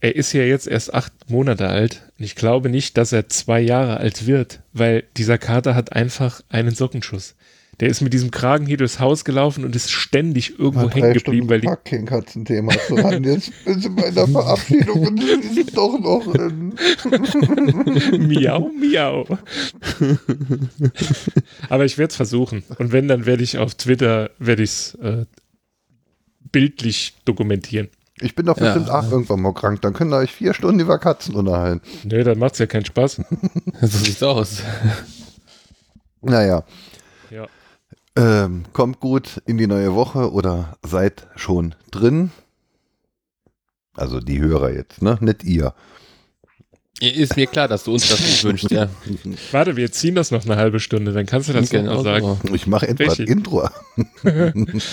[0.00, 2.02] er ist ja jetzt erst acht Monate alt.
[2.18, 6.42] Und ich glaube nicht, dass er zwei Jahre alt wird, weil dieser Kater hat einfach
[6.50, 7.36] einen Sockenschuss.
[7.80, 11.48] Der ist mit diesem Kragen hier durchs Haus gelaufen und ist ständig irgendwo hängen geblieben,
[11.48, 13.24] weil die fucking Katzenthema zu haben.
[13.24, 16.74] Jetzt bin ich bei der Verabschiedung und die sind doch noch in.
[18.28, 19.26] Miau, miau.
[21.68, 22.62] Aber ich werde es versuchen.
[22.78, 25.26] Und wenn, dann werde ich auf Twitter, werde ich es äh,
[26.52, 27.88] bildlich dokumentieren.
[28.20, 28.66] Ich bin doch Ja.
[28.66, 29.82] bestimmt auch irgendwann mal krank.
[29.82, 31.80] Dann können ihr euch vier Stunden über Katzen unterhalten.
[32.04, 33.20] Nö, dann macht es ja keinen Spaß.
[33.80, 34.62] So sieht's aus.
[36.22, 36.64] Naja.
[38.16, 42.30] Ähm, kommt gut in die neue Woche oder seid schon drin.
[43.96, 45.18] Also die Hörer jetzt, ne?
[45.20, 45.74] Nicht ihr.
[47.00, 48.88] Ist mir klar, dass du uns das nicht wünschst, ja.
[49.52, 52.20] Warte, wir ziehen das noch eine halbe Stunde, dann kannst du das genau noch mal
[52.20, 52.38] sagen.
[52.46, 52.54] so.
[52.54, 53.24] Ich mache etwa ein Welche?
[53.24, 53.68] Intro.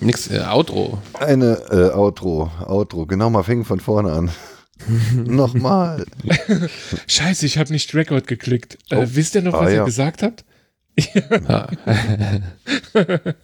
[0.00, 1.00] Nix, äh, Outro.
[1.14, 2.50] Eine äh, Outro.
[2.66, 3.06] Outro.
[3.06, 4.30] Genau, mal fängen von vorne an.
[5.24, 6.04] Nochmal.
[7.06, 8.78] Scheiße, ich habe nicht Record geklickt.
[8.90, 9.04] Äh, Oh.
[9.06, 9.84] wisst ihr noch, Ah, was ihr ja.
[9.84, 10.44] gesagt habt?
[10.98, 11.68] Ja.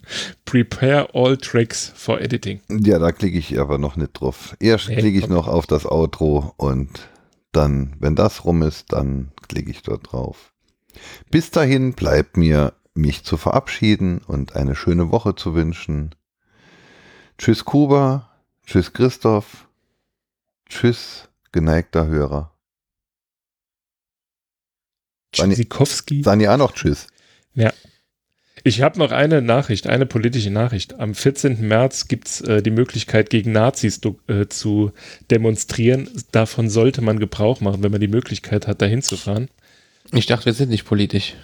[0.45, 2.61] Prepare all tracks for editing.
[2.69, 4.57] Ja, da klicke ich aber noch nicht drauf.
[4.61, 7.09] Erst Nee, klicke ich noch auf das Outro und
[7.53, 10.53] dann, wenn das rum ist, dann klicke ich dort drauf.
[11.31, 16.15] Bis dahin bleibt mir, mich zu verabschieden und eine schöne Woche zu wünschen.
[17.39, 18.31] Tschüss Kuba,
[18.67, 19.69] tschüss Christoph,
[20.69, 22.55] tschüss geneigter Hörer.
[25.35, 26.23] Sani- Tschüssikowski.
[26.23, 27.07] Sani auch noch tschüss.
[28.65, 30.95] Ich habe noch eine Nachricht, eine politische Nachricht.
[31.01, 31.67] Am 14.
[31.67, 34.93] März gibt es äh, die Möglichkeit, gegen Nazis äh, zu
[35.31, 36.09] demonstrieren.
[36.31, 39.49] Davon sollte man Gebrauch machen, wenn man die Möglichkeit hat, dahin zu fahren.
[40.13, 41.35] Ich dachte, wir sind nicht politisch.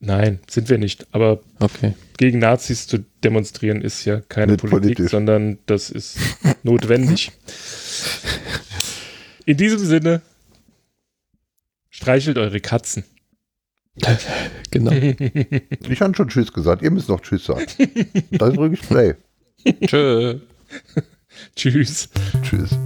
[0.00, 1.06] Nein, sind wir nicht.
[1.12, 1.94] Aber Okay.
[2.18, 5.10] gegen Nazis zu demonstrieren ist ja keine Nicht Politik, politisch.
[5.10, 6.18] sondern das ist
[6.62, 7.32] notwendig.
[9.46, 10.20] In diesem Sinne,
[11.90, 13.04] streichelt eure Katzen.
[14.70, 14.92] Genau.
[14.92, 17.66] Ich habe schon tschüss gesagt, ihr müsst noch tschüss sagen.
[18.30, 19.14] Da drücke ich Play.
[19.84, 20.38] Tschö.
[21.56, 22.08] Tschüss.
[22.42, 22.78] Tschüss.